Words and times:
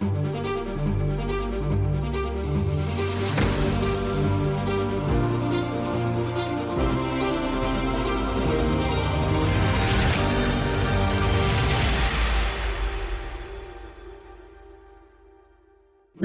Hey 0.00 0.08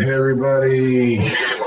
everybody, 0.10 1.18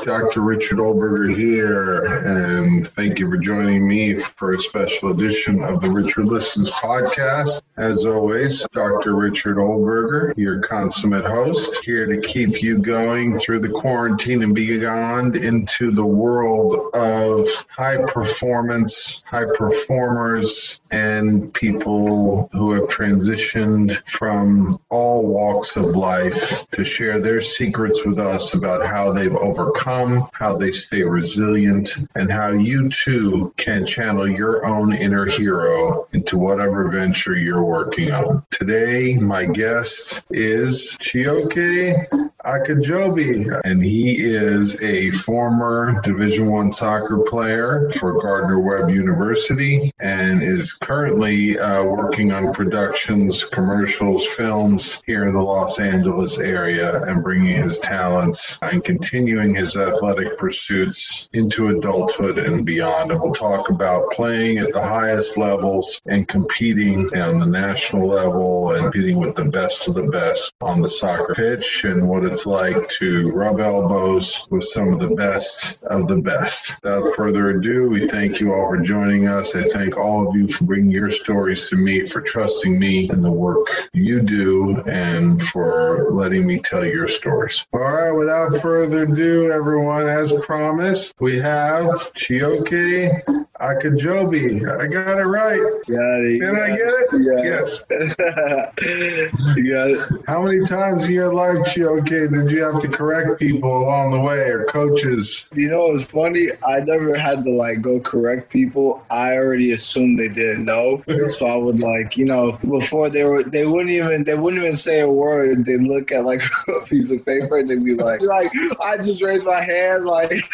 Dr. 0.04 0.42
Richard 0.42 0.80
Olberger 0.80 1.34
here, 1.34 2.04
and 2.26 2.86
thank 2.86 3.18
you 3.18 3.30
for 3.30 3.38
joining 3.38 3.88
me 3.88 4.14
for 4.14 4.52
a 4.52 4.60
special 4.60 5.12
edition 5.12 5.64
of 5.64 5.80
the 5.80 5.88
Richard 5.88 6.26
Listens 6.26 6.70
podcast. 6.70 7.62
As 7.78 8.04
always, 8.04 8.66
Dr. 8.72 9.14
Richard 9.14 9.56
Olberger, 9.56 10.36
your 10.36 10.60
consummate 10.60 11.24
host, 11.24 11.82
here 11.86 12.04
to 12.04 12.20
keep 12.20 12.62
you 12.62 12.78
going 12.78 13.38
through 13.38 13.60
the 13.60 13.70
quarantine 13.70 14.42
and 14.42 14.54
beyond 14.54 15.36
into 15.36 15.90
the 15.90 16.04
world 16.04 16.94
of 16.94 17.48
high 17.70 17.96
performance, 18.06 19.24
high 19.26 19.46
performers, 19.56 20.82
and 20.90 21.52
people 21.54 22.50
who 22.52 22.72
have 22.72 22.90
transitioned 22.90 23.90
from 24.06 24.78
all 24.90 25.26
walks 25.26 25.76
of 25.76 25.96
life 25.96 26.68
to 26.72 26.84
share 26.84 27.20
their 27.20 27.40
secrets 27.40 28.04
with 28.04 28.18
us 28.18 28.52
about 28.52 28.86
how 28.86 29.10
they've 29.10 29.34
overcome, 29.34 29.93
Um, 29.94 30.28
how 30.32 30.56
they 30.56 30.72
stay 30.72 31.02
resilient, 31.02 31.96
and 32.16 32.32
how 32.32 32.48
you 32.48 32.88
too 32.88 33.54
can 33.56 33.86
channel 33.86 34.28
your 34.28 34.66
own 34.66 34.92
inner 34.92 35.24
hero 35.24 36.08
into 36.12 36.36
whatever 36.36 36.88
venture 36.90 37.36
you're 37.36 37.64
working 37.64 38.10
on. 38.10 38.44
Today, 38.50 39.14
my 39.14 39.44
guest 39.44 40.26
is 40.30 40.96
Chioke 41.00 42.32
Akajobi, 42.44 43.60
and 43.64 43.82
he 43.82 44.16
is 44.16 44.80
a 44.82 45.10
former 45.12 46.00
Division 46.02 46.50
One 46.50 46.70
soccer 46.70 47.18
player 47.18 47.90
for 47.98 48.20
Gardner 48.20 48.60
Webb 48.60 48.90
University 48.90 49.90
and 49.98 50.42
is 50.42 50.74
currently 50.74 51.58
uh, 51.58 51.84
working 51.84 52.32
on 52.32 52.52
productions, 52.52 53.44
commercials, 53.44 54.26
films 54.26 55.02
here 55.06 55.24
in 55.24 55.34
the 55.34 55.40
Los 55.40 55.78
Angeles 55.78 56.38
area 56.38 57.02
and 57.04 57.22
bringing 57.22 57.62
his 57.62 57.78
talents 57.78 58.58
and 58.60 58.84
continuing 58.84 59.54
his 59.54 59.76
athletic 59.76 60.36
pursuits 60.36 61.30
into 61.32 61.68
adulthood 61.68 62.38
and 62.38 62.66
beyond. 62.66 63.10
And 63.10 63.20
we'll 63.20 63.32
talk 63.32 63.70
about 63.70 64.10
playing 64.10 64.58
at 64.58 64.72
the 64.72 64.82
highest 64.82 65.38
levels 65.38 66.00
and 66.06 66.28
competing 66.28 67.06
on 67.16 67.40
the 67.40 67.46
national 67.46 68.06
level 68.06 68.72
and 68.72 68.82
competing 68.82 69.18
with 69.18 69.34
the 69.34 69.46
best 69.46 69.88
of 69.88 69.94
the 69.94 70.08
best 70.08 70.52
on 70.60 70.82
the 70.82 70.88
soccer 70.88 71.34
pitch 71.34 71.84
and 71.84 72.06
what 72.06 72.33
it's 72.34 72.46
like 72.46 72.88
to 72.88 73.30
rub 73.30 73.60
elbows 73.60 74.44
with 74.50 74.64
some 74.64 74.92
of 74.92 74.98
the 74.98 75.14
best 75.14 75.80
of 75.84 76.08
the 76.08 76.16
best. 76.16 76.74
Without 76.82 77.14
further 77.14 77.50
ado, 77.50 77.88
we 77.88 78.08
thank 78.08 78.40
you 78.40 78.52
all 78.52 78.70
for 78.70 78.78
joining 78.78 79.28
us. 79.28 79.54
I 79.54 79.62
thank 79.62 79.96
all 79.96 80.26
of 80.26 80.34
you 80.34 80.48
for 80.48 80.64
bringing 80.64 80.90
your 80.90 81.10
stories 81.10 81.68
to 81.68 81.76
me, 81.76 82.04
for 82.04 82.20
trusting 82.20 82.76
me 82.76 83.08
in 83.08 83.22
the 83.22 83.30
work 83.30 83.68
you 83.92 84.20
do, 84.20 84.82
and 84.82 85.40
for 85.44 86.08
letting 86.10 86.44
me 86.44 86.58
tell 86.58 86.84
your 86.84 87.06
stories. 87.06 87.64
All 87.72 87.78
right, 87.78 88.10
without 88.10 88.60
further 88.60 89.04
ado, 89.04 89.52
everyone, 89.52 90.08
as 90.08 90.32
promised, 90.32 91.14
we 91.20 91.38
have 91.38 91.86
Chioke 92.14 93.46
Akajobi. 93.64 94.60
I 94.78 94.86
got 94.86 95.18
it 95.18 95.24
right. 95.24 95.58
Got 95.88 96.20
it. 96.26 96.40
Did 96.40 96.54
I 96.54 96.68
get 96.68 96.92
it? 97.00 97.08
Yes. 97.44 97.84
you 99.56 99.72
got 99.72 99.90
it. 99.90 100.24
How 100.26 100.42
many 100.42 100.64
times 100.66 101.08
in 101.08 101.14
your 101.14 101.32
life, 101.32 101.56
Chioke, 101.68 102.08
did 102.08 102.50
you 102.50 102.62
have 102.62 102.82
to 102.82 102.88
correct 102.88 103.38
people 103.38 103.84
along 103.84 104.12
the 104.12 104.20
way 104.20 104.50
or 104.50 104.64
coaches? 104.66 105.46
You 105.54 105.70
know, 105.70 105.94
it's 105.94 106.04
funny. 106.10 106.48
I 106.66 106.80
never 106.80 107.16
had 107.16 107.44
to 107.44 107.50
like 107.50 107.80
go 107.80 108.00
correct 108.00 108.50
people. 108.50 109.02
I 109.10 109.34
already 109.34 109.72
assumed 109.72 110.18
they 110.18 110.28
didn't 110.28 110.66
know, 110.66 111.02
so 111.30 111.46
I 111.46 111.56
would 111.56 111.80
like, 111.80 112.16
you 112.18 112.26
know, 112.26 112.52
before 112.68 113.08
they 113.08 113.24
were, 113.24 113.44
they 113.44 113.66
wouldn't 113.66 113.90
even, 113.90 114.24
they 114.24 114.34
wouldn't 114.34 114.62
even 114.62 114.76
say 114.76 115.00
a 115.00 115.08
word. 115.08 115.64
They 115.64 115.76
would 115.76 115.86
look 115.86 116.12
at 116.12 116.26
like 116.26 116.42
a 116.68 116.86
piece 116.86 117.10
of 117.10 117.24
paper 117.24 117.58
and 117.58 117.70
they'd 117.70 117.84
be 117.84 117.94
like, 117.94 118.20
like, 118.22 118.52
I 118.82 118.98
just 118.98 119.22
raised 119.22 119.46
my 119.46 119.62
hand, 119.62 120.04
like. 120.04 120.44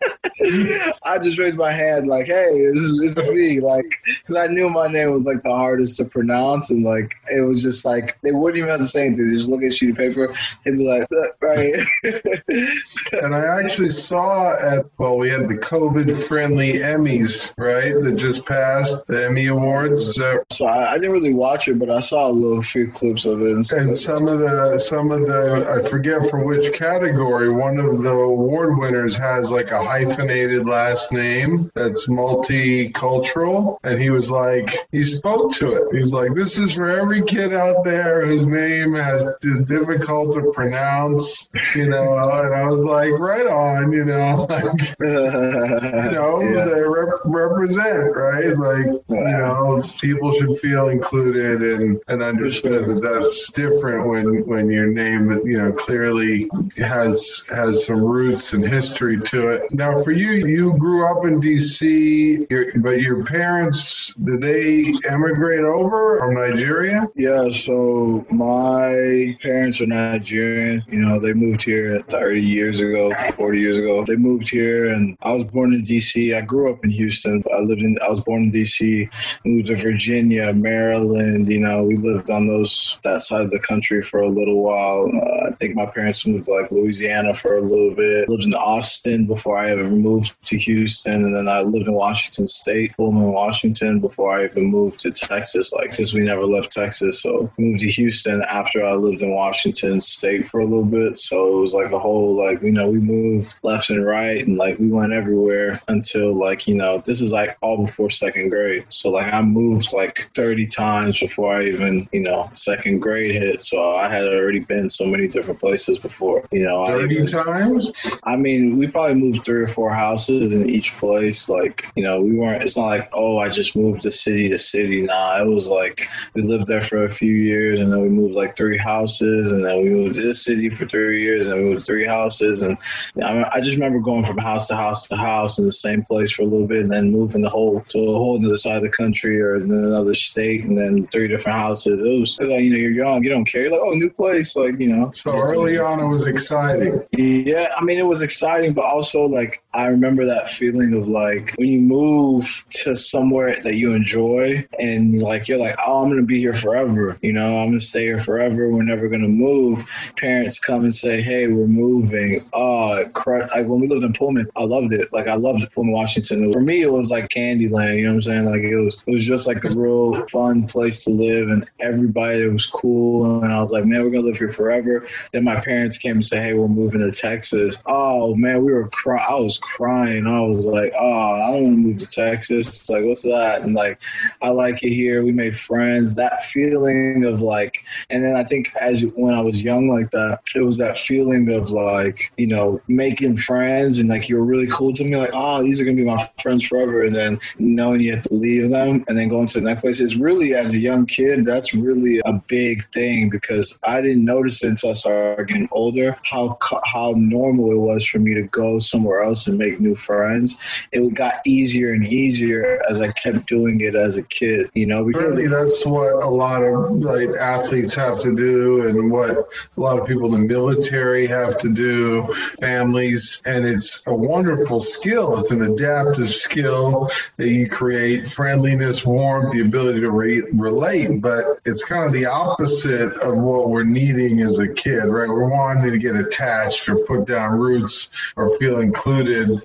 I 1.04 1.18
just 1.18 1.38
raised 1.38 1.56
my 1.56 1.72
hand, 1.72 2.08
like, 2.08 2.26
"Hey, 2.26 2.66
this 2.72 2.78
is, 2.78 2.98
this 2.98 3.16
is 3.16 3.30
me," 3.30 3.60
like, 3.60 3.86
because 4.04 4.36
I 4.36 4.46
knew 4.46 4.68
my 4.68 4.86
name 4.86 5.12
was 5.12 5.26
like 5.26 5.42
the 5.42 5.50
hardest 5.50 5.96
to 5.96 6.04
pronounce, 6.04 6.70
and 6.70 6.84
like 6.84 7.14
it 7.30 7.42
was 7.42 7.62
just 7.62 7.84
like 7.84 8.18
they 8.22 8.32
wouldn't 8.32 8.58
even 8.58 8.70
have 8.70 8.80
to 8.80 8.86
say 8.86 9.06
anything. 9.06 9.28
They 9.28 9.34
just 9.34 9.48
look 9.48 9.62
at 9.62 9.68
a 9.68 9.72
sheet 9.72 9.90
of 9.90 9.96
paper, 9.96 10.34
they'd 10.64 10.76
be 10.76 10.84
like, 10.84 11.08
"Uh, 11.12 11.28
"Right." 11.40 11.86
And 13.12 13.34
I 13.34 13.60
actually 13.60 13.88
saw 13.88 14.54
at, 14.54 14.86
well, 14.98 15.16
we 15.16 15.28
had 15.28 15.48
the 15.48 15.56
COVID 15.56 16.14
friendly 16.26 16.74
Emmys, 16.74 17.54
right, 17.58 17.94
that 18.02 18.16
just 18.16 18.46
passed, 18.46 19.06
the 19.06 19.26
Emmy 19.26 19.46
Awards. 19.46 20.14
So, 20.14 20.42
so 20.50 20.66
I, 20.66 20.92
I 20.92 20.94
didn't 20.94 21.12
really 21.12 21.34
watch 21.34 21.68
it, 21.68 21.78
but 21.78 21.90
I 21.90 22.00
saw 22.00 22.28
a 22.28 22.30
little 22.30 22.62
few 22.62 22.90
clips 22.90 23.24
of 23.24 23.40
it. 23.40 23.50
And, 23.50 23.66
stuff. 23.66 23.78
and 23.78 23.96
some 23.96 24.28
of 24.28 24.38
the, 24.38 24.78
some 24.78 25.10
of 25.10 25.22
the, 25.22 25.78
I 25.78 25.88
forget 25.88 26.28
for 26.30 26.44
which 26.44 26.72
category, 26.72 27.50
one 27.50 27.78
of 27.78 28.02
the 28.02 28.12
award 28.12 28.78
winners 28.78 29.16
has 29.16 29.50
like 29.50 29.70
a 29.70 29.82
hyphenated 29.88 30.66
last 30.66 31.12
name 31.12 31.70
that's 31.74 32.06
multicultural. 32.08 33.78
And 33.84 34.00
he 34.00 34.10
was 34.10 34.30
like, 34.30 34.76
he 34.92 35.04
spoke 35.04 35.52
to 35.54 35.72
it. 35.72 35.82
He 35.92 35.98
was 36.00 36.12
like, 36.12 36.34
this 36.34 36.58
is 36.58 36.74
for 36.74 36.88
every 36.88 37.22
kid 37.22 37.54
out 37.54 37.84
there 37.84 38.26
whose 38.26 38.46
name 38.46 38.94
has 38.94 39.26
is 39.42 39.60
difficult 39.66 40.34
to 40.34 40.52
pronounce, 40.52 41.48
you 41.74 41.86
know. 41.86 42.18
And 42.18 42.54
I 42.54 42.68
was 42.68 42.84
like, 42.84 43.12
right 43.18 43.46
on, 43.46 43.92
you 43.92 44.04
know, 44.04 44.46
like, 44.50 44.64
you 45.00 45.06
know, 45.06 46.40
Yeah. 46.48 46.64
they 46.64 46.82
rep- 46.82 47.20
represent, 47.24 48.16
right? 48.16 48.56
Like, 48.56 48.86
you 48.86 49.02
know, 49.08 49.82
people 50.00 50.32
should 50.32 50.56
feel 50.58 50.88
included 50.88 51.62
and, 51.62 52.00
and 52.08 52.22
understood 52.22 52.86
that 52.86 53.00
that's 53.02 53.52
different 53.52 54.08
when, 54.08 54.46
when 54.46 54.70
your 54.70 54.86
name, 54.86 55.30
you 55.46 55.58
know, 55.58 55.72
clearly 55.72 56.48
has, 56.76 57.42
has 57.48 57.84
some 57.86 58.02
roots 58.02 58.52
and 58.52 58.66
history 58.66 59.18
to 59.20 59.48
it. 59.48 59.62
Now, 59.78 60.02
for 60.02 60.10
you, 60.10 60.32
you 60.32 60.76
grew 60.76 61.06
up 61.06 61.24
in 61.24 61.38
D.C., 61.38 62.48
but 62.78 63.00
your 63.00 63.24
parents 63.24 64.12
did 64.14 64.40
they 64.40 64.92
emigrate 65.08 65.60
over 65.60 66.18
from 66.18 66.34
Nigeria? 66.34 67.06
Yeah, 67.14 67.48
so 67.52 68.26
my 68.28 69.38
parents 69.40 69.80
are 69.80 69.86
Nigerian. 69.86 70.82
You 70.88 70.98
know, 70.98 71.20
they 71.20 71.32
moved 71.32 71.62
here 71.62 72.02
30 72.08 72.42
years 72.42 72.80
ago, 72.80 73.12
40 73.36 73.60
years 73.60 73.78
ago. 73.78 74.04
They 74.04 74.16
moved 74.16 74.50
here, 74.50 74.88
and 74.88 75.16
I 75.22 75.32
was 75.32 75.44
born 75.44 75.72
in 75.72 75.84
D.C. 75.84 76.34
I 76.34 76.40
grew 76.40 76.72
up 76.72 76.82
in 76.82 76.90
Houston. 76.90 77.44
I 77.56 77.60
lived 77.60 77.82
in. 77.82 77.96
I 78.02 78.10
was 78.10 78.20
born 78.22 78.42
in 78.42 78.50
D.C. 78.50 79.08
Moved 79.44 79.68
to 79.68 79.76
Virginia, 79.76 80.52
Maryland. 80.54 81.48
You 81.48 81.60
know, 81.60 81.84
we 81.84 81.96
lived 81.96 82.30
on 82.30 82.48
those 82.48 82.98
that 83.04 83.20
side 83.20 83.42
of 83.42 83.52
the 83.52 83.60
country 83.60 84.02
for 84.02 84.22
a 84.22 84.28
little 84.28 84.60
while. 84.60 85.08
Uh, 85.14 85.50
I 85.50 85.54
think 85.54 85.76
my 85.76 85.86
parents 85.86 86.26
moved 86.26 86.46
to 86.46 86.54
like 86.54 86.72
Louisiana 86.72 87.32
for 87.32 87.58
a 87.58 87.62
little 87.62 87.94
bit. 87.94 88.28
Lived 88.28 88.42
in 88.42 88.54
Austin 88.54 89.26
before 89.26 89.56
I 89.56 89.67
ever 89.70 89.88
moved 89.88 90.36
to 90.46 90.58
Houston, 90.58 91.24
and 91.24 91.34
then 91.34 91.48
I 91.48 91.60
lived 91.62 91.86
in 91.86 91.94
Washington 91.94 92.46
State, 92.46 92.96
Pullman, 92.96 93.32
Washington, 93.32 94.00
before 94.00 94.38
I 94.38 94.44
even 94.44 94.66
moved 94.66 95.00
to 95.00 95.10
Texas. 95.10 95.72
Like 95.72 95.92
since 95.92 96.14
we 96.14 96.20
never 96.20 96.44
left 96.44 96.72
Texas, 96.72 97.22
so 97.22 97.50
moved 97.58 97.80
to 97.80 97.90
Houston 97.90 98.42
after 98.42 98.84
I 98.84 98.94
lived 98.94 99.22
in 99.22 99.34
Washington 99.34 100.00
State 100.00 100.48
for 100.48 100.60
a 100.60 100.64
little 100.64 100.84
bit. 100.84 101.18
So 101.18 101.56
it 101.56 101.60
was 101.60 101.74
like 101.74 101.92
a 101.92 101.98
whole 101.98 102.36
like 102.36 102.62
you 102.62 102.72
know 102.72 102.90
we 102.90 102.98
moved 102.98 103.56
left 103.62 103.90
and 103.90 104.04
right, 104.04 104.44
and 104.46 104.56
like 104.56 104.78
we 104.78 104.88
went 104.88 105.12
everywhere 105.12 105.80
until 105.88 106.34
like 106.34 106.66
you 106.66 106.74
know 106.74 107.02
this 107.04 107.20
is 107.20 107.32
like 107.32 107.56
all 107.60 107.84
before 107.84 108.10
second 108.10 108.50
grade. 108.50 108.84
So 108.88 109.10
like 109.10 109.32
I 109.32 109.42
moved 109.42 109.92
like 109.92 110.30
30 110.34 110.66
times 110.66 111.18
before 111.18 111.56
I 111.56 111.64
even 111.64 112.08
you 112.12 112.20
know 112.20 112.50
second 112.54 113.00
grade 113.00 113.34
hit. 113.34 113.64
So 113.64 113.94
I 113.94 114.08
had 114.08 114.26
already 114.26 114.60
been 114.60 114.90
so 114.90 115.04
many 115.04 115.28
different 115.28 115.60
places 115.60 115.98
before. 115.98 116.46
You 116.50 116.64
know, 116.64 116.86
30 116.86 117.14
even, 117.14 117.26
times. 117.26 117.92
I 118.24 118.36
mean, 118.36 118.78
we 118.78 118.86
probably 118.86 119.14
moved 119.14 119.44
three 119.44 119.57
or 119.62 119.68
four 119.68 119.92
houses 119.92 120.54
in 120.54 120.68
each 120.68 120.96
place. 120.96 121.48
Like 121.48 121.86
you 121.94 122.02
know, 122.02 122.20
we 122.20 122.36
weren't. 122.36 122.62
It's 122.62 122.76
not 122.76 122.86
like 122.86 123.08
oh 123.12 123.38
I 123.38 123.48
just 123.48 123.76
moved 123.76 124.02
to 124.02 124.12
city 124.12 124.48
to 124.48 124.58
city. 124.58 125.02
Nah, 125.02 125.40
it 125.40 125.46
was 125.46 125.68
like 125.68 126.08
we 126.34 126.42
lived 126.42 126.66
there 126.66 126.82
for 126.82 127.04
a 127.04 127.10
few 127.10 127.32
years 127.32 127.80
and 127.80 127.92
then 127.92 128.00
we 128.02 128.08
moved 128.08 128.34
like 128.34 128.56
three 128.56 128.78
houses 128.78 129.52
and 129.52 129.64
then 129.64 129.82
we 129.82 129.90
moved 129.90 130.16
to 130.16 130.22
this 130.22 130.44
city 130.44 130.68
for 130.70 130.86
three 130.86 131.22
years 131.22 131.48
and 131.48 131.58
we 131.58 131.70
moved 131.70 131.86
three 131.86 132.04
houses 132.04 132.62
and 132.62 132.76
I, 133.22 133.34
mean, 133.34 133.44
I 133.52 133.60
just 133.60 133.76
remember 133.76 134.00
going 134.00 134.24
from 134.24 134.38
house 134.38 134.68
to 134.68 134.76
house 134.76 135.08
to 135.08 135.16
house 135.16 135.58
in 135.58 135.66
the 135.66 135.72
same 135.72 136.02
place 136.02 136.30
for 136.32 136.42
a 136.42 136.46
little 136.46 136.66
bit 136.66 136.82
and 136.82 136.90
then 136.90 137.10
moving 137.10 137.42
the 137.42 137.50
whole 137.50 137.80
to 137.88 137.98
a 137.98 138.14
whole 138.14 138.44
other 138.44 138.56
side 138.56 138.76
of 138.76 138.82
the 138.82 138.88
country 138.88 139.40
or 139.40 139.56
in 139.56 139.70
another 139.70 140.14
state 140.14 140.64
and 140.64 140.78
then 140.78 141.06
three 141.08 141.28
different 141.28 141.58
houses. 141.58 142.00
It 142.00 142.20
was 142.20 142.38
like 142.40 142.62
you 142.62 142.70
know 142.70 142.76
you're 142.76 142.90
young, 142.92 143.22
you 143.22 143.30
don't 143.30 143.44
care. 143.44 143.62
You're 143.62 143.72
like 143.72 143.80
oh 143.82 143.94
new 143.94 144.10
place, 144.10 144.56
like 144.56 144.78
you 144.78 144.88
know. 144.88 145.10
So 145.12 145.32
early 145.32 145.78
on, 145.78 146.00
it 146.00 146.08
was 146.08 146.26
exciting. 146.26 147.02
Yeah, 147.12 147.72
I 147.76 147.84
mean 147.84 147.98
it 147.98 148.06
was 148.06 148.22
exciting, 148.22 148.72
but 148.72 148.84
also 148.84 149.24
like 149.24 149.47
I 149.74 149.86
remember 149.86 150.24
that 150.24 150.50
feeling 150.50 150.94
of 150.94 151.08
like 151.08 151.54
when 151.56 151.68
you 151.68 151.80
move 151.80 152.64
to 152.70 152.96
somewhere 152.96 153.60
that 153.62 153.76
you 153.76 153.92
enjoy 153.92 154.66
and 154.78 155.20
like 155.20 155.46
you're 155.46 155.58
like, 155.58 155.76
oh, 155.86 156.02
I'm 156.02 156.08
gonna 156.08 156.22
be 156.22 156.40
here 156.40 156.54
forever. 156.54 157.16
You 157.22 157.32
know, 157.32 157.58
I'm 157.58 157.68
gonna 157.68 157.80
stay 157.80 158.02
here 158.02 158.18
forever. 158.18 158.70
We're 158.70 158.82
never 158.82 159.08
gonna 159.08 159.28
move. 159.28 159.88
Parents 160.16 160.58
come 160.58 160.82
and 160.82 160.94
say, 160.94 161.22
hey, 161.22 161.46
we're 161.46 161.66
moving. 161.66 162.44
Oh, 162.52 163.04
like 163.26 163.66
when 163.66 163.80
we 163.80 163.86
lived 163.86 164.04
in 164.04 164.12
Pullman, 164.12 164.48
I 164.56 164.64
loved 164.64 164.92
it. 164.92 165.12
Like 165.12 165.28
I 165.28 165.34
loved 165.34 165.70
Pullman, 165.72 165.92
Washington. 165.92 166.52
For 166.52 166.60
me, 166.60 166.82
it 166.82 166.92
was 166.92 167.10
like 167.10 167.28
Candyland. 167.28 167.98
You 167.98 168.04
know 168.04 168.10
what 168.10 168.16
I'm 168.16 168.22
saying? 168.22 168.44
Like 168.44 168.62
it 168.62 168.76
was, 168.76 169.04
it 169.06 169.10
was 169.10 169.24
just 169.24 169.46
like 169.46 169.62
a 169.64 169.70
real 169.70 170.26
fun 170.28 170.66
place 170.66 171.04
to 171.04 171.10
live, 171.10 171.48
and 171.50 171.68
everybody 171.78 172.46
was 172.48 172.66
cool. 172.66 173.42
And 173.42 173.52
I 173.52 173.60
was 173.60 173.70
like, 173.70 173.84
man, 173.84 174.02
we're 174.02 174.10
gonna 174.10 174.26
live 174.26 174.38
here 174.38 174.52
forever. 174.52 175.06
Then 175.32 175.44
my 175.44 175.60
parents 175.60 175.98
came 175.98 176.16
and 176.16 176.26
said, 176.26 176.42
hey, 176.42 176.54
we're 176.54 176.68
moving 176.68 177.00
to 177.00 177.12
Texas. 177.12 177.78
Oh 177.86 178.34
man, 178.34 178.64
we 178.64 178.72
were 178.72 178.88
crying. 178.88 179.24
I 179.38 179.40
was 179.40 179.58
crying. 179.58 180.26
I 180.26 180.40
was 180.40 180.66
like, 180.66 180.92
oh, 180.98 181.12
I 181.12 181.52
don't 181.52 181.62
want 181.62 181.76
to 181.76 181.88
move 181.88 181.98
to 181.98 182.10
Texas. 182.10 182.66
It's 182.66 182.90
like, 182.90 183.04
what's 183.04 183.22
that? 183.22 183.62
And 183.62 183.72
like, 183.72 184.00
I 184.42 184.48
like 184.48 184.82
it 184.82 184.92
here. 184.92 185.22
We 185.22 185.30
made 185.30 185.56
friends. 185.56 186.16
That 186.16 186.44
feeling 186.44 187.24
of 187.24 187.40
like, 187.40 187.84
and 188.10 188.24
then 188.24 188.34
I 188.34 188.42
think 188.42 188.74
as 188.80 189.02
when 189.14 189.34
I 189.34 189.40
was 189.40 189.62
young 189.62 189.88
like 189.88 190.10
that, 190.10 190.40
it 190.56 190.62
was 190.62 190.76
that 190.78 190.98
feeling 190.98 191.52
of 191.52 191.70
like, 191.70 192.32
you 192.36 192.48
know, 192.48 192.80
making 192.88 193.38
friends 193.38 194.00
and 194.00 194.08
like 194.08 194.28
you're 194.28 194.42
really 194.42 194.66
cool 194.66 194.92
to 194.94 195.04
me. 195.04 195.14
Like, 195.14 195.30
oh, 195.32 195.62
these 195.62 195.80
are 195.80 195.84
gonna 195.84 195.96
be 195.96 196.04
my 196.04 196.28
friends 196.42 196.66
forever. 196.66 197.04
And 197.04 197.14
then 197.14 197.38
knowing 197.60 198.00
you 198.00 198.14
have 198.14 198.24
to 198.24 198.34
leave 198.34 198.70
them 198.70 199.04
and 199.06 199.16
then 199.16 199.28
going 199.28 199.46
to 199.48 199.60
the 199.60 199.66
next 199.66 199.82
place. 199.82 200.00
It's 200.00 200.16
really 200.16 200.54
as 200.54 200.72
a 200.72 200.78
young 200.78 201.06
kid, 201.06 201.44
that's 201.44 201.74
really 201.74 202.20
a 202.24 202.32
big 202.32 202.90
thing 202.90 203.30
because 203.30 203.78
I 203.84 204.00
didn't 204.00 204.24
notice 204.24 204.64
it 204.64 204.70
until 204.70 204.90
I 204.90 204.94
started 204.94 205.46
getting 205.46 205.68
older 205.70 206.16
how 206.24 206.58
how 206.84 207.14
normal 207.16 207.70
it 207.70 207.78
was 207.78 208.04
for 208.04 208.18
me 208.18 208.34
to 208.34 208.42
go 208.42 208.80
somewhere 208.80 209.22
else 209.22 209.27
and 209.46 209.58
make 209.58 209.80
new 209.80 209.94
friends. 209.94 210.58
It 210.92 211.14
got 211.14 211.46
easier 211.46 211.92
and 211.92 212.06
easier 212.06 212.82
as 212.88 213.00
I 213.00 213.12
kept 213.12 213.46
doing 213.46 213.80
it 213.80 213.94
as 213.94 214.16
a 214.16 214.22
kid, 214.22 214.70
you 214.74 214.86
know. 214.86 215.04
Because 215.04 215.50
that's 215.50 215.84
what 215.86 216.22
a 216.22 216.28
lot 216.28 216.62
of 216.62 216.90
like 217.02 217.28
athletes 217.38 217.94
have 217.94 218.20
to 218.22 218.34
do, 218.34 218.88
and 218.88 219.10
what 219.10 219.30
a 219.30 219.80
lot 219.80 219.98
of 219.98 220.06
people 220.06 220.34
in 220.34 220.42
the 220.42 220.48
military 220.48 221.26
have 221.26 221.58
to 221.58 221.72
do, 221.72 222.26
families, 222.60 223.42
and 223.46 223.66
it's 223.66 224.02
a 224.06 224.14
wonderful 224.14 224.80
skill. 224.80 225.38
It's 225.38 225.50
an 225.50 225.62
adaptive 225.62 226.30
skill 226.30 227.08
that 227.36 227.48
you 227.48 227.68
create 227.68 228.30
friendliness, 228.30 229.04
warmth, 229.04 229.52
the 229.52 229.60
ability 229.60 230.00
to 230.00 230.10
re- 230.10 230.48
relate. 230.52 231.20
But 231.20 231.60
it's 231.64 231.84
kind 231.84 232.06
of 232.06 232.12
the 232.12 232.26
opposite 232.26 233.12
of 233.18 233.36
what 233.36 233.70
we're 233.70 233.84
needing 233.84 234.40
as 234.40 234.58
a 234.58 234.72
kid, 234.72 235.04
right? 235.04 235.28
We're 235.28 235.48
wanting 235.48 235.90
to 235.90 235.98
get 235.98 236.16
attached 236.16 236.88
or 236.88 236.96
put 237.04 237.26
down 237.26 237.58
roots 237.58 238.10
or 238.36 238.56
feel 238.58 238.80
included. 238.80 239.17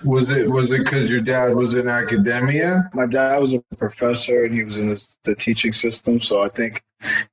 Was 0.03 0.31
it 0.31 0.50
was 0.50 0.71
it 0.71 0.83
because 0.83 1.09
your 1.09 1.21
dad 1.21 1.55
was 1.55 1.75
in 1.75 1.88
academia? 1.88 2.89
My 2.94 3.05
dad 3.05 3.38
was 3.39 3.53
a 3.53 3.59
professor 3.77 4.45
and 4.45 4.53
he 4.53 4.63
was 4.63 4.79
in 4.79 4.89
the, 4.89 5.07
the 5.23 5.35
teaching 5.35 5.73
system, 5.73 6.19
so 6.19 6.44
I 6.44 6.50
think 6.50 6.83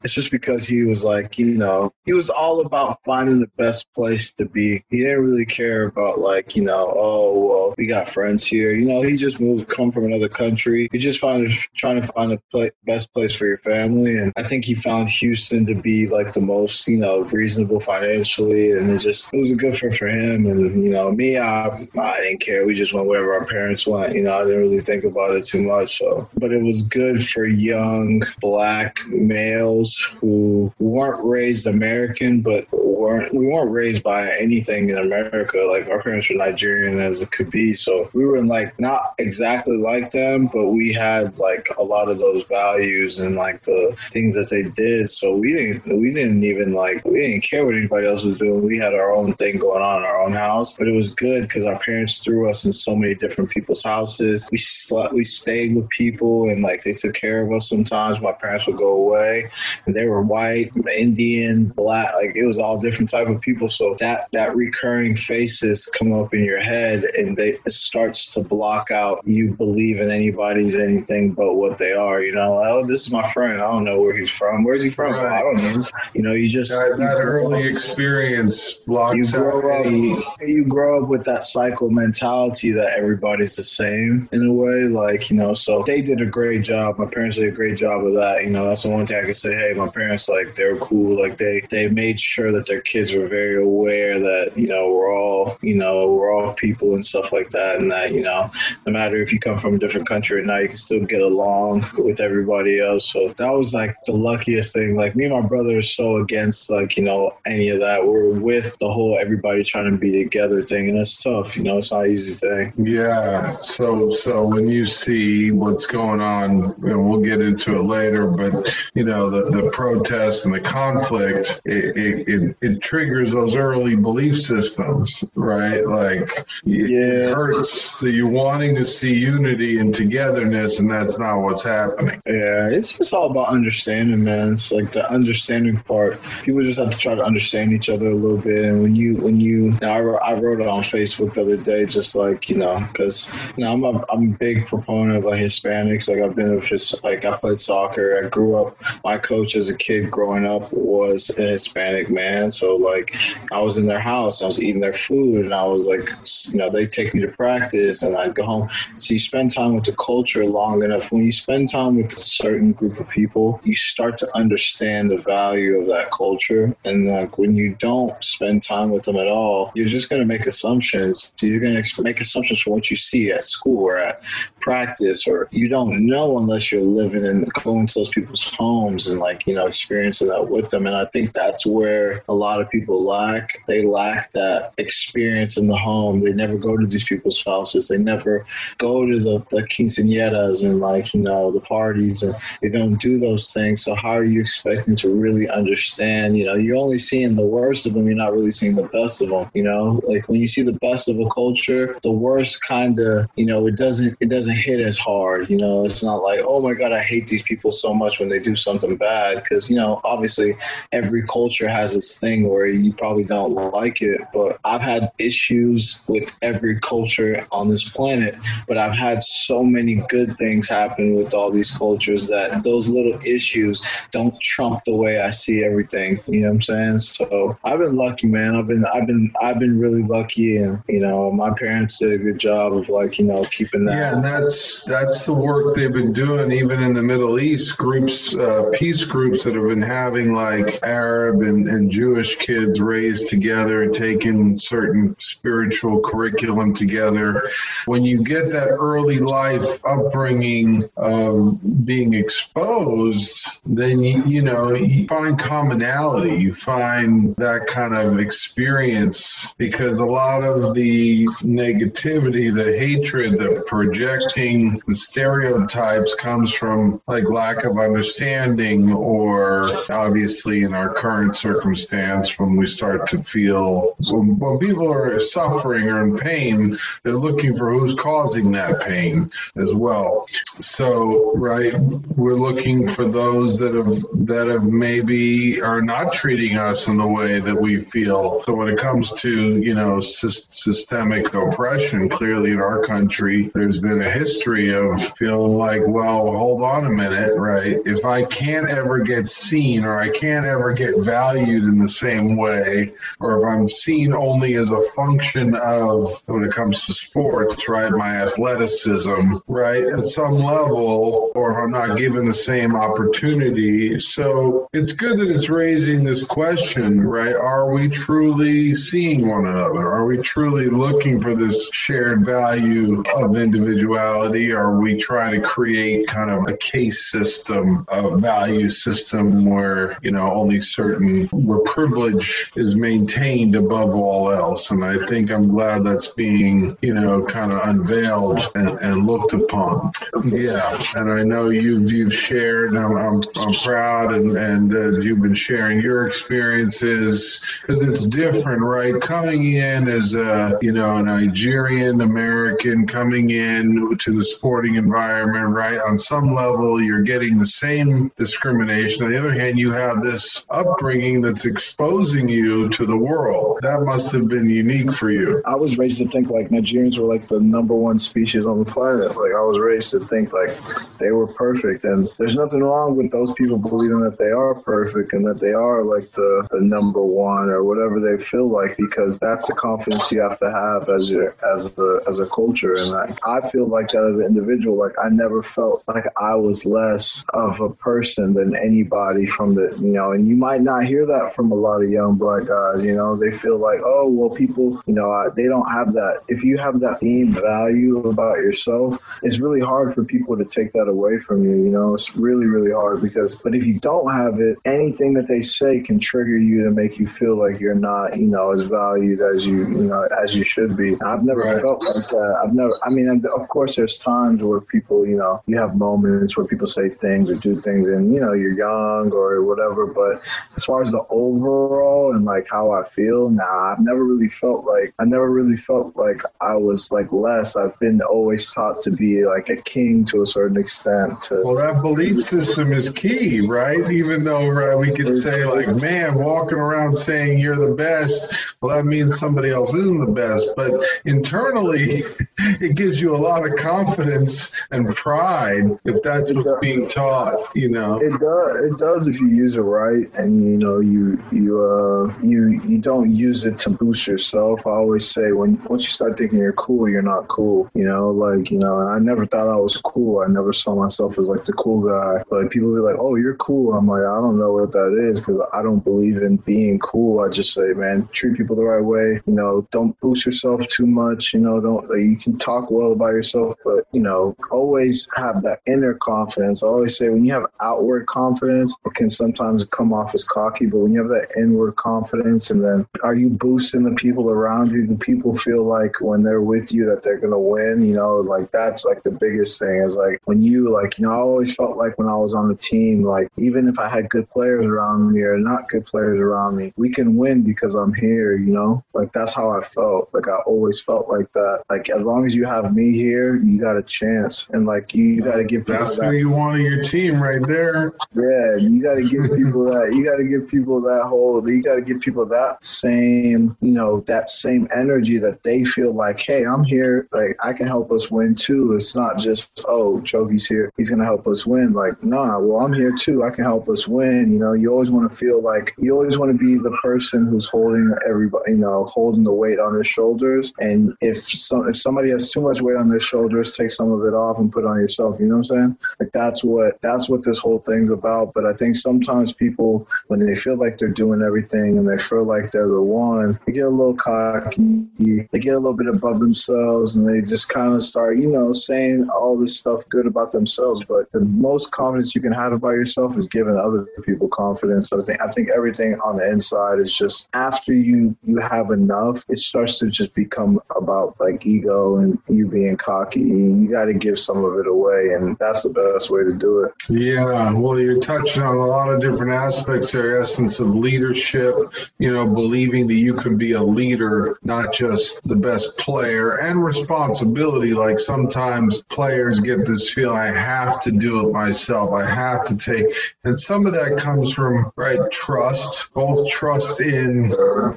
it's 0.03 0.15
just 0.15 0.31
because 0.31 0.67
he 0.67 0.83
was 0.83 1.05
like, 1.05 1.39
you 1.39 1.47
know, 1.47 1.93
he 2.05 2.13
was 2.13 2.31
all 2.31 2.61
about 2.61 2.99
finding 3.05 3.41
the 3.41 3.51
best 3.57 3.93
place 3.95 4.33
to 4.35 4.47
be. 4.47 4.85
He 4.89 4.99
didn't 4.99 5.25
really 5.25 5.47
care 5.47 5.85
about 5.85 6.19
like, 6.19 6.57
you 6.57 6.65
know, 6.65 6.93
oh 6.97 7.39
well, 7.39 7.75
we 7.77 7.87
got 7.87 8.09
friends 8.09 8.45
here. 8.47 8.73
You 8.73 8.87
know, 8.87 9.03
he 9.03 9.17
just 9.17 9.41
moved, 9.41 9.69
come 9.69 9.93
from 9.93 10.05
another 10.05 10.29
country. 10.29 10.89
He 10.93 10.99
just 10.99 11.21
found 11.21 11.51
trying 11.77 12.01
to 12.01 12.07
find 12.09 12.33
the 12.33 12.43
play, 12.51 12.71
best 12.85 13.13
place 13.13 13.35
for 13.35 13.47
your 13.47 13.59
family, 13.59 14.17
and 14.17 14.33
I 14.37 14.43
think 14.43 14.65
he 14.65 14.75
found 14.75 15.09
Houston 15.09 15.67
to 15.67 15.75
be 15.75 16.07
like 16.09 16.33
the 16.33 16.41
most, 16.41 16.87
you 16.89 16.99
know, 16.99 17.23
reasonable 17.25 17.81
financially, 17.81 18.73
and 18.73 18.91
it 18.91 18.99
just 18.99 19.33
it 19.33 19.39
was 19.39 19.51
a 19.51 19.57
good 19.57 19.77
fit 19.77 19.95
for 19.95 20.09
him. 20.09 20.47
And 20.47 20.85
you 20.85 20.91
know, 20.91 21.13
me, 21.13 21.39
I 21.39 21.69
I 21.99 22.21
didn't 22.21 22.41
care. 22.41 22.67
We 22.67 22.75
just 22.75 22.95
went 22.95 23.07
wherever 23.07 23.35
our 23.35 23.45
parents 23.45 23.87
went. 23.87 24.15
You 24.15 24.23
know, 24.23 24.35
I 24.35 24.45
didn't 24.45 24.61
really 24.61 24.81
think 24.81 25.05
about 25.05 25.33
it 25.33 25.45
too 25.45 25.63
much. 25.63 25.99
So, 25.99 26.29
but 26.35 26.53
it 26.53 26.63
was 26.63 26.83
good 26.83 27.25
for 27.25 27.45
young 27.45 28.23
black 28.41 28.99
male 29.09 29.60
males 29.61 30.01
who 30.21 30.73
weren't 30.79 31.25
raised 31.25 31.67
American, 31.67 32.43
but 32.43 32.67
weren't 32.73 33.33
we 33.33 33.47
weren't 33.47 33.71
raised 33.71 34.03
by 34.03 34.31
anything 34.37 34.91
in 34.91 34.99
America. 34.99 35.59
Like 35.59 35.89
our 35.89 36.03
parents 36.03 36.29
were 36.29 36.37
Nigerian 36.37 37.01
as 37.01 37.23
it 37.23 37.31
could 37.31 37.51
be, 37.51 37.75
so 37.75 38.11
we 38.13 38.25
were 38.25 38.45
like 38.45 38.79
not 38.79 39.15
exactly 39.19 39.77
like 39.77 40.11
them, 40.11 40.49
but 40.53 40.69
we 40.69 40.93
had 40.93 41.39
like 41.39 41.69
a 41.79 41.83
lot 41.83 42.09
of 42.09 42.19
those 42.19 42.45
values 42.45 43.19
and 43.19 43.37
like 43.37 43.63
the 43.65 43.97
things 44.13 44.35
that 44.35 44.49
they 44.51 44.71
did. 44.71 45.11
So 45.11 45.35
we 45.35 45.53
didn't 45.53 46.01
we 46.01 46.13
didn't 46.13 46.45
even 46.45 46.73
like 46.73 47.05
we 47.05 47.21
didn't 47.21 47.43
care 47.43 47.65
what 47.65 47.75
anybody 47.75 48.07
else 48.07 48.25
was 48.25 48.37
doing. 48.37 48.63
We 48.63 48.79
had 48.79 48.95
our 48.95 49.13
own 49.13 49.35
thing 49.35 49.59
going 49.59 49.83
on 49.83 49.99
in 49.99 50.05
our 50.05 50.23
own 50.23 50.33
house, 50.33 50.77
but 50.77 50.89
it 50.89 50.95
was 50.95 51.15
good 51.15 51.43
because 51.43 51.65
our 51.65 51.79
parents 51.79 52.19
threw 52.19 52.49
us 52.51 52.65
in 52.65 52.73
so 52.73 52.95
many 52.95 53.15
different 53.15 53.51
people's 53.51 53.83
houses. 53.83 54.49
We 54.53 54.59
slept, 54.59 55.15
we 55.15 55.25
stayed 55.25 55.75
with 55.75 55.89
people, 55.89 56.49
and 56.51 56.63
like 56.63 56.83
they 56.83 56.95
took 56.95 57.15
care 57.15 57.43
of 57.43 57.53
us. 57.53 57.69
Sometimes 57.69 58.21
my 58.21 58.33
parents 58.33 58.67
would 58.67 58.77
go 58.77 58.93
away, 58.93 59.50
and 59.87 59.95
they 59.95 60.07
were 60.07 60.23
white, 60.23 60.71
Indian, 60.97 61.67
black, 61.67 62.15
like 62.15 62.35
it 62.37 62.47
was 62.47 62.59
all 62.59 62.79
different 62.79 63.11
type 63.11 63.29
of 63.29 63.41
people. 63.41 63.69
So 63.69 63.97
that 64.01 64.29
that 64.33 64.55
recurring 64.57 65.17
faces 65.17 65.87
come 65.99 66.13
up 66.13 66.35
in 66.35 66.45
your 66.45 66.61
head, 66.61 67.05
and 67.05 67.37
they 67.37 67.59
it 67.65 67.73
starts 67.73 68.33
to 68.35 68.41
block 68.41 68.91
out 68.91 69.27
you 69.27 69.53
believe 69.55 70.01
in 70.01 70.11
anybody's 70.11 70.77
anything 70.77 71.33
but 71.33 71.55
what 71.55 71.79
they 71.79 71.93
are. 71.93 72.23
You 72.23 72.35
know, 72.35 72.63
oh, 72.65 72.87
this 72.87 73.07
is 73.07 73.13
my 73.13 73.31
friend. 73.33 73.61
I 73.61 73.71
don't 73.71 73.85
know 73.85 74.01
where 74.01 74.17
he's 74.17 74.31
from. 74.31 74.65
Where's 74.65 74.85
he 74.85 74.91
from? 74.91 75.13
Right. 75.13 75.39
I 75.39 75.43
don't 75.43 75.57
know. 75.57 75.87
You 76.15 76.23
know, 76.23 76.33
you 76.33 76.49
just 76.49 76.71
that, 76.71 76.97
that 76.99 77.19
you 77.19 77.23
early 77.23 77.67
experience 77.67 78.75
blocks 78.75 79.17
you 79.17 79.25
grow 79.39 79.81
out. 79.81 79.87
Up, 79.87 80.41
you 80.41 80.65
grow 80.65 81.03
up 81.03 81.09
with 81.09 81.25
that 81.25 81.45
cycle 81.45 81.91
mentality 81.91 82.71
that 82.73 82.99
everybody's 82.99 83.57
the 83.57 83.65
same 83.65 84.29
in 84.33 84.47
a 84.47 84.53
way. 84.53 84.85
Like 84.85 85.31
you 85.31 85.37
know, 85.37 85.55
so 85.55 85.83
they 85.87 86.03
did 86.03 86.21
a 86.21 86.27
great 86.27 86.63
job. 86.63 86.99
My 86.99 87.07
parents 87.07 87.37
did 87.37 87.49
a 87.49 87.53
great 87.53 87.77
job 87.77 88.05
of 88.05 88.15
that. 88.15 88.45
You 88.45 88.51
know, 88.51 88.67
that's 88.69 88.83
the 88.83 88.91
one 88.91 89.07
thing 89.07 89.19
I 89.19 89.25
can 89.25 89.35
say, 89.41 89.55
hey, 89.55 89.73
my 89.75 89.89
parents 89.89 90.29
like 90.29 90.55
they 90.55 90.65
were 90.65 90.79
cool. 90.79 91.21
Like 91.21 91.39
they 91.39 91.67
they 91.71 91.89
made 91.89 92.21
sure 92.21 92.53
that 92.53 92.67
their 92.67 92.81
kids 92.81 93.13
were 93.13 93.29
very 93.29 93.63
aware 93.63 94.19
that 94.19 94.57
you 94.57 94.69
know 94.69 94.91
we're 94.91 95.15
all 95.15 95.59
you 95.63 95.75
know 95.75 96.11
we're 96.13 96.33
all 96.33 96.53
people 96.55 96.95
and 96.95 97.05
stuff 97.05 97.33
like 97.33 97.51
that, 97.51 97.79
and 97.79 97.91
that 97.91 98.13
you 98.13 98.23
know 98.23 98.51
no 98.87 98.93
matter 98.93 99.21
if 99.21 99.33
you 99.33 99.41
come 99.41 99.59
from 99.59 99.75
a 99.75 99.79
different 99.79 100.09
country 100.09 100.41
or 100.41 100.45
not, 100.45 100.63
you 100.63 100.69
can 100.69 100.77
still 100.77 101.05
get 101.05 101.21
along 101.21 101.85
with 101.99 102.21
everybody 102.21 102.81
else. 102.81 103.11
So 103.13 103.29
that 103.29 103.51
was 103.51 103.75
like 103.75 103.97
the 104.07 104.13
luckiest 104.13 104.75
thing. 104.75 104.95
Like 104.95 105.17
me 105.17 105.25
and 105.25 105.35
my 105.35 105.41
brother 105.41 105.79
are 105.79 105.83
so 105.83 106.17
against 106.17 106.71
like 106.71 106.97
you 106.97 107.05
know 107.05 107.37
any 107.47 107.69
of 107.69 107.81
that. 107.81 108.07
We're 108.07 108.31
with 108.31 108.77
the 108.79 108.91
whole 108.91 109.19
everybody 109.19 109.65
trying 109.65 109.91
to 109.91 109.97
be 109.97 110.23
together 110.23 110.63
thing, 110.65 110.89
and 110.89 110.99
it's 110.99 111.23
tough. 111.23 111.57
You 111.57 111.63
know, 111.63 111.79
it's 111.79 111.93
not 111.93 112.05
an 112.05 112.13
easy 112.13 112.35
thing. 112.35 112.73
Yeah. 112.79 113.51
So 113.53 114.11
so 114.11 114.45
when 114.45 114.69
you 114.69 114.85
see 114.85 115.51
what's 115.51 115.87
going 115.87 116.21
on, 116.21 116.75
and 116.83 117.09
we'll 117.09 117.21
get 117.21 117.41
into 117.41 117.77
it 117.77 117.83
later, 117.83 118.27
but 118.27 118.69
you 118.95 119.05
know 119.05 119.30
the 119.31 119.51
the 119.51 119.71
protests 119.71 120.45
and 120.45 120.55
the 120.55 120.61
conflict, 120.61 121.61
it 121.65 121.97
it, 121.97 122.29
it, 122.29 122.57
it 122.61 122.81
triggers 122.83 123.33
those 123.33 123.57
early 123.57 123.95
belief 123.97 124.39
systems, 124.41 125.25
right? 125.35 125.87
Like 125.87 126.47
it 126.67 126.91
Yeah. 126.91 127.35
hurts 127.35 127.99
that 127.99 128.13
you're 128.13 128.29
wanting 128.29 128.75
to 128.77 128.85
see 128.85 129.15
unity 129.15 129.79
and 129.79 129.93
togetherness, 129.95 130.79
and 130.81 130.91
that's 130.91 131.19
not 131.19 131.41
what's 131.41 131.65
happening. 131.65 132.21
Yeah, 132.27 132.69
it's 132.71 132.99
just 132.99 133.13
all 133.15 133.31
about 133.31 133.49
understanding, 133.49 134.25
man. 134.25 134.53
It's 134.53 134.73
like 134.73 134.93
the 134.93 135.11
understanding 135.11 135.79
part. 135.81 136.21
People 136.43 136.63
just 136.63 136.79
have 136.79 136.91
to 136.91 136.99
try 136.99 137.15
to 137.15 137.23
understand 137.23 137.73
each 137.73 137.89
other 137.89 138.11
a 138.11 138.15
little 138.15 138.39
bit. 138.39 138.65
And 138.65 138.83
when 138.83 138.95
you, 138.97 139.17
when 139.17 139.41
you, 139.41 139.79
now 139.83 139.95
I, 139.95 140.01
wrote, 140.01 140.21
I 140.23 140.35
wrote 140.35 140.61
it 140.61 140.67
on 140.67 140.83
Facebook 140.83 141.35
the 141.35 141.43
other 141.43 141.57
day, 141.57 141.87
just 141.87 142.15
like 142.17 142.49
you 142.49 142.57
know, 142.57 142.81
because 142.93 143.33
you 143.57 143.65
know, 143.65 143.73
I'm 143.73 143.85
a, 143.85 144.05
I'm 144.13 144.33
a 144.35 144.37
big 144.39 144.67
proponent 144.67 145.19
of 145.19 145.25
like 145.25 145.41
Hispanics. 145.41 146.09
Like 146.09 146.19
I've 146.23 146.35
been 146.37 146.55
with 146.57 146.65
just 146.65 147.03
like 147.05 147.25
I 147.25 147.37
played 147.37 147.61
soccer. 147.61 148.23
I 148.25 148.29
grew 148.29 148.57
up. 148.57 148.77
My 149.11 149.19
coach 149.19 149.57
as 149.57 149.69
a 149.69 149.77
kid 149.77 150.09
growing 150.09 150.47
up 150.47 150.73
was 150.73 151.37
a 151.37 151.43
Hispanic 151.43 152.11
man. 152.11 152.53
So 152.53 152.77
like 152.77 153.17
I 153.51 153.59
was 153.59 153.77
in 153.77 153.87
their 153.87 153.99
house, 153.99 154.41
I 154.41 154.47
was 154.47 154.61
eating 154.63 154.81
their 154.81 154.93
food, 154.93 155.47
and 155.47 155.53
I 155.53 155.65
was 155.65 155.85
like, 155.85 156.09
you 156.53 156.59
know, 156.59 156.71
they 156.71 156.87
take 156.87 157.13
me 157.13 157.21
to 157.23 157.27
practice, 157.27 158.05
and 158.05 158.17
I'd 158.17 158.37
go 158.37 158.45
home. 158.45 158.69
So 158.99 159.15
you 159.15 159.19
spend 159.19 159.51
time 159.51 159.75
with 159.75 159.83
the 159.83 159.97
culture 159.97 160.45
long 160.47 160.85
enough. 160.85 161.11
When 161.11 161.25
you 161.25 161.33
spend 161.33 161.71
time 161.71 161.97
with 161.97 162.13
a 162.13 162.21
certain 162.21 162.71
group 162.71 163.01
of 163.01 163.09
people, 163.09 163.61
you 163.65 163.75
start 163.75 164.17
to 164.19 164.37
understand 164.37 165.11
the 165.11 165.19
value 165.19 165.81
of 165.81 165.89
that 165.89 166.13
culture. 166.13 166.77
And 166.85 167.09
like 167.09 167.37
when 167.37 167.57
you 167.57 167.75
don't 167.81 168.15
spend 168.23 168.63
time 168.63 168.93
with 168.93 169.03
them 169.03 169.17
at 169.17 169.27
all, 169.27 169.73
you're 169.75 169.89
just 169.89 170.09
going 170.09 170.23
to 170.23 170.27
make 170.27 170.47
assumptions. 170.47 171.33
So 171.35 171.49
you're 171.49 171.59
going 171.59 171.83
to 171.83 172.03
make 172.05 172.21
assumptions 172.21 172.61
from 172.61 172.75
what 172.75 172.93
you 172.93 172.97
see 172.97 173.33
at 173.33 173.43
school 173.43 173.83
or 173.83 173.99
at 173.99 174.23
practice, 174.61 175.27
or 175.27 175.49
you 175.51 175.67
don't 175.67 176.07
know 176.07 176.39
unless 176.39 176.71
you're 176.71 176.81
living 176.83 177.27
and 177.27 177.53
going 177.55 177.89
to 177.89 177.99
those 177.99 178.11
people's 178.11 178.49
homes 178.55 179.00
and 179.07 179.21
like 179.21 179.47
you 179.47 179.55
know 179.55 179.67
experiencing 179.67 180.29
that 180.29 180.49
with 180.49 180.71
them. 180.71 180.87
And 180.87 180.97
I 180.97 181.07
think 181.07 181.33
that's 181.33 181.67
where 181.67 182.23
a 182.29 182.35
lot 182.35 182.61
of 182.61 182.71
people 182.71 183.05
lack. 183.05 183.59
They 183.67 183.85
lack 183.85 184.33
that 184.33 184.73
experience 184.79 185.57
in 185.57 185.67
the 185.67 185.77
home. 185.77 186.21
They 186.25 186.33
never 186.33 186.57
go 186.57 186.77
to 186.77 186.87
these 186.87 187.05
people's 187.05 187.43
houses. 187.43 187.89
They 187.89 187.99
never 187.99 188.47
go 188.79 189.07
to 189.07 189.19
the, 189.19 189.39
the 189.51 189.63
quinceañeras 189.63 190.65
and 190.65 190.81
like 190.81 191.15
you 191.15 191.21
know 191.21 191.51
the 191.51 191.61
parties 191.61 192.23
and 192.23 192.35
they 192.63 192.69
don't 192.69 193.01
do 193.01 193.19
those 193.19 193.53
things 193.53 193.85
so 193.85 193.95
how 193.95 194.11
are 194.11 194.25
you 194.25 194.41
expecting 194.41 194.97
to 194.97 195.09
really 195.09 195.49
understand 195.49 196.37
you 196.37 196.45
know 196.45 196.55
you're 196.55 196.77
only 196.77 196.99
seeing 196.99 197.37
the 197.37 197.43
worst 197.43 197.87
of 197.87 197.95
them 197.95 198.07
you're 198.07 198.15
not 198.15 198.33
really 198.33 198.53
seeing 198.53 198.75
the 198.75 198.89
best 198.89 199.23
of 199.23 199.29
them 199.29 199.51
you 199.55 199.63
know 199.63 200.01
like 200.07 200.29
when 200.29 200.41
you 200.41 200.49
see 200.49 200.63
the 200.63 200.73
best 200.73 201.09
of 201.09 201.19
a 201.19 201.29
culture 201.31 201.99
the 202.03 202.11
worst 202.11 202.63
kind 202.63 202.99
of 202.99 203.29
you 203.37 203.47
know 203.47 203.67
it 203.67 203.77
doesn't 203.77 204.17
it 204.21 204.29
doesn't 204.29 204.57
hit 204.57 204.81
as 204.81 204.99
hard 204.99 205.49
you 205.49 205.57
know 205.57 205.85
it's 205.85 206.03
not 206.03 206.23
like 206.23 206.41
oh 206.45 206.61
my 206.61 206.75
god 206.75 206.93
i 206.93 207.01
hate 207.01 207.29
these 207.29 207.43
people 207.43 207.73
so 207.73 207.95
much 207.95 208.19
when 208.19 208.29
they 208.29 208.39
do 208.39 208.57
something 208.57 208.90
bad 208.97 209.43
because 209.43 209.71
you 209.71 209.77
know 209.77 210.01
obviously 210.05 210.55
every 210.93 211.27
culture 211.27 211.69
has 211.69 211.95
its 211.95 212.19
thing 212.19 212.49
where 212.49 212.67
you 212.67 212.93
probably 212.95 213.25
don't 213.25 213.53
like 213.73 214.03
it 214.03 214.21
but 214.33 214.59
i've 214.65 214.83
had 214.83 215.11
issues 215.19 216.03
with 216.07 216.35
every 216.43 216.79
culture 216.81 217.47
on 217.53 217.69
this 217.69 217.89
planet 217.89 218.37
but 218.67 218.79
I've 218.79 218.93
had 218.93 219.23
so 219.23 219.63
many 219.63 219.97
good 220.09 220.37
things 220.39 220.69
happen 220.69 221.15
with 221.15 221.35
all 221.35 221.51
these 221.51 221.77
cultures 221.77 222.29
that 222.29 222.63
those 222.63 222.89
little 222.89 223.19
issues 223.25 223.85
don't 224.11 224.41
trump 224.41 224.83
the 224.87 224.95
way 224.95 225.21
I 225.21 225.31
see 225.31 225.65
everything. 225.65 226.21
You 226.27 226.41
know 226.41 226.49
what 226.49 226.55
I'm 226.55 226.63
saying? 226.63 226.99
So 227.01 227.59
I've 227.65 227.79
been 227.79 227.97
lucky, 227.97 228.27
man. 228.27 228.57
I've 228.57 228.67
been 228.67 228.85
I've 228.87 229.07
been 229.07 229.33
I've 229.43 229.59
been 229.59 229.79
really 229.79 230.03
lucky, 230.03 230.57
and 230.57 230.83
you 230.89 231.01
know 231.01 231.31
my 231.31 231.51
parents 231.51 231.99
did 231.99 232.13
a 232.13 232.19
good 232.19 232.39
job 232.39 232.73
of 232.73 232.89
like 232.89 233.19
you 233.19 233.27
know 233.27 233.43
keeping 233.45 233.85
that. 233.87 233.97
Yeah, 233.97 234.15
and 234.15 234.25
that's 234.25 234.85
that's 234.85 235.25
the 235.25 235.35
work 235.35 235.75
they've 235.75 235.93
been 235.93 236.13
doing 236.13 236.53
even 236.53 236.83
in 236.83 236.95
the 236.95 237.03
Middle 237.03 237.41
East. 237.41 237.77
Groups, 237.77 238.35
uh, 238.35 238.71
peace 238.81 239.05
groups 239.05 239.45
that 239.45 239.55
have 239.55 239.69
been 239.69 239.83
having 239.83 240.33
like 240.33 240.83
Arab 240.83 241.43
and, 241.43 241.69
and 241.69 241.91
Jewish 241.91 242.37
kids 242.37 242.81
raised 242.81 243.29
together 243.29 243.91
taking 243.91 244.59
certain 244.59 245.15
spiritual 245.19 246.01
curriculum 246.01 246.73
together. 246.73 247.51
When 247.85 248.07
you 248.07 248.25
get 248.25 248.51
that 248.53 248.69
early 248.69 249.19
life 249.19 249.85
upbringing 249.85 250.89
of 250.97 251.61
being 251.85 252.15
exposed, 252.15 253.61
then 253.67 254.03
you, 254.03 254.25
you 254.25 254.41
know 254.41 254.73
you 254.73 255.07
find 255.07 255.39
commonality. 255.39 256.37
You 256.37 256.55
find 256.55 257.37
that 257.37 257.67
kind 257.67 257.95
of 257.95 258.19
experience 258.19 259.55
because 259.59 259.99
a 259.99 260.07
lot 260.07 260.43
of 260.43 260.73
the 260.73 261.27
negativity, 261.43 262.55
the 262.55 262.79
hatred, 262.79 263.39
the 263.39 263.63
projecting, 263.67 264.81
the 264.87 264.95
stereotypes 264.95 266.15
comes 266.15 266.55
from 266.55 267.03
like 267.07 267.29
lack 267.29 267.65
of 267.65 267.79
understanding, 267.79 268.70
or 268.93 269.69
obviously 269.91 270.63
in 270.63 270.75
our 270.75 270.93
current 270.95 271.35
circumstance, 271.35 272.39
when 272.39 272.57
we 272.57 272.67
start 272.67 273.09
to 273.09 273.23
feel 273.23 273.97
when, 274.11 274.39
when 274.39 274.59
people 274.59 274.93
are 274.93 275.19
suffering 275.21 275.89
or 275.89 276.05
in 276.05 276.17
pain, 276.17 276.79
they're 277.03 277.15
looking 277.15 277.55
for 277.57 277.73
who's 277.73 277.95
causing 277.95 278.53
that 278.53 278.81
pain 278.83 279.31
as 279.57 279.75
well. 279.75 280.27
So, 280.61 281.33
right, 281.35 281.79
we're 281.79 282.35
looking 282.35 282.89
for 282.89 283.05
those 283.05 283.59
that 283.59 283.75
have 283.75 284.27
that 284.27 284.49
have 284.49 284.65
maybe 284.65 285.61
are 285.61 285.83
not 285.83 286.13
treating 286.13 286.57
us 286.57 286.89
in 286.89 286.97
the 286.97 287.07
way 287.07 287.41
that 287.41 287.61
we 287.61 287.81
feel. 287.81 288.43
So, 288.47 288.55
when 288.55 288.69
it 288.69 288.79
comes 288.79 289.13
to 289.23 289.59
you 289.59 289.75
know 289.75 289.97
sys- 289.97 290.53
systemic 290.53 291.33
oppression, 291.35 292.09
clearly 292.09 292.53
in 292.53 292.61
our 292.61 292.83
country, 292.83 293.51
there's 293.55 293.81
been 293.81 294.03
a 294.03 294.11
history 294.11 294.75
of 294.75 295.01
feeling 295.17 295.55
like, 295.55 295.83
well, 295.87 296.33
hold 296.33 296.63
on 296.63 296.87
a 296.87 296.91
minute, 296.91 297.35
right? 297.37 297.79
If 297.85 298.05
I 298.05 298.25
can't 298.25 298.60
ever 298.69 298.99
get 298.99 299.31
seen 299.31 299.85
or 299.85 299.99
I 299.99 300.09
can't 300.09 300.47
ever 300.47 300.73
get 300.73 300.99
valued 300.99 301.65
in 301.65 301.79
the 301.79 301.89
same 301.89 302.37
way, 302.37 302.93
or 303.21 303.39
if 303.39 303.45
I'm 303.45 303.69
seen 303.69 304.13
only 304.13 304.57
as 304.57 304.71
a 304.71 304.81
function 304.97 305.55
of 305.55 306.09
when 306.27 306.45
it 306.45 306.53
comes 306.53 306.87
to 306.87 306.93
sports, 306.93 307.69
right, 307.69 307.91
my 307.93 308.17
athleticism, 308.17 309.37
right, 309.49 309.85
at 309.85 310.05
some 310.05 310.35
level, 310.35 311.31
or 311.35 311.53
if 311.53 311.59
I'm 311.59 311.71
not 311.71 311.97
given 311.97 312.27
the 312.27 312.33
same 312.33 312.75
opportunity. 312.75 313.99
So 314.01 314.69
it's 314.73 314.93
good 314.93 315.19
that 315.19 315.31
it's 315.31 315.49
raising 315.49 316.05
this 316.05 316.25
question, 316.25 317.01
right? 317.01 317.35
Are 317.35 317.73
we 317.73 317.89
truly 317.89 318.75
seeing 318.75 319.29
one 319.29 319.47
another? 319.47 319.91
Are 319.91 320.07
we 320.07 320.19
truly 320.19 320.67
looking 320.67 321.21
for 321.21 321.35
this 321.35 321.71
shared 321.73 322.25
value 322.25 323.03
of 323.17 323.37
individuality? 323.37 324.53
Are 324.53 324.79
we 324.79 324.97
trying 324.97 325.41
to 325.41 325.41
create 325.41 326.09
kind 326.09 326.31
of 326.31 326.49
a 326.49 326.57
case 326.57 327.11
system, 327.11 327.87
of 327.89 328.21
value 328.21 328.50
system 328.71 329.45
where, 329.45 329.99
you 330.03 330.11
know, 330.11 330.33
only 330.33 330.61
certain, 330.61 331.27
where 331.27 331.61
privilege 331.61 332.53
is 332.57 332.77
maintained 332.77 333.57
above 333.57 333.95
all 333.95 334.33
else? 334.33 334.71
And 334.71 334.85
I 334.85 335.05
think 335.07 335.31
I'm 335.31 335.49
glad 335.49 335.85
that's 335.85 336.09
being, 336.09 336.77
you 336.83 336.95
know, 336.95 337.23
kind 337.23 337.53
of 337.53 337.61
unveiled 337.63 338.41
and, 338.55 338.79
and 338.81 339.07
looked 339.07 339.33
upon. 339.33 339.93
Yeah, 340.25 340.83
and 340.97 341.11
I 341.11 341.23
know 341.23 341.51
you've 341.51 341.93
you've 341.93 342.15
shared. 342.15 342.77
I'm 342.77 342.97
I'm, 342.97 343.23
I'm 343.37 343.55
proud, 343.55 344.15
and 344.15 344.37
and 344.37 344.75
uh, 344.75 345.01
you've 345.01 345.23
been 345.23 345.35
sharing 345.35 345.81
your 345.81 346.07
experiences 346.07 347.61
because 347.61 347.83
it's 347.83 348.07
different, 348.07 348.63
right? 348.63 349.01
Coming 349.01 349.53
in 349.53 349.89
as 349.89 350.15
a 350.15 350.59
you 350.63 350.73
know 350.73 350.97
a 350.97 351.03
Nigerian 351.03 352.01
American 352.01 352.87
coming 352.87 353.31
in 353.31 353.97
to 353.99 354.13
the 354.13 354.25
sporting 354.25 354.77
environment, 354.77 355.49
right? 355.49 355.81
On 355.81 355.97
some 355.99 356.35
level, 356.35 356.81
you're 356.81 357.03
getting 357.03 357.39
the 357.39 357.47
same 357.47 358.11
discrimination. 358.41 359.05
On 359.05 359.13
the 359.13 359.19
other 359.19 359.33
hand, 359.33 359.59
you 359.59 359.71
have 359.71 360.03
this 360.03 360.47
upbringing 360.49 361.21
that's 361.21 361.45
exposing 361.45 362.29
you 362.29 362.69
to 362.71 362.87
the 362.87 362.97
world. 362.97 363.59
That 363.63 363.83
must 363.83 364.13
have 364.13 364.29
been 364.29 364.49
unique 364.49 364.93
for 364.93 365.11
you. 365.11 365.43
I 365.47 365.57
was 365.57 365.77
raised 365.77 365.99
to 365.99 366.09
think 366.09 366.31
like 366.31 366.49
Nigerians 366.49 366.99
were 366.99 367.13
like 367.13 367.29
the 367.29 367.41
number 367.41 367.75
one 367.75 367.99
species 367.99 368.47
on 368.47 368.65
the 368.65 368.65
planet. 368.65 369.09
Like 369.09 369.33
I 369.37 369.43
was 369.43 369.59
raised 369.59 369.91
to 369.91 370.01
think 370.01 370.33
like 370.33 370.57
they 370.99 371.11
were 371.11 371.27
perfect, 371.27 371.85
and 371.85 372.09
there's 372.19 372.37
nothing 372.37 372.63
wrong 372.63 372.97
with 372.97 373.13
those 373.13 373.33
people 373.35 373.59
believing 373.59 374.01
that 374.01 374.19
they 374.19 374.31
are 374.31 374.55
perfect 374.55 375.13
and 375.13 375.27
that 375.27 375.41
they 375.41 375.53
are 375.53 375.85
like 375.85 376.11
the, 376.13 376.49
the 376.51 376.61
number 376.61 377.03
one 377.03 377.51
or 377.51 377.63
whatever 377.63 378.01
they 378.01 378.23
feel 378.23 378.49
like, 378.49 378.77
because 378.79 379.19
that's 379.19 379.49
the 379.49 379.55
confidence 379.55 380.11
you 380.11 380.23
have 380.23 380.39
to 380.39 380.51
have 380.51 380.89
as 380.89 381.11
your 381.11 381.37
as 381.55 381.77
a 381.79 382.01
as 382.09 382.21
a 382.21 382.27
culture. 382.27 382.77
And 382.77 382.91
like, 382.91 383.19
I 383.27 383.47
feel 383.51 383.69
like 383.69 383.89
that 383.89 384.05
as 384.05 384.17
an 384.17 384.27
individual, 384.27 384.79
like 384.79 384.95
I 385.03 385.11
never 385.11 385.43
felt 385.43 385.83
like 385.87 386.05
I 386.19 386.35
was 386.37 386.65
less 386.65 387.23
of 387.35 387.61
a 387.61 387.71
person 387.71 388.20
person 388.21 388.35
than 388.35 388.57
anybody 388.57 389.27
from 389.27 389.55
the 389.55 389.77
you 389.81 389.93
know, 389.93 390.13
and 390.13 390.29
you 390.29 390.37
might 390.37 390.61
not 390.61 390.85
hear 390.85 391.07
that 391.07 391.33
from 391.35 391.53
a 391.53 391.55
lot 391.55 391.83
of 391.83 391.91
young 391.91 392.17
black 392.17 392.47
guys. 392.47 392.85
You 392.85 392.95
know, 392.95 393.17
they 393.17 393.31
feel 393.31 393.59
like, 393.59 393.81
oh 393.85 394.09
well, 394.09 394.31
people, 394.31 394.83
you 394.87 394.95
know, 394.95 395.31
they 395.37 395.45
don't 395.45 395.69
have 395.71 395.93
that. 395.95 396.21
If 396.29 396.43
you 396.43 396.59
have 396.59 396.81
that 396.81 397.01
theme 397.01 397.33
value 397.33 397.99
about 398.09 398.39
yourself, 398.39 398.99
it's 399.23 399.39
really 399.39 399.61
hard 399.61 399.95
for 399.95 400.05
people 400.05 400.37
to 400.37 400.45
take 400.45 400.73
that 400.73 400.89
away 400.89 401.19
from 401.19 401.45
you. 401.45 401.51
You 401.51 401.71
know, 401.71 401.95
it's 401.95 402.17
really 402.17 402.47
really 402.47 402.73
hard 402.73 403.03
because, 403.03 403.37
but 403.37 403.55
if 403.55 403.65
you 403.65 403.79
don't 403.79 404.11
have 404.13 404.41
it, 404.41 404.59
anything 404.65 405.15
that 405.15 405.29
they 405.29 405.43
say 405.43 405.81
can 405.81 405.99
trigger 405.99 406.39
you 406.39 406.65
to 406.65 406.71
make 406.71 406.99
you 406.99 407.09
feel 407.09 407.39
like 407.39 407.61
you're 407.61 407.75
not, 407.75 408.19
you 408.19 408.27
know, 408.27 408.53
as 408.53 408.63
valued 408.63 409.21
as 409.21 409.47
you, 409.47 409.69
you 409.69 409.85
know, 409.85 410.09
as 410.23 410.35
you 410.35 410.45
should 410.45 410.77
be. 410.77 410.95
I've 411.03 411.23
never 411.23 411.41
right. 411.41 411.61
felt 411.61 411.85
like 411.85 412.07
that. 412.09 412.41
I've 412.43 412.55
never. 412.55 412.73
I 412.85 412.91
mean, 412.91 413.25
of 413.37 413.49
course, 413.49 413.77
there's 413.77 413.99
times 413.99 414.43
where 414.43 414.61
people, 414.61 415.07
you 415.07 415.17
know, 415.17 415.43
you 415.47 415.57
have 415.57 415.77
moments 415.77 416.37
where 416.37 416.47
people 416.47 416.67
say 416.67 416.89
things 416.89 417.31
or 417.31 417.35
do 417.35 417.61
things, 417.61 417.87
and 417.89 418.10
you 418.13 418.21
know, 418.21 418.33
you're 418.33 418.53
young 418.53 419.13
or 419.13 419.43
whatever. 419.45 419.87
But 419.87 420.23
as 420.57 420.65
far 420.65 420.83
as 420.83 420.91
the 420.91 421.05
overall 421.11 422.15
and 422.15 422.25
like 422.25 422.47
how 422.51 422.73
I 422.73 422.89
feel, 422.91 423.31
nah, 423.31 423.73
I've 423.73 423.81
never 423.81 424.05
really 424.05 424.29
felt 424.29 424.65
like 424.65 424.95
I 424.99 425.05
never 425.05 425.31
really 425.31 425.57
felt 425.57 425.97
like 425.97 426.23
I 426.41 426.55
was 426.55 426.91
like 426.93 427.13
less. 427.13 427.57
I've 427.57 427.79
been 427.79 428.01
always 428.03 428.53
taught 428.53 428.81
to 428.83 428.91
be 428.91 429.25
like 429.25 429.49
a 429.49 429.57
king 429.57 430.05
to 430.07 430.23
a 430.23 430.27
certain 430.27 430.57
extent. 430.57 431.23
To, 431.25 431.43
well, 431.45 431.57
that 431.57 431.83
belief 431.83 432.19
system 432.19 432.73
is 432.73 432.91
key, 432.91 433.41
right? 433.41 433.91
Even 433.91 434.25
though 434.25 434.49
right, 434.49 434.77
we 434.77 434.93
could 434.93 435.07
say 435.07 435.45
like, 435.45 435.69
man, 435.77 436.15
walking 436.15 436.59
around 436.59 436.95
saying 436.95 437.39
you're 437.39 437.57
the 437.57 437.75
best, 437.75 438.57
well, 438.61 438.77
that 438.77 438.85
means 438.85 439.19
somebody 439.19 439.51
else 439.51 439.75
isn't 439.75 440.01
the 440.01 440.13
best. 440.13 440.49
But 440.57 440.73
internally, 441.05 442.03
it 442.39 442.77
gives 442.77 443.01
you 443.01 443.15
a 443.15 443.19
lot 443.19 443.47
of 443.47 443.57
confidence 443.57 444.61
and 444.71 444.95
pride 444.95 445.79
if 445.85 446.03
that's 446.03 446.33
what's 446.33 446.61
being 446.61 446.89
taught. 446.89 447.55
You 447.55 447.69
know, 447.71 448.00
it 448.01 448.21
does. 448.21 448.57
It 448.67 448.79
does 448.79 449.07
if 449.07 449.19
you 449.21 449.29
use 449.29 449.57
it 449.57 449.61
right, 449.61 450.11
and 450.15 450.45
you 450.45 450.57
know, 450.57 450.81
you 450.81 451.23
you 451.31 451.63
uh 451.63 452.19
you 452.23 452.61
you 452.63 452.79
don't 452.79 453.15
use 453.15 453.45
it 453.45 453.59
to 453.61 453.71
boost 453.71 454.07
yourself. 454.07 454.67
I 454.67 454.71
always 454.71 455.09
say 455.09 455.33
when 455.33 455.63
once 455.65 455.85
you 455.85 455.91
start 455.91 456.19
thinking 456.19 456.39
you're 456.39 456.53
cool, 456.55 456.89
you're 456.89 457.03
not 457.03 457.29
cool. 457.29 457.71
You 457.75 457.85
know, 457.85 458.11
like 458.11 458.51
you 458.51 458.59
know, 458.59 458.79
I 458.81 458.99
never 458.99 459.27
thought 459.27 459.49
I 459.49 459.57
was 459.57 459.77
cool. 459.77 460.21
I 460.21 460.31
never 460.31 460.53
saw 460.53 460.75
myself 460.75 461.19
as 461.19 461.29
like 461.29 461.45
the 461.45 461.53
cool 461.53 461.81
guy. 461.87 462.25
But 462.31 462.51
people 462.51 462.75
be 462.75 462.81
like, 462.81 462.97
"Oh, 462.99 463.17
you're 463.17 463.37
cool." 463.37 463.75
I'm 463.75 463.87
like, 463.87 464.03
I 464.03 464.21
don't 464.21 464.39
know 464.39 464.53
what 464.53 464.73
that 464.73 465.09
is 465.11 465.21
because 465.21 465.41
I 465.53 465.63
don't 465.63 465.85
believe 465.85 466.17
in 466.23 466.37
being 466.39 466.79
cool. 466.79 467.21
I 467.21 467.29
just 467.29 467.53
say, 467.53 467.73
man, 467.75 468.09
treat 468.13 468.37
people 468.37 468.57
the 468.57 468.65
right 468.65 468.85
way. 468.85 469.21
You 469.27 469.35
know, 469.35 469.69
don't 469.71 469.99
boost 470.01 470.27
yourself 470.27 470.67
too 470.69 470.87
much. 470.87 471.35
You 471.35 471.41
know, 471.41 471.61
don't 471.61 471.89
like, 471.91 472.01
you 472.01 472.17
can 472.17 472.39
talk 472.39 472.71
well 472.71 472.93
about 472.93 473.09
yourself, 473.09 473.57
but 473.65 473.85
you 473.93 474.01
know, 474.01 474.37
always 474.51 475.09
have 475.17 475.43
that 475.43 475.61
inner 475.67 475.95
confidence. 475.95 476.63
I 476.63 476.67
always 476.67 476.97
say 476.97 477.09
when 477.09 477.25
you 477.25 477.33
have 477.33 477.47
outward 477.61 477.90
confidence, 478.07 478.75
it 478.85 478.95
can 478.95 479.11
sometimes 479.11 479.65
come 479.67 479.93
off 479.93 480.15
as 480.15 480.25
cocky, 480.25 480.67
but 480.67 480.79
when 480.79 480.93
you 480.93 481.01
have 481.01 481.09
that 481.09 481.29
inward 481.37 481.77
confidence, 481.77 482.51
and 482.51 482.65
then 482.65 482.87
are 483.03 483.15
you 483.15 483.29
boosting 483.31 483.85
the 483.85 483.95
people 483.95 484.31
around 484.31 484.73
you? 484.73 484.87
Do 484.87 484.97
people 484.97 485.37
feel 485.37 485.65
like 485.65 486.01
when 486.01 486.23
they're 486.23 486.43
with 486.43 486.73
you 486.73 486.87
that 486.87 487.03
they're 487.03 487.19
gonna 487.19 487.39
win? 487.39 487.85
You 487.85 487.95
know, 487.95 488.17
like 488.17 488.51
that's 488.53 488.85
like 488.85 489.03
the 489.03 489.11
biggest 489.11 489.59
thing 489.59 489.83
is 489.83 489.97
like 489.97 490.21
when 490.25 490.43
you 490.43 490.71
like 490.71 490.99
you 490.99 491.07
know 491.07 491.13
I 491.13 491.17
always 491.17 491.55
felt 491.55 491.77
like 491.77 491.99
when 491.99 492.09
I 492.09 492.17
was 492.17 492.35
on 492.35 492.49
the 492.49 492.55
team, 492.55 493.03
like 493.03 493.29
even 493.37 493.69
if 493.69 493.79
I 493.79 493.89
had 493.89 494.11
good 494.11 494.29
players 494.31 494.67
around 494.67 495.13
me 495.13 495.21
or 495.23 495.39
not 495.39 495.69
good 495.69 495.87
players 495.87 496.19
around 496.19 496.57
me, 496.57 496.73
we 496.77 496.91
can 496.91 497.17
win 497.17 497.43
because 497.43 497.75
I'm 497.75 497.95
here. 497.95 498.37
You 498.37 498.53
know, 498.53 498.85
like 498.95 499.13
that's 499.13 499.35
how 499.35 499.51
I 499.51 499.67
felt. 499.69 500.11
Like 500.13 500.29
I 500.29 500.43
always 500.47 500.81
felt 500.81 501.09
like 501.09 501.33
that. 501.33 501.65
Like 501.69 501.91
as 501.91 502.03
long 502.03 502.27
as 502.27 502.35
you 502.35 502.45
have 502.45 502.75
me 502.75 502.93
here, 502.93 503.37
you 503.37 503.61
got 503.61 503.77
a 503.77 503.83
chance, 503.83 504.49
and 504.53 504.67
like 504.67 504.95
you, 504.95 505.05
you 505.05 505.23
got 505.23 505.37
to 505.37 505.45
give. 505.45 505.65
That's 505.65 505.97
who 505.97 506.07
that. 506.07 506.17
you 506.17 506.31
want 506.31 506.55
on 506.55 506.61
your 506.61 506.83
team, 506.83 507.23
right 507.23 507.47
there. 507.47 507.80
Yeah, 508.15 508.57
you 508.57 508.83
got 508.83 508.95
to 508.95 509.03
give 509.03 509.37
people 509.37 509.65
that. 509.67 509.95
You 509.95 510.05
got 510.05 510.17
to 510.17 510.25
give 510.25 510.49
people 510.49 510.81
that 510.83 511.05
whole. 511.07 511.49
You 511.49 511.63
got 511.63 511.77
to 511.77 511.83
give 511.83 512.01
people 512.01 512.27
that 512.29 512.65
same, 512.65 513.57
you 513.61 513.73
know, 513.73 514.01
that 514.07 514.31
same 514.31 514.69
energy 514.75 515.19
that 515.19 515.43
they 515.43 515.65
feel 515.65 515.95
like, 515.95 516.21
hey, 516.21 516.45
I'm 516.45 516.65
here. 516.65 517.09
Like 517.13 517.37
I 517.43 517.53
can 517.53 517.67
help 517.67 517.91
us 517.93 518.11
win 518.11 518.35
too. 518.35 518.73
It's 518.75 518.95
not 518.95 519.19
just 519.19 519.65
oh, 519.69 520.01
Chogi's 520.05 520.47
here. 520.47 520.73
He's 520.77 520.91
gonna 520.91 521.05
help 521.05 521.27
us 521.27 521.47
win. 521.47 521.73
Like 521.73 522.03
nah, 522.03 522.39
well 522.39 522.65
I'm 522.65 522.73
here 522.73 522.95
too. 522.97 523.25
I 523.25 523.31
can 523.31 523.45
help 523.45 523.69
us 523.69 523.89
win. 523.89 524.33
You 524.33 524.39
know, 524.39 524.53
you 524.53 524.71
always 524.71 524.91
want 524.91 525.11
to 525.11 525.17
feel 525.17 525.43
like 525.43 525.75
you 525.79 525.93
always 525.93 526.19
want 526.19 526.33
to 526.33 526.39
be 526.39 526.57
the 526.57 526.77
person 526.83 527.27
who's 527.27 527.47
holding 527.47 527.95
everybody. 528.09 528.53
You 528.53 528.59
know, 528.59 528.85
holding 528.85 529.25
the 529.25 529.33
weight 529.33 529.59
on 529.59 529.75
their 529.75 529.85
shoulders. 529.85 530.53
And 530.59 530.95
if 531.01 531.29
some 531.29 531.69
if 531.69 531.77
somebody 531.77 532.11
has 532.11 532.31
too 532.31 532.41
much 532.41 532.61
weight 532.61 532.77
on 532.77 532.89
their 532.89 533.01
shoulders, 533.01 533.57
take 533.57 533.71
some 533.71 533.91
of 533.93 534.05
it 534.05 534.15
off 534.15 534.39
and 534.39 534.53
put 534.53 534.65
it 534.65 534.69
on 534.69 534.81
yourself. 534.81 535.19
You 535.21 535.27
know 535.27 535.39
what 535.39 535.51
I'm 535.51 535.57
saying? 535.57 535.79
Like 535.99 536.13
that's 536.13 536.45
what 536.45 536.81
that's 536.83 537.09
what 537.09 537.25
this 537.25 537.39
whole 537.39 537.61
thing's 537.71 537.91
about. 537.91 538.33
But 538.35 538.47
I 538.47 538.53
think 538.55 538.77
sometimes 538.77 539.33
people 539.33 539.87
when 540.09 540.21
they 540.21 540.35
feel 540.35 540.59
like 540.59 540.79
they're 540.79 540.89
doing 540.89 541.23
everything 541.23 541.79
and 541.79 541.89
they 541.89 541.99
feel 541.99 542.25
like 542.25 542.53
they're 542.53 542.69
the 542.69 542.83
one, 542.83 543.39
they 543.47 543.53
get 543.53 543.65
a 543.65 543.69
little 543.69 543.95
cocky, 543.95 544.87
they 544.99 545.39
get 545.39 545.55
a 545.55 545.59
little 545.59 545.77
bit 545.77 545.87
above 545.87 546.21
themselves, 546.21 546.97
and 546.97 547.09
they 547.09 547.27
just 547.27 547.49
kind 547.49 547.75
of 547.75 547.83
start, 547.83 548.19
you 548.19 548.29
know, 548.29 548.53
saying 548.53 549.09
all 549.11 549.39
this 549.39 549.59
stuff 549.59 549.89
good 549.89 550.07
about 550.07 550.33
themselves. 550.33 550.85
But 550.85 551.11
the 551.13 551.21
most 551.21 551.73
confidence 551.73 552.15
you 552.15 552.21
can 552.21 552.33
have 552.33 552.53
about 552.53 552.71
yourself 552.71 553.17
is 553.17 553.27
giving 553.27 553.57
other 553.57 553.87
people 554.05 554.29
confidence. 554.29 554.89
So 554.89 555.01
I 555.01 555.05
think 555.05 555.21
I 555.21 555.31
think 555.31 555.49
everything 555.55 555.99
on 556.05 556.17
the 556.17 556.29
inside 556.29 556.79
is 556.81 556.93
just 556.93 557.29
after 557.35 557.73
you 557.73 558.17
you 558.25 558.39
have 558.39 558.71
enough, 558.71 559.25
it 559.29 559.39
starts 559.39 559.79
to 559.79 559.89
just 559.89 560.15
become 560.15 560.61
about 560.77 561.17
like 561.21 561.47
ego 561.47 561.97
and 561.97 562.19
you 562.29 562.47
being 562.47 562.77
cocky. 562.77 563.21
You 563.21 563.69
got 563.71 563.87
to 563.87 563.95
give 563.95 564.19
some 564.19 564.45
of 564.45 564.59
it 564.59 564.67
away, 564.67 565.11
and 565.15 565.37
that's 565.39 565.63
the 565.63 565.71
best 565.71 566.11
way 566.11 566.25
to 566.25 566.33
do 566.33 566.65
it. 566.65 566.73
Yeah, 566.89 567.53
well, 567.61 567.79
you're 567.79 568.01
touching 568.01 568.43
on 568.43 568.57
a 568.57 568.67
lot 568.67 568.93
of 568.93 569.01
different 569.01 569.33
aspects 569.33 569.93
there. 569.93 570.21
Essence 570.21 570.61
of 570.61 570.69
leadership, 570.69 571.55
you 571.99 572.13
know, 572.13 572.27
believing 572.27 572.87
that 572.89 572.95
you 572.95 573.15
can 573.15 573.37
be 573.37 573.53
a 573.53 573.63
leader, 573.63 574.39
not 574.43 574.73
just 574.73 575.27
the 575.27 575.37
best 575.37 575.79
player, 575.79 576.37
and 576.37 576.65
responsibility. 576.65 577.75
Like 577.75 577.99
sometimes 577.99 578.83
players 578.85 579.41
get 579.41 579.67
this 579.67 579.93
feel 579.93 580.13
I 580.13 580.31
have 580.31 580.81
to 580.83 580.91
do 580.91 581.27
it 581.27 581.33
myself. 581.33 581.93
I 581.93 582.05
have 582.05 582.47
to 582.47 582.57
take, 582.57 582.87
and 583.25 583.39
some 583.39 583.67
of 583.67 583.73
that 583.75 583.99
comes 583.99 584.33
from 584.33 584.73
right 584.77 585.11
trust, 585.11 585.93
both 585.95 586.29
trust 586.29 586.81
in 586.81 587.31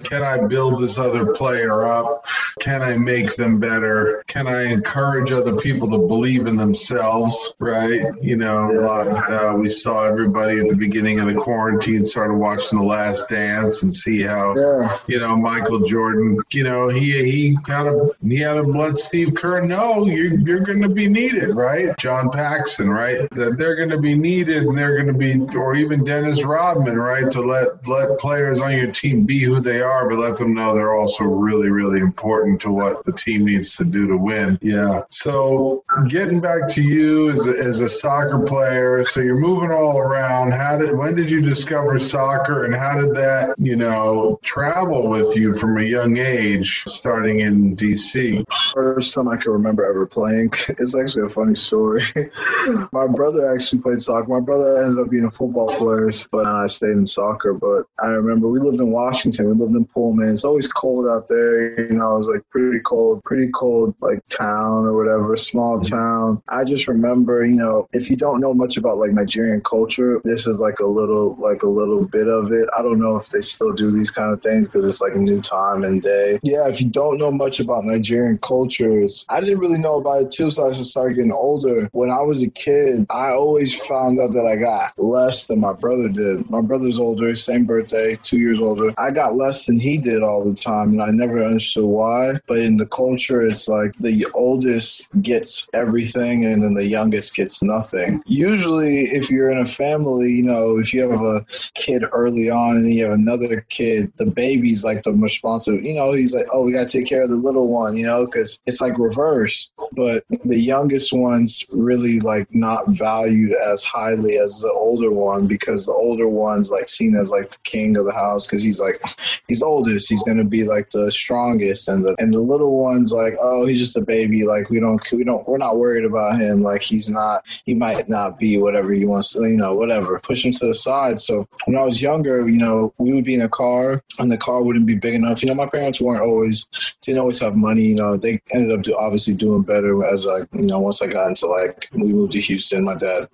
can 0.04 0.24
I 0.24 0.46
build 0.48 0.82
this 0.82 0.98
other 0.98 1.34
player 1.34 1.86
up? 1.86 2.26
Can 2.60 2.82
I 2.82 2.98
make 2.98 3.36
them 3.36 3.60
better? 3.60 4.24
Can 4.28 4.48
I 4.48 4.72
encourage 4.72 5.32
other 5.32 5.56
people 5.56 5.90
to 5.92 6.08
believe 6.08 6.48
in 6.48 6.56
themselves? 6.56 7.54
Right? 7.60 8.02
You 8.22 8.38
know, 8.38 8.72
uh, 8.72 9.54
we 9.58 9.70
saw 9.82 10.04
everybody 10.04 10.60
at 10.60 10.70
the 10.70 10.76
beginning 10.76 11.20
of 11.20 11.28
the 11.28 11.36
quarantine 11.36 12.04
started 12.04 12.36
watching 12.36 12.80
The 12.80 12.86
Last 12.86 13.30
Dance 13.30 13.84
and 13.84 13.92
see 13.92 14.22
how, 14.22 14.56
yeah. 14.56 14.98
you 15.08 15.20
know, 15.20 15.36
Michael 15.36 15.80
Jordan, 15.80 16.40
you 16.52 16.64
know, 16.64 16.90
he 16.90 17.12
he 17.30 17.58
kind 17.64 17.88
of 17.88 18.16
he 18.22 18.38
had 18.38 18.54
to 18.54 18.62
let 18.62 18.98
Steve 18.98 19.34
Kerr 19.36 19.62
know 19.62 20.06
you're 20.06 20.40
you're 20.40 20.60
going 20.60 20.82
to 20.82 20.90
be 20.90 21.08
needed, 21.08 21.56
right? 21.56 21.98
John 21.98 22.30
Paxson, 22.30 22.90
right? 22.90 23.30
That 23.32 23.58
they're 23.58 23.76
going 23.76 23.90
to 23.90 24.00
be 24.00 24.16
needed 24.16 24.64
and 24.64 24.78
they're 24.78 25.02
going 25.02 25.08
to 25.08 25.14
be, 25.14 25.58
or 25.58 25.76
even 25.76 26.04
Dennis 26.04 26.44
Rodman, 26.44 26.98
right? 26.98 27.30
To 27.32 27.42
let 27.42 27.88
let 27.88 28.18
players 28.20 28.60
on 28.60 28.74
your 28.74 28.92
team 28.92 29.26
be 29.26 29.40
who 29.40 29.60
they 29.60 29.82
are, 29.82 30.10
but 30.10 30.20
let 30.20 30.38
them 30.38 30.54
know 30.54 30.74
they're 30.74 30.94
also 30.94 31.24
really 31.24 31.70
really 31.70 32.00
important 32.00 32.62
to 32.62 32.72
what 32.72 33.06
the 33.06 33.14
team 33.14 33.46
needs 33.46 33.76
to 33.78 33.86
do 33.86 34.08
to 34.08 34.18
win. 34.18 34.60
Yeah. 34.62 35.04
So 35.10 35.84
getting 36.08 36.40
back 36.40 36.68
to 36.70 36.82
you 36.82 37.32
as 37.32 37.46
a, 37.48 37.52
as 37.52 37.82
a 37.82 37.90
soccer 37.90 38.40
player, 38.40 39.06
so 39.06 39.22
you're 39.22 39.38
moving 39.38 39.63
all 39.72 39.98
around. 39.98 40.52
How 40.52 40.78
did 40.78 40.96
when 40.96 41.16
did 41.16 41.30
you 41.30 41.42
discover 41.42 41.98
soccer, 42.00 42.66
and 42.66 42.76
how 42.76 43.00
did 43.00 43.16
that 43.16 43.56
you 43.58 43.76
know 43.76 44.40
travel 44.44 45.08
with 45.08 45.36
you 45.38 45.56
from 45.56 45.78
a 45.78 45.84
young 45.84 46.18
age, 46.18 46.84
starting 46.88 47.42
in 47.42 47.76
DC? 47.76 48.46
First 48.74 49.14
time 49.14 49.28
I 49.28 49.38
can 49.38 49.52
remember 49.52 49.86
ever 49.86 50.06
playing. 50.06 50.52
It's 50.84 50.96
actually 50.96 51.26
a 51.26 51.30
funny 51.30 51.56
story. 51.56 52.04
my 52.92 53.08
brother 53.08 53.54
actually 53.54 53.80
played 53.80 54.02
soccer. 54.02 54.28
My 54.28 54.40
brother 54.40 54.84
ended 54.84 55.00
up 55.00 55.10
being 55.10 55.26
a 55.26 55.32
football 55.32 55.68
player, 55.68 56.12
but 56.32 56.46
I 56.46 56.68
stayed 56.68 56.92
in 56.92 57.06
soccer. 57.06 57.54
But 57.54 57.86
I 58.04 58.08
remember 58.08 58.50
we 58.50 58.60
lived 58.60 58.80
in 58.80 58.92
Washington. 58.92 59.48
We 59.48 59.54
lived 59.54 59.76
in 59.76 59.86
Pullman. 59.86 60.30
It's 60.30 60.44
always 60.44 60.68
cold 60.68 61.08
out 61.08 61.28
there. 61.28 61.80
You 61.80 61.96
know, 61.98 62.16
it 62.16 62.18
was 62.18 62.28
like 62.28 62.50
pretty 62.50 62.80
cold, 62.86 63.24
pretty 63.24 63.50
cold, 63.54 63.96
like 64.02 64.26
town 64.28 64.86
or 64.86 64.94
whatever, 64.94 65.38
small 65.38 65.80
mm-hmm. 65.80 65.96
town. 65.96 66.44
I 66.50 66.64
just 66.64 66.88
remember, 66.88 67.46
you 67.46 67.56
know, 67.56 67.88
if 67.94 68.10
you 68.10 68.16
don't 68.16 68.40
know 68.40 68.54
much 68.54 68.78
about 68.78 68.98
like 68.98 69.12
Nigerian 69.44 69.62
culture, 69.62 70.22
this 70.24 70.48
is 70.48 70.60
like 70.60 70.80
a 70.80 70.86
little, 70.86 71.36
like 71.36 71.64
a 71.64 71.68
little 71.68 72.06
bit 72.06 72.28
of 72.28 72.52
it. 72.52 72.68
I 72.78 72.82
don't 72.82 73.00
know 73.00 73.18
if 73.18 73.30
they 73.30 73.42
still 73.42 73.74
do 73.74 73.92
these 73.92 74.10
kind 74.10 74.32
of 74.32 74.42
things 74.42 74.68
because 74.68 74.86
it's 74.86 75.02
like 75.02 75.16
a 75.16 75.20
new 75.20 75.42
time 75.42 75.84
and 75.84 76.02
day. 76.02 76.40
Yeah, 76.44 76.68
if 76.70 76.80
you 76.80 76.90
don't 76.90 77.20
know 77.20 77.32
much 77.32 77.60
about 77.60 77.84
Nigerian 77.84 78.38
cultures, 78.38 79.26
I 79.30 79.40
didn't 79.42 79.60
really 79.60 79.80
know 79.80 79.98
about 79.98 80.24
it 80.24 80.32
too. 80.32 80.52
So 80.52 80.68
I 80.68 80.72
started 80.72 81.16
getting 81.16 81.32
older. 81.32 81.90
When 81.92 82.10
I 82.10 82.22
was 82.22 82.42
a 82.42 82.50
kid, 82.50 83.06
I 83.10 83.32
always 83.32 83.76
found 83.86 84.20
out 84.20 84.34
that 84.34 84.46
I 84.46 84.56
got 84.56 84.98
less 84.98 85.48
than 85.48 85.60
my 85.60 85.74
brother 85.74 86.10
did. 86.10 86.50
My 86.50 86.62
brother's 86.62 87.00
older, 87.00 87.36
same 87.36 87.66
birthday, 87.66 88.16
two 88.24 88.38
years 88.38 88.62
older. 88.62 88.94
I 88.98 89.12
got 89.12 89.36
less 89.36 89.66
than 89.66 89.80
he 89.80 89.98
did 89.98 90.24
all 90.24 90.48
the 90.48 90.56
time, 90.56 90.90
and 90.90 91.02
I 91.02 91.12
never 91.12 91.44
understood 91.44 91.86
why. 91.86 92.34
But 92.48 92.60
in 92.60 92.78
the 92.78 92.88
culture, 92.88 93.42
it's 93.42 93.68
like 93.68 93.94
the 93.94 94.26
oldest 94.34 95.10
gets 95.22 95.68
everything 95.74 96.46
and 96.46 96.64
then 96.64 96.76
the 96.76 96.88
youngest 96.88 97.36
gets 97.36 97.62
nothing. 97.62 98.22
Usually, 98.26 99.02
if 99.02 99.30
you're 99.34 99.52
in 99.52 99.58
a 99.58 99.66
family, 99.66 100.30
you 100.30 100.44
know, 100.44 100.78
if 100.78 100.94
you 100.94 101.10
have 101.10 101.20
a 101.20 101.46
kid 101.74 102.04
early 102.12 102.50
on 102.50 102.76
and 102.76 102.86
then 102.86 102.92
you 102.92 103.04
have 103.04 103.14
another 103.14 103.66
kid, 103.70 104.12
the 104.18 104.26
baby's 104.26 104.84
like 104.84 105.04
the 105.04 105.12
responsive, 105.12 105.84
you 105.84 105.96
know, 105.96 106.14
he's 106.14 106.34
like, 106.34 106.46
oh, 106.54 106.64
we 106.64 106.72
got 106.72 106.88
to 106.88 106.98
take 106.98 107.08
care 107.08 107.24
of 107.24 107.30
the 107.30 107.38
little 107.38 107.68
one, 107.68 107.98
you 107.98 108.06
know, 108.06 108.26
because 108.26 108.60
it's 108.66 108.82
like 108.82 108.98
reverse. 108.98 109.70
But 109.94 110.24
the 110.46 110.60
youngest 110.60 111.14
one's 111.14 111.66
really 111.72 112.20
like 112.20 112.48
not 112.54 112.88
valued 112.90 113.54
as 113.54 113.84
highly 113.84 114.38
as 114.38 114.62
the 114.62 114.72
older 114.72 115.12
one 115.12 115.48
because 115.48 115.86
the 115.86 115.92
older 115.92 116.28
one's 116.28 116.72
like 116.72 116.90
seen 116.90 117.16
as 117.16 117.32
like 117.32 117.52
the 117.52 117.58
king 117.64 117.98
of 117.98 118.06
the 118.06 118.14
house 118.14 118.48
because 118.48 118.64
he's 118.64 118.80
like 118.80 119.02
he's 119.48 119.62
oldest. 119.62 120.10
He's 120.10 120.24
gonna 120.24 120.46
be 120.46 120.64
like 120.64 120.90
the 120.92 121.12
strongest 121.12 121.88
and 121.88 122.04
the 122.04 122.16
and 122.20 122.34
the 122.34 122.40
little 122.40 122.82
one's 122.82 123.14
like 123.14 123.36
oh 123.42 123.66
he's 123.66 123.80
just 123.80 123.98
a 123.98 124.02
baby. 124.02 124.46
Like 124.46 124.70
we 124.70 124.80
don't 124.80 125.12
we 125.12 125.24
don't 125.24 125.48
we're 125.48 125.58
not 125.58 125.78
worried 125.78 126.06
about 126.06 126.40
him. 126.40 126.64
Like 126.64 126.82
he's 126.82 127.10
not 127.10 127.44
he 127.66 127.74
might 127.74 128.10
not 128.10 128.40
be 128.40 128.58
whatever 128.58 128.94
you 128.94 129.10
wants 129.10 129.23
you 129.36 129.58
know 129.58 129.74
whatever 129.74 130.20
push 130.20 130.46
him 130.46 130.52
to 130.54 130.68
the 130.68 130.76
side. 130.76 131.22
So 131.22 131.48
when 131.66 131.78
I 131.78 131.84
was 131.84 132.02
younger 132.02 132.48
you 132.48 132.58
know 132.58 132.94
we 132.98 133.14
would 133.14 133.26
be 133.26 133.34
in 133.34 133.42
a 133.42 133.50
car 133.50 134.04
and 134.20 134.32
the 134.32 134.38
car 134.38 134.62
wouldn't 134.62 134.88
be 134.88 134.96
big 134.96 135.16
enough. 135.16 135.42
You 135.42 135.50
know 135.50 135.56
my 135.56 135.68
parents 135.68 136.02
weren't 136.02 136.22
always 136.24 136.68
didn't 137.02 137.20
always 137.20 137.40
have 137.40 137.56
money 137.56 137.84
you 137.84 137.96
know 137.96 138.18
they 138.18 138.42
ended 138.54 138.78
up 138.78 138.84
do, 138.84 138.96
obviously 138.98 139.34
doing 139.34 139.64
better 139.64 140.06
as 140.06 140.26
like 140.26 140.48
you 140.54 140.66
know 140.66 140.80
once 140.80 141.02
I 141.02 141.08
got 141.08 141.28
into 141.28 141.48
like 141.48 141.90
we 141.94 142.14
moved 142.14 142.34
to 142.34 142.42
Houston 142.42 142.84
my 142.84 142.96
dad 142.96 143.28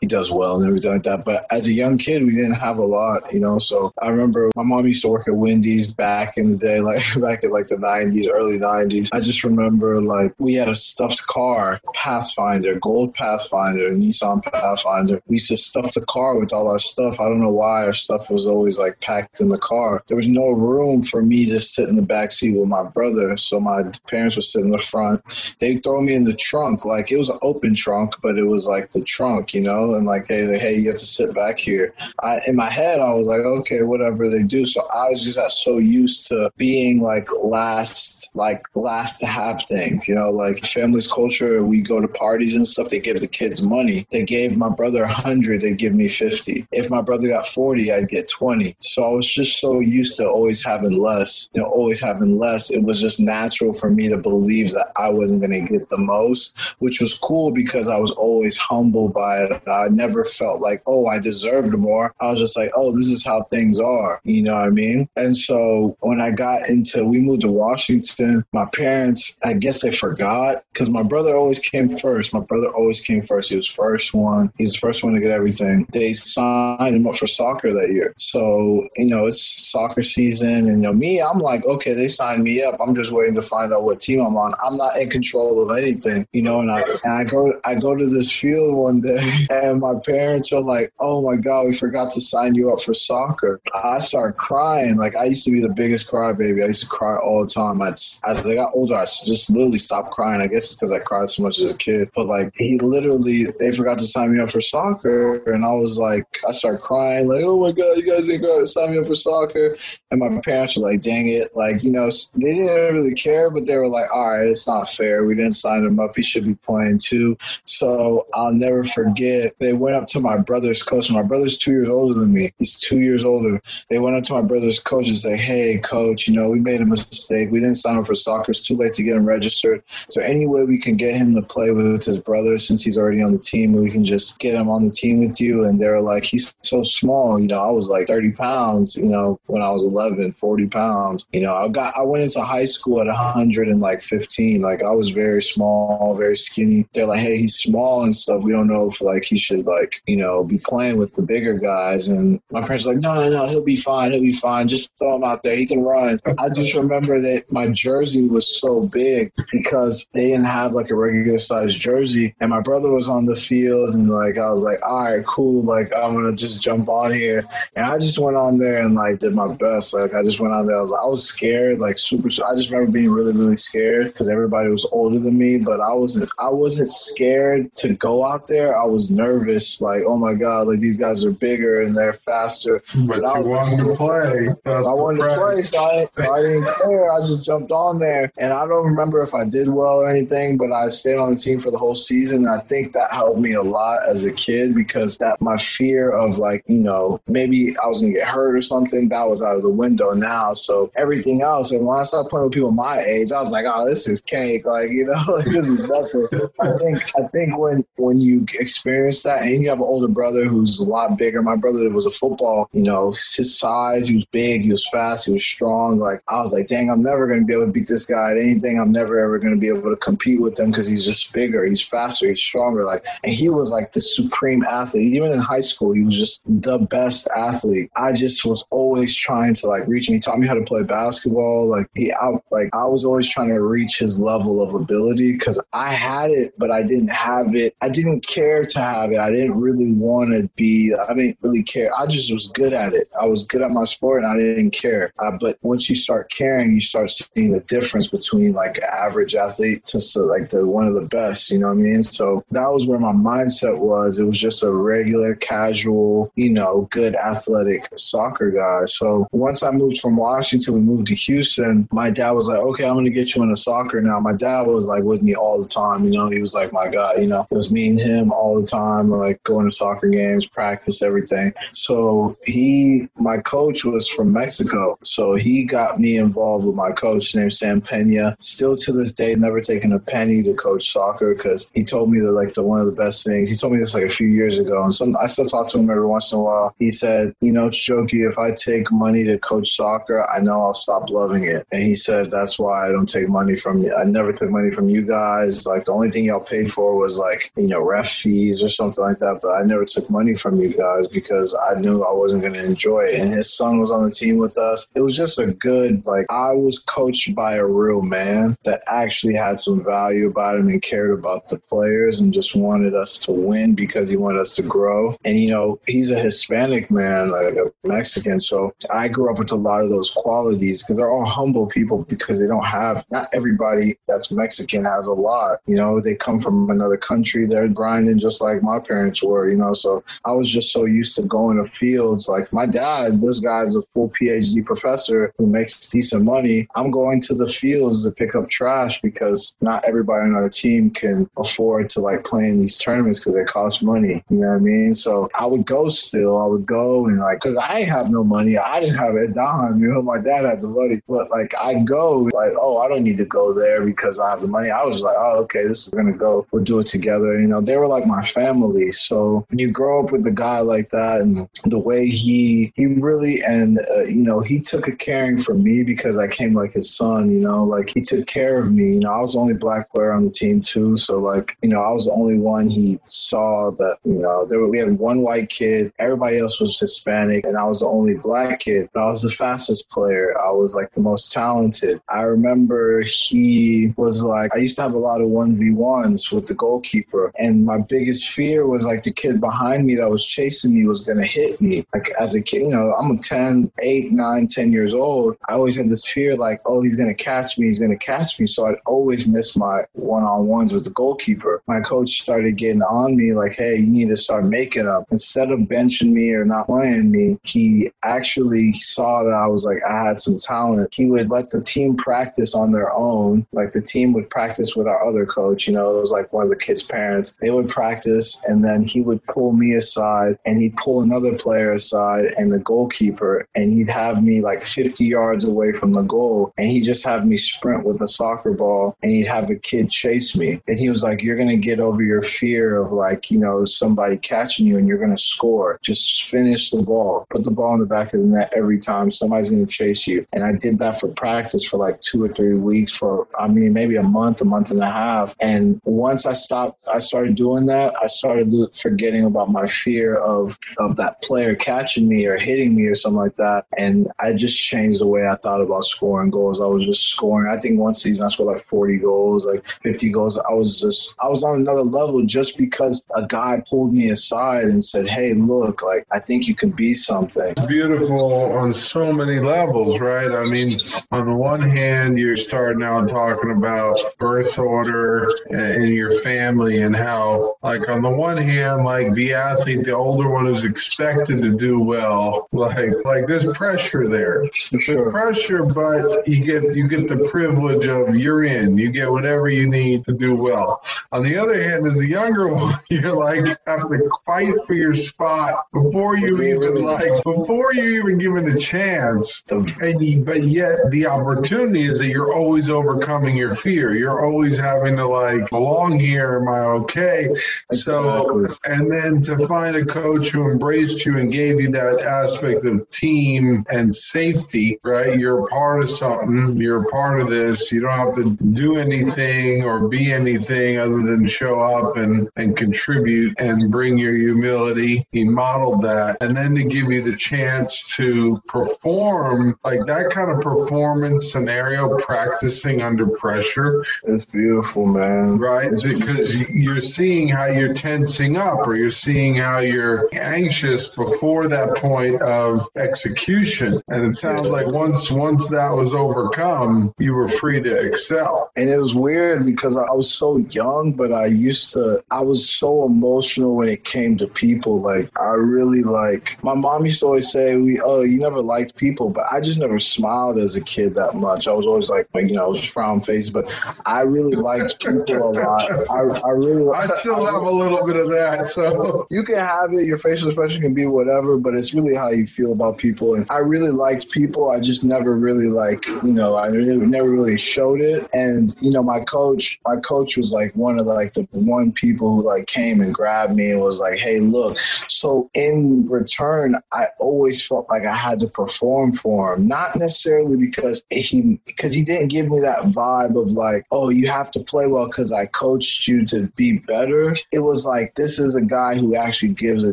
he 0.00 0.06
does 0.06 0.30
well 0.30 0.56
and 0.56 0.66
everything 0.66 0.92
like 0.92 1.02
that. 1.04 1.24
But 1.24 1.44
as 1.50 1.66
a 1.66 1.72
young 1.72 1.98
kid 1.98 2.24
we 2.24 2.34
didn't 2.34 2.54
have 2.54 2.78
a 2.78 2.84
lot 2.84 3.32
you 3.32 3.40
know 3.40 3.58
so 3.58 3.92
I 4.00 4.08
remember 4.08 4.50
my 4.56 4.62
mom 4.62 4.86
used 4.86 5.02
to 5.02 5.08
work 5.08 5.28
at 5.28 5.34
Wendy's 5.34 5.92
back 5.92 6.36
in 6.36 6.50
the 6.50 6.56
day 6.56 6.80
like 6.90 7.02
back 7.20 7.44
in 7.44 7.50
like 7.50 7.68
the 7.68 7.76
90s 7.76 8.28
early 8.30 8.58
90s 8.58 9.08
I 9.12 9.20
just 9.20 9.44
remember 9.44 10.00
like 10.00 10.34
we 10.38 10.54
had 10.54 10.68
a 10.68 10.76
stuffed 10.76 11.26
car 11.26 11.80
Pathfinder 11.94 12.74
gold 12.78 13.14
Pathfinder 13.14 13.90
Nissan 13.90 14.42
Pathfinder 14.42 15.20
we 15.34 15.38
used 15.38 15.48
to 15.48 15.56
stuff 15.56 15.92
the 15.94 16.06
car 16.06 16.38
with 16.38 16.52
all 16.52 16.68
our 16.68 16.78
stuff. 16.78 17.18
I 17.18 17.24
don't 17.24 17.40
know 17.40 17.50
why 17.50 17.84
our 17.84 17.92
stuff 17.92 18.30
was 18.30 18.46
always 18.46 18.78
like 18.78 19.00
packed 19.00 19.40
in 19.40 19.48
the 19.48 19.58
car. 19.58 20.04
There 20.06 20.16
was 20.16 20.28
no 20.28 20.50
room 20.50 21.02
for 21.02 21.22
me 21.22 21.44
to 21.46 21.60
sit 21.60 21.88
in 21.88 21.96
the 21.96 22.02
back 22.02 22.30
seat 22.30 22.56
with 22.56 22.68
my 22.68 22.84
brother 22.84 23.36
so 23.36 23.58
my 23.58 23.82
parents 24.06 24.36
would 24.36 24.44
sit 24.44 24.62
in 24.62 24.70
the 24.70 24.78
front. 24.78 25.56
They 25.58 25.78
throw 25.78 26.00
me 26.02 26.14
in 26.14 26.22
the 26.22 26.34
trunk 26.34 26.84
like 26.84 27.10
it 27.10 27.16
was 27.16 27.30
an 27.30 27.40
open 27.42 27.74
trunk 27.74 28.14
but 28.22 28.38
it 28.38 28.44
was 28.44 28.68
like 28.68 28.92
the 28.92 29.02
trunk 29.02 29.54
you 29.54 29.60
know? 29.60 29.94
And 29.94 30.06
like 30.06 30.26
hey 30.28 30.56
hey 30.56 30.76
you 30.76 30.90
have 30.90 30.98
to 30.98 31.06
sit 31.06 31.34
back 31.34 31.58
here. 31.58 31.92
I 32.22 32.38
in 32.46 32.54
my 32.54 32.70
head 32.70 33.00
I 33.00 33.12
was 33.12 33.26
like 33.26 33.40
okay 33.40 33.82
whatever 33.82 34.30
they 34.30 34.44
do. 34.44 34.64
So 34.64 34.82
I 34.94 35.08
was 35.08 35.24
just 35.24 35.64
so 35.64 35.78
used 35.78 36.28
to 36.28 36.52
being 36.56 37.02
like 37.02 37.28
last 37.42 38.30
like 38.34 38.68
last 38.76 39.18
to 39.18 39.26
have 39.26 39.64
things 39.64 40.06
you 40.06 40.14
know? 40.14 40.30
Like 40.30 40.64
family's 40.64 41.10
culture 41.10 41.64
we 41.64 41.80
go 41.80 42.00
to 42.00 42.06
parties 42.06 42.54
and 42.54 42.68
stuff. 42.68 42.90
They 42.90 43.00
give 43.00 43.18
the 43.18 43.26
kids 43.26 43.60
money. 43.60 44.06
They 44.12 44.22
gave 44.22 44.56
my 44.56 44.68
brother 44.68 45.06
100 45.24 45.62
they'd 45.62 45.78
give 45.78 45.94
me 45.94 46.08
50 46.08 46.66
if 46.72 46.90
my 46.90 47.02
brother 47.02 47.28
got 47.28 47.46
40 47.46 47.92
I'd 47.92 48.08
get 48.08 48.28
20 48.28 48.76
so 48.80 49.02
I 49.04 49.10
was 49.10 49.26
just 49.26 49.60
so 49.60 49.80
used 49.80 50.16
to 50.18 50.28
always 50.28 50.64
having 50.64 50.98
less 51.00 51.48
you 51.52 51.60
know 51.60 51.68
always 51.68 52.00
having 52.00 52.38
less. 52.38 52.70
It 52.70 52.82
was 52.84 53.00
just 53.00 53.20
natural 53.20 53.72
for 53.72 53.90
me 53.90 54.08
to 54.08 54.16
believe 54.16 54.72
that 54.72 54.92
I 54.96 55.08
wasn't 55.08 55.42
going 55.42 55.66
to 55.66 55.72
get 55.72 55.88
the 55.90 55.98
most 55.98 56.56
which 56.78 57.00
was 57.00 57.16
cool 57.18 57.50
because 57.50 57.88
I 57.88 57.98
was 57.98 58.10
always 58.12 58.56
humbled 58.56 59.14
by 59.14 59.38
it. 59.38 59.62
I 59.68 59.88
never 59.88 60.24
felt 60.24 60.60
like 60.60 60.82
oh 60.86 61.06
I 61.06 61.18
deserved 61.18 61.76
more. 61.76 62.14
I 62.20 62.30
was 62.30 62.40
just 62.40 62.56
like 62.56 62.70
oh 62.74 62.94
this 62.96 63.06
is 63.06 63.24
how 63.24 63.44
things 63.44 63.80
are. 63.80 64.20
You 64.24 64.42
know 64.42 64.54
what 64.54 64.66
I 64.66 64.70
mean? 64.70 65.08
And 65.16 65.36
so 65.36 65.96
when 66.00 66.20
I 66.20 66.30
got 66.30 66.68
into 66.68 67.04
we 67.04 67.18
moved 67.18 67.42
to 67.42 67.50
Washington 67.50 68.44
my 68.52 68.66
parents 68.72 69.36
I 69.44 69.54
guess 69.54 69.82
they 69.82 69.90
forgot 69.90 70.64
because 70.72 70.88
my 70.88 71.02
brother 71.02 71.36
always 71.36 71.58
came 71.58 71.88
first. 71.88 72.32
My 72.32 72.40
brother 72.40 72.68
always 72.68 73.00
came 73.00 73.22
first. 73.22 73.50
He 73.50 73.56
was 73.56 73.66
first 73.66 74.14
one. 74.14 74.52
He's 74.58 74.72
the 74.72 74.78
first 74.78 75.04
one 75.04 75.13
to 75.14 75.20
get 75.20 75.30
everything. 75.30 75.86
They 75.92 76.12
signed 76.12 76.96
him 76.96 77.06
up 77.06 77.16
for 77.16 77.26
soccer 77.26 77.72
that 77.72 77.90
year. 77.90 78.14
So 78.16 78.86
you 78.96 79.06
know 79.06 79.26
it's 79.26 79.70
soccer 79.70 80.02
season 80.02 80.50
and 80.50 80.66
you 80.68 80.76
know 80.76 80.92
me 80.92 81.20
I'm 81.20 81.38
like 81.38 81.64
okay 81.64 81.94
they 81.94 82.08
signed 82.08 82.42
me 82.42 82.62
up. 82.62 82.76
I'm 82.80 82.94
just 82.94 83.12
waiting 83.12 83.34
to 83.34 83.42
find 83.42 83.72
out 83.72 83.84
what 83.84 84.00
team 84.00 84.20
I'm 84.20 84.36
on. 84.36 84.54
I'm 84.64 84.76
not 84.76 84.96
in 84.96 85.10
control 85.10 85.62
of 85.62 85.76
anything 85.76 86.26
you 86.32 86.42
know 86.42 86.60
and 86.60 86.70
I, 86.70 86.82
and 86.82 87.12
I 87.12 87.24
go 87.24 87.60
I 87.64 87.74
go 87.74 87.94
to 87.94 88.06
this 88.06 88.32
field 88.32 88.76
one 88.76 89.00
day 89.00 89.46
and 89.50 89.80
my 89.80 89.94
parents 90.04 90.52
are 90.52 90.60
like 90.60 90.92
oh 91.00 91.22
my 91.28 91.36
god 91.36 91.66
we 91.66 91.74
forgot 91.74 92.12
to 92.12 92.20
sign 92.20 92.54
you 92.54 92.72
up 92.72 92.80
for 92.80 92.94
soccer. 92.94 93.60
I 93.82 93.98
start 94.00 94.36
crying. 94.36 94.96
Like 94.96 95.16
I 95.16 95.24
used 95.26 95.44
to 95.44 95.52
be 95.52 95.60
the 95.60 95.68
biggest 95.68 96.08
crybaby. 96.08 96.62
I 96.62 96.68
used 96.68 96.82
to 96.82 96.88
cry 96.88 97.16
all 97.16 97.44
the 97.44 97.50
time. 97.50 97.82
I 97.82 97.90
just, 97.90 98.24
as 98.26 98.46
I 98.46 98.54
got 98.54 98.72
older 98.74 98.94
I 98.94 99.04
just 99.04 99.50
literally 99.50 99.78
stopped 99.78 100.12
crying. 100.12 100.40
I 100.40 100.46
guess 100.46 100.64
it's 100.64 100.74
because 100.74 100.92
I 100.92 100.98
cried 100.98 101.30
so 101.30 101.42
much 101.42 101.58
as 101.58 101.72
a 101.72 101.76
kid. 101.76 102.10
But 102.14 102.26
like 102.26 102.52
he 102.56 102.78
literally 102.78 103.44
they 103.58 103.72
forgot 103.72 103.98
to 103.98 104.06
sign 104.06 104.32
me 104.32 104.40
up 104.40 104.50
for 104.50 104.60
soccer 104.60 105.03
and 105.04 105.64
I 105.64 105.72
was 105.74 105.98
like 105.98 106.40
I 106.48 106.52
started 106.52 106.80
crying 106.80 107.28
like 107.28 107.44
oh 107.44 107.60
my 107.60 107.72
god 107.72 107.96
you 107.96 108.02
guys 108.02 108.26
didn't 108.26 108.66
sign 108.68 108.92
me 108.92 108.98
up 108.98 109.06
for 109.06 109.14
soccer. 109.14 109.76
And 110.10 110.20
my 110.20 110.40
parents 110.40 110.76
were 110.76 110.88
like 110.90 111.02
dang 111.02 111.28
it. 111.28 111.54
Like 111.54 111.82
you 111.82 111.90
know 111.90 112.08
they 112.34 112.54
didn't 112.54 112.94
really 112.94 113.14
care 113.14 113.50
but 113.50 113.66
they 113.66 113.76
were 113.76 113.88
like 113.88 114.06
all 114.14 114.38
right 114.38 114.48
it's 114.48 114.66
not 114.66 114.90
fair. 114.90 115.24
We 115.24 115.34
didn't 115.34 115.52
sign 115.52 115.84
him 115.84 116.00
up. 116.00 116.16
He 116.16 116.22
should 116.22 116.44
be 116.44 116.54
playing 116.54 116.98
too. 116.98 117.36
So 117.66 118.26
I'll 118.34 118.54
never 118.54 118.84
forget 118.84 119.54
they 119.58 119.72
went 119.72 119.96
up 119.96 120.06
to 120.08 120.20
my 120.20 120.38
brother's 120.38 120.82
coach. 120.82 121.10
My 121.10 121.22
brother's 121.22 121.58
two 121.58 121.72
years 121.72 121.88
older 121.88 122.18
than 122.18 122.32
me. 122.32 122.52
He's 122.58 122.78
two 122.78 123.00
years 123.00 123.24
older. 123.24 123.60
They 123.90 123.98
went 123.98 124.16
up 124.16 124.24
to 124.24 124.34
my 124.34 124.42
brother's 124.42 124.80
coach 124.80 125.08
and 125.08 125.16
say 125.16 125.36
hey 125.36 125.78
coach 125.78 126.26
you 126.26 126.34
know 126.34 126.48
we 126.48 126.60
made 126.60 126.80
a 126.80 126.86
mistake. 126.86 127.50
We 127.50 127.60
didn't 127.60 127.76
sign 127.76 127.98
him 127.98 128.04
for 128.04 128.14
soccer. 128.14 128.50
It's 128.50 128.62
too 128.62 128.76
late 128.76 128.94
to 128.94 129.02
get 129.02 129.16
him 129.16 129.26
registered. 129.26 129.82
So 130.08 130.20
any 130.20 130.46
way 130.46 130.64
we 130.64 130.78
can 130.78 130.96
get 130.96 131.14
him 131.14 131.34
to 131.34 131.42
play 131.42 131.70
with 131.70 132.04
his 132.04 132.18
brother 132.18 132.58
since 132.58 132.82
he's 132.82 132.96
already 132.96 133.22
on 133.22 133.32
the 133.32 133.38
team 133.38 133.74
we 133.74 133.90
can 133.90 134.04
just 134.04 134.38
get 134.38 134.54
him 134.54 134.68
on 134.68 134.84
the 134.84 134.90
team 134.94 135.26
with 135.26 135.40
you 135.40 135.64
and 135.64 135.80
they're 135.80 136.00
like 136.00 136.24
he's 136.24 136.54
so 136.62 136.82
small 136.82 137.38
you 137.38 137.48
know 137.48 137.62
I 137.62 137.70
was 137.70 137.88
like 137.88 138.06
30 138.06 138.32
pounds 138.32 138.96
you 138.96 139.06
know 139.06 139.38
when 139.46 139.62
I 139.62 139.70
was 139.70 139.84
11 139.84 140.32
40 140.32 140.66
pounds 140.66 141.26
you 141.32 141.40
know 141.40 141.54
I 141.54 141.68
got 141.68 141.96
I 141.96 142.02
went 142.02 142.24
into 142.24 142.42
high 142.42 142.66
school 142.66 143.00
at 143.00 143.06
100 143.06 143.68
and 143.68 143.80
like 143.80 144.02
15 144.02 144.62
like 144.62 144.82
I 144.82 144.90
was 144.90 145.10
very 145.10 145.42
small 145.42 146.14
very 146.14 146.36
skinny. 146.36 146.86
They're 146.92 147.06
like 147.06 147.20
hey 147.20 147.38
he's 147.38 147.56
small 147.56 148.04
and 148.04 148.14
stuff 148.14 148.42
we 148.42 148.52
don't 148.52 148.68
know 148.68 148.86
if 148.86 149.00
like 149.00 149.24
he 149.24 149.36
should 149.36 149.66
like 149.66 150.02
you 150.06 150.16
know 150.16 150.44
be 150.44 150.58
playing 150.58 150.98
with 150.98 151.14
the 151.14 151.22
bigger 151.22 151.58
guys 151.58 152.08
and 152.08 152.40
my 152.50 152.60
parents 152.60 152.86
like 152.86 152.98
no 152.98 153.14
no 153.14 153.28
no 153.28 153.46
he'll 153.48 153.62
be 153.62 153.76
fine 153.76 154.12
he'll 154.12 154.22
be 154.22 154.32
fine 154.32 154.68
just 154.68 154.90
throw 154.98 155.16
him 155.16 155.24
out 155.24 155.42
there 155.42 155.56
he 155.56 155.66
can 155.66 155.82
run. 155.82 156.20
I 156.38 156.48
just 156.48 156.74
remember 156.74 157.20
that 157.20 157.50
my 157.50 157.68
jersey 157.68 158.28
was 158.28 158.60
so 158.60 158.86
big 158.88 159.32
because 159.52 160.06
they 160.12 160.28
didn't 160.28 160.46
have 160.46 160.72
like 160.72 160.90
a 160.90 160.94
regular 160.94 161.38
size 161.38 161.76
jersey 161.76 162.34
and 162.40 162.50
my 162.50 162.60
brother 162.60 162.90
was 162.90 163.08
on 163.08 163.26
the 163.26 163.36
field 163.36 163.94
and 163.94 164.08
like 164.08 164.36
I 164.36 164.50
was 164.50 164.62
like 164.62 164.73
all 164.82 165.04
right 165.04 165.26
cool 165.26 165.62
like 165.62 165.92
I'm 165.96 166.14
gonna 166.14 166.34
just 166.34 166.62
jump 166.62 166.88
on 166.88 167.12
here. 167.12 167.44
And 167.76 167.84
I 167.86 167.98
just 167.98 168.18
went 168.18 168.36
on 168.36 168.58
there 168.58 168.80
and 168.80 168.94
like 168.94 169.18
did 169.18 169.34
my 169.34 169.54
best 169.54 169.94
like 169.94 170.14
I 170.14 170.22
just 170.22 170.40
went 170.40 170.54
on 170.54 170.66
there 170.66 170.76
I 170.76 170.80
was 170.80 170.92
I 170.92 171.06
was 171.06 171.26
scared 171.26 171.78
like 171.78 171.98
super 171.98 172.28
I 172.28 172.54
just 172.54 172.70
remember 172.70 172.92
being 172.92 173.10
really 173.10 173.32
really 173.32 173.56
scared 173.56 174.06
because 174.06 174.28
everybody 174.28 174.68
was 174.68 174.86
older 174.92 175.18
than 175.18 175.38
me 175.38 175.58
but 175.58 175.80
I 175.80 175.92
wasn't 175.94 176.30
I 176.38 176.50
wasn't 176.50 176.92
scared 176.92 177.74
to 177.76 177.94
go 177.94 178.24
out 178.24 178.48
there 178.48 178.76
I 178.76 178.86
was 178.86 179.10
nervous 179.10 179.80
like 179.80 180.02
oh 180.06 180.18
my 180.18 180.34
god 180.34 180.68
like 180.68 180.80
these 180.80 180.96
guys 180.96 181.24
are 181.24 181.32
bigger 181.32 181.80
and 181.82 181.96
they're 181.96 182.14
faster. 182.14 182.82
But, 182.94 183.22
but 183.22 183.24
I 183.24 183.40
you 183.40 183.48
wanted 183.48 183.84
to 183.84 183.94
play. 183.96 184.48
That's 184.64 184.86
I 184.86 184.92
wanted 184.92 185.18
to 185.18 185.34
play 185.34 185.62
so 185.62 185.78
I, 185.78 186.08
I 186.18 186.42
didn't 186.42 186.64
care 186.82 187.12
I 187.12 187.26
just 187.26 187.44
jumped 187.44 187.72
on 187.72 187.98
there. 187.98 188.32
And 188.38 188.52
I 188.52 188.66
don't 188.66 188.84
remember 188.84 189.22
if 189.22 189.34
I 189.34 189.44
did 189.44 189.68
well 189.68 189.98
or 189.98 190.08
anything 190.08 190.58
but 190.58 190.72
I 190.72 190.88
stayed 190.88 191.16
on 191.16 191.34
the 191.34 191.40
team 191.40 191.60
for 191.60 191.70
the 191.70 191.78
whole 191.78 191.94
season 191.94 192.46
I 192.48 192.58
think 192.58 192.92
that 192.92 193.12
helped 193.12 193.40
me 193.40 193.52
a 193.52 193.62
lot 193.62 194.00
as 194.08 194.24
a 194.24 194.32
kid 194.32 194.63
because 194.72 195.18
that 195.18 195.40
my 195.40 195.56
fear 195.56 196.10
of 196.10 196.38
like 196.38 196.64
you 196.66 196.80
know 196.80 197.20
maybe 197.26 197.76
I 197.78 197.86
was 197.86 198.00
gonna 198.00 198.12
get 198.12 198.28
hurt 198.28 198.56
or 198.56 198.62
something 198.62 199.08
that 199.08 199.24
was 199.24 199.42
out 199.42 199.56
of 199.56 199.62
the 199.62 199.70
window 199.70 200.12
now. 200.12 200.54
So 200.54 200.90
everything 200.96 201.42
else 201.42 201.72
and 201.72 201.86
when 201.86 201.98
I 201.98 202.04
started 202.04 202.28
playing 202.28 202.46
with 202.46 202.54
people 202.54 202.70
my 202.70 203.00
age 203.00 203.32
I 203.32 203.40
was 203.40 203.52
like 203.52 203.66
oh 203.68 203.88
this 203.88 204.08
is 204.08 204.20
cake 204.20 204.66
like 204.66 204.90
you 204.90 205.06
know 205.06 205.22
like 205.34 205.46
this 205.46 205.68
is 205.68 205.88
nothing. 205.88 206.28
I 206.60 206.78
think 206.78 207.02
I 207.16 207.26
think 207.28 207.58
when 207.58 207.84
when 207.96 208.20
you 208.20 208.46
experience 208.58 209.22
that 209.22 209.42
and 209.42 209.62
you 209.62 209.68
have 209.68 209.78
an 209.78 209.84
older 209.84 210.08
brother 210.08 210.44
who's 210.44 210.80
a 210.80 210.84
lot 210.84 211.16
bigger 211.18 211.42
my 211.42 211.56
brother 211.56 211.88
was 211.90 212.06
a 212.06 212.10
football 212.10 212.68
you 212.72 212.82
know 212.82 213.12
his 213.12 213.58
size 213.58 214.08
he 214.08 214.16
was 214.16 214.26
big 214.26 214.62
he 214.62 214.70
was 214.70 214.88
fast 214.88 215.26
he 215.26 215.32
was 215.32 215.44
strong 215.44 215.98
like 215.98 216.22
I 216.28 216.40
was 216.40 216.52
like 216.52 216.68
dang 216.68 216.90
I'm 216.90 217.02
never 217.02 217.26
gonna 217.26 217.44
be 217.44 217.52
able 217.52 217.66
to 217.66 217.72
beat 217.72 217.88
this 217.88 218.06
guy 218.06 218.32
at 218.32 218.38
anything. 218.38 218.78
I'm 218.78 218.92
never 218.92 219.20
ever 219.20 219.38
gonna 219.38 219.56
be 219.56 219.68
able 219.68 219.90
to 219.90 219.96
compete 219.96 220.40
with 220.40 220.58
him 220.58 220.70
because 220.70 220.86
he's 220.86 221.04
just 221.04 221.32
bigger 221.32 221.64
he's 221.64 221.84
faster 221.84 222.28
he's 222.28 222.40
stronger 222.40 222.84
like 222.84 223.04
and 223.22 223.32
he 223.32 223.48
was 223.48 223.70
like 223.70 223.92
the 223.92 224.00
supreme 224.00 224.53
athlete. 224.62 225.12
Even 225.12 225.32
in 225.32 225.38
high 225.38 225.60
school 225.60 225.92
he 225.92 226.02
was 226.02 226.18
just 226.18 226.42
the 226.46 226.78
best 226.78 227.28
athlete. 227.36 227.90
I 227.96 228.12
just 228.12 228.44
was 228.44 228.64
always 228.70 229.16
trying 229.16 229.54
to 229.54 229.66
like 229.66 229.86
reach 229.86 230.08
him. 230.08 230.14
He 230.14 230.20
taught 230.20 230.38
me 230.38 230.46
how 230.46 230.54
to 230.54 230.62
play 230.62 230.82
basketball. 230.82 231.68
Like 231.68 231.86
he 231.94 232.12
out 232.12 232.44
like 232.50 232.68
I 232.72 232.84
was 232.86 233.04
always 233.04 233.28
trying 233.28 233.48
to 233.48 233.60
reach 233.60 233.98
his 233.98 234.20
level 234.20 234.62
of 234.62 234.74
ability 234.74 235.32
because 235.32 235.60
I 235.72 235.92
had 235.92 236.30
it 236.30 236.54
but 236.58 236.70
I 236.70 236.82
didn't 236.82 237.10
have 237.10 237.54
it. 237.54 237.74
I 237.80 237.88
didn't 237.88 238.26
care 238.26 238.64
to 238.66 238.78
have 238.78 239.10
it. 239.10 239.18
I 239.18 239.30
didn't 239.30 239.60
really 239.60 239.90
want 239.90 240.34
to 240.34 240.48
be 240.56 240.94
I 240.94 241.12
didn't 241.14 241.38
really 241.40 241.62
care. 241.62 241.90
I 241.98 242.06
just 242.06 242.32
was 242.32 242.48
good 242.48 242.72
at 242.72 242.92
it. 242.92 243.08
I 243.20 243.26
was 243.26 243.44
good 243.44 243.62
at 243.62 243.70
my 243.70 243.84
sport 243.84 244.22
and 244.22 244.32
I 244.32 244.36
didn't 244.36 244.70
care. 244.70 245.12
Uh, 245.18 245.32
but 245.40 245.58
once 245.62 245.88
you 245.90 245.96
start 245.96 246.30
caring 246.30 246.74
you 246.74 246.80
start 246.80 247.10
seeing 247.10 247.52
the 247.52 247.60
difference 247.60 248.08
between 248.08 248.52
like 248.52 248.78
average 248.78 249.34
athlete 249.34 249.84
to 249.86 250.00
so, 250.00 250.20
like 250.22 250.50
the 250.50 250.66
one 250.66 250.86
of 250.86 250.94
the 250.94 251.06
best. 251.06 251.50
You 251.50 251.58
know 251.58 251.68
what 251.68 251.74
I 251.74 251.76
mean? 251.76 252.02
So 252.02 252.44
that 252.50 252.68
was 252.68 252.86
where 252.86 252.98
my 252.98 253.12
mindset 253.12 253.78
was. 253.78 254.18
It 254.18 254.24
was 254.24 254.40
just 254.44 254.62
a 254.62 254.70
regular, 254.70 255.34
casual, 255.36 256.30
you 256.36 256.50
know, 256.50 256.86
good 256.90 257.14
athletic 257.16 257.88
soccer 257.96 258.50
guy. 258.50 258.84
So 258.84 259.26
once 259.32 259.62
I 259.62 259.70
moved 259.70 260.00
from 260.00 260.16
Washington, 260.16 260.74
we 260.74 260.80
moved 260.80 261.06
to 261.08 261.14
Houston. 261.14 261.88
My 261.92 262.10
dad 262.10 262.32
was 262.32 262.48
like, 262.48 262.58
"Okay, 262.58 262.86
I'm 262.86 262.94
going 262.94 263.06
to 263.06 263.10
get 263.10 263.34
you 263.34 263.42
into 263.42 263.56
soccer 263.56 264.02
now." 264.02 264.20
My 264.20 264.34
dad 264.34 264.66
was 264.66 264.86
like 264.86 265.02
with 265.02 265.22
me 265.22 265.34
all 265.34 265.62
the 265.62 265.68
time. 265.68 266.04
You 266.04 266.10
know, 266.10 266.28
he 266.28 266.40
was 266.40 266.54
like 266.54 266.72
my 266.72 266.88
guy. 266.88 267.14
You 267.14 267.26
know, 267.26 267.46
it 267.50 267.54
was 267.54 267.70
me 267.70 267.88
and 267.88 268.00
him 268.00 268.32
all 268.32 268.60
the 268.60 268.66
time. 268.66 269.08
Like 269.08 269.42
going 269.44 269.68
to 269.68 269.74
soccer 269.74 270.08
games, 270.08 270.46
practice, 270.46 271.00
everything. 271.00 271.54
So 271.74 272.36
he, 272.44 273.08
my 273.16 273.38
coach 273.38 273.84
was 273.84 274.08
from 274.08 274.32
Mexico. 274.32 274.98
So 275.02 275.34
he 275.34 275.64
got 275.64 275.98
me 275.98 276.18
involved 276.18 276.66
with 276.66 276.76
my 276.76 276.90
coach 276.90 277.34
named 277.34 277.54
Sam 277.54 277.80
Pena. 277.80 278.36
Still 278.40 278.76
to 278.76 278.92
this 278.92 279.12
day, 279.12 279.34
never 279.34 279.62
taken 279.62 279.92
a 279.92 279.98
penny 279.98 280.42
to 280.42 280.52
coach 280.54 280.92
soccer 280.92 281.34
because 281.34 281.70
he 281.74 281.82
told 281.82 282.10
me 282.10 282.20
that 282.20 282.32
like 282.32 282.52
the 282.52 282.62
one 282.62 282.80
of 282.80 282.86
the 282.86 282.92
best 282.92 283.24
things. 283.24 283.50
He 283.50 283.56
told 283.56 283.72
me 283.72 283.78
this 283.78 283.94
like 283.94 284.04
a 284.04 284.08
few 284.08 284.28
years 284.34 284.58
ago, 284.58 284.82
and 284.82 284.94
some 284.94 285.16
I 285.20 285.26
still 285.26 285.48
talk 285.48 285.68
to 285.68 285.78
him 285.78 285.90
every 285.90 286.06
once 286.06 286.32
in 286.32 286.38
a 286.38 286.42
while. 286.42 286.74
He 286.78 286.90
said, 286.90 287.34
"You 287.40 287.52
know, 287.52 287.68
Choki, 287.68 288.28
if 288.28 288.38
I 288.38 288.52
take 288.52 288.90
money 288.90 289.24
to 289.24 289.38
coach 289.38 289.76
soccer, 289.76 290.28
I 290.30 290.40
know 290.40 290.60
I'll 290.60 290.74
stop 290.74 291.08
loving 291.10 291.44
it." 291.44 291.66
And 291.72 291.82
he 291.82 291.94
said, 291.94 292.30
"That's 292.30 292.58
why 292.58 292.88
I 292.88 292.92
don't 292.92 293.08
take 293.08 293.28
money 293.28 293.56
from 293.56 293.82
you. 293.82 293.94
I 293.94 294.04
never 294.04 294.32
took 294.32 294.50
money 294.50 294.70
from 294.70 294.88
you 294.88 295.06
guys. 295.06 295.66
Like 295.66 295.86
the 295.86 295.92
only 295.92 296.10
thing 296.10 296.24
y'all 296.24 296.40
paid 296.40 296.72
for 296.72 296.96
was 296.96 297.18
like 297.18 297.52
you 297.56 297.68
know 297.68 297.80
ref 297.80 298.08
fees 298.08 298.62
or 298.62 298.68
something 298.68 299.02
like 299.02 299.18
that, 299.18 299.40
but 299.42 299.54
I 299.54 299.62
never 299.64 299.84
took 299.84 300.08
money 300.10 300.34
from 300.34 300.60
you 300.60 300.74
guys 300.74 301.06
because 301.08 301.56
I 301.70 301.80
knew 301.80 302.02
I 302.02 302.12
wasn't 302.12 302.42
going 302.42 302.54
to 302.54 302.64
enjoy 302.64 303.00
it." 303.00 303.20
And 303.20 303.32
his 303.32 303.54
son 303.56 303.80
was 303.80 303.90
on 303.90 304.04
the 304.04 304.10
team 304.10 304.38
with 304.38 304.56
us. 304.58 304.86
It 304.94 305.00
was 305.00 305.16
just 305.16 305.38
a 305.38 305.46
good 305.46 306.02
like 306.06 306.26
I 306.30 306.52
was 306.52 306.78
coached 306.78 307.34
by 307.34 307.54
a 307.54 307.66
real 307.66 308.02
man 308.02 308.56
that 308.64 308.82
actually 308.86 309.34
had 309.34 309.60
some 309.60 309.84
value 309.84 310.28
about 310.28 310.56
him 310.56 310.68
and 310.68 310.82
cared 310.82 311.16
about 311.16 311.48
the 311.48 311.58
players 311.58 312.20
and 312.20 312.32
just 312.32 312.54
wanted 312.54 312.94
us 312.94 313.18
to 313.18 313.32
win 313.32 313.74
because 313.74 314.08
he 314.08 314.16
wanted 314.24 314.40
us 314.40 314.56
to 314.56 314.62
grow. 314.62 315.16
And 315.24 315.38
you 315.38 315.50
know, 315.50 315.78
he's 315.86 316.10
a 316.10 316.18
Hispanic 316.18 316.90
man, 316.90 317.30
like 317.30 317.54
a 317.54 317.72
Mexican. 317.86 318.40
So 318.40 318.74
I 318.90 319.08
grew 319.08 319.30
up 319.30 319.38
with 319.38 319.52
a 319.52 319.56
lot 319.56 319.82
of 319.82 319.90
those 319.90 320.10
qualities 320.10 320.82
because 320.82 320.96
they're 320.96 321.10
all 321.10 321.26
humble 321.26 321.66
people 321.66 322.04
because 322.04 322.40
they 322.40 322.46
don't 322.46 322.64
have 322.64 323.04
not 323.10 323.28
everybody 323.32 323.94
that's 324.08 324.30
Mexican 324.30 324.84
has 324.84 325.06
a 325.06 325.12
lot. 325.12 325.58
You 325.66 325.76
know, 325.76 326.00
they 326.00 326.14
come 326.14 326.40
from 326.40 326.70
another 326.70 326.96
country, 326.96 327.46
they're 327.46 327.68
grinding 327.68 328.18
just 328.18 328.40
like 328.40 328.62
my 328.62 328.80
parents 328.80 329.22
were, 329.22 329.50
you 329.50 329.56
know. 329.56 329.74
So 329.74 330.02
I 330.24 330.32
was 330.32 330.48
just 330.48 330.72
so 330.72 330.84
used 330.84 331.16
to 331.16 331.22
going 331.22 331.62
to 331.62 331.68
fields. 331.70 332.28
Like 332.28 332.52
my 332.52 332.66
dad, 332.66 333.20
this 333.20 333.40
guy's 333.40 333.76
a 333.76 333.82
full 333.94 334.12
PhD 334.20 334.64
professor 334.64 335.32
who 335.38 335.46
makes 335.46 335.80
decent 335.88 336.24
money. 336.24 336.66
I'm 336.74 336.90
going 336.90 337.20
to 337.22 337.34
the 337.34 337.48
fields 337.48 338.02
to 338.04 338.10
pick 338.10 338.34
up 338.34 338.48
trash 338.48 339.00
because 339.02 339.54
not 339.60 339.84
everybody 339.84 340.24
on 340.24 340.34
our 340.34 340.48
team 340.48 340.90
can 340.90 341.28
afford 341.36 341.90
to 341.90 342.00
like 342.00 342.24
play 342.24 342.46
in 342.46 342.62
these 342.62 342.78
tournaments 342.78 343.20
because 343.20 343.34
they 343.34 343.44
cost 343.44 343.82
money. 343.82 344.13
You 344.30 344.38
know 344.38 344.48
what 344.48 344.56
I 344.56 344.58
mean? 344.58 344.94
So 344.94 345.28
I 345.34 345.46
would 345.46 345.66
go 345.66 345.88
still. 345.88 346.40
I 346.40 346.46
would 346.46 346.66
go 346.66 347.06
and 347.06 347.20
like, 347.20 347.40
cause 347.40 347.56
I 347.56 347.84
have 347.84 348.10
no 348.10 348.24
money. 348.24 348.56
I 348.58 348.80
didn't 348.80 348.96
have 348.96 349.14
a 349.14 349.28
dime. 349.28 349.80
You 349.80 349.92
know, 349.92 350.02
my 350.02 350.18
dad 350.18 350.44
had 350.44 350.60
the 350.60 350.68
money, 350.68 351.00
but 351.08 351.30
like 351.30 351.54
I 351.58 351.74
go 351.80 352.30
like, 352.32 352.52
oh, 352.60 352.78
I 352.78 352.88
don't 352.88 353.04
need 353.04 353.18
to 353.18 353.24
go 353.24 353.54
there 353.54 353.84
because 353.84 354.18
I 354.18 354.30
have 354.30 354.40
the 354.40 354.48
money. 354.48 354.70
I 354.70 354.84
was 354.84 355.00
like, 355.00 355.16
oh, 355.18 355.40
okay, 355.44 355.66
this 355.66 355.86
is 355.86 355.90
gonna 355.92 356.12
go. 356.12 356.46
We'll 356.52 356.64
do 356.64 356.78
it 356.78 356.86
together. 356.86 357.40
You 357.40 357.46
know, 357.46 357.60
they 357.60 357.76
were 357.76 357.86
like 357.86 358.06
my 358.06 358.24
family. 358.24 358.92
So 358.92 359.46
when 359.48 359.58
you 359.58 359.70
grow 359.70 360.04
up 360.04 360.12
with 360.12 360.26
a 360.26 360.30
guy 360.30 360.60
like 360.60 360.90
that 360.90 361.20
and 361.20 361.48
the 361.64 361.78
way 361.78 362.06
he 362.06 362.72
he 362.76 362.86
really 362.86 363.42
and 363.42 363.78
uh, 363.96 364.04
you 364.04 364.22
know 364.22 364.40
he 364.40 364.60
took 364.60 364.88
a 364.88 364.92
caring 364.92 365.38
for 365.38 365.54
me 365.54 365.82
because 365.82 366.18
I 366.18 366.28
came 366.28 366.54
like 366.54 366.72
his 366.72 366.94
son. 366.94 367.30
You 367.30 367.40
know, 367.40 367.64
like 367.64 367.90
he 367.90 368.00
took 368.00 368.26
care 368.26 368.58
of 368.58 368.72
me. 368.72 368.94
You 368.94 369.00
know, 369.00 369.12
I 369.12 369.20
was 369.20 369.32
the 369.34 369.40
only 369.40 369.54
black 369.54 369.90
player 369.90 370.12
on 370.12 370.24
the 370.24 370.30
team 370.30 370.62
too. 370.62 370.96
So 370.96 371.14
like 371.14 371.56
you 371.62 371.68
know, 371.68 371.80
I 371.80 371.90
was 371.90 372.06
the 372.06 372.12
only 372.12 372.38
one 372.38 372.68
he 372.68 372.98
saw 373.04 373.70
that 373.78 373.98
you 374.04 374.14
know 374.14 374.46
there 374.46 374.58
were, 374.58 374.68
we 374.68 374.78
had 374.78 374.98
one 374.98 375.22
white 375.22 375.48
kid. 375.48 375.92
Everybody 375.98 376.38
else 376.38 376.60
was 376.60 376.78
Hispanic, 376.78 377.44
and 377.44 377.56
I 377.56 377.64
was 377.64 377.80
the 377.80 377.86
only 377.86 378.14
black 378.14 378.60
kid. 378.60 378.88
But 378.92 379.04
I 379.04 379.10
was 379.10 379.22
the 379.22 379.30
fastest 379.30 379.88
player. 379.90 380.34
I 380.40 380.50
was 380.52 380.74
like 380.74 380.92
the 380.92 381.00
most 381.00 381.32
talented. 381.32 382.00
I 382.08 382.22
remember 382.22 383.02
he 383.02 383.94
was 383.96 384.22
like 384.22 384.54
I 384.54 384.58
used 384.58 384.76
to 384.76 384.82
have 384.82 384.92
a 384.92 384.98
lot 384.98 385.20
of 385.20 385.28
one 385.28 385.58
v 385.58 385.70
ones 385.70 386.30
with 386.30 386.46
the 386.46 386.54
goalkeeper, 386.54 387.32
and 387.38 387.64
my 387.64 387.78
biggest 387.88 388.30
fear 388.30 388.66
was 388.66 388.84
like 388.84 389.02
the 389.02 389.12
kid 389.12 389.40
behind 389.40 389.86
me 389.86 389.96
that 389.96 390.10
was 390.10 390.24
chasing 390.24 390.74
me 390.74 390.86
was 390.86 391.02
gonna 391.02 391.26
hit 391.26 391.60
me. 391.60 391.86
Like 391.94 392.12
as 392.18 392.34
a 392.34 392.42
kid, 392.42 392.62
you 392.62 392.70
know, 392.70 392.92
I'm 393.00 393.18
10, 393.18 393.72
8, 393.78 394.12
9, 394.12 394.48
10 394.48 394.72
years 394.72 394.92
old. 394.92 395.36
I 395.48 395.54
always 395.54 395.76
had 395.76 395.88
this 395.88 396.06
fear 396.06 396.36
like, 396.36 396.60
oh, 396.66 396.82
he's 396.82 396.96
gonna 396.96 397.14
catch 397.14 397.58
me. 397.58 397.66
He's 397.66 397.78
gonna 397.78 397.96
catch 397.96 398.38
me. 398.38 398.46
So 398.46 398.66
I'd 398.66 398.76
always 398.86 399.26
miss 399.26 399.56
my 399.56 399.82
one 399.92 400.22
on 400.22 400.46
ones 400.46 400.72
with 400.72 400.84
the 400.84 400.90
goalkeeper. 400.90 401.62
My 401.66 401.80
coach 401.80 402.20
started 402.20 402.56
getting 402.56 402.82
on 402.82 403.16
me 403.16 403.32
like, 403.32 403.52
hey, 403.52 403.83
you 403.84 403.90
need 403.90 404.08
to 404.08 404.16
start 404.16 404.44
making 404.44 404.86
up. 404.86 405.04
Instead 405.10 405.50
of 405.50 405.60
benching 405.60 406.12
me 406.12 406.30
or 406.30 406.44
not 406.44 406.66
playing 406.66 407.10
me, 407.10 407.38
he 407.42 407.90
actually 408.02 408.72
saw 408.72 409.22
that 409.24 409.32
I 409.32 409.46
was 409.46 409.64
like, 409.64 409.78
I 409.88 410.04
had 410.04 410.20
some 410.20 410.38
talent. 410.38 410.94
He 410.94 411.06
would 411.06 411.30
let 411.30 411.50
the 411.50 411.62
team 411.62 411.96
practice 411.96 412.54
on 412.54 412.72
their 412.72 412.92
own. 412.92 413.46
Like 413.52 413.72
the 413.72 413.82
team 413.82 414.12
would 414.14 414.30
practice 414.30 414.76
with 414.76 414.86
our 414.86 415.04
other 415.06 415.26
coach, 415.26 415.66
you 415.66 415.72
know, 415.72 415.96
it 415.96 416.00
was 416.00 416.10
like 416.10 416.32
one 416.32 416.44
of 416.44 416.50
the 416.50 416.56
kids' 416.56 416.82
parents. 416.82 417.36
They 417.40 417.50
would 417.50 417.68
practice 417.68 418.42
and 418.46 418.64
then 418.64 418.84
he 418.84 419.00
would 419.00 419.24
pull 419.26 419.52
me 419.52 419.74
aside 419.74 420.38
and 420.44 420.60
he'd 420.60 420.76
pull 420.76 421.02
another 421.02 421.36
player 421.38 421.72
aside 421.72 422.34
and 422.38 422.52
the 422.52 422.58
goalkeeper 422.58 423.46
and 423.54 423.72
he'd 423.72 423.90
have 423.90 424.22
me 424.22 424.40
like 424.40 424.64
50 424.64 425.04
yards 425.04 425.44
away 425.44 425.72
from 425.72 425.92
the 425.92 426.02
goal 426.02 426.52
and 426.56 426.70
he'd 426.70 426.84
just 426.84 427.04
have 427.04 427.26
me 427.26 427.36
sprint 427.36 427.84
with 427.84 428.00
a 428.00 428.08
soccer 428.08 428.52
ball 428.52 428.96
and 429.02 429.12
he'd 429.12 429.26
have 429.26 429.50
a 429.50 429.56
kid 429.56 429.90
chase 429.90 430.36
me. 430.36 430.60
And 430.66 430.78
he 430.78 430.90
was 430.90 431.02
like, 431.02 431.22
You're 431.22 431.36
gonna 431.36 431.56
get 431.56 431.80
over 431.80 432.02
your 432.02 432.22
fear 432.22 432.76
of 432.76 432.92
like, 432.92 433.30
you 433.30 433.38
know, 433.38 433.64
somebody 433.78 434.16
catching 434.16 434.66
you 434.66 434.78
and 434.78 434.88
you're 434.88 434.98
gonna 434.98 435.18
score. 435.18 435.78
Just 435.82 436.24
finish 436.24 436.70
the 436.70 436.82
ball. 436.82 437.26
Put 437.30 437.44
the 437.44 437.50
ball 437.50 437.74
in 437.74 437.80
the 437.80 437.86
back 437.86 438.12
of 438.14 438.20
the 438.20 438.26
net 438.26 438.52
every 438.56 438.78
time. 438.78 439.10
Somebody's 439.10 439.50
gonna 439.50 439.66
chase 439.66 440.06
you. 440.06 440.26
And 440.32 440.44
I 440.44 440.52
did 440.52 440.78
that 440.78 441.00
for 441.00 441.08
practice 441.08 441.64
for 441.64 441.76
like 441.76 442.00
two 442.00 442.24
or 442.24 442.28
three 442.28 442.54
weeks 442.54 442.96
for 442.96 443.26
I 443.38 443.48
mean 443.48 443.72
maybe 443.72 443.96
a 443.96 444.02
month, 444.02 444.40
a 444.40 444.44
month 444.44 444.70
and 444.70 444.82
a 444.82 444.90
half. 444.90 445.34
And 445.40 445.80
once 445.84 446.26
I 446.26 446.32
stopped 446.32 446.78
I 446.92 446.98
started 446.98 447.34
doing 447.34 447.66
that, 447.66 447.94
I 448.02 448.06
started 448.06 448.52
forgetting 448.74 449.24
about 449.24 449.50
my 449.50 449.66
fear 449.66 450.16
of 450.16 450.58
of 450.78 450.96
that 450.96 451.22
player 451.22 451.54
catching 451.54 452.08
me 452.08 452.26
or 452.26 452.36
hitting 452.36 452.74
me 452.74 452.86
or 452.86 452.94
something 452.94 453.18
like 453.18 453.36
that. 453.36 453.64
And 453.78 454.08
I 454.20 454.32
just 454.34 454.62
changed 454.62 455.00
the 455.00 455.06
way 455.06 455.26
I 455.26 455.36
thought 455.36 455.60
about 455.60 455.84
scoring 455.84 456.30
goals. 456.30 456.60
I 456.60 456.66
was 456.66 456.84
just 456.84 457.08
scoring. 457.08 457.52
I 457.52 457.60
think 457.60 457.78
one 457.78 457.94
season 457.94 458.24
I 458.24 458.28
scored 458.28 458.54
like 458.54 458.66
40 458.66 458.98
goals, 458.98 459.46
like 459.46 459.64
50 459.82 460.10
goals. 460.10 460.38
I 460.38 460.52
was 460.54 460.80
just 460.80 461.14
I 461.22 461.28
was 461.28 461.42
on 461.42 461.56
another 461.56 461.82
level 461.82 462.24
just 462.24 462.56
because 462.58 463.04
a 463.14 463.26
guy 463.26 463.62
pulled 463.66 463.92
me 463.94 464.10
aside 464.10 464.64
and 464.64 464.84
said, 464.84 465.08
"Hey, 465.08 465.34
look, 465.34 465.82
like 465.82 466.06
I 466.10 466.18
think 466.18 466.46
you 466.46 466.54
can 466.54 466.70
be 466.70 466.94
something." 466.94 467.54
Beautiful 467.66 468.52
on 468.52 468.74
so 468.74 469.12
many 469.12 469.38
levels, 469.40 470.00
right? 470.00 470.30
I 470.30 470.42
mean, 470.44 470.78
on 471.10 471.26
the 471.26 471.34
one 471.34 471.60
hand, 471.60 472.18
you're 472.18 472.36
starting 472.36 472.82
out 472.82 473.08
talking 473.08 473.50
about 473.50 473.98
birth 474.18 474.58
order 474.58 475.30
in 475.50 475.92
your 475.92 476.12
family 476.20 476.82
and 476.82 476.96
how, 476.96 477.56
like, 477.62 477.88
on 477.88 478.02
the 478.02 478.10
one 478.10 478.36
hand, 478.36 478.84
like 478.84 479.12
the 479.14 479.34
athlete, 479.34 479.84
the 479.84 479.92
older 479.92 480.30
one 480.30 480.46
is 480.46 480.64
expected 480.64 481.42
to 481.42 481.56
do 481.56 481.80
well. 481.80 482.48
Like, 482.64 482.94
like 483.04 483.26
there's 483.26 483.46
pressure 483.56 484.08
there. 484.08 484.48
There's 484.70 484.86
pressure, 485.10 485.64
but 485.64 486.26
you 486.26 486.44
get 486.44 486.74
you 486.74 486.88
get 486.88 487.08
the 487.08 487.28
privilege 487.30 487.86
of 487.86 488.16
you're 488.16 488.44
in. 488.44 488.78
You 488.78 488.90
get 488.90 489.10
whatever 489.10 489.48
you 489.48 489.68
need 489.68 490.04
to 490.06 490.12
do 490.12 490.34
well. 490.34 490.82
On 491.12 491.22
the 491.22 491.36
other 491.36 491.62
hand, 491.62 491.86
as 491.86 491.98
the 491.98 492.08
younger 492.08 492.48
one, 492.54 492.80
you're 492.88 493.12
like 493.12 493.53
have 493.66 493.88
to 493.88 494.10
fight 494.26 494.54
for 494.66 494.74
your 494.74 494.94
spot 494.94 495.66
before 495.72 496.16
you 496.16 496.40
even 496.42 496.82
like 496.82 497.22
before 497.24 497.72
you 497.74 498.00
even 498.00 498.18
given 498.18 498.50
a 498.50 498.58
chance. 498.58 499.42
And 499.50 500.02
you, 500.02 500.24
but 500.24 500.42
yet 500.42 500.90
the 500.90 501.06
opportunity 501.06 501.84
is 501.84 501.98
that 501.98 502.06
you're 502.06 502.32
always 502.32 502.70
overcoming 502.70 503.36
your 503.36 503.54
fear. 503.54 503.94
You're 503.94 504.24
always 504.24 504.58
having 504.58 504.96
to 504.96 505.06
like 505.06 505.48
belong 505.50 505.98
here. 505.98 506.38
Am 506.40 506.48
I 506.48 506.60
okay? 506.82 507.34
So 507.72 508.46
and 508.64 508.90
then 508.90 509.20
to 509.22 509.46
find 509.46 509.76
a 509.76 509.84
coach 509.84 510.30
who 510.30 510.50
embraced 510.50 511.06
you 511.06 511.18
and 511.18 511.30
gave 511.32 511.60
you 511.60 511.70
that 511.70 512.00
aspect 512.00 512.64
of 512.64 512.88
team 512.90 513.64
and 513.70 513.94
safety, 513.94 514.78
right? 514.84 515.18
You're 515.18 515.44
a 515.44 515.46
part 515.48 515.82
of 515.82 515.90
something. 515.90 516.56
You're 516.56 516.84
a 516.84 516.88
part 516.88 517.20
of 517.20 517.28
this. 517.28 517.72
You 517.72 517.80
don't 517.80 517.90
have 517.90 518.14
to 518.16 518.30
do 518.52 518.76
anything 518.76 519.64
or 519.64 519.88
be 519.88 520.12
anything 520.12 520.78
other 520.78 521.02
than 521.02 521.26
show 521.26 521.60
up 521.60 521.96
and, 521.96 522.28
and 522.36 522.56
contribute 522.56 523.38
and 523.44 523.70
bring 523.70 523.98
your 523.98 524.16
humility. 524.16 525.06
He 525.12 525.24
modeled 525.24 525.82
that. 525.82 526.18
And 526.20 526.36
then 526.36 526.54
to 526.54 526.64
give 526.64 526.90
you 526.90 527.02
the 527.02 527.16
chance 527.16 527.86
to 527.96 528.40
perform 528.46 529.58
like 529.64 529.86
that 529.86 530.10
kind 530.10 530.30
of 530.30 530.40
performance 530.40 531.30
scenario, 531.30 531.96
practicing 531.98 532.82
under 532.82 533.06
pressure. 533.06 533.84
It's 534.04 534.24
beautiful, 534.24 534.86
man. 534.86 535.38
Right? 535.38 535.72
It's 535.72 535.86
because 535.86 536.38
you're 536.50 536.80
seeing 536.80 537.28
how 537.28 537.46
you're 537.46 537.74
tensing 537.74 538.36
up 538.36 538.66
or 538.66 538.76
you're 538.76 538.90
seeing 538.90 539.36
how 539.36 539.58
you're 539.58 540.08
anxious 540.14 540.88
before 540.88 541.48
that 541.48 541.76
point 541.76 542.20
of 542.22 542.66
execution. 542.76 543.82
And 543.88 544.04
it 544.04 544.14
sounds 544.14 544.48
like 544.48 544.66
once 544.72 545.10
once 545.10 545.48
that 545.48 545.70
was 545.70 545.94
overcome, 545.94 546.94
you 546.98 547.14
were 547.14 547.28
free 547.28 547.60
to 547.60 547.80
excel. 547.80 548.50
And 548.56 548.68
it 548.70 548.78
was 548.78 548.94
weird 548.94 549.44
because 549.44 549.76
I 549.76 549.90
was 549.92 550.12
so 550.12 550.38
young, 550.38 550.92
but 550.92 551.12
I 551.12 551.26
used 551.26 551.72
to, 551.74 552.02
I 552.10 552.20
was 552.20 552.48
so 552.48 552.84
emotional 552.84 553.33
when 553.36 553.68
it 553.68 553.84
came 553.84 554.16
to 554.18 554.26
people. 554.26 554.80
Like, 554.80 555.10
I 555.18 555.32
really 555.34 555.82
like, 555.82 556.42
my 556.42 556.54
mom 556.54 556.84
used 556.84 557.00
to 557.00 557.06
always 557.06 557.30
say, 557.30 557.56
we, 557.56 557.80
oh, 557.80 558.02
you 558.02 558.18
never 558.18 558.40
liked 558.40 558.76
people, 558.76 559.10
but 559.10 559.24
I 559.30 559.40
just 559.40 559.58
never 559.58 559.78
smiled 559.78 560.38
as 560.38 560.56
a 560.56 560.62
kid 560.62 560.94
that 560.94 561.14
much. 561.14 561.48
I 561.48 561.52
was 561.52 561.66
always 561.66 561.88
like, 561.88 562.08
like 562.14 562.28
you 562.28 562.36
know, 562.36 562.50
was 562.50 562.64
frown 562.64 563.02
face, 563.02 563.30
but 563.30 563.44
I 563.86 564.02
really 564.02 564.36
liked 564.36 564.80
people 564.80 565.30
a 565.30 565.32
lot. 565.40 565.90
I, 565.90 566.00
I 566.20 566.30
really, 566.30 566.70
I 566.74 566.86
still 566.86 567.24
have 567.24 567.42
a 567.42 567.50
little 567.50 567.86
bit 567.86 567.96
of 567.96 568.10
that. 568.10 568.48
So 568.48 569.06
you 569.10 569.24
can 569.24 569.36
have 569.36 569.70
it, 569.72 569.86
your 569.86 569.98
facial 569.98 570.28
expression 570.28 570.62
can 570.62 570.74
be 570.74 570.86
whatever, 570.86 571.36
but 571.36 571.54
it's 571.54 571.74
really 571.74 571.94
how 571.94 572.10
you 572.10 572.26
feel 572.26 572.52
about 572.52 572.78
people. 572.78 573.14
And 573.14 573.26
I 573.30 573.38
really 573.38 573.70
liked 573.70 574.10
people. 574.10 574.50
I 574.50 574.60
just 574.60 574.84
never 574.84 575.16
really 575.16 575.48
like, 575.48 575.86
you 575.86 576.12
know, 576.12 576.36
I 576.36 576.50
never 576.50 577.10
really 577.10 577.38
showed 577.38 577.80
it. 577.80 578.08
And, 578.12 578.54
you 578.60 578.70
know, 578.70 578.82
my 578.82 579.00
coach, 579.00 579.58
my 579.66 579.76
coach 579.76 580.16
was 580.16 580.32
like 580.32 580.54
one 580.54 580.78
of 580.78 580.86
like 580.86 581.14
the 581.14 581.26
one 581.32 581.72
people 581.72 582.14
who 582.14 582.26
like 582.26 582.46
came 582.46 582.80
and 582.80 582.94
grabbed 582.94 583.23
me 583.32 583.52
and 583.52 583.60
was 583.60 583.80
like, 583.80 583.98
hey, 583.98 584.20
look. 584.20 584.58
So 584.88 585.30
in 585.34 585.86
return, 585.86 586.56
I 586.72 586.86
always 586.98 587.44
felt 587.46 587.68
like 587.70 587.84
I 587.84 587.94
had 587.94 588.20
to 588.20 588.28
perform 588.28 588.94
for 588.94 589.34
him, 589.34 589.48
not 589.48 589.76
necessarily 589.76 590.36
because 590.36 590.82
he, 590.90 591.40
because 591.46 591.72
he 591.72 591.84
didn't 591.84 592.08
give 592.08 592.28
me 592.28 592.40
that 592.40 592.64
vibe 592.64 593.20
of 593.20 593.32
like, 593.32 593.66
oh, 593.70 593.90
you 593.90 594.08
have 594.08 594.30
to 594.32 594.40
play 594.40 594.66
well 594.66 594.86
because 594.86 595.12
I 595.12 595.26
coached 595.26 595.86
you 595.86 596.04
to 596.06 596.28
be 596.36 596.58
better. 596.58 597.16
It 597.32 597.40
was 597.40 597.66
like, 597.66 597.94
this 597.94 598.18
is 598.18 598.34
a 598.34 598.42
guy 598.42 598.76
who 598.76 598.94
actually 598.94 599.34
gives 599.34 599.64
a 599.64 599.72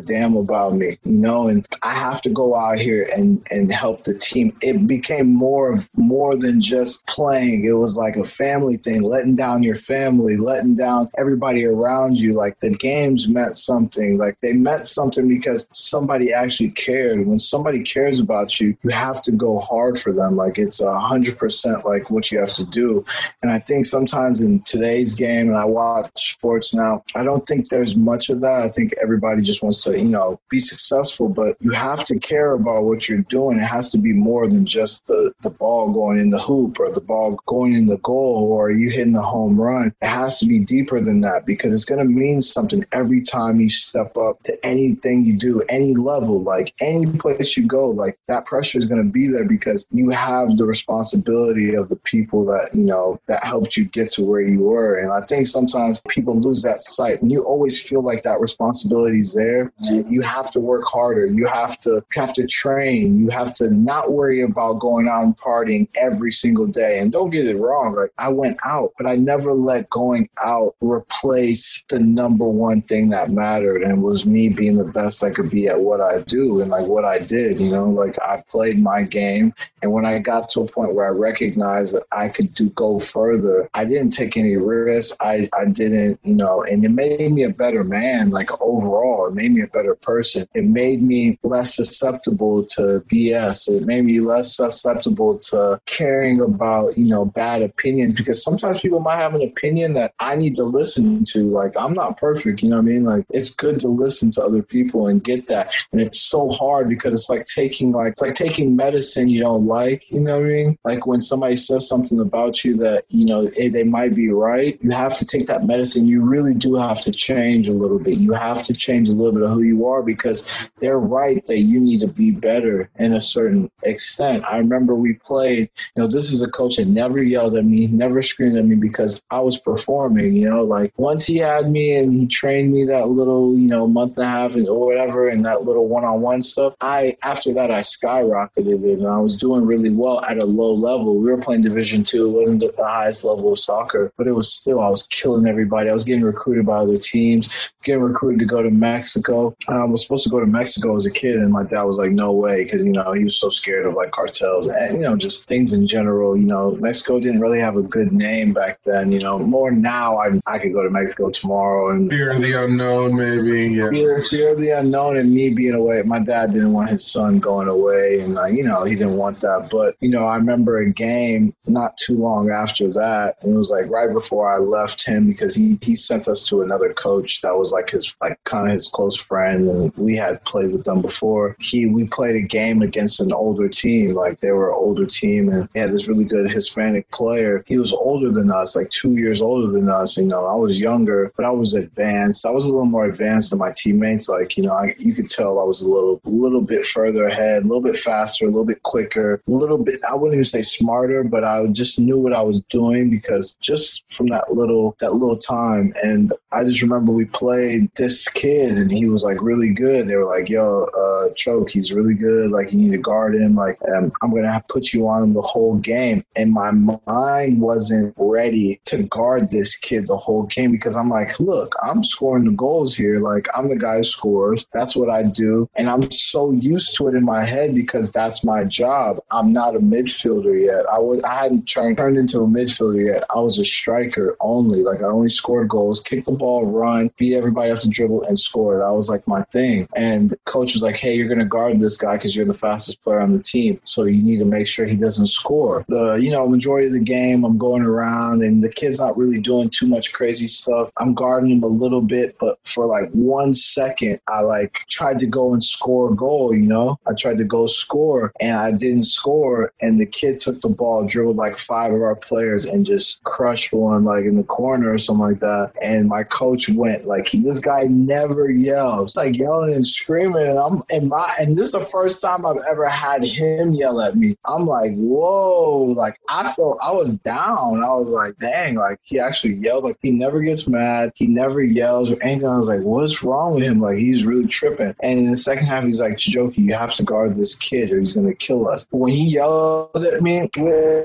damn 0.00 0.36
about 0.36 0.74
me, 0.74 0.98
you 1.04 1.12
know, 1.12 1.48
and 1.48 1.66
I 1.82 1.94
have 1.94 2.22
to 2.22 2.30
go 2.30 2.54
out 2.54 2.78
here 2.78 3.08
and, 3.14 3.46
and 3.50 3.72
help 3.72 4.04
the 4.04 4.18
team. 4.18 4.56
It 4.62 4.86
became 4.86 5.34
more 5.34 5.72
of 5.72 5.88
more 5.94 6.36
than 6.36 6.60
just 6.60 7.04
playing. 7.06 7.64
It 7.64 7.72
was 7.72 7.96
like 7.96 8.16
a 8.16 8.24
family 8.24 8.76
thing, 8.76 9.02
letting 9.02 9.36
down 9.36 9.62
your 9.62 9.76
family, 9.76 10.36
letting 10.36 10.76
down 10.76 11.10
everybody 11.18 11.64
around 11.64 12.18
you. 12.18 12.34
Like 12.34 12.60
the 12.60 12.70
games 12.70 13.28
meant 13.28 13.41
something. 13.56 14.18
Like 14.18 14.36
they 14.40 14.52
meant 14.52 14.86
something 14.86 15.28
because 15.28 15.66
somebody 15.72 16.32
actually 16.32 16.70
cared. 16.70 17.26
When 17.26 17.38
somebody 17.38 17.82
cares 17.82 18.20
about 18.20 18.60
you, 18.60 18.76
you 18.82 18.90
have 18.90 19.22
to 19.22 19.32
go 19.32 19.58
hard 19.58 19.98
for 19.98 20.12
them. 20.12 20.36
Like 20.36 20.58
it's 20.58 20.80
a 20.80 20.98
hundred 20.98 21.38
percent 21.38 21.84
like 21.84 22.10
what 22.10 22.30
you 22.30 22.38
have 22.38 22.54
to 22.54 22.64
do. 22.66 23.04
And 23.42 23.50
I 23.50 23.58
think 23.58 23.86
sometimes 23.86 24.40
in 24.40 24.62
today's 24.62 25.14
game, 25.14 25.48
and 25.48 25.56
I 25.56 25.64
watch 25.64 26.32
sports 26.32 26.74
now, 26.74 27.04
I 27.14 27.22
don't 27.22 27.46
think 27.46 27.68
there's 27.68 27.96
much 27.96 28.28
of 28.30 28.40
that. 28.40 28.62
I 28.62 28.68
think 28.68 28.94
everybody 29.02 29.42
just 29.42 29.62
wants 29.62 29.82
to, 29.84 29.98
you 29.98 30.08
know, 30.08 30.40
be 30.48 30.60
successful, 30.60 31.28
but 31.28 31.56
you 31.60 31.72
have 31.72 32.04
to 32.06 32.18
care 32.18 32.52
about 32.52 32.84
what 32.84 33.08
you're 33.08 33.18
doing. 33.18 33.58
It 33.58 33.64
has 33.64 33.90
to 33.92 33.98
be 33.98 34.12
more 34.12 34.48
than 34.48 34.66
just 34.66 35.06
the, 35.06 35.32
the 35.42 35.50
ball 35.50 35.92
going 35.92 36.18
in 36.18 36.30
the 36.30 36.40
hoop 36.40 36.78
or 36.78 36.90
the 36.90 37.00
ball 37.00 37.38
going 37.46 37.74
in 37.74 37.86
the 37.86 37.98
goal 37.98 38.48
or 38.52 38.70
you 38.70 38.90
hitting 38.90 39.16
a 39.16 39.22
home 39.22 39.60
run. 39.60 39.94
It 40.00 40.08
has 40.08 40.38
to 40.40 40.46
be 40.46 40.58
deeper 40.58 41.00
than 41.00 41.20
that 41.22 41.46
because 41.46 41.72
it's 41.72 41.84
going 41.84 42.00
to 42.00 42.04
mean 42.04 42.42
something 42.42 42.84
every 42.92 43.20
time 43.32 43.60
you 43.60 43.70
step 43.70 44.16
up 44.16 44.40
to 44.40 44.66
anything 44.66 45.24
you 45.24 45.36
do, 45.36 45.62
any 45.68 45.94
level, 45.94 46.42
like 46.42 46.74
any 46.80 47.06
place 47.18 47.56
you 47.56 47.66
go, 47.66 47.86
like 47.86 48.18
that 48.28 48.44
pressure 48.44 48.78
is 48.78 48.86
going 48.86 49.02
to 49.02 49.10
be 49.10 49.28
there 49.28 49.46
because 49.48 49.86
you 49.90 50.10
have 50.10 50.56
the 50.56 50.64
responsibility 50.64 51.74
of 51.74 51.88
the 51.88 51.96
people 51.96 52.44
that, 52.46 52.70
you 52.74 52.84
know, 52.84 53.20
that 53.26 53.42
helped 53.44 53.76
you 53.76 53.84
get 53.84 54.10
to 54.12 54.24
where 54.24 54.40
you 54.40 54.60
were. 54.60 54.98
And 54.98 55.12
I 55.12 55.24
think 55.26 55.46
sometimes 55.46 56.00
people 56.08 56.40
lose 56.40 56.62
that 56.62 56.84
sight. 56.84 57.20
When 57.20 57.30
you 57.30 57.42
always 57.42 57.82
feel 57.82 58.04
like 58.04 58.22
that 58.24 58.40
responsibility 58.40 59.20
is 59.20 59.34
there, 59.34 59.72
you 59.80 60.20
have 60.22 60.50
to 60.52 60.60
work 60.60 60.84
harder. 60.84 61.26
You 61.26 61.46
have 61.46 61.80
to 61.80 62.02
you 62.14 62.20
have 62.20 62.34
to 62.34 62.46
train. 62.46 63.16
You 63.16 63.28
have 63.30 63.54
to 63.54 63.70
not 63.70 64.12
worry 64.12 64.42
about 64.42 64.80
going 64.80 65.08
out 65.08 65.24
and 65.24 65.36
partying 65.36 65.88
every 65.94 66.32
single 66.32 66.66
day. 66.66 66.98
And 66.98 67.10
don't 67.10 67.30
get 67.30 67.46
it 67.46 67.56
wrong, 67.56 67.94
like 67.94 68.12
I 68.18 68.28
went 68.28 68.58
out, 68.64 68.92
but 68.98 69.06
I 69.06 69.16
never 69.16 69.52
let 69.54 69.88
going 69.90 70.28
out 70.42 70.74
replace 70.80 71.84
the 71.88 71.98
number 71.98 72.44
one 72.44 72.82
thing 72.82 73.10
that 73.12 73.30
mattered 73.30 73.82
and 73.82 74.02
was 74.02 74.26
me 74.26 74.48
being 74.48 74.76
the 74.76 74.84
best 74.84 75.22
I 75.22 75.30
could 75.30 75.50
be 75.50 75.68
at 75.68 75.80
what 75.80 76.00
I 76.00 76.20
do 76.20 76.60
and 76.60 76.70
like 76.70 76.86
what 76.86 77.04
I 77.04 77.18
did, 77.18 77.60
you 77.60 77.70
know, 77.70 77.88
like 77.88 78.18
I 78.20 78.42
played 78.48 78.82
my 78.82 79.02
game 79.02 79.54
and 79.82 79.92
when 79.92 80.06
I 80.06 80.18
got 80.20 80.48
to 80.50 80.60
a 80.60 80.68
point 80.68 80.94
where 80.94 81.06
I 81.06 81.10
recognized 81.10 81.94
that 81.94 82.04
I 82.12 82.28
could 82.28 82.54
do 82.54 82.70
go 82.70 83.00
further, 83.00 83.68
I 83.74 83.84
didn't 83.84 84.10
take 84.10 84.36
any 84.36 84.56
risks. 84.56 85.16
I, 85.20 85.50
I 85.52 85.64
didn't, 85.64 86.20
you 86.22 86.34
know, 86.34 86.62
and 86.62 86.84
it 86.84 86.90
made 86.90 87.32
me 87.32 87.42
a 87.42 87.50
better 87.50 87.82
man, 87.82 88.30
like 88.30 88.50
overall. 88.60 89.26
It 89.26 89.34
made 89.34 89.52
me 89.52 89.62
a 89.62 89.66
better 89.66 89.96
person. 89.96 90.46
It 90.54 90.64
made 90.64 91.02
me 91.02 91.38
less 91.42 91.74
susceptible 91.74 92.64
to 92.66 93.02
BS. 93.12 93.68
It 93.68 93.84
made 93.84 94.04
me 94.04 94.20
less 94.20 94.56
susceptible 94.56 95.38
to 95.38 95.80
caring 95.86 96.40
about, 96.40 96.96
you 96.96 97.06
know, 97.06 97.24
bad 97.24 97.62
opinions 97.62 98.14
because 98.14 98.42
sometimes 98.42 98.80
people 98.80 99.00
might 99.00 99.16
have 99.16 99.34
an 99.34 99.42
opinion 99.42 99.94
that 99.94 100.14
I 100.20 100.36
need 100.36 100.54
to 100.56 100.64
listen 100.64 101.24
to. 101.24 101.50
Like, 101.50 101.72
I'm 101.76 101.94
not 101.94 102.18
perfect, 102.18 102.62
you 102.62 102.68
know 102.68 102.76
what 102.76 102.82
I 102.82 102.86
mean? 102.86 103.01
Like, 103.04 103.24
it's 103.30 103.50
good 103.50 103.80
to 103.80 103.88
listen 103.88 104.30
to 104.32 104.44
other 104.44 104.62
people 104.62 105.06
and 105.06 105.22
get 105.22 105.48
that. 105.48 105.70
And 105.92 106.00
it's 106.00 106.20
so 106.20 106.50
hard 106.50 106.88
because 106.88 107.14
it's 107.14 107.28
like 107.28 107.46
taking, 107.46 107.92
like, 107.92 108.12
it's 108.12 108.22
like 108.22 108.34
taking 108.34 108.76
medicine 108.76 109.28
you 109.28 109.40
don't 109.40 109.66
like, 109.66 110.10
you 110.10 110.20
know 110.20 110.38
what 110.38 110.46
I 110.46 110.48
mean? 110.48 110.78
Like, 110.84 111.06
when 111.06 111.20
somebody 111.20 111.56
says 111.56 111.88
something 111.88 112.20
about 112.20 112.64
you 112.64 112.76
that, 112.78 113.04
you 113.08 113.26
know, 113.26 113.50
eh, 113.56 113.68
they 113.70 113.84
might 113.84 114.14
be 114.14 114.28
right, 114.30 114.78
you 114.82 114.90
have 114.90 115.16
to 115.16 115.24
take 115.24 115.46
that 115.46 115.66
medicine. 115.66 116.06
You 116.06 116.22
really 116.22 116.54
do 116.54 116.74
have 116.74 117.02
to 117.02 117.12
change 117.12 117.68
a 117.68 117.72
little 117.72 117.98
bit. 117.98 118.18
You 118.18 118.32
have 118.32 118.64
to 118.64 118.74
change 118.74 119.08
a 119.08 119.12
little 119.12 119.32
bit 119.32 119.42
of 119.42 119.50
who 119.50 119.62
you 119.62 119.86
are 119.86 120.02
because 120.02 120.46
they're 120.80 120.98
right 120.98 121.44
that 121.46 121.60
you 121.60 121.80
need 121.80 122.00
to 122.00 122.06
be 122.06 122.30
better 122.30 122.90
in 122.98 123.14
a 123.14 123.20
certain 123.20 123.70
extent. 123.82 124.44
I 124.48 124.58
remember 124.58 124.94
we 124.94 125.14
played, 125.14 125.70
you 125.96 126.02
know, 126.02 126.08
this 126.08 126.32
is 126.32 126.42
a 126.42 126.48
coach 126.48 126.76
that 126.76 126.86
never 126.88 127.22
yelled 127.22 127.56
at 127.56 127.64
me, 127.64 127.86
never 127.86 128.22
screamed 128.22 128.56
at 128.56 128.64
me 128.64 128.74
because 128.74 129.22
I 129.30 129.40
was 129.40 129.58
performing, 129.58 130.34
you 130.34 130.48
know, 130.48 130.62
like 130.62 130.92
once 130.96 131.26
he 131.26 131.38
had 131.38 131.70
me 131.70 131.96
and 131.96 132.12
he 132.12 132.26
trained 132.26 132.72
me 132.72 132.84
that 132.92 133.08
little, 133.08 133.56
you 133.56 133.68
know, 133.68 133.86
month 133.86 134.16
and 134.16 134.26
a 134.26 134.28
half 134.28 134.52
and, 134.52 134.68
or 134.68 134.86
whatever 134.86 135.28
and 135.28 135.44
that 135.44 135.64
little 135.64 135.88
one-on-one 135.88 136.42
stuff, 136.42 136.74
I, 136.80 137.16
after 137.22 137.52
that, 137.54 137.70
I 137.70 137.80
skyrocketed 137.80 138.84
it 138.84 138.98
and 138.98 139.06
I 139.06 139.18
was 139.18 139.36
doing 139.36 139.64
really 139.64 139.90
well 139.90 140.24
at 140.24 140.42
a 140.42 140.44
low 140.44 140.72
level. 140.74 141.18
We 141.18 141.30
were 141.30 141.38
playing 141.38 141.62
division 141.62 142.04
two. 142.04 142.26
It 142.26 142.38
wasn't 142.38 142.60
the 142.60 142.72
highest 142.82 143.24
level 143.24 143.52
of 143.52 143.58
soccer, 143.58 144.12
but 144.16 144.26
it 144.26 144.32
was 144.32 144.52
still, 144.52 144.80
I 144.80 144.88
was 144.88 145.04
killing 145.08 145.46
everybody. 145.46 145.90
I 145.90 145.94
was 145.94 146.04
getting 146.04 146.22
recruited 146.22 146.66
by 146.66 146.78
other 146.78 146.98
teams, 146.98 147.52
getting 147.82 148.02
recruited 148.02 148.40
to 148.40 148.46
go 148.46 148.62
to 148.62 148.70
Mexico. 148.70 149.54
I 149.68 149.84
was 149.84 150.02
supposed 150.02 150.24
to 150.24 150.30
go 150.30 150.40
to 150.40 150.46
Mexico 150.46 150.96
as 150.96 151.06
a 151.06 151.10
kid 151.10 151.36
and 151.36 151.52
my 151.52 151.64
dad 151.64 151.82
was 151.84 151.96
like, 151.96 152.10
no 152.10 152.32
way. 152.32 152.64
Cause 152.64 152.80
you 152.80 152.92
know, 152.92 153.12
he 153.12 153.24
was 153.24 153.40
so 153.40 153.48
scared 153.48 153.86
of 153.86 153.94
like 153.94 154.10
cartels 154.10 154.68
and, 154.68 154.98
you 154.98 155.02
know, 155.02 155.16
just 155.16 155.46
things 155.46 155.72
in 155.72 155.86
general, 155.86 156.36
you 156.36 156.46
know, 156.46 156.76
Mexico 156.80 157.18
didn't 157.20 157.40
really 157.40 157.60
have 157.60 157.76
a 157.76 157.82
good 157.82 158.12
name 158.12 158.52
back 158.52 158.78
then, 158.84 159.10
you 159.12 159.18
know, 159.18 159.38
more 159.38 159.70
now 159.70 160.16
I, 160.16 160.28
I 160.46 160.58
could 160.58 160.72
go 160.72 160.82
to 160.82 160.90
Mexico 160.90 161.30
tomorrow 161.30 161.90
and 161.90 162.10
fear 162.10 162.32
of 162.32 162.40
the 162.40 162.52
unknown, 162.52 162.81
maybe. 163.08 163.74
Yeah. 163.74 163.90
Fear, 163.90 164.22
fear 164.24 164.52
of 164.52 164.60
the 164.60 164.70
unknown 164.70 165.16
and 165.16 165.32
me 165.32 165.50
being 165.50 165.74
away. 165.74 166.02
My 166.04 166.18
dad 166.18 166.52
didn't 166.52 166.72
want 166.72 166.90
his 166.90 167.06
son 167.06 167.38
going 167.38 167.68
away 167.68 168.20
and 168.20 168.34
like, 168.34 168.54
you 168.54 168.64
know, 168.64 168.84
he 168.84 168.94
didn't 168.94 169.16
want 169.16 169.40
that. 169.40 169.68
But, 169.70 169.96
you 170.00 170.08
know, 170.08 170.24
I 170.24 170.36
remember 170.36 170.78
a 170.78 170.90
game 170.90 171.54
not 171.66 171.96
too 171.98 172.16
long 172.16 172.50
after 172.50 172.88
that. 172.92 173.36
And 173.42 173.54
it 173.54 173.58
was 173.58 173.70
like 173.70 173.88
right 173.90 174.12
before 174.12 174.52
I 174.52 174.58
left 174.58 175.04
him 175.04 175.28
because 175.28 175.54
he, 175.54 175.78
he 175.82 175.94
sent 175.94 176.28
us 176.28 176.44
to 176.46 176.62
another 176.62 176.92
coach 176.92 177.40
that 177.42 177.56
was 177.56 177.72
like 177.72 177.90
his, 177.90 178.14
like 178.20 178.42
kind 178.44 178.66
of 178.66 178.72
his 178.72 178.88
close 178.88 179.16
friend. 179.16 179.68
And 179.68 179.92
we 179.96 180.16
had 180.16 180.44
played 180.44 180.72
with 180.72 180.84
them 180.84 181.02
before. 181.02 181.56
He, 181.60 181.86
we 181.86 182.06
played 182.06 182.36
a 182.36 182.42
game 182.42 182.82
against 182.82 183.20
an 183.20 183.32
older 183.32 183.68
team. 183.68 184.14
Like 184.14 184.40
they 184.40 184.52
were 184.52 184.70
an 184.70 184.76
older 184.76 185.06
team 185.06 185.48
and 185.48 185.68
he 185.74 185.80
had 185.80 185.92
this 185.92 186.08
really 186.08 186.24
good 186.24 186.50
Hispanic 186.50 187.10
player. 187.10 187.64
He 187.66 187.78
was 187.78 187.92
older 187.92 188.30
than 188.30 188.50
us, 188.50 188.76
like 188.76 188.90
two 188.90 189.12
years 189.16 189.40
older 189.40 189.70
than 189.70 189.88
us. 189.88 190.16
You 190.16 190.24
know, 190.24 190.46
I 190.46 190.54
was 190.54 190.80
younger, 190.80 191.32
but 191.36 191.46
I 191.46 191.50
was 191.50 191.74
advanced. 191.74 192.46
I 192.46 192.50
was 192.50 192.66
little 192.72 192.86
more 192.86 193.06
advanced 193.06 193.50
than 193.50 193.58
my 193.58 193.72
teammates. 193.74 194.28
Like, 194.28 194.56
you 194.56 194.64
know, 194.64 194.72
I, 194.72 194.94
you 194.98 195.14
could 195.14 195.30
tell 195.30 195.58
I 195.58 195.64
was 195.64 195.82
a 195.82 195.88
little, 195.88 196.20
little 196.24 196.60
bit 196.60 196.86
further 196.86 197.26
ahead, 197.26 197.62
a 197.62 197.66
little 197.66 197.82
bit 197.82 197.96
faster, 197.96 198.44
a 198.44 198.48
little 198.48 198.64
bit 198.64 198.82
quicker, 198.82 199.40
a 199.46 199.50
little 199.50 199.78
bit, 199.78 200.00
I 200.08 200.14
wouldn't 200.14 200.34
even 200.34 200.44
say 200.44 200.62
smarter, 200.62 201.24
but 201.24 201.44
I 201.44 201.66
just 201.68 201.98
knew 201.98 202.18
what 202.18 202.34
I 202.34 202.42
was 202.42 202.60
doing 202.70 203.10
because 203.10 203.56
just 203.60 204.04
from 204.10 204.28
that 204.28 204.52
little, 204.52 204.96
that 205.00 205.14
little 205.14 205.38
time. 205.38 205.94
And 206.02 206.32
I 206.52 206.64
just 206.64 206.82
remember 206.82 207.12
we 207.12 207.24
played 207.24 207.90
this 207.96 208.28
kid 208.28 208.76
and 208.76 208.90
he 208.90 209.06
was 209.06 209.24
like 209.24 209.40
really 209.40 209.72
good. 209.72 210.08
They 210.08 210.16
were 210.16 210.26
like, 210.26 210.48
yo, 210.48 210.84
uh, 210.84 211.32
choke, 211.34 211.70
he's 211.70 211.92
really 211.92 212.14
good. 212.14 212.50
Like 212.50 212.72
you 212.72 212.78
need 212.78 212.92
to 212.92 212.98
guard 212.98 213.34
him. 213.34 213.54
Like 213.54 213.78
um, 213.96 214.12
I'm 214.22 214.32
to 214.42 214.52
have 214.52 214.68
put 214.68 214.92
you 214.92 215.08
on 215.08 215.22
him 215.22 215.34
the 215.34 215.42
whole 215.42 215.76
game. 215.76 216.24
And 216.36 216.52
my 216.52 216.70
mind 216.70 217.60
wasn't 217.60 218.14
ready 218.16 218.80
to 218.86 219.02
guard 219.04 219.50
this 219.50 219.76
kid 219.76 220.06
the 220.06 220.16
whole 220.16 220.44
game 220.44 220.72
because 220.72 220.96
I'm 220.96 221.08
like, 221.08 221.38
look, 221.40 221.74
I'm 221.82 222.04
scoring 222.04 222.44
the 222.44 222.52
goals 222.62 222.94
here. 222.94 223.18
Like 223.18 223.46
I'm 223.56 223.68
the 223.68 223.82
guy 223.86 223.96
who 223.96 224.04
scores. 224.04 224.66
That's 224.72 224.94
what 224.94 225.10
I 225.10 225.24
do. 225.24 225.68
And 225.74 225.90
I'm 225.90 226.10
so 226.12 226.52
used 226.52 226.96
to 226.96 227.08
it 227.08 227.14
in 227.14 227.24
my 227.24 227.44
head 227.44 227.74
because 227.74 228.12
that's 228.12 228.44
my 228.44 228.62
job. 228.64 229.18
I'm 229.32 229.52
not 229.52 229.74
a 229.74 229.80
midfielder 229.80 230.56
yet. 230.70 230.84
I 230.86 230.98
was 230.98 231.20
I 231.24 231.34
hadn't 231.42 231.64
turned 231.66 231.98
turned 231.98 232.16
into 232.16 232.38
a 232.38 232.46
midfielder 232.46 233.04
yet. 233.12 233.24
I 233.34 233.40
was 233.40 233.58
a 233.58 233.64
striker 233.64 234.36
only. 234.40 234.82
Like 234.82 235.00
I 235.00 235.06
only 235.06 235.28
scored 235.28 235.68
goals, 235.68 236.00
kick 236.00 236.24
the 236.24 236.32
ball, 236.32 236.64
run, 236.66 237.10
beat 237.18 237.36
everybody 237.36 237.72
up 237.72 237.80
to 237.80 237.88
dribble, 237.88 238.22
and 238.24 238.38
score. 238.38 238.78
That 238.78 238.94
was 238.94 239.08
like 239.08 239.26
my 239.26 239.42
thing. 239.56 239.88
And 239.96 240.36
coach 240.44 240.74
was 240.74 240.82
like, 240.82 240.96
"Hey, 240.96 241.14
you're 241.14 241.28
gonna 241.28 241.44
guard 241.56 241.80
this 241.80 241.96
guy 241.96 242.16
because 242.16 242.36
you're 242.36 242.52
the 242.52 242.62
fastest 242.66 243.02
player 243.02 243.20
on 243.20 243.36
the 243.36 243.42
team. 243.42 243.80
So 243.82 244.04
you 244.04 244.22
need 244.22 244.38
to 244.38 244.44
make 244.44 244.66
sure 244.68 244.86
he 244.86 244.96
doesn't 244.96 245.28
score." 245.28 245.84
The 245.88 246.14
you 246.14 246.30
know 246.30 246.46
majority 246.48 246.86
of 246.86 246.94
the 246.94 247.00
game. 247.00 247.44
I'm 247.44 247.58
going 247.58 247.82
around, 247.82 248.42
and 248.42 248.62
the 248.62 248.72
kid's 248.72 249.00
not 249.00 249.16
really 249.16 249.40
doing 249.40 249.68
too 249.70 249.88
much 249.88 250.12
crazy 250.12 250.48
stuff. 250.48 250.90
I'm 250.98 251.14
guarding 251.14 251.50
him 251.50 251.62
a 251.62 251.66
little 251.66 252.02
bit, 252.02 252.36
but 252.38 252.51
for 252.64 252.86
like 252.86 253.10
one 253.12 253.54
second, 253.54 254.20
I 254.28 254.40
like 254.40 254.80
tried 254.88 255.18
to 255.20 255.26
go 255.26 255.52
and 255.52 255.62
score 255.62 256.12
a 256.12 256.16
goal. 256.16 256.54
You 256.54 256.66
know, 256.66 256.98
I 257.06 257.12
tried 257.18 257.38
to 257.38 257.44
go 257.44 257.66
score, 257.66 258.32
and 258.40 258.52
I 258.52 258.72
didn't 258.72 259.04
score. 259.04 259.72
And 259.80 259.98
the 259.98 260.06
kid 260.06 260.40
took 260.40 260.60
the 260.60 260.68
ball, 260.68 261.06
dribbled 261.06 261.36
like 261.36 261.58
five 261.58 261.92
of 261.92 262.02
our 262.02 262.16
players, 262.16 262.64
and 262.64 262.86
just 262.86 263.22
crushed 263.24 263.72
one 263.72 264.04
like 264.04 264.24
in 264.24 264.36
the 264.36 264.44
corner 264.44 264.92
or 264.92 264.98
something 264.98 265.26
like 265.26 265.40
that. 265.40 265.72
And 265.82 266.08
my 266.08 266.24
coach 266.24 266.68
went 266.68 267.06
like, 267.06 267.28
"This 267.32 267.60
guy 267.60 267.84
never 267.84 268.48
yells, 268.50 269.16
like 269.16 269.36
yelling 269.36 269.74
and 269.74 269.86
screaming." 269.86 270.46
And 270.46 270.58
I'm 270.58 270.82
and 270.90 271.08
my 271.08 271.34
and 271.38 271.56
this 271.56 271.66
is 271.66 271.72
the 271.72 271.84
first 271.86 272.20
time 272.20 272.46
I've 272.46 272.56
ever 272.68 272.88
had 272.88 273.24
him 273.24 273.74
yell 273.74 274.00
at 274.00 274.16
me. 274.16 274.36
I'm 274.44 274.66
like, 274.66 274.94
"Whoa!" 274.94 275.92
Like 275.96 276.18
I 276.28 276.52
felt 276.52 276.78
I 276.82 276.92
was 276.92 277.16
down. 277.18 277.82
I 277.84 277.88
was 277.90 278.08
like, 278.08 278.36
"Dang!" 278.38 278.76
Like 278.76 279.00
he 279.02 279.18
actually 279.18 279.54
yelled. 279.54 279.84
Like 279.84 279.98
he 280.02 280.10
never 280.10 280.40
gets 280.40 280.68
mad. 280.68 281.12
He 281.14 281.26
never 281.26 281.62
yells 281.62 282.10
or 282.10 282.22
anything. 282.22 282.41
I 282.44 282.56
was 282.56 282.68
like, 282.68 282.80
"What's 282.80 283.22
wrong 283.22 283.54
with 283.54 283.64
him?" 283.64 283.80
Like 283.80 283.98
he's 283.98 284.24
really 284.24 284.46
tripping. 284.46 284.94
And 285.02 285.18
in 285.18 285.30
the 285.30 285.36
second 285.36 285.66
half, 285.66 285.84
he's 285.84 286.00
like, 286.00 286.16
"Jokey, 286.16 286.58
you 286.58 286.74
have 286.74 286.94
to 286.94 287.02
guard 287.02 287.36
this 287.36 287.54
kid, 287.54 287.90
or 287.92 288.00
he's 288.00 288.12
gonna 288.12 288.34
kill 288.34 288.68
us." 288.68 288.86
When 288.90 289.12
he 289.12 289.24
yelled 289.24 289.96
at 289.96 290.22
me, 290.22 290.48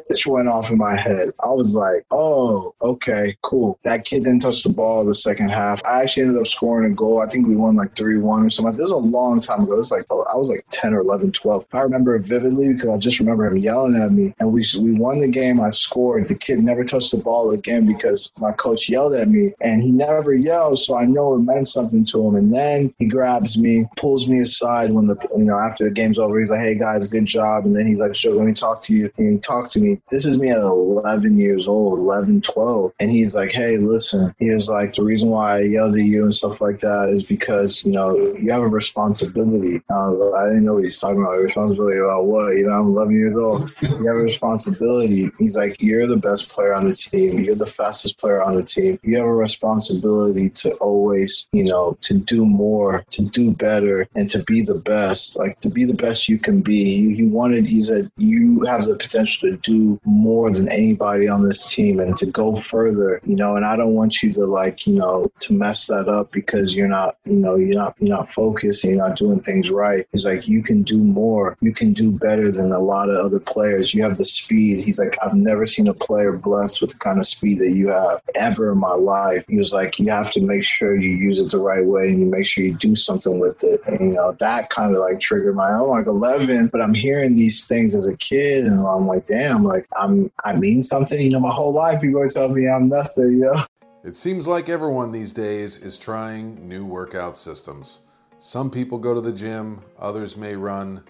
which 0.07 0.27
went 0.27 0.47
off 0.47 0.69
in 0.69 0.77
my 0.77 0.95
head, 0.95 1.31
I 1.43 1.49
was 1.49 1.75
like, 1.75 2.05
"Oh, 2.11 2.73
okay, 2.81 3.35
cool." 3.43 3.79
That 3.83 4.05
kid 4.05 4.23
didn't 4.23 4.41
touch 4.41 4.63
the 4.63 4.69
ball 4.69 5.05
the 5.05 5.15
second 5.15 5.49
half. 5.49 5.81
I 5.85 6.01
actually 6.01 6.23
ended 6.23 6.41
up 6.41 6.47
scoring 6.47 6.91
a 6.91 6.95
goal. 6.95 7.21
I 7.21 7.29
think 7.29 7.47
we 7.47 7.55
won 7.55 7.75
like 7.75 7.95
three 7.95 8.17
one 8.17 8.45
or 8.45 8.49
something. 8.49 8.75
This 8.75 8.91
was 8.91 8.91
a 8.91 8.95
long 8.97 9.39
time 9.41 9.61
ago. 9.61 9.79
It's 9.79 9.91
like 9.91 10.05
oh, 10.09 10.23
I 10.23 10.35
was 10.35 10.49
like 10.49 10.65
ten 10.71 10.93
or 10.93 10.99
11, 10.99 11.31
12. 11.31 11.65
I 11.73 11.81
remember 11.81 12.15
it 12.15 12.23
vividly 12.23 12.73
because 12.73 12.89
I 12.89 12.97
just 12.97 13.19
remember 13.19 13.45
him 13.45 13.57
yelling 13.57 13.95
at 13.95 14.11
me, 14.11 14.33
and 14.39 14.51
we 14.51 14.65
we 14.79 14.93
won 14.93 15.19
the 15.19 15.27
game. 15.27 15.59
I 15.59 15.69
scored. 15.71 16.27
The 16.27 16.35
kid 16.35 16.59
never 16.59 16.83
touched 16.83 17.11
the 17.11 17.17
ball 17.17 17.51
again 17.51 17.85
because 17.85 18.31
my 18.39 18.51
coach 18.51 18.89
yelled 18.89 19.13
at 19.13 19.29
me, 19.29 19.53
and 19.61 19.81
he 19.81 19.91
never 19.91 20.33
yelled, 20.33 20.79
so 20.79 20.97
I 20.97 21.05
know 21.17 21.35
it 21.35 21.39
meant 21.39 21.67
something 21.67 22.05
to 22.05 22.27
him. 22.27 22.35
And 22.35 22.53
then 22.53 22.93
he 22.99 23.05
grabs 23.05 23.57
me, 23.57 23.85
pulls 23.97 24.29
me 24.29 24.41
aside 24.41 24.91
when 24.91 25.07
the 25.07 25.17
you 25.37 25.43
know 25.43 25.57
after 25.57 25.83
the 25.83 25.91
game's 25.91 26.17
over. 26.17 26.39
He's 26.39 26.49
like, 26.49 26.59
"Hey 26.59 26.75
guys, 26.75 27.07
good 27.07 27.25
job," 27.25 27.65
and 27.65 27.75
then 27.75 27.87
he's 27.87 27.99
like, 27.99 28.15
"Sure, 28.15 28.33
let 28.33 28.45
me 28.45 28.53
talk 28.53 28.81
to 28.83 28.93
you." 28.93 29.11
And 29.17 29.33
he 29.33 29.39
talked 29.39 29.71
to 29.73 29.79
me. 29.79 29.99
This 30.11 30.25
is 30.25 30.37
me 30.37 30.51
at 30.51 30.59
11 30.59 31.37
years 31.37 31.67
old, 31.67 31.99
11, 31.99 32.41
12, 32.41 32.93
and 32.99 33.11
he's 33.11 33.35
like, 33.35 33.51
"Hey, 33.51 33.77
listen," 33.77 34.33
he 34.39 34.49
was 34.51 34.69
like, 34.69 34.95
"The 34.95 35.03
reason 35.03 35.29
why 35.29 35.57
I 35.57 35.61
yelled 35.61 35.95
at 35.95 36.01
you 36.01 36.23
and 36.23 36.33
stuff 36.33 36.61
like 36.61 36.79
that 36.81 37.09
is 37.13 37.23
because 37.23 37.83
you 37.83 37.91
know 37.91 38.15
you 38.39 38.51
have 38.51 38.61
a 38.61 38.67
responsibility." 38.67 39.81
I, 39.89 40.07
was, 40.07 40.33
I 40.37 40.47
didn't 40.49 40.65
know 40.65 40.75
what 40.75 40.83
he's 40.83 40.99
talking 40.99 41.21
about. 41.21 41.37
Responsibility 41.41 41.99
about 41.99 42.25
what? 42.25 42.55
You 42.55 42.67
know, 42.67 42.73
I'm 42.73 42.87
11 42.87 43.15
years 43.15 43.35
old. 43.35 43.71
You 43.81 44.07
have 44.07 44.15
a 44.15 44.27
responsibility. 44.31 45.29
He's 45.39 45.57
like, 45.57 45.81
"You're 45.81 46.07
the 46.07 46.17
best 46.17 46.49
player 46.49 46.73
on 46.73 46.87
the 46.87 46.95
team. 46.95 47.43
You're 47.43 47.55
the 47.55 47.65
fastest 47.65 48.17
player 48.19 48.41
on 48.41 48.55
the 48.55 48.63
team. 48.63 48.99
You 49.03 49.17
have 49.17 49.25
a 49.25 49.33
responsibility 49.33 50.49
to 50.49 50.73
always, 50.75 51.06
you 51.51 51.63
know, 51.63 51.97
to 52.01 52.15
do 52.15 52.45
more, 52.45 53.03
to 53.11 53.23
do 53.25 53.51
better, 53.51 54.07
and 54.15 54.29
to 54.31 54.43
be 54.43 54.61
the 54.61 54.75
best. 54.75 55.37
Like 55.37 55.59
to 55.61 55.69
be 55.69 55.85
the 55.85 55.93
best 55.93 56.29
you 56.29 56.39
can 56.39 56.61
be." 56.61 56.83
He, 56.83 57.15
he 57.15 57.23
wanted. 57.23 57.65
He 57.65 57.81
said, 57.81 58.11
"You 58.17 58.63
have 58.65 58.85
the 58.85 58.95
potential 58.95 59.49
to 59.49 59.57
do 59.57 59.99
more 60.05 60.51
than 60.51 60.69
anybody 60.69 61.27
on 61.27 61.47
this 61.47 61.65
team 61.67 61.99
and 61.99 62.17
to 62.17 62.25
go 62.25 62.55
further." 62.55 63.21
You 63.25 63.35
know, 63.35 63.55
and 63.55 63.65
I 63.65 63.75
don't 63.75 63.93
want 63.93 64.21
you 64.21 64.33
to 64.33 64.45
like, 64.45 64.87
you 64.87 64.95
know, 64.95 65.31
to 65.39 65.53
mess 65.53 65.87
that 65.87 66.07
up 66.07 66.31
because 66.31 66.73
you're 66.73 66.87
not, 66.87 67.17
you 67.25 67.37
know, 67.37 67.55
you're 67.55 67.75
not, 67.75 67.95
you're 67.99 68.15
not 68.15 68.31
focused 68.33 68.83
and 68.83 68.95
you're 68.95 69.07
not 69.07 69.17
doing 69.17 69.39
things 69.41 69.69
right. 69.69 70.07
He's 70.11 70.25
like, 70.25 70.47
you 70.47 70.63
can 70.63 70.83
do 70.83 70.97
more. 70.97 71.57
You 71.61 71.73
can 71.73 71.93
do 71.93 72.11
better 72.11 72.51
than 72.51 72.71
a 72.71 72.79
lot 72.79 73.09
of 73.09 73.17
other 73.17 73.39
players. 73.39 73.93
You 73.93 74.03
have 74.03 74.17
the 74.17 74.25
speed. 74.25 74.83
He's 74.83 74.99
like, 74.99 75.17
I've 75.23 75.33
never 75.33 75.65
seen 75.65 75.87
a 75.87 75.93
player 75.93 76.33
blessed 76.33 76.81
with 76.81 76.91
the 76.91 76.97
kind 76.97 77.19
of 77.19 77.27
speed 77.27 77.59
that 77.59 77.71
you 77.71 77.89
have 77.89 78.21
ever 78.35 78.71
in 78.71 78.77
my 78.77 78.93
life. 78.93 79.45
He 79.47 79.57
was 79.57 79.73
like, 79.73 79.99
you 79.99 80.09
have 80.09 80.31
to 80.31 80.41
make 80.41 80.63
sure 80.63 80.96
you 81.01 81.15
use 81.15 81.39
it 81.39 81.51
the 81.51 81.59
right 81.59 81.85
way 81.85 82.09
and 82.09 82.19
you 82.19 82.25
make 82.25 82.45
sure 82.45 82.63
you 82.63 82.73
do 82.75 82.95
something 82.95 83.39
with 83.39 83.63
it. 83.63 83.81
And, 83.85 83.99
you 83.99 84.13
know, 84.13 84.35
that 84.39 84.69
kind 84.69 84.93
of 84.95 85.01
like 85.01 85.19
triggered 85.19 85.55
my, 85.55 85.69
I'm 85.69 85.87
like 85.87 86.07
11, 86.07 86.67
but 86.67 86.81
I'm 86.81 86.93
hearing 86.93 87.35
these 87.35 87.65
things 87.65 87.95
as 87.95 88.07
a 88.07 88.17
kid 88.17 88.65
and 88.65 88.79
I'm 88.79 89.07
like, 89.07 89.27
damn, 89.27 89.63
like 89.63 89.87
I'm, 89.99 90.31
I 90.45 90.53
mean 90.53 90.83
something. 90.83 91.19
You 91.19 91.31
know, 91.31 91.39
my 91.39 91.53
whole 91.53 91.73
life 91.73 92.01
people 92.01 92.21
are 92.21 92.29
telling 92.29 92.55
me 92.55 92.67
I'm 92.67 92.87
nothing, 92.87 93.31
you 93.31 93.51
know? 93.51 93.65
It 94.03 94.15
seems 94.15 94.47
like 94.47 94.69
everyone 94.69 95.11
these 95.11 95.33
days 95.33 95.77
is 95.79 95.97
trying 95.97 96.67
new 96.67 96.85
workout 96.85 97.35
systems. 97.35 97.99
Some 98.39 98.69
people 98.69 98.99
go 98.99 99.13
to 99.13 99.21
the 99.21 99.33
gym, 99.33 99.81
others 99.97 100.37
may 100.37 100.55
run, 100.55 101.03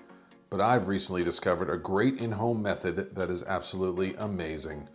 but 0.49 0.61
I've 0.61 0.87
recently 0.87 1.23
discovered 1.23 1.69
a 1.69 1.77
great 1.77 2.19
in 2.19 2.31
home 2.31 2.61
method 2.61 3.15
that 3.15 3.29
is 3.29 3.43
absolutely 3.43 4.15
amazing. 4.15 4.87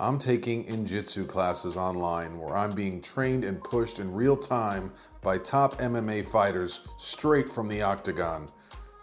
I'm 0.00 0.18
taking 0.18 0.64
Injitsu 0.66 1.26
classes 1.26 1.76
online 1.76 2.38
where 2.38 2.56
I'm 2.56 2.70
being 2.72 3.00
trained 3.00 3.44
and 3.44 3.62
pushed 3.62 3.98
in 3.98 4.14
real 4.14 4.36
time 4.36 4.92
by 5.22 5.38
top 5.38 5.74
MMA 5.78 6.24
fighters 6.24 6.86
straight 6.98 7.50
from 7.50 7.66
the 7.66 7.82
octagon. 7.82 8.48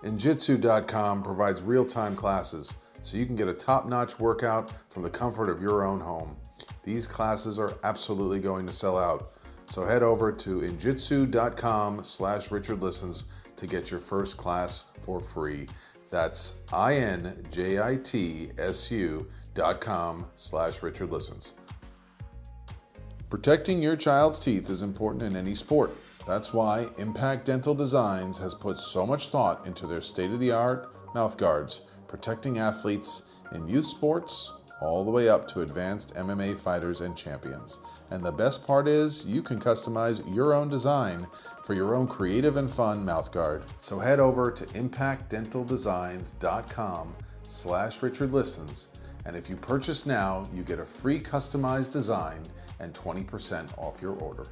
Injitsu.com 0.04 1.22
provides 1.22 1.62
real 1.62 1.84
time 1.86 2.16
classes 2.16 2.74
so 3.04 3.18
you 3.18 3.26
can 3.26 3.36
get 3.36 3.50
a 3.50 3.54
top 3.54 3.88
notch 3.88 4.20
workout 4.20 4.72
from 4.90 5.04
the 5.04 5.10
comfort 5.10 5.50
of 5.50 5.62
your 5.62 5.84
own 5.84 6.00
home. 6.00 6.38
These 6.84 7.08
classes 7.08 7.60
are 7.60 7.74
absolutely 7.84 8.40
going 8.40 8.66
to 8.66 8.74
sell 8.74 8.98
out. 8.98 9.34
So 9.66 9.84
head 9.86 10.02
over 10.02 10.32
to 10.32 10.62
injitsu.com 10.62 12.06
slash 12.06 12.52
Richard 12.52 12.82
Listens 12.82 13.26
to 13.58 13.68
get 13.68 13.92
your 13.92 14.00
first 14.00 14.38
class 14.38 14.86
for 15.02 15.20
free. 15.20 15.68
That's 16.10 16.54
I-N-J-I-T-S-U 16.72 17.28
com 19.56 20.28
slash 20.36 20.84
Richard 20.84 21.12
Listens. 21.12 21.54
Protecting 23.30 23.82
your 23.82 23.96
child's 23.96 24.40
teeth 24.40 24.70
is 24.70 24.82
important 24.82 25.24
in 25.24 25.36
any 25.36 25.56
sport. 25.56 25.96
That's 26.28 26.54
why 26.54 26.88
Impact 26.98 27.46
Dental 27.46 27.76
Designs 27.76 28.38
has 28.38 28.54
put 28.54 28.80
so 28.80 29.06
much 29.06 29.30
thought 29.30 29.66
into 29.68 29.88
their 29.88 30.02
state-of-the-art 30.02 31.14
mouth 31.14 31.38
guards, 31.38 31.82
protecting 32.08 32.60
athletes 32.60 33.24
in 33.52 33.68
youth 33.68 33.86
sports, 33.86 34.54
all 34.82 35.06
the 35.06 35.12
way 35.12 35.30
up 35.30 35.48
to 35.48 35.62
advanced 35.62 36.14
MMA 36.16 36.58
fighters 36.58 37.02
and 37.02 37.16
champions. 37.16 37.78
And 38.12 38.24
the 38.24 38.32
best 38.32 38.68
part 38.68 38.88
is 38.88 39.26
you 39.26 39.42
can 39.42 39.60
customize 39.60 40.22
your 40.34 40.54
own 40.54 40.70
design 40.70 41.28
for 41.64 41.74
your 41.74 41.96
own 41.96 42.08
creative 42.08 42.58
and 42.58 42.70
fun 42.70 43.04
mouthguard. 43.06 43.64
So 43.82 43.98
head 44.00 44.20
over 44.20 44.52
to 44.52 44.66
impactdentaldesigns.com 44.66 47.16
slash 47.48 48.04
Richard 48.04 48.34
Listens, 48.34 48.90
and 49.26 49.36
if 49.36 49.50
you 49.50 49.56
purchase 49.56 50.06
now, 50.06 50.48
you 50.54 50.64
get 50.64 50.80
a 50.80 50.86
free 50.86 51.20
customized 51.20 51.92
design 51.92 52.42
and 52.80 52.94
20% 52.94 53.78
off 53.78 54.02
your 54.02 54.14
order. 54.18 54.46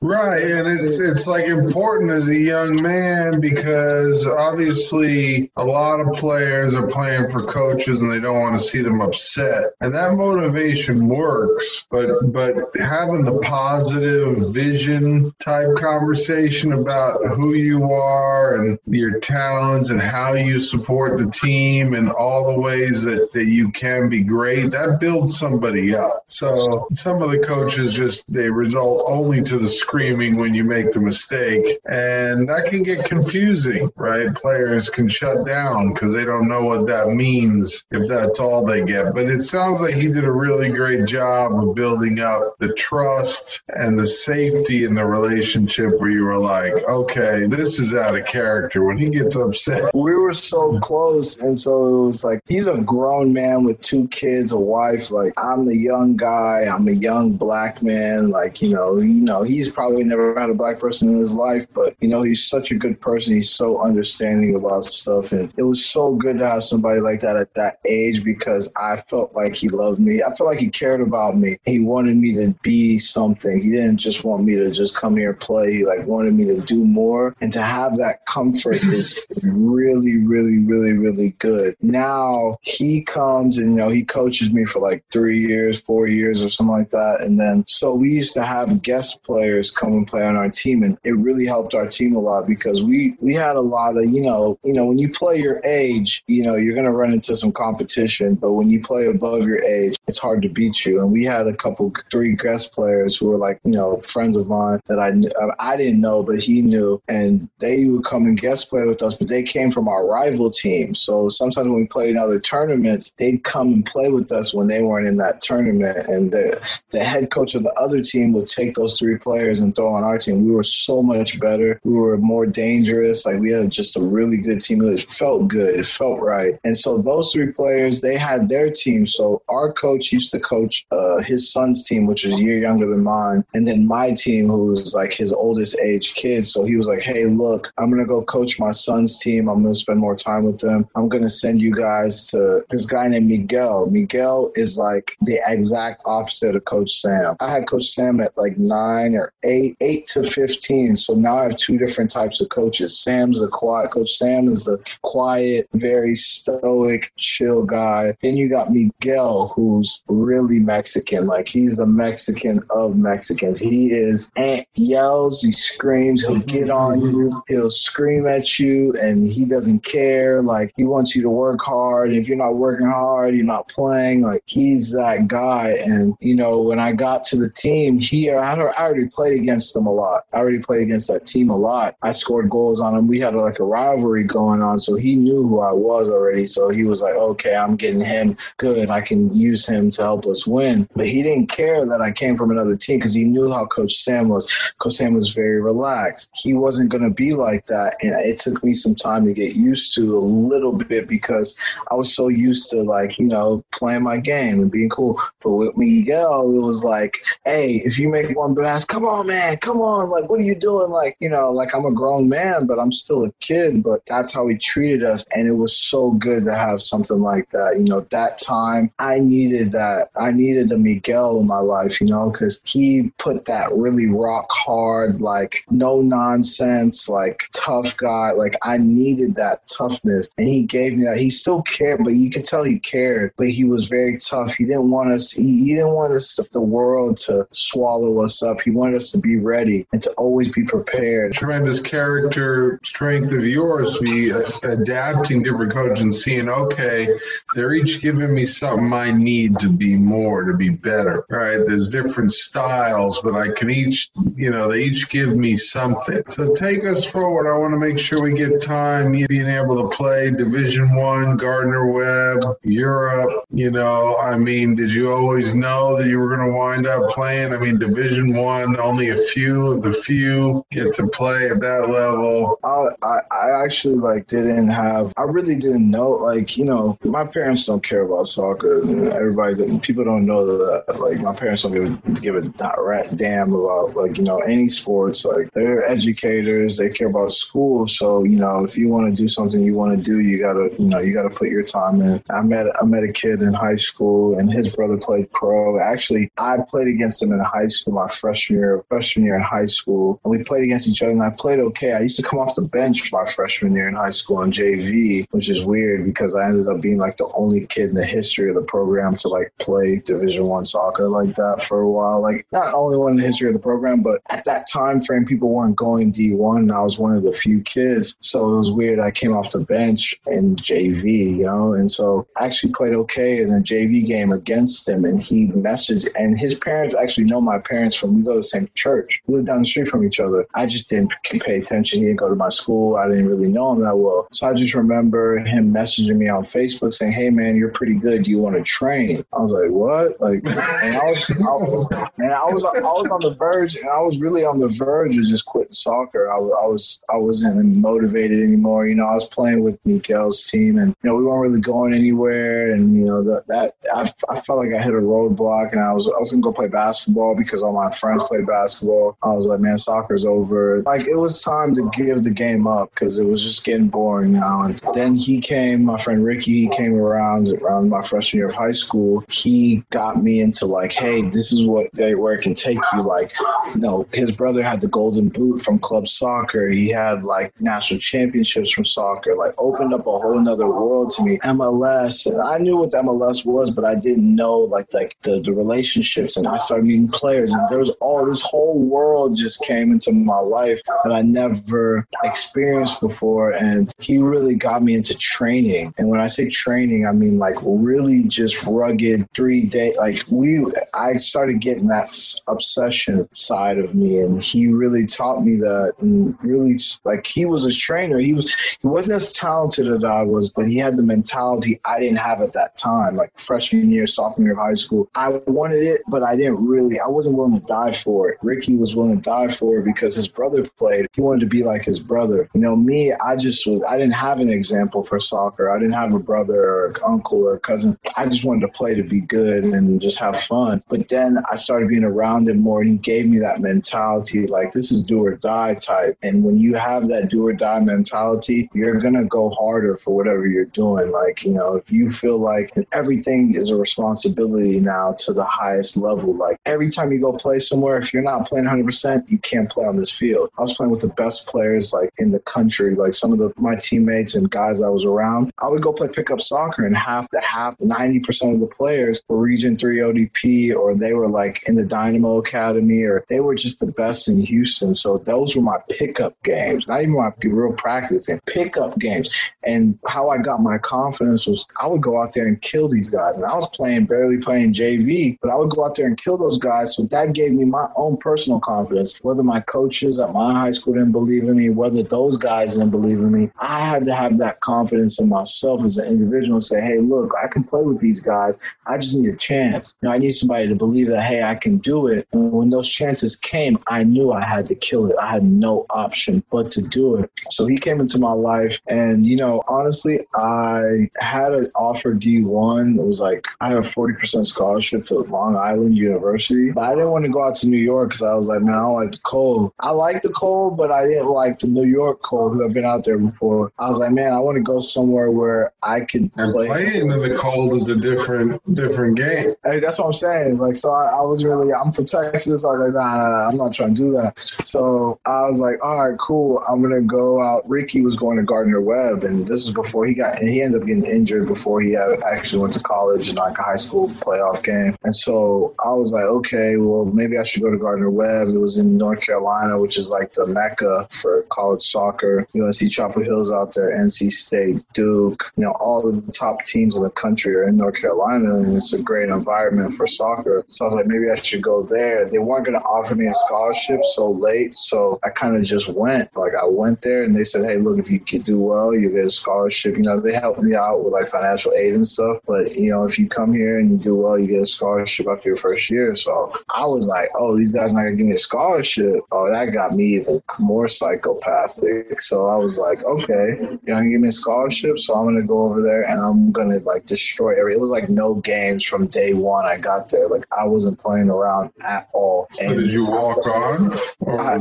Right, 0.00 0.44
and 0.44 0.68
it's 0.68 1.00
it's 1.00 1.26
like 1.26 1.46
important 1.46 2.12
as 2.12 2.28
a 2.28 2.36
young 2.36 2.80
man 2.80 3.40
because 3.40 4.24
obviously 4.24 5.50
a 5.56 5.64
lot 5.64 5.98
of 5.98 6.12
players 6.12 6.72
are 6.72 6.86
playing 6.86 7.28
for 7.30 7.42
coaches 7.42 8.00
and 8.00 8.12
they 8.12 8.20
don't 8.20 8.38
want 8.38 8.54
to 8.54 8.64
see 8.64 8.80
them 8.80 9.00
upset. 9.00 9.72
And 9.80 9.92
that 9.96 10.14
motivation 10.14 11.08
works, 11.08 11.84
but 11.90 12.32
but 12.32 12.54
having 12.76 13.24
the 13.24 13.40
positive 13.40 14.54
vision 14.54 15.34
type 15.40 15.74
conversation 15.76 16.74
about 16.74 17.18
who 17.34 17.54
you 17.54 17.92
are 17.92 18.54
and 18.54 18.78
your 18.86 19.18
talents 19.18 19.90
and 19.90 20.00
how 20.00 20.34
you 20.34 20.60
support 20.60 21.18
the 21.18 21.28
team 21.28 21.94
and 21.94 22.08
all 22.08 22.52
the 22.52 22.60
ways 22.60 23.02
that, 23.02 23.32
that 23.34 23.46
you 23.46 23.72
can 23.72 24.08
be 24.08 24.22
great, 24.22 24.70
that 24.70 24.98
builds 25.00 25.36
somebody 25.36 25.92
up. 25.92 26.22
So 26.28 26.86
some 26.92 27.20
of 27.20 27.32
the 27.32 27.40
coaches 27.40 27.96
just 27.96 28.32
they 28.32 28.48
result 28.48 29.02
only 29.08 29.42
to 29.42 29.58
the 29.58 29.87
screaming 29.88 30.36
when 30.36 30.52
you 30.52 30.64
make 30.64 30.92
the 30.92 31.00
mistake. 31.00 31.64
And 31.88 32.46
that 32.50 32.66
can 32.66 32.82
get 32.82 33.06
confusing, 33.06 33.90
right? 33.96 34.34
Players 34.34 34.90
can 34.90 35.08
shut 35.08 35.46
down 35.46 35.94
because 35.94 36.12
they 36.12 36.26
don't 36.26 36.46
know 36.46 36.62
what 36.62 36.86
that 36.88 37.08
means 37.08 37.86
if 37.90 38.06
that's 38.06 38.38
all 38.38 38.66
they 38.66 38.84
get. 38.84 39.14
But 39.14 39.30
it 39.30 39.40
sounds 39.40 39.80
like 39.80 39.94
he 39.94 40.08
did 40.08 40.24
a 40.24 40.30
really 40.30 40.68
great 40.68 41.06
job 41.06 41.52
of 41.52 41.74
building 41.74 42.20
up 42.20 42.56
the 42.58 42.74
trust 42.74 43.62
and 43.68 43.98
the 43.98 44.06
safety 44.06 44.84
in 44.84 44.94
the 44.94 45.06
relationship 45.06 45.98
where 45.98 46.10
you 46.10 46.24
were 46.24 46.36
like, 46.36 46.74
okay, 46.86 47.46
this 47.46 47.80
is 47.80 47.94
out 47.94 48.14
of 48.14 48.26
character. 48.26 48.84
When 48.84 48.98
he 48.98 49.08
gets 49.08 49.36
upset, 49.36 49.94
we 49.94 50.14
were 50.14 50.34
so 50.34 50.78
close 50.80 51.38
and 51.38 51.58
so 51.58 51.86
it 51.86 52.06
was 52.08 52.24
like 52.24 52.40
he's 52.46 52.66
a 52.66 52.76
grown 52.78 53.32
man 53.32 53.64
with 53.64 53.80
two 53.80 54.06
kids 54.08 54.52
a 54.52 54.58
wife 54.58 55.10
like 55.10 55.32
i'm 55.36 55.66
the 55.66 55.76
young 55.76 56.16
guy 56.16 56.66
i'm 56.70 56.88
a 56.88 56.92
young 56.92 57.32
black 57.32 57.82
man 57.82 58.30
like 58.30 58.60
you 58.60 58.68
know 58.68 58.98
you 58.98 59.22
know 59.22 59.42
he's 59.42 59.68
probably 59.78 60.02
never 60.02 60.38
had 60.38 60.50
a 60.50 60.54
black 60.54 60.80
person 60.80 61.08
in 61.08 61.14
his 61.14 61.32
life, 61.32 61.64
but 61.72 61.94
you 62.00 62.08
know, 62.08 62.24
he's 62.24 62.44
such 62.44 62.72
a 62.72 62.74
good 62.74 63.00
person. 63.00 63.32
He's 63.32 63.48
so 63.48 63.80
understanding 63.80 64.56
about 64.56 64.84
stuff. 64.84 65.30
And 65.30 65.54
it 65.56 65.62
was 65.62 65.86
so 65.86 66.16
good 66.16 66.38
to 66.38 66.48
have 66.48 66.64
somebody 66.64 67.00
like 67.00 67.20
that 67.20 67.36
at 67.36 67.54
that 67.54 67.78
age 67.86 68.24
because 68.24 68.68
I 68.74 69.00
felt 69.08 69.36
like 69.36 69.54
he 69.54 69.68
loved 69.68 70.00
me. 70.00 70.20
I 70.20 70.34
felt 70.34 70.50
like 70.50 70.58
he 70.58 70.68
cared 70.68 71.00
about 71.00 71.36
me. 71.36 71.58
He 71.64 71.78
wanted 71.78 72.16
me 72.16 72.34
to 72.38 72.56
be 72.60 72.98
something. 72.98 73.62
He 73.62 73.70
didn't 73.70 73.98
just 73.98 74.24
want 74.24 74.42
me 74.42 74.56
to 74.56 74.68
just 74.72 74.96
come 74.96 75.16
here 75.16 75.32
play. 75.32 75.72
He 75.72 75.84
like 75.84 76.04
wanted 76.08 76.34
me 76.34 76.46
to 76.46 76.60
do 76.60 76.84
more. 76.84 77.36
And 77.40 77.52
to 77.52 77.62
have 77.62 77.98
that 77.98 78.26
comfort 78.26 78.82
is 78.82 79.24
really, 79.44 80.18
really, 80.24 80.58
really, 80.64 80.98
really 80.98 81.36
good. 81.38 81.76
Now 81.80 82.58
he 82.62 83.02
comes 83.02 83.58
and 83.58 83.70
you 83.70 83.76
know, 83.76 83.90
he 83.90 84.04
coaches 84.04 84.52
me 84.52 84.64
for 84.64 84.80
like 84.80 85.04
three 85.12 85.38
years, 85.38 85.80
four 85.80 86.08
years 86.08 86.42
or 86.42 86.50
something 86.50 86.76
like 86.76 86.90
that. 86.90 87.20
And 87.20 87.38
then 87.38 87.64
so 87.68 87.94
we 87.94 88.10
used 88.10 88.34
to 88.34 88.42
have 88.42 88.82
guest 88.82 89.22
players 89.22 89.67
come 89.70 89.92
and 89.92 90.06
play 90.06 90.24
on 90.24 90.36
our 90.36 90.50
team 90.50 90.82
and 90.82 90.98
it 91.04 91.12
really 91.12 91.46
helped 91.46 91.74
our 91.74 91.86
team 91.86 92.14
a 92.14 92.18
lot 92.18 92.46
because 92.46 92.82
we 92.82 93.16
we 93.20 93.34
had 93.34 93.56
a 93.56 93.60
lot 93.60 93.96
of, 93.96 94.06
you 94.06 94.22
know, 94.22 94.58
you 94.64 94.72
know, 94.72 94.86
when 94.86 94.98
you 94.98 95.10
play 95.10 95.36
your 95.36 95.60
age, 95.64 96.22
you 96.26 96.42
know, 96.42 96.56
you're 96.56 96.74
gonna 96.74 96.92
run 96.92 97.12
into 97.12 97.36
some 97.36 97.52
competition, 97.52 98.34
but 98.34 98.52
when 98.52 98.70
you 98.70 98.80
play 98.80 99.06
above 99.06 99.42
your 99.44 99.62
age, 99.62 99.96
it's 100.06 100.18
hard 100.18 100.42
to 100.42 100.48
beat 100.48 100.84
you. 100.84 101.00
And 101.00 101.12
we 101.12 101.24
had 101.24 101.46
a 101.46 101.54
couple 101.54 101.92
three 102.10 102.34
guest 102.34 102.72
players 102.72 103.16
who 103.16 103.26
were 103.26 103.36
like, 103.36 103.60
you 103.64 103.72
know, 103.72 103.98
friends 103.98 104.36
of 104.36 104.48
mine 104.48 104.80
that 104.86 104.98
I 104.98 105.10
knew 105.10 105.30
um, 105.40 105.52
I 105.58 105.76
didn't 105.76 106.00
know, 106.00 106.22
but 106.22 106.38
he 106.38 106.62
knew 106.62 107.00
and 107.08 107.48
they 107.58 107.84
would 107.84 108.04
come 108.04 108.24
and 108.24 108.40
guest 108.40 108.70
play 108.70 108.84
with 108.84 109.02
us, 109.02 109.14
but 109.14 109.28
they 109.28 109.42
came 109.42 109.72
from 109.72 109.88
our 109.88 110.06
rival 110.06 110.50
team. 110.50 110.94
So 110.94 111.28
sometimes 111.28 111.68
when 111.68 111.82
we 111.82 111.86
played 111.86 112.10
in 112.10 112.16
other 112.16 112.40
tournaments, 112.40 113.12
they'd 113.18 113.44
come 113.44 113.68
and 113.68 113.86
play 113.86 114.10
with 114.10 114.30
us 114.32 114.54
when 114.54 114.68
they 114.68 114.82
weren't 114.82 115.08
in 115.08 115.16
that 115.18 115.40
tournament. 115.40 116.06
And 116.08 116.32
the 116.32 116.60
the 116.90 117.04
head 117.04 117.30
coach 117.30 117.54
of 117.54 117.62
the 117.62 117.72
other 117.74 118.02
team 118.02 118.32
would 118.32 118.48
take 118.48 118.74
those 118.74 118.98
three 118.98 119.18
players 119.58 119.64
and 119.64 119.74
throw 119.74 119.94
on 119.94 120.04
our 120.04 120.18
team. 120.18 120.44
We 120.44 120.52
were 120.52 120.62
so 120.62 121.02
much 121.02 121.40
better. 121.40 121.80
We 121.84 121.92
were 121.94 122.18
more 122.18 122.46
dangerous. 122.46 123.26
Like 123.26 123.40
we 123.40 123.52
had 123.52 123.70
just 123.70 123.96
a 123.96 124.00
really 124.00 124.38
good 124.38 124.62
team. 124.62 124.82
It 124.82 125.02
felt 125.02 125.48
good. 125.48 125.76
It 125.76 125.86
felt 125.86 126.20
right. 126.20 126.58
And 126.64 126.76
so 126.76 127.02
those 127.02 127.32
three 127.32 127.52
players, 127.52 128.00
they 128.00 128.16
had 128.16 128.48
their 128.48 128.70
team. 128.70 129.06
So 129.06 129.42
our 129.48 129.72
coach 129.72 130.12
used 130.12 130.30
to 130.32 130.40
coach 130.40 130.86
uh, 130.90 131.18
his 131.22 131.52
son's 131.52 131.84
team, 131.84 132.06
which 132.06 132.24
is 132.24 132.34
a 132.34 132.40
year 132.40 132.58
younger 132.58 132.86
than 132.86 133.04
mine, 133.04 133.44
and 133.54 133.66
then 133.66 133.86
my 133.86 134.12
team, 134.12 134.48
who 134.48 134.66
was 134.66 134.94
like 134.94 135.12
his 135.12 135.32
oldest 135.32 135.78
age 135.80 136.14
kid. 136.14 136.46
So 136.46 136.64
he 136.64 136.76
was 136.76 136.86
like, 136.86 137.00
"Hey, 137.00 137.24
look, 137.26 137.68
I'm 137.78 137.90
gonna 137.90 138.06
go 138.06 138.22
coach 138.22 138.58
my 138.58 138.72
son's 138.72 139.18
team. 139.18 139.48
I'm 139.48 139.62
gonna 139.62 139.74
spend 139.74 140.00
more 140.00 140.16
time 140.16 140.44
with 140.44 140.58
them. 140.60 140.88
I'm 140.96 141.08
gonna 141.08 141.30
send 141.30 141.60
you 141.60 141.74
guys 141.74 142.28
to 142.30 142.64
this 142.70 142.86
guy 142.86 143.08
named 143.08 143.28
Miguel. 143.28 143.86
Miguel 143.90 144.52
is 144.56 144.78
like 144.78 145.16
the 145.22 145.40
exact 145.46 146.02
opposite 146.04 146.56
of 146.56 146.64
Coach 146.64 146.92
Sam. 146.92 147.36
I 147.40 147.50
had 147.50 147.66
Coach 147.68 147.86
Sam 147.86 148.20
at 148.20 148.36
like 148.36 148.56
nine 148.58 149.14
or 149.14 149.32
eight, 149.48 149.76
eight 149.80 150.06
to 150.08 150.30
fifteen. 150.30 150.96
So 150.96 151.14
now 151.14 151.38
I 151.38 151.44
have 151.44 151.56
two 151.56 151.78
different 151.78 152.10
types 152.10 152.40
of 152.40 152.48
coaches. 152.50 153.02
Sam's 153.02 153.40
the 153.40 153.48
quiet 153.48 153.90
coach. 153.90 154.10
Sam 154.10 154.48
is 154.48 154.64
the 154.64 154.78
quiet, 155.02 155.68
very 155.74 156.14
stoic, 156.14 157.10
chill 157.18 157.64
guy. 157.64 158.16
Then 158.22 158.36
you 158.36 158.48
got 158.48 158.72
Miguel, 158.72 159.52
who's 159.54 160.02
really 160.08 160.58
Mexican. 160.58 161.26
Like 161.26 161.48
he's 161.48 161.76
the 161.76 161.86
Mexican 161.86 162.62
of 162.70 162.96
Mexicans. 162.96 163.58
He 163.58 163.90
is 163.92 164.30
and 164.36 164.64
yells, 164.74 165.42
he 165.42 165.52
screams, 165.52 166.22
he'll 166.22 166.38
get 166.38 166.70
on 166.78 167.00
you, 167.00 167.42
he'll 167.48 167.70
scream 167.70 168.26
at 168.26 168.58
you, 168.58 168.94
and 169.00 169.30
he 169.30 169.44
doesn't 169.44 169.80
care. 169.80 170.42
Like 170.42 170.72
he 170.76 170.84
wants 170.84 171.14
you 171.16 171.22
to 171.22 171.30
work 171.30 171.60
hard. 171.60 172.12
If 172.12 172.28
you're 172.28 172.36
not 172.36 172.56
working 172.56 172.86
hard, 172.86 173.34
you're 173.34 173.44
not 173.44 173.68
playing. 173.68 174.22
Like 174.22 174.42
he's 174.46 174.92
that 174.92 175.28
guy. 175.28 175.70
And 175.70 176.14
you 176.20 176.34
know, 176.34 176.60
when 176.60 176.78
I 176.78 176.92
got 176.92 177.24
to 177.24 177.36
the 177.36 177.50
team, 177.50 177.98
he 177.98 178.30
I 178.30 178.58
already 178.58 179.06
played 179.06 179.37
against 179.38 179.74
them 179.74 179.86
a 179.86 179.92
lot. 179.92 180.24
I 180.32 180.38
already 180.38 180.58
played 180.58 180.82
against 180.82 181.08
that 181.08 181.26
team 181.26 181.50
a 181.50 181.56
lot. 181.56 181.96
I 182.02 182.12
scored 182.12 182.50
goals 182.50 182.80
on 182.80 182.94
him. 182.94 183.06
We 183.06 183.20
had 183.20 183.34
like 183.34 183.58
a 183.58 183.64
rivalry 183.64 184.24
going 184.24 184.62
on, 184.62 184.78
so 184.78 184.94
he 184.94 185.16
knew 185.16 185.46
who 185.46 185.60
I 185.60 185.72
was 185.72 186.10
already. 186.10 186.46
So 186.46 186.68
he 186.68 186.84
was 186.84 187.02
like, 187.02 187.14
okay, 187.14 187.54
I'm 187.54 187.76
getting 187.76 188.00
him 188.00 188.36
good. 188.56 188.90
I 188.90 189.00
can 189.00 189.32
use 189.32 189.66
him 189.66 189.90
to 189.92 190.02
help 190.02 190.26
us 190.26 190.46
win. 190.46 190.88
But 190.94 191.06
he 191.06 191.22
didn't 191.22 191.48
care 191.48 191.84
that 191.86 192.00
I 192.00 192.10
came 192.10 192.36
from 192.36 192.50
another 192.50 192.76
team 192.76 192.98
because 192.98 193.14
he 193.14 193.24
knew 193.24 193.50
how 193.50 193.66
Coach 193.66 193.94
Sam 193.94 194.28
was. 194.28 194.50
Coach 194.78 194.94
Sam 194.94 195.14
was 195.14 195.32
very 195.34 195.60
relaxed. 195.60 196.30
He 196.34 196.54
wasn't 196.54 196.90
going 196.90 197.04
to 197.04 197.14
be 197.14 197.34
like 197.34 197.66
that. 197.66 197.96
And 198.02 198.12
it 198.20 198.38
took 198.38 198.62
me 198.64 198.72
some 198.72 198.94
time 198.94 199.24
to 199.26 199.32
get 199.32 199.54
used 199.54 199.94
to 199.94 200.16
a 200.16 200.18
little 200.18 200.72
bit 200.72 201.08
because 201.08 201.56
I 201.90 201.94
was 201.94 202.14
so 202.14 202.28
used 202.28 202.70
to 202.70 202.82
like, 202.82 203.18
you 203.18 203.26
know, 203.26 203.64
playing 203.72 204.02
my 204.02 204.18
game 204.18 204.60
and 204.60 204.70
being 204.70 204.88
cool. 204.88 205.20
But 205.42 205.52
with 205.52 205.76
Miguel, 205.76 206.58
it 206.58 206.64
was 206.64 206.84
like, 206.84 207.18
hey, 207.44 207.82
if 207.84 207.98
you 207.98 208.08
make 208.08 208.36
one 208.36 208.54
pass, 208.54 208.84
come 208.84 209.04
on, 209.04 209.27
man, 209.28 209.56
come 209.58 209.80
on. 209.80 210.10
Like, 210.10 210.28
what 210.28 210.40
are 210.40 210.44
you 210.44 210.56
doing? 210.56 210.90
Like, 210.90 211.16
you 211.20 211.28
know, 211.28 211.50
like 211.50 211.74
I'm 211.74 211.84
a 211.84 211.92
grown 211.92 212.28
man, 212.28 212.66
but 212.66 212.78
I'm 212.78 212.90
still 212.90 213.24
a 213.24 213.32
kid. 213.40 213.82
But 213.82 214.00
that's 214.08 214.32
how 214.32 214.48
he 214.48 214.56
treated 214.56 215.04
us. 215.04 215.24
And 215.34 215.46
it 215.46 215.52
was 215.52 215.76
so 215.76 216.12
good 216.12 216.44
to 216.46 216.54
have 216.54 216.82
something 216.82 217.18
like 217.18 217.50
that. 217.50 217.76
You 217.78 217.84
know, 217.84 218.00
that 218.10 218.40
time 218.40 218.90
I 218.98 219.20
needed 219.20 219.72
that. 219.72 220.08
I 220.18 220.32
needed 220.32 220.72
a 220.72 220.78
Miguel 220.78 221.38
in 221.38 221.46
my 221.46 221.58
life, 221.58 222.00
you 222.00 222.08
know, 222.08 222.30
because 222.30 222.60
he 222.64 223.12
put 223.18 223.44
that 223.44 223.72
really 223.72 224.06
rock 224.06 224.46
hard, 224.50 225.20
like 225.20 225.62
no 225.70 226.00
nonsense, 226.00 227.08
like 227.08 227.48
tough 227.52 227.96
guy. 227.96 228.32
Like 228.32 228.56
I 228.62 228.78
needed 228.78 229.36
that 229.36 229.68
toughness. 229.68 230.28
And 230.38 230.48
he 230.48 230.62
gave 230.62 230.96
me 230.96 231.04
that. 231.04 231.18
He 231.18 231.30
still 231.30 231.62
cared, 231.62 232.02
but 232.02 232.14
you 232.14 232.30
could 232.30 232.46
tell 232.46 232.64
he 232.64 232.78
cared, 232.80 233.32
but 233.36 233.48
he 233.48 233.64
was 233.64 233.86
very 233.86 234.18
tough. 234.18 234.54
He 234.54 234.64
didn't 234.64 234.90
want 234.90 235.12
us, 235.12 235.30
he, 235.32 235.64
he 235.64 235.74
didn't 235.74 235.94
want 235.94 236.14
us, 236.14 236.38
the 236.52 236.60
world 236.60 237.18
to 237.18 237.46
swallow 237.52 238.24
us 238.24 238.42
up. 238.42 238.60
He 238.60 238.70
wanted 238.70 238.96
us 238.96 239.07
to 239.12 239.18
be 239.18 239.36
ready 239.36 239.86
and 239.92 240.02
to 240.02 240.10
always 240.12 240.48
be 240.48 240.64
prepared. 240.64 241.32
Tremendous 241.32 241.80
character 241.80 242.80
strength 242.82 243.32
of 243.32 243.44
yours. 243.44 243.98
We 244.00 244.30
adapting 244.30 245.42
different 245.42 245.72
coaches 245.72 246.02
and 246.02 246.14
seeing, 246.14 246.48
okay, 246.48 247.08
they're 247.54 247.72
each 247.72 248.00
giving 248.00 248.34
me 248.34 248.46
something 248.46 248.92
I 248.92 249.10
need 249.10 249.58
to 249.60 249.68
be 249.68 249.96
more, 249.96 250.44
to 250.44 250.54
be 250.54 250.70
better. 250.70 251.24
Right? 251.28 251.64
There's 251.66 251.88
different 251.88 252.32
styles, 252.32 253.20
but 253.20 253.34
I 253.34 253.48
can 253.48 253.70
each, 253.70 254.10
you 254.36 254.50
know, 254.50 254.68
they 254.68 254.82
each 254.82 255.08
give 255.08 255.36
me 255.36 255.56
something. 255.56 256.22
So 256.28 256.54
take 256.54 256.84
us 256.84 257.10
forward. 257.10 257.52
I 257.52 257.58
want 257.58 257.72
to 257.72 257.78
make 257.78 257.98
sure 257.98 258.20
we 258.20 258.32
get 258.32 258.60
time 258.62 259.12
being 259.12 259.46
able 259.46 259.82
to 259.82 259.96
play 259.96 260.30
Division 260.30 260.94
One, 260.96 261.36
Gardner 261.36 261.92
Webb, 261.92 262.58
Europe. 262.62 263.44
You 263.50 263.70
know, 263.70 264.16
I 264.16 264.36
mean, 264.36 264.74
did 264.74 264.92
you 264.92 265.10
always 265.10 265.54
know 265.54 265.96
that 265.96 266.08
you 266.08 266.18
were 266.18 266.34
going 266.36 266.48
to 266.48 266.56
wind 266.56 266.86
up 266.86 267.10
playing? 267.10 267.52
I 267.52 267.58
mean, 267.58 267.78
Division 267.78 268.34
One, 268.34 268.78
only 268.78 268.97
a 269.06 269.16
few 269.16 269.72
of 269.72 269.82
the 269.82 269.92
few 269.92 270.66
get 270.72 270.92
to 270.94 271.06
play 271.08 271.48
at 271.48 271.60
that 271.60 271.88
level. 271.88 272.58
I, 272.64 272.88
I, 273.02 273.18
I 273.30 273.64
actually 273.64 273.94
like 273.94 274.26
didn't 274.26 274.68
have. 274.68 275.12
I 275.16 275.22
really 275.22 275.56
didn't 275.56 275.88
know. 275.88 276.10
Like, 276.10 276.56
you 276.56 276.64
know, 276.64 276.98
my 277.04 277.24
parents 277.24 277.66
don't 277.66 277.84
care 277.84 278.02
about 278.02 278.26
soccer. 278.26 278.82
Everybody, 279.14 279.78
people 279.78 280.04
don't 280.04 280.26
know 280.26 280.44
that. 280.46 280.98
Like, 280.98 281.20
my 281.20 281.34
parents 281.34 281.62
don't 281.62 281.72
give, 281.72 282.20
give 282.20 282.34
a 282.36 282.82
rat 282.82 283.16
damn 283.16 283.52
about 283.52 283.94
like 283.94 284.18
you 284.18 284.24
know 284.24 284.38
any 284.38 284.68
sports. 284.68 285.24
Like, 285.24 285.52
they're 285.52 285.88
educators. 285.88 286.76
They 286.76 286.90
care 286.90 287.08
about 287.08 287.32
school. 287.32 287.86
So, 287.86 288.24
you 288.24 288.36
know, 288.36 288.64
if 288.64 288.76
you 288.76 288.88
want 288.88 289.14
to 289.14 289.16
do 289.16 289.28
something 289.28 289.62
you 289.62 289.74
want 289.74 289.96
to 289.96 290.04
do, 290.04 290.18
you 290.18 290.40
gotta, 290.40 290.74
you 290.78 290.88
know, 290.88 290.98
you 290.98 291.14
gotta 291.14 291.30
put 291.30 291.48
your 291.48 291.62
time 291.62 292.02
in. 292.02 292.22
I 292.30 292.42
met, 292.42 292.66
I 292.80 292.84
met 292.84 293.04
a 293.04 293.12
kid 293.12 293.40
in 293.42 293.54
high 293.54 293.76
school, 293.76 294.36
and 294.36 294.52
his 294.52 294.74
brother 294.74 294.96
played 294.96 295.30
pro. 295.30 295.78
Actually, 295.78 296.30
I 296.36 296.56
played 296.68 296.88
against 296.88 297.22
him 297.22 297.32
in 297.32 297.38
high 297.38 297.68
school 297.68 297.94
my 297.94 298.08
freshman 298.08 298.58
year, 298.58 298.84
freshman 298.88 299.24
year 299.24 299.36
in 299.36 299.42
high 299.42 299.66
school, 299.66 300.20
and 300.24 300.30
we 300.30 300.42
played 300.44 300.64
against 300.64 300.88
each 300.88 301.02
other. 301.02 301.12
And 301.12 301.22
I 301.22 301.30
played 301.30 301.58
okay. 301.58 301.92
I 301.92 302.00
used 302.00 302.16
to 302.16 302.22
come 302.22 302.38
off 302.38 302.54
the 302.54 302.62
bench 302.62 303.12
my 303.12 303.26
freshman 303.26 303.74
year 303.74 303.88
in 303.88 303.94
high 303.94 304.10
school 304.10 304.38
on 304.38 304.52
JV, 304.52 305.26
which 305.30 305.48
is 305.48 305.64
weird 305.64 306.04
because 306.04 306.34
I 306.34 306.44
ended 306.44 306.68
up 306.68 306.80
being 306.80 306.98
like 306.98 307.16
the 307.16 307.30
only 307.34 307.66
kid 307.66 307.90
in 307.90 307.94
the 307.94 308.04
history 308.04 308.48
of 308.48 308.54
the 308.54 308.62
program 308.62 309.16
to 309.18 309.28
like 309.28 309.52
play 309.60 310.02
Division 310.04 310.44
One 310.44 310.64
soccer 310.64 311.08
like 311.08 311.36
that 311.36 311.64
for 311.66 311.80
a 311.80 311.90
while. 311.90 312.20
Like 312.20 312.46
not 312.52 312.74
only 312.74 312.96
one 312.96 313.12
in 313.12 313.18
the 313.18 313.24
history 313.24 313.48
of 313.48 313.54
the 313.54 313.60
program, 313.60 314.02
but 314.02 314.20
at 314.30 314.44
that 314.44 314.68
time 314.68 315.02
frame, 315.04 315.24
people 315.24 315.50
weren't 315.50 315.76
going 315.76 316.12
D1, 316.12 316.58
and 316.58 316.72
I 316.72 316.82
was 316.82 316.98
one 316.98 317.16
of 317.16 317.22
the 317.22 317.32
few 317.32 317.60
kids. 317.62 318.16
So 318.20 318.54
it 318.54 318.58
was 318.58 318.72
weird. 318.72 318.98
I 318.98 319.10
came 319.10 319.36
off 319.36 319.52
the 319.52 319.60
bench 319.60 320.14
in 320.26 320.56
JV, 320.56 321.38
you 321.38 321.44
know, 321.44 321.74
and 321.74 321.90
so 321.90 322.26
I 322.36 322.46
actually 322.46 322.72
played 322.72 322.94
okay 322.94 323.40
in 323.42 323.52
a 323.52 323.60
JV 323.60 324.06
game 324.06 324.32
against 324.32 324.88
him, 324.88 325.04
and 325.04 325.20
he 325.20 325.48
messaged, 325.48 326.08
and 326.14 326.38
his 326.38 326.54
parents 326.54 326.94
actually 326.94 327.24
know 327.24 327.40
my 327.40 327.58
parents 327.58 327.96
from 327.96 328.14
we 328.14 328.22
go 328.22 328.32
to 328.32 328.38
the 328.38 328.44
same 328.44 328.68
church. 328.78 329.20
We 329.26 329.36
live 329.36 329.46
down 329.46 329.62
the 329.62 329.68
street 329.68 329.88
from 329.88 330.06
each 330.06 330.20
other. 330.20 330.46
I 330.54 330.66
just 330.66 330.88
didn't 330.88 331.12
pay 331.24 331.58
attention. 331.60 332.00
He 332.00 332.06
didn't 332.06 332.20
go 332.20 332.28
to 332.28 332.34
my 332.34 332.48
school. 332.48 332.96
I 332.96 333.08
didn't 333.08 333.28
really 333.28 333.48
know 333.48 333.72
him 333.72 333.82
that 333.82 333.96
well. 333.96 334.28
So 334.32 334.46
I 334.46 334.54
just 334.54 334.74
remember 334.74 335.38
him 335.38 335.72
messaging 335.72 336.16
me 336.16 336.28
on 336.28 336.46
Facebook 336.46 336.94
saying, 336.94 337.12
"Hey 337.12 337.30
man, 337.30 337.56
you're 337.56 337.72
pretty 337.72 337.94
good. 337.94 338.24
Do 338.24 338.30
you 338.30 338.38
want 338.38 338.56
to 338.56 338.62
train?" 338.62 339.24
I 339.32 339.38
was 339.40 339.52
like, 339.52 339.70
"What?" 339.70 340.20
Like, 340.20 340.42
and 340.82 340.96
I 340.96 341.06
was, 341.06 341.30
I 341.30 341.34
was 341.34 342.10
and 342.18 342.32
I 342.32 342.44
was, 342.44 342.64
I 342.64 342.80
was 342.80 343.08
on 343.10 343.20
the 343.20 343.34
verge, 343.34 343.76
and 343.76 343.88
I 343.88 344.00
was 344.00 344.20
really 344.20 344.44
on 344.44 344.58
the 344.58 344.68
verge 344.68 345.16
of 345.16 345.24
just 345.26 345.46
quitting 345.46 345.72
soccer. 345.72 346.30
I 346.30 346.36
I 346.36 346.66
was, 346.66 347.00
I 347.12 347.16
wasn't 347.16 347.64
motivated 347.64 348.42
anymore. 348.42 348.86
You 348.86 348.94
know, 348.94 349.06
I 349.06 349.14
was 349.14 349.26
playing 349.26 349.62
with 349.62 349.78
Miguel's 349.84 350.46
team, 350.46 350.78
and 350.78 350.94
you 351.02 351.10
know, 351.10 351.16
we 351.16 351.24
weren't 351.24 351.42
really 351.42 351.60
going 351.60 351.92
anywhere. 351.94 352.72
And 352.72 352.94
you 352.94 353.04
know, 353.04 353.22
that, 353.24 353.46
that 353.48 353.74
I, 353.94 354.10
I 354.28 354.40
felt 354.40 354.58
like 354.58 354.74
I 354.74 354.82
hit 354.82 354.94
a 354.94 354.98
roadblock, 354.98 355.72
and 355.72 355.80
I 355.80 355.92
was, 355.92 356.08
I 356.08 356.18
was 356.18 356.30
gonna 356.30 356.42
go 356.42 356.52
play 356.52 356.68
basketball 356.68 357.34
because 357.34 357.62
all 357.62 357.72
my 357.72 357.90
friends 357.90 358.22
played 358.24 358.46
basketball 358.46 358.67
basketball. 358.68 359.16
I 359.22 359.30
was 359.30 359.46
like, 359.46 359.60
man, 359.60 359.78
soccer's 359.78 360.24
over. 360.24 360.82
Like 360.82 361.06
it 361.06 361.16
was 361.16 361.40
time 361.40 361.74
to 361.74 361.90
give 361.96 362.22
the 362.22 362.30
game 362.30 362.66
up 362.66 362.90
because 362.90 363.18
it 363.18 363.24
was 363.24 363.42
just 363.42 363.64
getting 363.64 363.88
boring 363.88 364.32
now. 364.32 364.62
And 364.62 364.80
then 364.94 365.14
he 365.14 365.40
came, 365.40 365.84
my 365.84 365.98
friend 365.98 366.24
Ricky, 366.24 366.62
he 366.62 366.68
came 366.68 366.94
around 366.94 367.48
around 367.48 367.88
my 367.88 368.02
freshman 368.02 368.38
year 368.38 368.48
of 368.48 368.54
high 368.54 368.72
school. 368.72 369.24
He 369.28 369.82
got 369.90 370.22
me 370.22 370.40
into 370.40 370.66
like, 370.66 370.92
hey, 370.92 371.22
this 371.30 371.52
is 371.52 371.64
what 371.64 371.86
they 371.94 372.14
where 372.14 372.34
it 372.34 372.42
can 372.42 372.54
take 372.54 372.78
you. 372.92 373.02
Like, 373.02 373.32
you 373.74 373.80
know, 373.80 374.06
his 374.12 374.30
brother 374.30 374.62
had 374.62 374.80
the 374.80 374.88
golden 374.88 375.28
boot 375.28 375.62
from 375.62 375.78
club 375.78 376.08
soccer. 376.08 376.68
He 376.68 376.88
had 376.88 377.24
like 377.24 377.58
national 377.60 378.00
championships 378.00 378.70
from 378.70 378.84
soccer. 378.84 379.34
Like 379.34 379.54
opened 379.58 379.94
up 379.94 380.06
a 380.06 380.18
whole 380.18 380.38
nother 380.38 380.68
world 380.68 381.10
to 381.12 381.22
me. 381.22 381.38
MLS. 381.38 382.26
And 382.26 382.40
I 382.42 382.58
knew 382.58 382.76
what 382.76 382.90
the 382.90 382.98
MLS 382.98 383.44
was, 383.44 383.70
but 383.70 383.84
I 383.84 383.94
didn't 383.94 384.34
know 384.34 384.58
like 384.58 384.92
like 384.92 385.16
the, 385.22 385.40
the 385.40 385.52
relationships 385.52 386.36
and 386.36 386.46
I 386.46 386.58
started 386.58 386.84
meeting 386.84 387.08
players 387.08 387.52
and 387.52 387.68
there 387.68 387.78
was 387.78 387.90
all 388.00 388.26
this 388.26 388.42
whole 388.42 388.57
world 388.58 389.36
just 389.36 389.62
came 389.62 389.92
into 389.92 390.12
my 390.12 390.38
life 390.38 390.80
that 391.04 391.12
I 391.12 391.22
never 391.22 392.06
experienced 392.24 393.00
before 393.00 393.52
and 393.52 393.92
he 394.00 394.18
really 394.18 394.54
got 394.54 394.82
me 394.82 394.94
into 394.94 395.16
training. 395.16 395.94
And 395.98 396.08
when 396.08 396.20
I 396.20 396.26
say 396.26 396.48
training, 396.48 397.06
I 397.06 397.12
mean 397.12 397.38
like 397.38 397.56
really 397.62 398.24
just 398.24 398.64
rugged 398.64 399.28
three 399.34 399.62
day 399.62 399.94
like 399.98 400.22
we 400.28 400.64
I 400.94 401.14
started 401.14 401.60
getting 401.60 401.86
that 401.88 402.14
obsession 402.46 403.28
side 403.32 403.78
of 403.78 403.94
me 403.94 404.18
and 404.18 404.42
he 404.42 404.68
really 404.68 405.06
taught 405.06 405.44
me 405.44 405.56
that 405.56 405.94
and 406.00 406.36
really 406.42 406.76
like 407.04 407.26
he 407.26 407.44
was 407.44 407.64
a 407.64 407.72
trainer. 407.72 408.18
He 408.18 408.32
was 408.32 408.52
he 408.80 408.86
wasn't 408.86 409.16
as 409.16 409.32
talented 409.32 409.88
as 409.88 410.04
I 410.04 410.22
was, 410.22 410.50
but 410.50 410.66
he 410.66 410.76
had 410.76 410.96
the 410.96 411.02
mentality 411.02 411.80
I 411.84 412.00
didn't 412.00 412.18
have 412.18 412.40
at 412.40 412.52
that 412.54 412.76
time. 412.76 413.16
Like 413.16 413.38
freshman 413.38 413.90
year, 413.90 414.06
sophomore 414.06 414.46
year 414.46 414.52
of 414.52 414.58
high 414.58 414.74
school. 414.74 415.08
I 415.14 415.28
wanted 415.46 415.82
it, 415.82 416.02
but 416.08 416.22
I 416.22 416.36
didn't 416.36 416.64
really 416.64 416.98
I 417.00 417.08
wasn't 417.08 417.36
willing 417.36 417.60
to 417.60 417.66
die 417.66 417.92
for 417.92 418.30
it. 418.30 418.38
Ricky 418.48 418.76
was 418.76 418.96
willing 418.96 419.20
to 419.20 419.22
die 419.22 419.52
for 419.52 419.82
because 419.82 420.14
his 420.14 420.26
brother 420.26 420.66
played. 420.78 421.06
He 421.12 421.20
wanted 421.20 421.40
to 421.40 421.46
be 421.46 421.62
like 421.62 421.84
his 421.84 422.00
brother. 422.00 422.48
You 422.54 422.60
know, 422.62 422.74
me, 422.74 423.12
I 423.12 423.36
just 423.36 423.66
was 423.66 423.84
I 423.86 423.98
didn't 423.98 424.14
have 424.14 424.38
an 424.38 424.48
example 424.48 425.04
for 425.04 425.20
soccer. 425.20 425.70
I 425.70 425.78
didn't 425.78 425.92
have 425.92 426.14
a 426.14 426.18
brother 426.18 426.58
or 426.58 426.94
uncle 427.06 427.46
or 427.46 427.58
cousin. 427.58 427.98
I 428.16 428.26
just 428.26 428.46
wanted 428.46 428.62
to 428.62 428.72
play 428.72 428.94
to 428.94 429.02
be 429.02 429.20
good 429.20 429.64
and 429.64 430.00
just 430.00 430.18
have 430.18 430.40
fun. 430.40 430.82
But 430.88 431.10
then 431.10 431.38
I 431.52 431.56
started 431.56 431.90
being 431.90 432.04
around 432.04 432.48
him 432.48 432.60
more 432.60 432.80
and 432.80 432.90
he 432.90 432.96
gave 432.96 433.26
me 433.26 433.38
that 433.40 433.60
mentality 433.60 434.46
like 434.46 434.72
this 434.72 434.90
is 434.90 435.02
do 435.02 435.22
or 435.22 435.34
die 435.36 435.74
type. 435.74 436.16
And 436.22 436.42
when 436.42 436.56
you 436.56 436.74
have 436.74 437.08
that 437.08 437.28
do 437.28 437.46
or 437.46 437.52
die 437.52 437.80
mentality, 437.80 438.70
you're 438.72 438.98
gonna 438.98 439.24
go 439.24 439.50
harder 439.50 439.98
for 439.98 440.16
whatever 440.16 440.46
you're 440.46 440.64
doing. 440.64 441.10
Like, 441.10 441.44
you 441.44 441.52
know, 441.52 441.74
if 441.74 441.92
you 441.92 442.10
feel 442.10 442.38
like 442.38 442.72
everything 442.92 443.54
is 443.54 443.68
a 443.68 443.76
responsibility 443.76 444.80
now 444.80 445.14
to 445.24 445.34
the 445.34 445.44
highest 445.44 445.98
level, 445.98 446.34
like 446.34 446.58
every 446.64 446.90
time 446.90 447.12
you 447.12 447.20
go 447.20 447.34
play 447.34 447.58
somewhere, 447.58 447.98
if 447.98 448.12
you're 448.14 448.22
not 448.22 448.37
playing 448.46 448.66
100%, 448.66 449.28
you 449.30 449.38
can't 449.38 449.70
play 449.70 449.84
on 449.84 449.96
this 449.96 450.12
field. 450.12 450.50
I 450.58 450.62
was 450.62 450.74
playing 450.74 450.92
with 450.92 451.00
the 451.00 451.08
best 451.08 451.46
players 451.46 451.92
like 451.92 452.10
in 452.18 452.30
the 452.30 452.40
country, 452.40 452.94
like 452.94 453.14
some 453.14 453.32
of 453.32 453.38
the 453.38 453.52
my 453.56 453.76
teammates 453.76 454.34
and 454.34 454.50
guys 454.50 454.80
I 454.80 454.88
was 454.88 455.04
around. 455.04 455.52
I 455.58 455.68
would 455.68 455.82
go 455.82 455.92
play 455.92 456.08
pickup 456.08 456.40
soccer 456.40 456.86
and 456.86 456.96
half 456.96 457.26
the 457.32 457.40
half 457.40 457.76
90% 457.78 458.54
of 458.54 458.60
the 458.60 458.66
players 458.66 459.20
were 459.28 459.38
Region 459.38 459.76
3 459.78 459.98
ODP 459.98 460.74
or 460.74 460.94
they 460.94 461.12
were 461.12 461.28
like 461.28 461.62
in 461.66 461.76
the 461.76 461.84
Dynamo 461.84 462.38
Academy 462.38 463.02
or 463.02 463.24
they 463.28 463.40
were 463.40 463.54
just 463.54 463.80
the 463.80 463.86
best 463.86 464.28
in 464.28 464.40
Houston. 464.40 464.94
So 464.94 465.18
those 465.18 465.56
were 465.56 465.62
my 465.62 465.78
pickup 465.90 466.40
games, 466.44 466.86
not 466.86 467.02
even 467.02 467.16
my 467.16 467.30
real 467.44 467.72
practice 467.72 468.28
and 468.28 468.44
pickup 468.46 468.98
games. 468.98 469.30
And 469.64 469.98
how 470.06 470.28
I 470.30 470.38
got 470.38 470.60
my 470.60 470.78
confidence 470.78 471.46
was 471.46 471.66
I 471.80 471.86
would 471.86 472.02
go 472.02 472.20
out 472.22 472.34
there 472.34 472.46
and 472.46 472.60
kill 472.60 472.88
these 472.88 473.10
guys. 473.10 473.36
And 473.36 473.44
I 473.44 473.54
was 473.54 473.68
playing, 473.74 474.06
barely 474.06 474.38
playing 474.38 474.74
JV, 474.74 475.38
but 475.40 475.50
I 475.50 475.56
would 475.56 475.70
go 475.70 475.84
out 475.84 475.96
there 475.96 476.06
and 476.06 476.16
kill 476.16 476.38
those 476.38 476.58
guys. 476.58 476.94
So 476.94 477.04
that 477.04 477.32
gave 477.32 477.52
me 477.52 477.64
my 477.64 477.88
own 477.96 478.17
personal 478.20 478.60
confidence. 478.60 479.18
Whether 479.22 479.42
my 479.42 479.60
coaches 479.60 480.18
at 480.18 480.32
my 480.32 480.52
high 480.52 480.72
school 480.72 480.94
didn't 480.94 481.12
believe 481.12 481.44
in 481.44 481.56
me, 481.56 481.70
whether 481.70 482.02
those 482.02 482.36
guys 482.36 482.76
didn't 482.76 482.90
believe 482.90 483.18
in 483.18 483.32
me, 483.32 483.50
I 483.60 483.80
had 483.80 484.04
to 484.06 484.14
have 484.14 484.38
that 484.38 484.60
confidence 484.60 485.20
in 485.20 485.28
myself 485.28 485.82
as 485.84 485.98
an 485.98 486.06
individual 486.06 486.56
and 486.56 486.64
say, 486.64 486.80
hey, 486.80 486.98
look, 486.98 487.32
I 487.42 487.48
can 487.48 487.64
play 487.64 487.82
with 487.82 488.00
these 488.00 488.20
guys. 488.20 488.56
I 488.86 488.98
just 488.98 489.16
need 489.16 489.28
a 489.28 489.36
chance. 489.36 489.94
You 490.02 490.08
know, 490.08 490.14
I 490.14 490.18
need 490.18 490.32
somebody 490.32 490.68
to 490.68 490.74
believe 490.74 491.08
that, 491.08 491.22
hey, 491.24 491.42
I 491.42 491.54
can 491.54 491.78
do 491.78 492.06
it. 492.06 492.26
And 492.32 492.52
when 492.52 492.70
those 492.70 492.88
chances 492.88 493.36
came, 493.36 493.78
I 493.86 494.02
knew 494.02 494.32
I 494.32 494.44
had 494.44 494.68
to 494.68 494.74
kill 494.74 495.10
it. 495.10 495.16
I 495.20 495.32
had 495.32 495.44
no 495.44 495.86
option 495.90 496.42
but 496.50 496.70
to 496.72 496.82
do 496.82 497.16
it. 497.16 497.30
So 497.50 497.66
he 497.66 497.78
came 497.78 498.00
into 498.00 498.18
my 498.18 498.32
life. 498.32 498.78
And, 498.88 499.26
you 499.26 499.36
know, 499.36 499.62
honestly, 499.68 500.26
I 500.34 501.10
had 501.18 501.52
an 501.52 501.70
offer 501.74 502.14
D1. 502.14 502.98
It 502.98 503.02
was 503.02 503.20
like, 503.20 503.44
I 503.60 503.70
have 503.70 503.84
a 503.84 503.88
40% 503.88 504.46
scholarship 504.46 505.06
to 505.06 505.18
Long 505.18 505.56
Island 505.56 505.96
University. 505.96 506.70
But 506.70 506.82
I 506.82 506.94
didn't 506.94 507.10
want 507.10 507.24
to 507.24 507.30
go 507.30 507.42
out 507.42 507.56
to 507.56 507.68
New 507.68 507.78
York 507.78 508.07
because 508.08 508.22
I 508.22 508.34
was 508.34 508.46
like, 508.46 508.60
man, 508.62 508.74
I 508.74 508.78
don't 508.78 508.94
like 508.94 509.12
the 509.12 509.18
cold. 509.24 509.72
I 509.80 509.90
like 509.90 510.22
the 510.22 510.30
cold, 510.30 510.76
but 510.76 510.90
I 510.90 511.06
didn't 511.06 511.28
like 511.28 511.58
the 511.60 511.66
New 511.68 511.84
York 511.86 512.22
cold 512.22 512.52
because 512.52 512.66
I've 512.68 512.74
been 512.74 512.84
out 512.84 513.04
there 513.04 513.18
before. 513.18 513.72
I 513.78 513.88
was 513.88 513.98
like, 513.98 514.10
man, 514.12 514.32
I 514.32 514.38
want 514.40 514.56
to 514.56 514.62
go 514.62 514.80
somewhere 514.80 515.30
where 515.30 515.72
I 515.82 516.00
could 516.00 516.30
And 516.36 516.52
play. 516.52 516.66
playing 516.68 517.10
in 517.10 517.20
the 517.20 517.36
cold 517.36 517.74
is 517.74 517.88
a 517.88 517.96
different 517.96 518.62
different 518.74 519.16
game. 519.16 519.54
Hey, 519.64 519.80
that's 519.80 519.98
what 519.98 520.06
I'm 520.06 520.12
saying. 520.12 520.58
Like, 520.58 520.76
so 520.76 520.90
I, 520.90 521.04
I 521.06 521.22
was 521.22 521.44
really, 521.44 521.68
I'm 521.72 521.92
from 521.92 522.06
Texas. 522.06 522.64
I 522.64 522.72
was 522.72 522.80
like, 522.80 522.92
nah, 522.94 523.16
nah, 523.18 523.28
nah, 523.28 523.48
I'm 523.48 523.56
not 523.56 523.72
trying 523.74 523.94
to 523.94 524.00
do 524.00 524.10
that. 524.12 524.38
So 524.64 525.18
I 525.26 525.42
was 525.46 525.58
like, 525.58 525.82
all 525.84 526.08
right, 526.08 526.18
cool. 526.18 526.58
I'm 526.68 526.82
gonna 526.82 527.00
go 527.00 527.40
out. 527.42 527.68
Ricky 527.68 528.02
was 528.02 528.16
going 528.16 528.36
to 528.38 528.42
Gardner 528.44 528.80
Webb, 528.80 529.24
and 529.24 529.46
this 529.46 529.66
is 529.66 529.72
before 529.74 530.06
he 530.06 530.14
got, 530.14 530.38
and 530.40 530.48
he 530.48 530.62
ended 530.62 530.82
up 530.82 530.86
getting 530.86 531.04
injured 531.04 531.46
before 531.48 531.80
he 531.80 531.96
actually 531.96 532.60
went 532.60 532.74
to 532.74 532.80
college 532.80 533.28
in 533.30 533.36
like 533.36 533.58
a 533.58 533.62
high 533.62 533.76
school 533.76 534.08
playoff 534.10 534.62
game. 534.62 534.96
And 535.02 535.14
so 535.14 535.74
I 535.84 535.90
was 535.90 536.12
like, 536.12 536.24
okay, 536.24 536.76
well, 536.76 537.04
maybe 537.06 537.38
I 537.38 537.42
should 537.42 537.62
go 537.62 537.70
to 537.70 537.76
Gardner 537.76 537.97
Webb. 538.06 538.48
It 538.48 538.58
was 538.58 538.76
in 538.78 538.96
North 538.96 539.20
Carolina, 539.20 539.78
which 539.78 539.98
is 539.98 540.10
like 540.10 540.34
the 540.34 540.46
mecca 540.46 541.08
for 541.10 541.42
college 541.50 541.82
soccer. 541.82 542.46
UNC 542.54 542.90
Chapel 542.90 543.22
Hill's 543.22 543.52
out 543.52 543.74
there, 543.74 543.96
NC 543.96 544.32
State, 544.32 544.80
Duke, 544.94 545.52
you 545.56 545.64
know, 545.64 545.72
all 545.80 546.02
the 546.02 546.32
top 546.32 546.64
teams 546.64 546.96
in 546.96 547.02
the 547.02 547.10
country 547.10 547.54
are 547.54 547.64
in 547.64 547.76
North 547.76 547.96
Carolina, 547.96 548.56
and 548.56 548.76
it's 548.76 548.92
a 548.92 549.02
great 549.02 549.28
environment 549.28 549.94
for 549.94 550.06
soccer. 550.06 550.64
So 550.70 550.84
I 550.84 550.86
was 550.86 550.94
like, 550.94 551.06
maybe 551.06 551.30
I 551.30 551.34
should 551.34 551.62
go 551.62 551.82
there. 551.82 552.28
They 552.28 552.38
weren't 552.38 552.66
going 552.66 552.78
to 552.78 552.84
offer 552.84 553.14
me 553.14 553.26
a 553.26 553.34
scholarship 553.34 554.04
so 554.04 554.30
late, 554.30 554.74
so 554.74 555.18
I 555.24 555.30
kind 555.30 555.56
of 555.56 555.62
just 555.64 555.88
went. 555.88 556.34
Like 556.36 556.52
I 556.54 556.66
went 556.66 557.02
there, 557.02 557.22
and 557.24 557.34
they 557.36 557.44
said, 557.44 557.64
hey, 557.64 557.76
look, 557.76 557.98
if 557.98 558.10
you 558.10 558.18
do 558.20 558.60
well, 558.60 558.94
you 558.94 559.10
get 559.10 559.26
a 559.26 559.30
scholarship. 559.30 559.96
You 559.96 560.02
know, 560.02 560.20
they 560.20 560.34
helped 560.34 560.60
me 560.60 560.74
out 560.74 561.04
with 561.04 561.12
like 561.12 561.28
financial 561.28 561.72
aid 561.72 561.94
and 561.94 562.06
stuff. 562.06 562.38
But 562.46 562.74
you 562.74 562.90
know, 562.90 563.04
if 563.04 563.18
you 563.18 563.28
come 563.28 563.52
here 563.52 563.78
and 563.78 563.90
you 563.90 563.98
do 563.98 564.14
well, 564.14 564.38
you 564.38 564.46
get 564.46 564.62
a 564.62 564.66
scholarship 564.66 565.26
after 565.26 565.48
your 565.48 565.56
first 565.56 565.90
year. 565.90 566.14
So 566.14 566.52
I 566.74 566.84
was 566.84 567.08
like, 567.08 567.30
oh, 567.38 567.56
these 567.56 567.72
guys 567.72 567.87
not 567.94 568.02
gonna 568.02 568.16
give 568.16 568.26
me 568.26 568.34
a 568.34 568.38
scholarship. 568.38 569.20
Oh, 569.32 569.50
that 569.50 569.66
got 569.66 569.94
me 569.94 570.16
even 570.16 570.42
more 570.58 570.88
psychopathic. 570.88 572.20
So 572.22 572.46
I 572.46 572.56
was 572.56 572.78
like, 572.78 573.02
okay, 573.04 573.58
you're 573.60 573.96
gonna 573.96 574.08
give 574.08 574.20
me 574.20 574.28
a 574.28 574.32
scholarship, 574.32 574.98
so 574.98 575.14
I'm 575.14 575.24
gonna 575.24 575.42
go 575.42 575.62
over 575.62 575.82
there 575.82 576.02
and 576.02 576.20
I'm 576.20 576.52
gonna 576.52 576.78
like 576.80 577.06
destroy 577.06 577.58
every. 577.58 577.74
It 577.74 577.80
was 577.80 577.90
like 577.90 578.08
no 578.08 578.34
games 578.34 578.84
from 578.84 579.06
day 579.06 579.34
one. 579.34 579.66
I 579.66 579.78
got 579.78 580.08
there, 580.08 580.28
like 580.28 580.46
I 580.56 580.64
wasn't 580.64 580.98
playing 580.98 581.30
around 581.30 581.70
at 581.80 582.08
all. 582.12 582.48
So 582.52 582.74
did 582.74 582.92
you 582.92 583.06
walk 583.06 583.46
on? 583.46 583.98
I, 584.26 584.58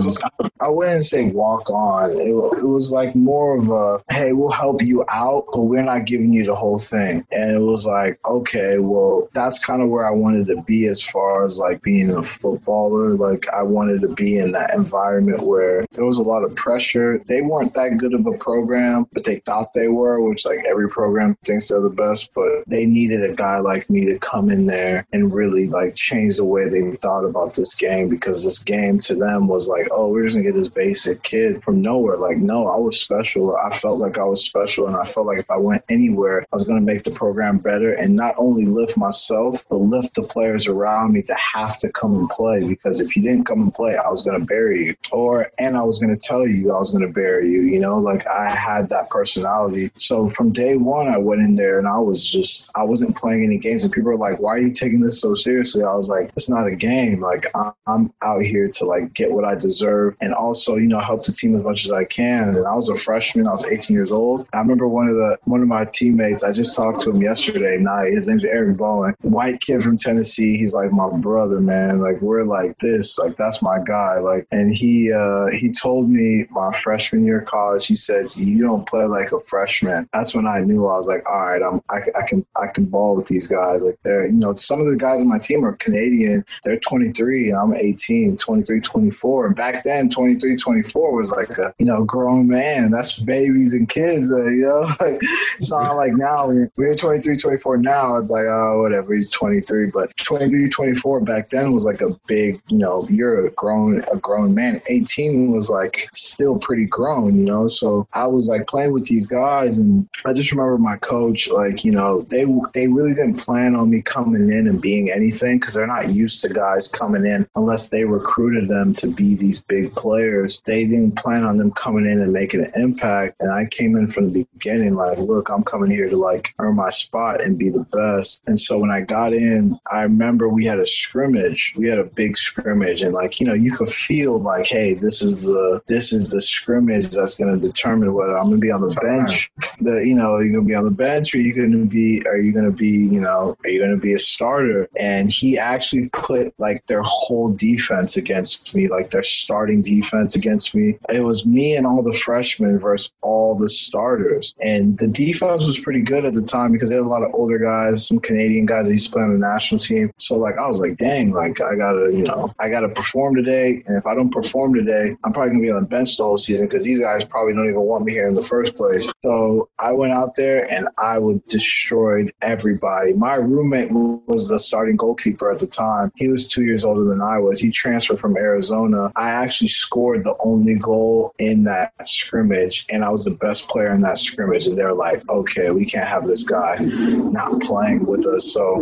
I 0.60 0.70
wouldn't 0.70 1.06
say 1.06 1.24
walk 1.24 1.70
on. 1.70 2.12
It, 2.12 2.30
it 2.30 2.64
was 2.66 2.92
like 2.92 3.16
more 3.16 3.58
of 3.58 3.70
a, 3.70 4.04
hey, 4.14 4.34
we'll 4.34 4.52
help 4.52 4.82
you 4.82 5.06
out, 5.10 5.46
but 5.52 5.64
we're 5.64 5.84
not 5.84 6.06
giving 6.06 6.32
you 6.32 6.46
the 6.46 6.56
whole 6.56 6.80
thing. 6.80 7.26
And 7.32 7.56
it 7.56 7.62
was 7.62 7.86
like, 7.86 8.20
okay, 8.26 8.78
well, 8.80 9.30
that's 9.34 9.64
kind 9.64 9.82
of 9.82 9.90
where 9.90 10.08
I 10.08 10.12
wanted 10.12 10.48
to 10.48 10.62
be 10.64 10.88
as 10.88 11.02
far 11.02 11.46
as 11.46 11.60
like 11.60 11.82
being 11.82 12.12
a 12.12 12.24
footballer. 12.24 13.16
Like 13.18 13.48
I 13.50 13.64
wanted 13.64 14.02
to 14.02 14.10
be 14.10 14.38
in 14.38 14.52
that 14.54 14.74
environment 14.74 15.44
where 15.44 15.86
there 15.92 16.06
was 16.06 16.18
a 16.18 16.24
lot 16.24 16.44
of 16.44 16.56
pressure. 16.56 17.22
They 17.28 17.42
weren't 17.42 17.74
that 17.74 17.98
good 17.98 18.14
of 18.14 18.26
a 18.26 18.38
program, 18.38 19.06
but 19.14 19.24
they 19.24 19.38
thought 19.40 19.74
they 19.74 19.88
were, 19.88 20.22
which 20.22 20.46
like 20.46 20.60
every 20.68 20.90
program 20.90 21.38
thinks 21.46 21.68
they're 21.68 21.82
the 21.82 21.90
best, 21.90 22.32
but 22.34 22.64
they 22.68 22.86
needed 22.86 23.24
a 23.24 23.34
guy 23.34 23.58
like 23.60 23.90
me 23.90 24.06
to 24.06 24.20
come 24.20 24.50
in 24.50 24.66
there 24.66 25.06
and 25.14 25.34
really 25.34 25.68
like 25.68 25.96
change 25.96 26.38
the 26.38 26.46
way 26.46 26.68
they 26.70 26.96
thought 26.98 27.26
about 27.26 27.54
this 27.54 27.76
game 27.76 28.10
because 28.10 28.44
this 28.44 28.60
game 28.60 29.00
to 29.02 29.16
them 29.16 29.48
was 29.48 29.68
like, 29.68 29.88
oh, 29.92 30.10
we're 30.10 30.24
just 30.24 30.36
gonna 30.36 30.46
get 30.46 30.56
this 30.56 30.68
basic 30.68 31.24
kid 31.24 31.64
from 31.64 31.82
nowhere. 31.82 32.18
Like, 32.18 32.38
no, 32.38 32.68
I 32.68 32.78
was 32.78 33.00
special. 33.00 33.56
I 33.56 33.76
felt 33.76 34.00
like 34.00 34.18
I 34.18 34.24
was 34.24 34.44
special, 34.44 34.88
and 34.88 34.96
I 34.96 35.06
felt 35.06 35.28
like 35.28 35.40
if 35.40 35.50
I 35.50 35.58
went 35.58 35.84
anywhere, 35.90 36.42
I 36.42 36.56
was 36.56 36.68
gonna 36.68 36.82
make 36.82 37.04
the 37.04 37.12
program 37.12 37.60
better 37.60 37.94
and 37.94 38.16
not 38.16 38.36
only 38.38 38.66
lift 38.66 38.98
myself, 38.98 39.66
but 39.70 39.78
lift 39.78 40.16
the 40.16 40.24
players 40.24 40.68
around 40.68 41.14
me 41.14 41.22
to 41.24 41.36
have 41.36 41.80
to 41.80 41.90
come 41.92 42.16
and 42.16 42.30
play. 42.30 42.64
Because 42.64 43.00
if 43.08 43.16
you 43.16 43.22
didn't 43.22 43.46
come 43.46 43.62
and 43.62 43.74
play, 43.74 43.96
I 43.96 44.10
was 44.10 44.22
gonna 44.22 44.44
bury 44.44 44.86
you, 44.88 44.96
or 45.12 45.52
and 45.58 45.78
I 45.78 45.84
was 45.84 46.00
gonna 46.00 46.18
tell 46.18 46.48
you 46.48 46.72
I 46.72 46.80
was 46.80 46.92
gonna 46.92 47.08
bury 47.08 47.50
you. 47.50 47.62
You 47.62 47.80
know, 47.80 47.96
like 47.96 48.28
I 48.28 48.50
had 48.50 48.90
that 48.90 49.10
personality. 49.10 49.92
So 49.98 50.28
from 50.28 50.52
day 50.52 50.76
one, 50.76 51.08
I 51.08 51.18
went 51.18 51.42
in 51.42 51.56
there 51.56 51.80
and 51.80 51.88
I 51.88 52.00
was 52.00 52.28
just 52.28 52.70
I 52.76 52.84
wasn't 52.84 53.16
playing 53.16 53.44
any 53.44 53.58
games, 53.58 53.84
and 53.84 53.94
people 53.94 54.12
were 54.12 54.18
like, 54.18 54.40
"Why 54.40 54.52
are 54.56 54.60
you 54.60 54.72
taking 54.72 55.00
this 55.00 55.22
so 55.22 55.36
seriously?" 55.36 55.84
I 55.84 55.96
was 55.96 56.10
like, 56.10 56.32
"It's 56.36 56.50
not 56.50 56.68
a 56.68 56.76
game. 56.76 57.22
Like 57.22 57.46
I'm, 57.56 57.72
I'm 57.88 58.14
out 58.24 58.42
here 58.42 58.68
to 58.68 58.86
like 58.86 59.14
get 59.14 59.32
what 59.32 59.46
I 59.46 59.56
deserve, 59.56 60.16
and 60.22 60.34
also 60.34 60.76
you 60.76 60.88
know 60.88 61.00
help 61.00 61.26
the 61.26 61.32
team 61.32 61.56
as 61.56 61.64
much 61.64 61.86
as 61.86 61.92
I 61.92 62.04
can." 62.04 62.50
And 62.50 62.68
I 62.68 62.74
was 62.74 62.90
a 62.90 62.96
freshman. 62.96 63.48
I 63.48 63.52
was 63.52 63.66
18 63.66 63.96
years 63.96 64.12
old. 64.12 64.48
I 64.54 64.60
remember 64.60 64.88
one 64.88 65.08
of 65.08 65.16
the 65.16 65.38
one 65.46 65.62
of 65.62 65.68
my 65.68 65.86
teammates. 65.86 66.44
I 66.44 66.52
just 66.52 66.76
talked 66.76 67.02
to 67.02 67.12
him 67.12 67.22
yesterday 67.22 67.78
night. 67.78 68.14
His 68.14 68.28
name's 68.28 68.46
Eric 68.46 68.78
Bowen, 68.78 69.16
white 69.22 69.62
kid 69.62 69.82
from 69.84 69.98
Tennessee. 69.98 70.58
He's 70.58 70.74
like 70.74 70.92
my 70.92 71.10
brother, 71.10 71.60
man. 71.60 72.00
Like 72.00 72.22
we're 72.22 72.44
like 72.44 72.78
this. 72.80 72.97
This. 72.98 73.18
Like 73.18 73.38
that's 73.38 73.62
my 73.62 73.78
guy. 73.86 74.20
Like, 74.20 74.48
and 74.52 74.74
he 74.74 75.12
uh, 75.12 75.48
he 75.48 75.72
told 75.72 76.10
me 76.10 76.46
my 76.50 76.78
freshman 76.82 77.26
year 77.26 77.42
of 77.42 77.48
college. 77.48 77.88
He 77.88 77.96
said, 77.96 78.36
"You 78.36 78.64
don't 78.64 78.88
play 78.88 79.06
like 79.06 79.32
a 79.32 79.40
freshman." 79.42 80.10
That's 80.14 80.34
when 80.34 80.48
I 80.48 80.62
knew 80.62 80.86
I 80.88 80.98
was 80.98 81.08
like, 81.08 81.28
"All 81.30 81.46
right, 81.46 81.62
I'm 81.62 81.82
I, 81.90 81.98
I 82.18 82.28
can 82.28 82.46
I 82.56 82.68
can 82.68 82.86
ball 82.86 83.16
with 83.16 83.28
these 83.28 83.48
guys." 83.48 83.84
Like 83.84 84.00
they're 84.04 84.28
you 84.28 84.34
know 84.34 84.56
some 84.56 84.80
of 84.82 84.88
the 84.88 84.98
guys 84.98 85.22
on 85.22 85.30
my 85.30 85.40
team 85.40 85.64
are 85.66 85.74
Canadian. 85.74 86.44
They're 86.64 86.80
23. 86.80 87.54
I'm 87.54 87.76
18, 87.76 88.38
23, 88.38 88.82
24. 88.82 89.48
And 89.48 89.56
back 89.56 89.84
then, 89.84 90.10
23, 90.10 90.58
24 90.58 91.16
was 91.16 91.32
like 91.32 91.50
a 91.52 91.74
you 91.80 91.86
know 91.86 92.04
grown 92.04 92.48
man. 92.48 92.92
That's 92.92 93.20
babies 93.20 93.74
and 93.74 93.88
kids. 93.88 94.32
Uh, 94.32 94.46
you 94.46 94.66
know, 94.66 94.80
like, 95.00 95.20
it's 95.60 95.72
not 95.72 95.96
like 95.96 96.14
now. 96.14 96.52
We're 96.76 96.96
23, 96.96 97.38
24 97.38 97.78
now. 97.78 98.18
It's 98.18 98.30
like 98.30 98.46
oh 98.46 98.82
whatever. 98.82 99.14
He's 99.14 99.30
23, 99.30 99.88
but 99.88 100.16
23, 100.18 100.70
24 100.70 101.22
back 101.22 101.50
then 101.50 101.74
was 101.74 101.84
like 101.84 102.02
a 102.02 102.10
big 102.28 102.62
you 102.68 102.78
know 102.78 102.87
you're 103.10 103.48
a 103.48 103.52
grown 103.52 104.04
a 104.12 104.18
grown 104.18 104.56
man. 104.56 104.82
18 104.88 105.52
was 105.52 105.70
like 105.70 106.10
still 106.14 106.58
pretty 106.58 106.86
grown. 106.86 107.38
You 107.38 107.46
know, 107.46 107.68
so 107.68 108.08
I 108.14 108.28
was 108.28 108.50
like 108.50 108.68
playing 108.68 108.94
with 108.94 109.06
these 109.06 109.28
guys, 109.28 109.78
and 109.78 110.08
I 110.26 110.34
just 110.34 110.52
remember 110.52 110.78
my 110.78 110.98
coach 110.98 111.50
like 111.50 111.84
you 111.84 111.92
know 111.92 112.22
they 112.24 112.46
they 112.74 112.88
really 112.88 113.14
didn't 113.14 113.38
plan 113.38 113.76
on 113.76 113.90
me 113.90 114.02
coming 114.02 114.52
in 114.52 114.68
and 114.68 114.82
being 114.82 115.12
anything 115.12 115.60
because 115.60 115.74
they're 115.74 115.88
not 115.88 116.10
used 116.10 116.42
to 116.42 116.50
guys 116.50 116.88
coming 116.88 117.26
in 117.26 117.48
unless 117.56 117.90
they 117.90 118.04
recruited 118.04 118.68
them 118.68 118.94
to 118.96 119.08
be 119.08 119.36
these 119.36 119.62
big 119.62 119.94
players. 119.96 120.62
They 120.66 120.86
didn't 120.86 121.18
plan 121.18 121.44
on 121.44 121.58
them 121.58 121.72
coming 121.72 122.06
in 122.06 122.22
and 122.22 122.34
making 122.34 122.64
an 122.64 122.72
impact. 122.76 123.36
And 123.40 123.52
I 123.52 123.66
came 123.66 123.96
in 123.96 124.10
from 124.10 124.32
the 124.32 124.48
beginning 124.54 124.94
like, 124.94 125.18
look, 125.18 125.50
I'm 125.50 125.64
coming 125.64 125.92
here 125.92 126.10
to 126.10 126.18
like 126.18 126.54
earn 126.60 126.76
my 126.76 126.90
spot 126.90 127.42
and 127.42 127.58
be 127.58 127.70
the 127.70 127.86
best. 127.92 128.44
And 128.48 128.60
so 128.60 128.78
when 128.78 128.92
I 128.92 129.02
got 129.02 129.34
in, 129.34 129.80
I 129.92 130.02
remember 130.02 130.50
we 130.50 130.66
had 130.66 130.80
a 130.80 130.86
scrimmage. 130.86 131.74
We 131.78 131.88
had 131.88 132.00
a 132.00 132.04
big 132.04 132.38
scrimmage, 132.38 132.77
and 132.82 133.14
like 133.14 133.40
you 133.40 133.48
know, 133.48 133.54
you 133.54 133.72
could 133.72 133.90
feel 133.90 134.40
like, 134.40 134.66
hey, 134.66 134.94
this 134.94 135.22
is 135.22 135.44
the 135.44 135.82
this 135.88 136.14
is 136.14 136.30
the 136.30 136.42
scrimmage 136.42 137.10
that's 137.10 137.36
going 137.36 137.60
to 137.60 137.68
determine 137.68 138.14
whether 138.14 138.38
I'm 138.38 138.48
going 138.48 138.58
to 138.58 138.62
be 138.62 138.72
on 138.72 138.82
the 138.82 138.96
bench. 139.02 139.52
The 139.80 140.06
you 140.06 140.16
know, 140.16 140.40
you're 140.40 140.52
going 140.52 140.66
to 140.66 140.68
be 140.68 140.76
on 140.76 140.86
the 140.86 140.92
bench, 140.92 141.34
or 141.34 141.40
you're 141.40 141.56
going 141.56 141.72
to 141.72 141.86
be, 141.86 142.26
are 142.26 142.38
you 142.38 142.52
going 142.52 142.66
to 142.66 142.72
be, 142.72 142.88
you 142.88 143.22
know, 143.22 143.56
are 143.64 143.70
you 143.70 143.80
going 143.80 143.92
to 143.92 143.98
be 143.98 144.14
a 144.14 144.20
starter? 144.20 144.88
And 144.96 145.32
he 145.32 145.58
actually 145.58 146.10
put 146.10 146.54
like 146.58 146.86
their 146.88 147.04
whole 147.04 147.54
defense 147.54 148.18
against 148.18 148.74
me, 148.76 148.88
like 148.88 149.12
their 149.12 149.24
starting 149.24 149.82
defense 149.82 150.36
against 150.36 150.76
me. 150.76 150.98
It 151.10 151.22
was 151.22 151.46
me 151.46 151.76
and 151.76 151.86
all 151.86 152.04
the 152.04 152.18
freshmen 152.18 152.80
versus 152.80 153.14
all 153.22 153.58
the 153.58 153.70
starters, 153.70 154.54
and 154.62 154.98
the 154.98 155.08
defense 155.08 155.66
was 155.66 155.80
pretty 155.80 156.02
good 156.02 156.26
at 156.26 156.34
the 156.34 156.44
time 156.44 156.72
because 156.72 156.90
they 156.90 156.96
had 156.96 157.04
a 157.04 157.08
lot 157.08 157.24
of 157.24 157.34
older 157.34 157.58
guys, 157.58 158.08
some 158.08 158.20
Canadian 158.20 158.66
guys 158.66 158.88
that 158.88 158.94
used 158.94 159.08
to 159.08 159.14
play 159.14 159.24
on 159.24 159.34
the 159.34 159.40
national 159.40 159.80
team. 159.80 160.12
So 160.18 160.36
like 160.36 160.58
I 160.58 160.68
was 160.68 160.80
like, 160.80 160.98
dang, 160.98 161.32
like 161.32 161.62
I 161.62 161.76
gotta, 161.76 162.12
you 162.12 162.24
know, 162.24 162.54
I 162.60 162.70
gotta 162.70 162.90
perform 162.90 163.36
today, 163.36 163.84
and 163.88 163.98
if 163.98 164.06
I 164.06 164.16
don't 164.16 164.32
perform 164.32 164.74
today, 164.74 165.16
I'm 165.24 165.34
probably 165.34 165.52
gonna 165.52 165.62
be 165.62 165.72
on 165.72 165.84
the 165.84 165.88
bench 165.88 166.18
the 166.18 166.24
whole 166.24 166.38
season 166.38 166.68
because 166.68 166.84
these 166.84 167.00
guys 167.00 167.24
probably 167.24 167.54
don't 167.54 167.68
even 167.68 167.82
want 167.82 168.06
me 168.06 168.14
here 168.14 168.28
in 168.28 168.36
the 168.36 168.44
first 168.44 168.76
place. 168.76 169.12
So 169.24 169.70
I 169.80 169.92
went 169.92 170.14
out 170.14 170.36
there 170.36 170.72
and 170.72 170.88
I 170.98 171.18
would 171.18 171.46
destroyed 171.48 172.34
everybody. 172.42 173.14
My 173.14 173.36
roommate 173.36 173.92
was 173.92 174.48
the 174.48 174.60
starting 174.60 174.96
goalkeeper 174.96 175.52
at 175.52 175.60
the 175.60 175.68
time. 175.68 176.12
He 176.16 176.28
was 176.28 176.48
two 176.48 176.64
years 176.64 176.84
older 176.84 177.04
than 177.04 177.22
I 177.22 177.40
was. 177.40 177.60
He 177.60 177.72
transferred 177.72 178.20
from 178.20 178.38
Arizona. 178.38 179.12
I 179.16 179.30
actually 179.30 179.70
scored 179.70 180.24
the 180.24 180.36
only 180.44 180.76
goal 180.76 181.34
in 181.40 181.64
that 181.66 181.94
scrimmage, 182.08 182.86
and 182.90 183.04
I 183.04 183.10
was 183.10 183.26
the 183.26 183.32
best 183.32 183.70
player 183.70 183.90
in 183.90 184.02
that 184.02 184.20
scrimmage. 184.20 184.68
And 184.68 184.78
they're 184.78 184.94
like, 184.94 185.28
okay, 185.30 185.72
we 185.72 185.86
can't 185.86 186.08
have 186.08 186.26
this 186.26 186.44
guy 186.44 186.78
not 186.80 187.60
playing 187.62 188.06
with 188.06 188.26
us. 188.26 188.52
So 188.52 188.76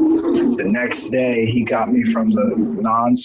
the 0.58 0.66
next 0.66 1.10
day, 1.10 1.46
he 1.46 1.64
got 1.64 1.92
me 1.92 2.04
from 2.04 2.32
the 2.32 2.56
non 2.58 3.16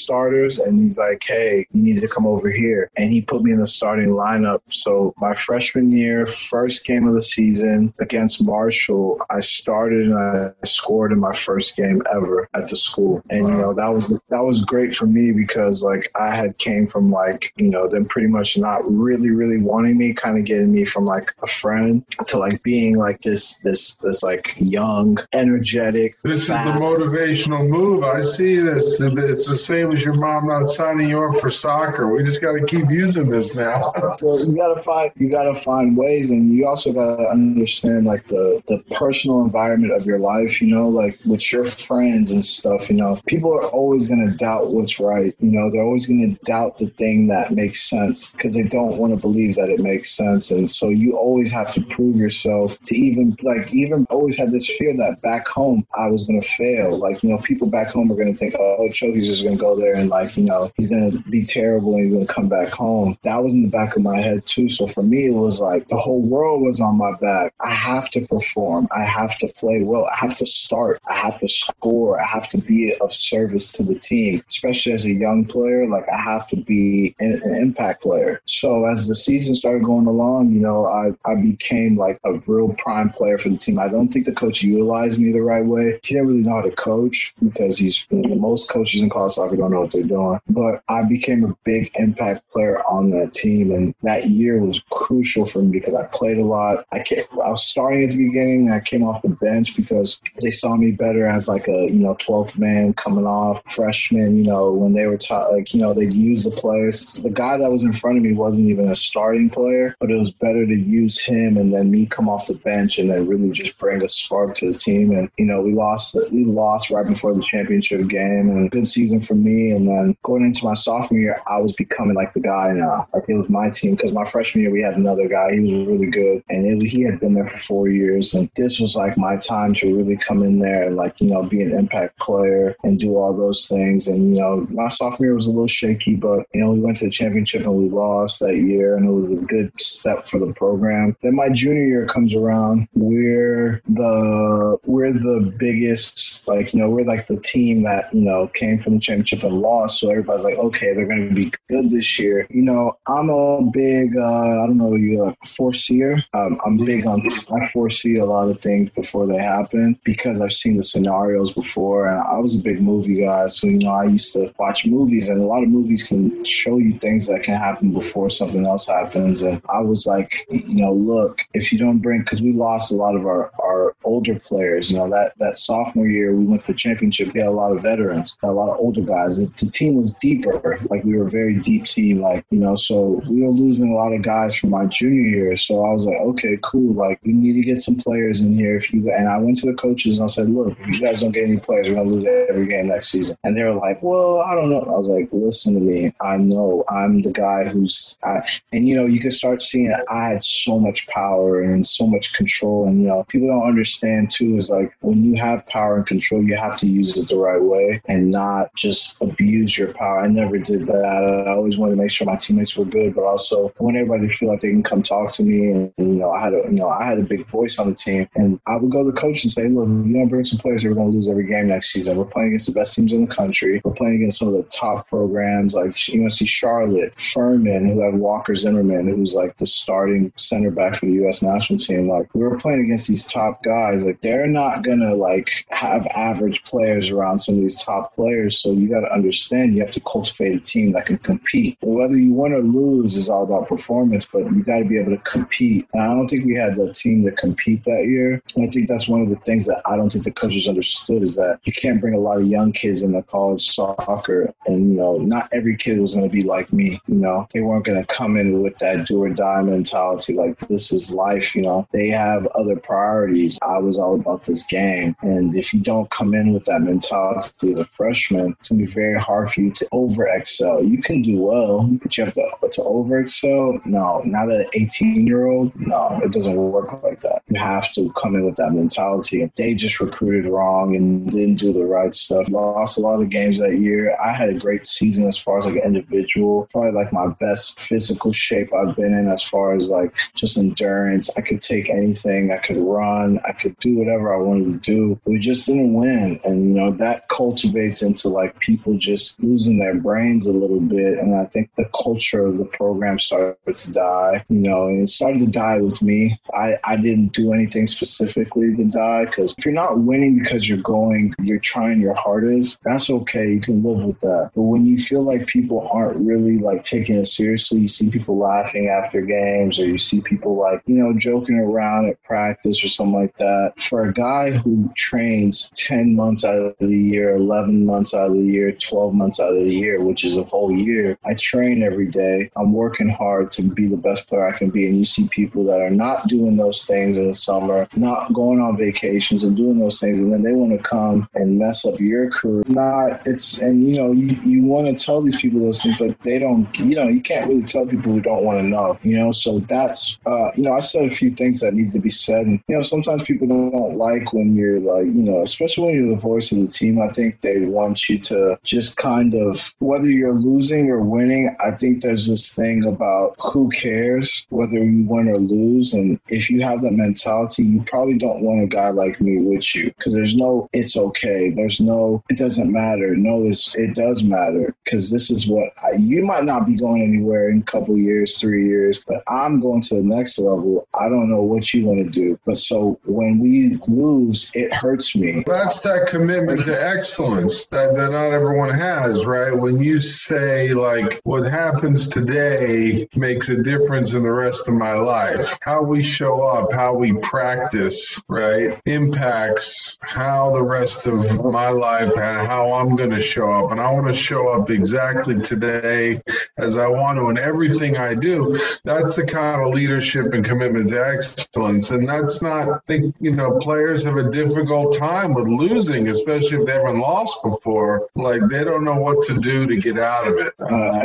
and 0.59 0.81
he's 0.81 0.99
like, 0.99 1.23
hey, 1.27 1.67
you 1.73 1.83
need 1.83 2.01
to 2.01 2.09
come 2.09 2.27
over 2.27 2.51
here. 2.51 2.91
And 2.97 3.11
he 3.13 3.23
put 3.23 3.43
me 3.43 3.53
in 3.53 3.61
the 3.61 3.67
starting 3.67 4.11
lineup. 4.11 4.61
So 4.71 5.15
my 5.19 5.35
freshman 5.35 5.91
year, 5.91 6.27
first 6.27 6.85
game 6.85 7.07
of 7.07 7.15
the 7.15 7.23
season 7.23 7.95
against 8.01 8.43
Marshall, 8.43 9.21
I 9.31 9.41
started 9.41 10.07
and 10.07 10.17
I 10.17 10.67
scored 10.67 11.13
in 11.13 11.21
my 11.21 11.33
first 11.33 11.77
game 11.77 12.03
ever 12.15 12.49
at 12.55 12.69
the 12.69 12.77
school. 12.77 13.23
And 13.31 13.47
you 13.47 13.57
know, 13.57 13.75
that 13.75 13.89
was 13.89 14.09
that 14.09 14.43
was 14.43 14.65
great 14.65 14.95
for 14.95 15.07
me 15.07 15.33
because 15.33 15.83
like 15.83 16.11
I 16.19 16.35
had 16.35 16.59
came 16.59 16.87
from 16.87 17.11
like, 17.11 17.53
you 17.57 17.69
know, 17.69 17.89
them 17.89 18.07
pretty 18.07 18.29
much 18.29 18.57
not 18.57 18.81
really, 18.91 19.31
really 19.31 19.59
wanting 19.59 19.99
me, 19.99 20.13
kind 20.13 20.39
of 20.39 20.45
getting 20.45 20.73
me 20.73 20.85
from 20.85 21.05
like 21.05 21.35
a 21.43 21.47
friend 21.47 22.05
to 22.27 22.39
like 22.39 22.63
being 22.63 22.97
like 22.97 23.23
this 23.23 23.57
this 23.65 23.95
this 24.03 24.23
like 24.23 24.55
young, 24.57 25.19
energetic. 25.33 26.17
This 26.23 26.47
fast. 26.47 26.69
is 26.69 26.75
the 26.75 26.81
motivational 26.81 27.69
move. 27.69 28.05
I 28.05 28.21
see 28.21 28.57
this. 28.57 29.01
It's 29.01 29.49
the 29.49 29.57
same 29.57 29.93
as 29.93 30.05
your 30.05 30.15
mom 30.15 30.30
not 30.39 30.69
signing 30.69 31.09
you 31.09 31.23
up 31.25 31.37
for 31.41 31.51
soccer. 31.51 32.07
We 32.09 32.23
just 32.23 32.41
got 32.41 32.53
to 32.53 32.65
keep 32.65 32.91
using 32.91 33.31
this 33.31 33.55
now. 33.55 33.93
well, 34.23 34.45
you 34.45 34.57
gotta 34.57 34.81
find 34.83 35.11
you 35.17 35.31
gotta 35.31 35.55
find 35.55 35.97
ways, 35.97 36.31
and 36.31 36.53
you 36.53 36.67
also 36.67 36.93
gotta 36.93 37.23
understand 37.29 38.05
like 38.05 38.27
the 38.27 38.63
the 38.69 38.79
personal 38.95 39.43
environment 39.43 39.93
of 39.93 40.07
your 40.07 40.19
life. 40.19 40.61
You 40.61 40.69
know, 40.69 40.89
like 40.89 41.19
with 41.25 41.53
your 41.53 41.65
friends 41.65 42.33
and 42.33 42.45
stuff. 42.45 42.91
You 42.91 42.97
know, 42.97 43.21
people 43.27 43.53
are 43.53 43.67
always 43.67 44.07
gonna 44.07 44.31
doubt 44.31 44.73
what's 44.73 45.01
right. 45.01 45.35
You 45.41 45.51
know, 45.51 45.71
they're 45.71 45.83
always 45.83 46.07
gonna 46.07 46.35
doubt 46.45 46.79
the 46.79 46.89
thing 46.89 47.29
that 47.29 47.53
makes 47.53 47.89
sense 47.89 48.31
because 48.31 48.55
they 48.55 48.65
don't 48.65 48.99
want 48.99 49.13
to 49.13 49.19
believe 49.19 49.57
that 49.57 49.69
it 49.69 49.81
makes 49.81 50.11
sense, 50.11 50.51
and 50.51 50.71
so 50.71 50.89
you 50.89 51.17
always 51.17 51.51
have 51.51 51.73
to 51.75 51.83
prove 51.83 52.17
yourself 52.17 52.79
to 52.83 52.97
even 52.97 53.37
like 53.43 53.73
even 53.73 54.07
always 54.11 54.37
had 54.37 54.53
this 54.53 54.69
fear 54.69 54.95
that 54.97 55.23
back 55.23 55.49
home 55.49 55.87
I 55.97 56.09
was 56.09 56.25
gonna 56.25 56.43
fail. 56.43 56.99
Like 56.99 57.23
you 57.23 57.31
know, 57.31 57.39
people 57.39 57.67
back 57.67 57.89
home 57.89 58.11
are 58.13 58.17
gonna 58.17 58.35
think, 58.35 58.55
oh, 58.59 58.89
Choki's 58.93 59.27
just 59.27 59.45
gonna 59.45 59.57
go 59.57 59.79
there 59.79 59.95
and 59.95 60.11
like 60.11 60.20
you 60.37 60.45
know 60.45 60.71
he's 60.77 60.89
gonna 60.89 61.11
be 61.31 61.45
terrible 61.45 61.95
and 61.95 62.05
he's 62.05 62.13
gonna 62.13 62.27
come 62.27 62.49
back 62.49 62.73
home. 62.73 63.17
That 63.23 63.43
was 63.43 63.55
in 63.55 63.63
the 63.63 63.71
back 63.71 63.97
of 63.97 64.03
my 64.03 64.19
head 64.21 64.47
too. 64.47 64.69
So 64.69 64.87
for 64.87 65.03
me, 65.03 65.27
it 65.27 65.35
was 65.35 65.61
like 65.61 65.89
the 65.89 65.97
whole 65.97 66.21
world 66.21 66.63
was 66.63 66.81
on 66.81 66.99
my 66.99 67.13
back. 67.21 67.55
I 67.61 67.71
have 67.71 68.11
to 68.11 68.27
perform. 68.27 68.89
I 68.91 69.05
have 69.05 69.39
to 69.39 69.49
play 69.49 69.83
well. 69.83 70.07
I 70.07 70.17
have 70.17 70.37
to 70.37 70.47
start. 70.47 71.01
I 71.09 71.15
have 71.15 71.39
to 71.41 71.49
score. 71.49 72.21
I 72.21 72.27
have 72.27 72.49
to 72.51 72.59
be 72.59 72.95
of 73.01 73.15
service 73.15 73.73
to 73.73 73.83
the 73.83 73.99
team, 73.99 74.43
especially 74.49 74.93
as 74.93 75.05
a 75.05 75.13
young 75.13 75.45
player. 75.45 75.87
Like 75.87 76.09
I 76.09 76.21
have 76.21 76.49
to 76.49 76.57
be 76.57 77.15
an, 77.21 77.41
an 77.45 77.55
impact 77.55 78.03
player. 78.03 78.41
So 78.47 78.87
as 78.87 79.09
the 79.09 79.15
season 79.15 79.55
started 79.55 79.85
going 79.85 80.07
along, 80.07 80.53
you 80.53 80.61
know, 80.61 80.87
I, 80.87 81.13
I 81.31 81.35
became 81.41 81.97
like 81.97 82.19
a 82.25 82.35
real 82.47 82.75
prime 82.75 83.11
player 83.11 83.39
for 83.39 83.49
the 83.49 83.57
team. 83.57 83.79
I 83.79 83.89
don't 83.89 84.09
think 84.09 84.27
the 84.27 84.33
coach 84.33 84.63
utilized 84.63 85.21
me 85.21 85.33
the 85.33 85.43
right 85.43 85.65
way. 85.65 86.01
He 86.03 86.15
didn't 86.15 86.29
really 86.29 86.43
know 86.43 86.57
how 86.57 86.63
to 86.63 86.73
coach 86.73 87.35
because 87.43 87.79
he's 87.79 88.07
most 88.11 88.69
coaches 88.69 89.01
in 89.01 89.11
college 89.11 89.35
soccer 89.35 89.57
don't 89.57 89.71
know 89.71 89.83
what 89.83 89.93
they're 89.93 90.03
But 90.49 90.83
I 90.89 91.03
became 91.03 91.45
a 91.45 91.57
big 91.65 91.91
impact 91.95 92.49
player 92.53 92.83
on 92.85 93.11
that 93.11 93.33
team, 93.33 93.73
and 93.73 93.95
that 94.03 94.29
year 94.29 94.59
was 94.59 94.81
crucial 94.91 95.45
for 95.47 95.63
me 95.63 95.79
because 95.79 95.95
I 95.95 96.07
played 96.07 96.39
a 96.39 96.45
lot. 96.45 96.85
I 96.93 97.01
came, 97.01 97.25
I 97.33 97.51
was 97.51 97.65
starting 97.65 98.05
at 98.05 98.11
the 98.11 98.17
beginning. 98.17 98.71
I 98.71 98.81
came 98.81 99.03
off 99.03 99.23
the 99.23 99.29
bench 99.29 99.77
because 99.77 100.21
they 100.43 100.51
saw 100.51 100.77
me 100.77 100.93
better 100.93 101.27
as 101.27 101.49
like 101.49 101.69
a 101.69 101.91
you 101.91 102.01
know 102.01 102.15
12th 102.17 102.59
man 102.59 102.93
coming 102.95 103.27
off 103.27 103.63
freshman. 103.71 104.37
You 104.37 104.45
know 104.45 104.73
when 104.73 104.95
they 104.95 105.07
were 105.07 105.19
taught 105.19 105.53
like 105.53 105.73
you 105.75 105.81
know 105.81 105.95
they'd 105.95 106.13
use 106.13 106.45
the 106.45 106.51
players. 106.51 107.05
The 107.23 107.31
guy 107.31 107.57
that 107.57 107.71
was 107.71 107.85
in 107.85 107.93
front 107.93 108.19
of 108.19 108.25
me 108.25 108.33
wasn't 108.33 108.69
even 108.69 108.89
a 108.89 108.97
starting 108.97 109.51
player, 109.51 109.95
but 110.01 110.11
it 110.11 110.17
was 110.17 110.31
better 110.33 110.67
to 110.67 110.75
use 110.75 111.21
him 111.21 111.57
and 111.57 111.73
then 111.75 111.91
me 111.91 112.07
come 112.07 112.29
off 112.29 112.47
the 112.47 112.55
bench 112.55 112.99
and 112.99 113.11
then 113.11 113.27
really 113.27 113.51
just 113.51 113.79
bring 113.79 114.03
a 114.03 114.09
spark 114.09 114.55
to 114.57 114.73
the 114.73 114.79
team. 114.79 115.13
And 115.13 115.31
you 115.39 115.45
know 115.45 115.61
we 115.61 115.73
lost 115.73 116.17
we 116.33 116.45
lost 116.45 116.91
right 116.91 117.07
before 117.07 117.35
the 117.35 117.45
championship 117.51 118.09
game 118.09 118.51
and 118.51 118.71
good 118.71 118.89
season 118.89 119.21
for 119.21 119.35
me. 119.35 119.71
And 119.71 119.89
uh, 119.89 120.00
then 120.01 120.17
going 120.23 120.45
into 120.45 120.65
my 120.65 120.75
sophomore 120.75 121.21
year, 121.21 121.41
I 121.47 121.59
was 121.59 121.73
becoming 121.73 122.15
like 122.15 122.33
the 122.35 122.41
guy 122.41 122.73
now. 122.75 122.91
Uh, 122.91 123.05
like 123.15 123.29
it 123.29 123.35
was 123.35 123.49
my 123.49 123.71
team 123.71 123.95
because 123.95 124.13
my 124.13 124.25
freshman 124.25 124.63
year 124.63 124.73
we 124.73 124.83
had 124.83 124.95
another 124.95 125.29
guy. 125.29 125.53
He 125.53 125.61
was 125.61 125.87
really 125.87 126.11
good, 126.11 126.43
and 126.49 126.67
it, 126.67 126.87
he 126.87 127.03
had 127.03 127.21
been 127.21 127.35
there 127.35 127.47
for 127.47 127.59
four 127.59 127.89
years. 127.89 128.35
And 128.35 128.51
this 128.57 128.81
was 128.81 128.97
like 128.97 129.17
my 129.17 129.37
time 129.37 129.75
to 129.75 129.97
really 129.97 130.17
come 130.17 130.43
in 130.43 130.59
there 130.59 130.87
and 130.87 130.97
like 130.97 131.21
you 131.21 131.29
know 131.29 131.43
be 131.43 131.63
an 131.63 131.77
impact 131.77 132.19
player 132.19 132.77
and 132.83 132.99
do 132.99 133.17
all 133.17 133.37
those 133.37 133.67
things. 133.67 134.09
And 134.09 134.35
you 134.35 134.41
know 134.41 134.67
my 134.71 134.89
sophomore 134.89 135.27
year 135.27 135.35
was 135.35 135.47
a 135.47 135.51
little 135.51 135.67
shaky, 135.67 136.17
but 136.17 136.47
you 136.55 136.61
know 136.61 136.71
we 136.71 136.81
went 136.81 136.99
to 136.99 137.07
the 137.07 137.11
championship 137.11 137.63
and 137.63 137.75
we 137.75 137.89
lost 137.89 138.41
that 138.41 138.57
year, 138.57 138.97
and 138.97 139.09
it 139.09 139.13
was 139.13 139.39
a 139.39 139.45
good 139.45 139.81
step 139.81 140.27
for 140.27 140.39
the 140.39 140.53
program. 140.55 141.17
Then 141.23 141.37
my 141.37 141.49
junior 141.51 141.87
year 141.87 142.07
comes 142.07 142.35
around. 142.35 142.89
We're 142.95 143.83
the 143.89 144.79
we're 144.85 145.13
the 145.13 145.53
biggest 145.59 146.47
like 146.49 146.73
you 146.73 146.81
know 146.81 146.89
we're 146.89 147.05
like 147.05 147.27
the 147.27 147.41
team 147.41 147.83
that 147.85 148.13
you 148.13 148.23
know 148.23 148.49
came 148.55 148.81
from 148.81 148.95
the 148.95 149.01
championship 149.01 149.43
and 149.43 149.61
lost. 149.61 149.90
So 149.99 150.11
everybody's 150.11 150.45
like, 150.45 150.59
okay, 150.59 150.95
they're 150.95 151.07
going 151.07 151.29
to 151.29 151.35
be 151.35 151.53
good 151.69 151.91
this 151.91 152.19
year. 152.19 152.47
You 152.51 152.63
know, 152.63 152.97
I'm 153.07 153.31
a 153.31 153.63
big 153.73 154.17
uh, 154.17 154.63
I 154.63 154.67
don't 154.67 154.79
know 154.79 154.95
you 154.97 155.25
a 155.25 155.47
foreseer. 155.47 156.25
Um, 156.35 156.61
I'm 156.65 156.77
big 156.79 157.07
on 157.07 157.23
I 157.53 157.67
foresee 157.69 158.17
a 158.17 158.25
lot 158.25 158.49
of 158.49 158.61
things 158.61 158.91
before 158.91 159.27
they 159.27 159.39
happen 159.39 159.99
because 160.05 160.41
I've 160.41 160.53
seen 160.53 160.77
the 160.77 160.85
scenarios 160.85 161.53
before. 161.53 162.09
I 162.09 162.39
was 162.39 162.55
a 162.57 162.59
big 162.59 162.83
movie 162.83 163.23
guy, 163.23 163.47
so 163.49 163.67
you 163.67 163.79
know 163.79 163.91
I 163.91 164.05
used 164.05 164.33
to 164.35 164.53
watch 164.59 164.87
movies, 164.87 165.29
and 165.29 165.41
a 165.41 165.45
lot 165.45 165.63
of 165.63 165.69
movies 165.69 166.03
can 166.03 166.45
show 166.45 166.79
you 166.79 166.99
things 166.99 167.27
that 167.29 167.43
can 167.43 167.55
happen 167.55 167.93
before 167.93 168.31
something 168.31 168.67
else 168.67 168.87
happens. 168.87 169.43
And 169.43 169.61
I 169.69 169.81
was 169.81 170.07
like, 170.07 170.47
you 170.51 170.77
know, 170.77 170.93
look, 170.93 171.43
if 171.55 171.73
you 171.73 171.79
don't 171.79 171.99
bring 171.99 172.21
because 172.21 172.43
we 172.43 172.53
lost 172.53 172.93
a 172.93 172.95
lot 172.95 173.17
of 173.17 173.27
our 173.27 173.51
our 173.63 173.95
older 174.05 174.39
players. 174.39 174.91
You 174.91 174.99
know 174.99 175.09
that 175.11 175.33
that 175.39 175.59
sophomore 175.59 176.07
year 176.07 176.35
we 176.35 176.45
went 176.45 176.65
for 176.65 176.73
championship. 176.73 177.33
We 177.33 177.41
had 177.41 177.49
a 177.49 177.53
lot 177.53 177.73
of 177.73 177.83
veterans, 177.83 178.37
a 178.43 178.51
lot 178.53 178.71
of 178.71 178.79
older 178.79 179.03
guys. 179.03 179.39
The, 179.39 179.47
the 179.65 179.71
team 179.81 179.97
was 179.97 180.13
deeper. 180.15 180.79
Like 180.91 181.03
we 181.05 181.17
were 181.17 181.27
a 181.27 181.31
very 181.31 181.59
deep 181.59 181.85
team. 181.85 182.21
Like 182.21 182.45
you 182.51 182.59
know, 182.59 182.77
so 182.77 183.21
we 183.31 183.43
were 183.43 183.49
losing 183.49 183.91
a 183.91 183.95
lot 183.95 184.13
of 184.13 184.23
guys 184.23 184.55
from 184.55 184.71
my 184.71 184.87
junior 184.87 185.27
year. 185.27 185.57
So 185.57 185.85
I 185.85 185.93
was 185.93 186.05
like, 186.05 186.21
okay, 186.21 186.59
cool. 186.63 186.95
Like 186.95 187.21
we 187.25 187.33
need 187.33 187.55
to 187.55 187.63
get 187.63 187.81
some 187.81 187.97
players 187.97 188.41
in 188.41 188.55
here. 188.55 188.77
If 188.77 188.93
you 188.93 189.11
and 189.11 189.29
I 189.29 189.39
went 189.39 189.57
to 189.59 189.67
the 189.67 189.77
coaches 189.77 190.19
and 190.19 190.25
I 190.25 190.29
said, 190.29 190.51
look, 190.51 190.77
if 190.79 190.87
you 190.87 191.01
guys 191.01 191.21
don't 191.21 191.33
get 191.33 191.49
any 191.49 191.59
players, 191.59 191.89
we're 191.89 191.97
gonna 191.97 192.11
lose 192.11 192.27
every 192.49 192.67
game 192.67 192.89
next 192.89 193.11
season. 193.11 193.37
And 193.45 193.57
they 193.57 193.65
were 193.65 193.75
like, 193.75 194.03
well, 194.03 194.41
I 194.41 194.55
don't 194.55 194.71
know. 194.71 194.81
I 194.81 194.97
was 194.97 195.09
like, 195.09 195.29
listen 195.33 195.75
to 195.75 195.81
me. 195.81 196.13
I 196.21 196.37
know 196.37 196.85
I'm 196.89 197.23
the 197.23 197.33
guy 197.33 197.65
who's, 197.65 198.19
I, 198.23 198.41
and 198.73 198.87
you 198.87 198.97
know, 198.97 199.07
you 199.07 199.21
can 199.21 199.31
start 199.31 199.63
seeing 199.63 199.93
I 200.11 200.27
had 200.27 200.43
so 200.43 200.79
much 200.79 201.09
power 201.09 201.63
and 201.63 201.87
so 201.87 202.07
much 202.07 202.35
control. 202.35 202.87
And 202.87 203.03
you 203.03 203.09
know, 203.09 203.25
people 203.29 203.49
don't 203.49 203.69
understand 203.69 204.31
too 204.31 204.57
is 204.57 204.71
like 204.71 204.93
when 205.01 205.25
you 205.25 205.41
have 205.41 205.67
power 205.67 205.97
and 205.97 206.07
control, 206.07 206.43
you 206.43 206.57
have 206.57 206.79
to 206.81 206.87
use 206.87 207.17
it 207.17 207.29
the 207.29 207.37
right 207.37 207.63
way 207.63 208.03
and 208.07 208.31
not 208.31 208.75
just 208.77 209.21
abuse 209.23 209.60
your 209.69 209.93
power. 209.93 210.23
I 210.23 210.29
never 210.29 210.59
did 210.59 210.87
that. 210.87 211.45
I 211.47 211.53
always 211.53 211.79
wanted 211.79 211.97
to 211.97 212.03
make 212.03 212.11
sure 212.11 212.27
my 212.27 212.37
teammates 212.37 212.77
were 212.77 212.85
good, 212.85 213.15
but 213.15 213.25
also 213.25 213.69
I 213.69 213.83
want 213.83 213.97
everybody 213.97 214.29
to 214.29 214.35
feel 214.35 214.49
like 214.49 214.61
they 214.61 214.71
can 214.71 214.83
come 214.83 215.03
talk 215.03 215.33
to 215.33 215.43
me. 215.43 215.71
And, 215.71 215.93
you 215.99 216.07
know, 216.07 216.31
I 216.31 216.43
had 216.43 216.55
a, 216.55 216.63
you 216.65 216.79
know, 216.79 216.89
I 216.89 217.05
had 217.05 217.19
a 217.19 217.23
big 217.23 217.47
voice 217.47 217.79
on 217.79 217.89
the 217.89 217.95
team, 217.95 218.29
and 218.35 218.61
I 218.67 218.77
would 218.77 218.91
go 218.91 219.05
to 219.05 219.11
the 219.11 219.21
coach 219.21 219.43
and 219.45 219.53
say, 219.53 219.69
look, 219.69 219.89
you 219.89 220.15
don't 220.15 220.29
bring 220.29 220.45
some 220.45 220.59
players, 220.59 220.85
we're 220.85 220.95
going 220.95 221.11
to 221.11 221.17
lose 221.17 221.29
every 221.29 221.47
game 221.47 221.69
next 221.69 221.93
season. 221.93 222.17
We're 222.17 222.25
playing 222.25 222.49
against 222.49 222.67
the 222.67 222.73
best 222.73 222.95
teams 222.95 223.13
in 223.13 223.27
the 223.27 223.35
country. 223.35 223.81
We're 223.85 223.93
playing 223.93 224.17
against 224.17 224.39
some 224.39 224.49
of 224.49 224.55
the 224.55 224.63
top 224.65 225.09
programs 225.09 225.75
like 225.75 225.97
UNC 226.13 226.33
Charlotte, 226.33 227.19
Furman, 227.21 227.89
who 227.89 228.01
have 228.01 228.15
Walker 228.15 228.55
Zimmerman, 228.57 229.09
who's 229.09 229.35
like 229.35 229.57
the 229.59 229.67
starting 229.67 230.33
center 230.37 230.71
back 230.71 230.97
for 230.97 231.07
the 231.07 231.13
U.S. 231.13 231.43
national 231.43 231.79
team. 231.79 232.09
Like 232.09 232.33
we 232.35 232.43
were 232.43 232.59
playing 232.59 232.85
against 232.85 233.09
these 233.09 233.25
top 233.25 233.63
guys. 233.63 234.05
Like 234.05 234.21
they're 234.21 234.47
not 234.47 234.83
gonna 234.83 235.15
like 235.15 235.67
have 235.71 236.07
average 236.09 236.65
players 236.65 237.11
around 237.11 237.39
some 237.41 237.57
of 237.57 237.61
these 237.61 237.83
top 237.83 238.15
players. 238.15 238.59
So 238.59 238.73
you 238.73 238.89
got 238.89 239.01
to 239.01 239.13
understand 239.13 239.50
you 239.51 239.81
have 239.81 239.93
to 239.93 240.01
cultivate 240.01 240.57
a 240.57 240.61
team 240.61 240.93
that 240.93 241.07
can 241.07 241.19
compete. 241.19 241.79
Whether 241.81 242.17
you 242.17 242.33
win 242.33 242.53
or 242.53 242.61
lose 242.61 243.17
is 243.17 243.29
all 243.29 243.45
about 243.45 243.69
performance, 243.69 244.27
but 244.31 244.45
you 244.45 244.63
got 244.63 244.79
to 244.79 244.85
be 244.85 244.99
able 244.99 245.13
to 245.13 245.23
compete. 245.23 245.89
And 245.93 246.03
I 246.03 246.07
don't 246.07 246.29
think 246.29 246.45
we 246.45 246.55
had 246.55 246.77
the 246.77 246.93
team 246.93 247.25
to 247.25 247.33
compete 247.33 247.85
that 247.85 248.07
year. 248.07 248.43
And 248.55 248.67
I 248.67 248.71
think 248.71 248.89
that's 248.89 249.09
one 249.09 249.21
of 249.21 249.29
the 249.29 249.37
things 249.37 249.67
that 249.67 249.83
I 249.87 249.97
don't 249.97 250.11
think 250.11 250.25
the 250.25 250.31
coaches 250.31 250.69
understood 250.69 251.23
is 251.23 251.37
that 251.37 251.61
you 251.65 251.73
can't 251.73 252.01
bring 252.01 252.15
a 252.15 252.19
lot 252.19 252.39
of 252.39 252.47
young 252.47 252.73
kids 252.73 253.03
into 253.03 253.23
college 253.23 253.71
soccer, 253.71 254.53
and 254.67 254.91
you 254.91 254.97
know, 254.97 255.19
not 255.19 255.49
every 255.53 255.77
kid 255.77 256.01
was 256.01 256.15
going 256.15 256.29
to 256.29 256.33
be 256.33 256.43
like 256.43 256.73
me. 256.73 257.01
You 257.07 257.17
know, 257.17 257.49
they 257.53 257.61
weren't 257.61 257.85
going 257.85 258.01
to 258.01 258.07
come 258.07 258.37
in 258.37 258.63
with 258.63 258.79
that 258.79 259.07
do 259.07 259.23
or 259.23 259.31
die 259.31 259.63
mentality. 259.63 260.35
Like 260.35 260.59
this 260.69 260.93
is 260.93 261.13
life. 261.13 261.55
You 261.55 261.63
know, 261.63 261.89
they 261.93 262.09
have 262.09 262.47
other 262.49 262.77
priorities. 262.77 263.59
I 263.63 263.79
was 263.79 263.99
all 263.99 264.15
about 264.15 264.45
this 264.45 264.63
game, 264.65 265.17
and 265.23 265.57
if 265.57 265.73
you 265.73 265.81
don't 265.81 266.11
come 266.11 266.35
in 266.35 266.53
with 266.53 266.65
that 266.67 266.81
mentality 266.81 267.73
as 267.73 267.79
a 267.79 267.85
freshman, 267.97 268.57
it's 268.59 268.69
going 268.69 268.81
to 268.81 268.87
be 268.87 268.93
very 268.93 269.19
hard 269.21 269.40
for 269.49 269.61
you 269.61 269.73
to 269.73 269.89
over 269.93 270.27
excel. 270.27 270.83
You 270.85 271.03
can 271.03 271.23
do 271.23 271.41
well, 271.41 271.83
but 272.03 272.17
you 272.17 272.25
have 272.25 272.35
to 272.35 272.51
to 272.73 272.83
over 272.83 273.21
excel. 273.21 273.81
No, 273.85 274.21
not 274.25 274.51
an 274.51 274.67
18 274.75 275.27
year 275.27 275.47
old. 275.47 275.73
No, 275.79 276.21
it 276.23 276.33
doesn't 276.33 276.57
work 276.57 277.03
like 277.03 277.21
that. 277.21 277.43
You 277.49 277.61
have 277.61 277.93
to 277.95 278.13
come 278.21 278.35
in 278.35 278.45
with 278.45 278.57
that 278.57 278.73
mentality. 278.73 279.51
They 279.57 279.75
just 279.75 280.01
recruited 280.01 280.51
wrong 280.51 280.95
and 280.95 281.31
didn't 281.31 281.57
do 281.57 281.73
the 281.73 281.85
right 281.85 282.15
stuff. 282.15 282.49
Lost 282.49 282.99
a 282.99 283.01
lot 283.01 283.21
of 283.21 283.31
games 283.31 283.59
that 283.59 283.79
year. 283.79 284.17
I 284.21 284.33
had 284.33 284.49
a 284.49 284.55
great 284.55 284.87
season 284.87 285.27
as 285.27 285.37
far 285.37 285.59
as 285.59 285.67
like 285.67 285.77
an 285.77 285.83
individual. 285.83 286.69
Probably 286.73 286.93
like 286.93 287.13
my 287.13 287.29
best 287.41 287.79
physical 287.79 288.33
shape 288.33 288.73
I've 288.75 288.97
been 288.97 289.15
in 289.17 289.29
as 289.31 289.43
far 289.43 289.75
as 289.75 289.89
like 289.89 290.13
just 290.35 290.59
endurance. 290.59 291.31
I 291.37 291.41
could 291.41 291.63
take 291.63 291.89
anything. 291.91 292.53
I 292.53 292.59
could 292.59 292.79
run. 292.79 293.41
I 293.47 293.53
could 293.53 293.77
do 293.79 293.97
whatever 293.97 294.35
I 294.35 294.39
wanted 294.39 294.85
to 294.85 294.93
do. 294.93 295.21
We 295.25 295.39
just 295.39 295.67
didn't 295.67 295.95
win. 295.95 296.41
And, 296.45 296.65
you 296.65 296.75
know, 296.75 296.91
that 296.93 297.29
cultivates 297.29 298.03
into 298.03 298.29
like 298.29 298.59
people 298.59 298.97
just 298.97 299.30
losing 299.39 299.79
their 299.79 299.95
brains 299.95 300.47
a 300.47 300.53
little 300.53 300.81
bit. 300.81 301.19
And 301.19 301.35
I 301.35 301.47
think 301.47 301.71
the 301.77 301.89
culture 302.03 302.47
of 302.47 302.59
the 302.59 302.65
program 302.65 303.19
started 303.19 303.79
to 303.79 303.93
die, 303.93 304.45
you 304.49 304.59
know, 304.59 304.87
and 304.89 305.03
it 305.03 305.09
started 305.09 305.41
to 305.41 305.47
die 305.47 305.79
with 305.79 306.03
me. 306.03 306.39
I, 306.55 306.77
I 306.85 306.97
didn't 306.97 307.33
do 307.33 307.53
anything 307.53 307.87
specifically 307.87 308.75
to 308.77 308.85
die 308.85 309.27
because 309.27 309.55
if 309.57 309.65
you're 309.65 309.75
not 309.75 309.99
winning 309.99 310.39
because 310.39 310.69
you're 310.69 310.79
going, 310.79 311.35
you're 311.43 311.59
trying 311.59 312.01
your 312.01 312.15
hardest, 312.15 312.79
that's 312.85 313.11
okay. 313.11 313.53
You 313.53 313.61
can 313.61 313.83
live 313.83 314.05
with 314.05 314.21
that. 314.21 314.51
But 314.55 314.63
when 314.63 314.87
you 314.87 314.99
feel 314.99 315.23
like 315.23 315.47
people 315.47 315.89
aren't 315.93 316.17
really 316.19 316.59
like 316.59 316.83
taking 316.83 317.17
it 317.17 317.27
seriously, 317.27 317.81
you 317.81 317.89
see 317.89 318.11
people 318.11 318.39
laughing 318.39 318.89
after 318.89 319.21
games 319.21 319.79
or 319.79 319.87
you 319.87 319.99
see 319.99 320.21
people 320.21 320.57
like, 320.57 320.83
you 320.87 320.97
know, 320.97 321.13
joking 321.17 321.57
around 321.57 322.09
at 322.09 322.23
practice 322.23 322.85
or 322.85 322.89
something 322.89 323.21
like 323.21 323.37
that. 323.39 323.73
For 323.79 324.05
a 324.05 324.13
guy 324.13 324.51
who 324.51 324.91
trains 324.97 325.71
10 325.75 326.17
months 326.17 326.45
out 326.45 326.55
of 326.55 326.77
the 326.79 326.97
year, 326.97 327.35
11 327.37 327.87
months 327.87 328.15
out 328.15 328.31
of 328.31 328.37
the 328.37 328.43
year, 328.43 328.73
12 328.73 329.15
months 329.21 329.39
out 329.39 329.55
of 329.55 329.63
the 329.63 329.73
year, 329.73 330.01
which 330.01 330.25
is 330.25 330.37
a 330.37 330.45
whole 330.45 330.73
year, 330.73 331.19
I 331.25 331.35
train 331.35 331.83
every 331.83 332.07
day. 332.07 332.51
I'm 332.57 332.73
working 332.73 333.11
hard 333.11 333.51
to 333.53 333.63
be 333.63 333.87
the 333.87 333.97
best 333.97 334.29
player 334.29 334.47
I 334.47 334.57
can 334.57 334.71
be. 334.71 334.89
And 334.89 334.99
you 334.99 335.05
see 335.05 335.29
people 335.29 335.65
that 335.67 335.81
are 335.81 335.91
not 335.91 336.27
doing 336.27 336.57
those 336.57 336.85
things 336.85 337.19
in 337.19 337.29
the 337.29 337.35
summer, 337.35 337.87
not 337.95 338.33
going 338.33 338.61
on 338.61 338.77
vacations 338.77 339.45
and 339.45 339.57
doing 339.57 339.79
those 339.79 340.01
things, 340.01 340.19
and 340.19 340.33
then 340.33 340.43
they 340.43 340.53
want 340.53 340.73
to 340.73 340.83
come 340.83 341.29
and 341.35 341.59
mess 341.59 341.85
up 341.85 342.01
your 342.01 342.31
career. 342.31 342.65
Not 342.67 343.27
it's 343.27 343.59
and 343.59 343.87
you 343.87 343.97
know 343.97 344.13
you, 344.13 344.41
you 344.45 344.63
want 344.65 344.87
to 344.87 345.05
tell 345.05 345.23
these 345.23 345.41
people 345.41 345.61
those 345.61 345.83
things, 345.83 345.99
but 345.99 346.19
they 346.23 346.39
don't. 346.39 346.67
You 346.79 346.97
know 346.97 347.09
you 347.09 347.21
can't 347.21 347.49
really 347.49 347.63
tell 347.63 347.87
people 347.87 348.13
who 348.13 348.21
don't 348.21 348.45
want 348.45 348.61
to 348.61 348.67
know. 348.67 348.99
You 349.03 349.17
know, 349.17 349.33
so 349.33 349.59
that's 349.61 350.19
uh, 350.27 350.51
you 350.57 350.63
know 350.63 350.73
I 350.73 350.81
said 350.81 351.05
a 351.05 351.11
few 351.11 351.31
things 351.35 351.61
that 351.61 351.75
need 351.75 351.93
to 351.93 351.99
be 351.99 352.11
said, 352.11 352.47
and 352.47 352.63
you 352.69 352.77
know 352.77 352.83
sometimes 352.83 353.23
people 353.23 353.47
don't 353.47 353.97
like 353.97 354.33
when 354.33 354.55
you're 354.55 354.81
like 354.81 355.07
you 355.07 355.23
know 355.23 355.43
especially 355.43 355.87
when 355.87 355.95
you're 355.95 356.17
the 356.17 356.21
voice 356.21 356.53
of 356.53 356.59
the 356.59 356.69
team. 356.69 357.01
I 357.01 357.13
think 357.13 357.41
they 357.41 357.61
want 357.67 358.09
you 358.09 358.19
to 358.21 358.59
just 358.65 358.97
kind 359.11 359.35
of 359.35 359.75
whether 359.79 360.09
you're 360.09 360.33
losing 360.33 360.89
or 360.89 361.01
winning. 361.01 361.57
I 361.65 361.73
think 361.73 362.03
there's 362.03 362.27
this 362.27 362.53
thing 362.53 362.85
about 362.85 363.35
who 363.41 363.69
cares 363.71 364.47
whether 364.51 364.79
you 364.85 365.05
win 365.07 365.29
or 365.29 365.39
lose, 365.39 365.93
and 365.93 366.21
if 366.29 366.51
you 366.51 366.63
have 366.63 366.83
that 366.83 366.93
mentality, 366.93 367.65
you 367.65 367.83
probably 367.83 368.19
don't 368.19 368.43
want 368.43 368.63
a 368.63 368.67
guy 368.67 368.91
like 368.91 369.21
me 369.21 369.39
with 369.39 369.75
you 369.75 369.87
because 369.97 370.15
there's 370.15 370.37
no 370.37 370.69
it's 370.73 370.97
okay. 370.97 371.51
There's 371.51 371.81
no 371.81 372.23
it 372.31 372.39
doesn't 372.39 372.71
matter. 372.71 373.17
No, 373.17 373.43
this 373.43 373.75
it 373.75 373.95
does 373.95 374.23
matter 374.23 374.75
because 374.85 375.11
this 375.11 375.31
is 375.31 375.49
what 375.49 375.73
I, 375.83 375.97
you 375.99 376.25
might 376.25 376.45
not 376.45 376.67
be 376.67 376.77
going 376.77 377.03
anywhere 377.03 377.51
in 377.51 377.61
a 377.61 377.65
couple 377.65 377.97
years, 377.97 378.39
three 378.39 378.67
years, 378.67 379.03
but 379.07 379.23
I'm 379.29 379.61
going 379.61 379.83
to 379.83 379.97
the 379.97 380.03
next 380.03 380.39
level. 380.39 380.87
I 380.99 381.09
don't 381.09 381.31
know 381.31 381.43
what 381.43 381.73
you 381.75 381.87
want 381.87 382.05
to 382.05 382.11
do, 382.11 382.39
but 382.45 382.59
so 382.59 382.99
when 383.05 383.39
we 383.39 383.81
lose, 383.89 384.51
it 384.55 384.73
hurts 384.73 385.17
me. 385.17 385.43
That's 385.47 385.81
that 385.81 386.07
commitment 386.07 386.65
to 386.65 386.81
excellence 386.81 387.67
that, 387.67 387.95
that 387.97 388.13
not 388.13 388.33
everyone 388.33 388.71
has, 388.71 389.00
right? 389.09 389.57
When 389.57 389.81
you 389.81 389.99
say 389.99 390.75
like 390.75 391.21
what 391.25 391.45
happens 391.51 392.09
today 392.09 393.09
makes 393.15 393.49
a 393.49 393.63
difference 393.63 394.13
in 394.13 394.23
the 394.23 394.33
rest 394.33 394.69
of 394.69 394.75
my 394.75 394.93
life, 394.93 395.59
how 395.63 395.83
we 395.83 396.03
show 396.03 396.47
up, 396.47 396.73
how 396.73 396.95
we 396.95 397.13
practice, 397.15 398.23
right, 398.29 398.81
impacts 398.87 399.99
how 400.01 400.53
the 400.53 400.63
rest 400.63 401.07
of 401.07 401.45
my 401.45 401.69
life 401.69 402.17
and 402.17 402.47
how 402.47 402.73
I'm 402.73 402.97
going 402.97 403.11
to 403.11 403.21
show 403.21 403.51
up. 403.51 403.71
And 403.71 403.81
I 403.81 403.91
want 403.91 404.09
to 404.09 404.15
show 404.15 404.49
up 404.51 404.71
exactly 404.71 405.41
today 405.41 406.21
as 406.59 406.77
I 406.77 406.87
want 406.89 407.19
to 407.19 407.31
in 407.31 407.39
everything 407.39 407.97
I 407.97 408.15
do. 408.15 408.59
That's 408.85 409.17
the 409.17 409.27
kind 409.27 409.63
of 409.67 409.75
leadership 409.75 410.33
and 410.33 410.45
commitment 410.45 410.89
to 410.89 411.07
excellence. 411.07 411.91
And 411.91 412.09
that's 412.09 412.43
not, 412.43 412.69
I 412.69 412.79
think, 412.87 413.15
you 413.21 413.33
know, 413.33 413.59
players 413.59 414.05
have 414.05 414.17
a 414.17 414.31
difficult 414.31 414.97
time 414.97 415.35
with 415.35 415.49
losing, 415.49 416.09
especially 416.09 416.59
if 416.59 416.67
they 416.67 416.73
haven't 416.73 416.99
lost 416.99 417.43
before. 417.43 418.09
Like 418.15 418.43
they 418.49 418.65
don't 418.65 418.85
know 418.85 418.90
what 418.99 419.25
to 419.27 419.39
do 419.39 419.67
to 419.67 419.77
get 419.77 419.99
out 419.99 420.27
of 420.27 420.39
it. 420.39 420.53
Uh, 420.59 421.03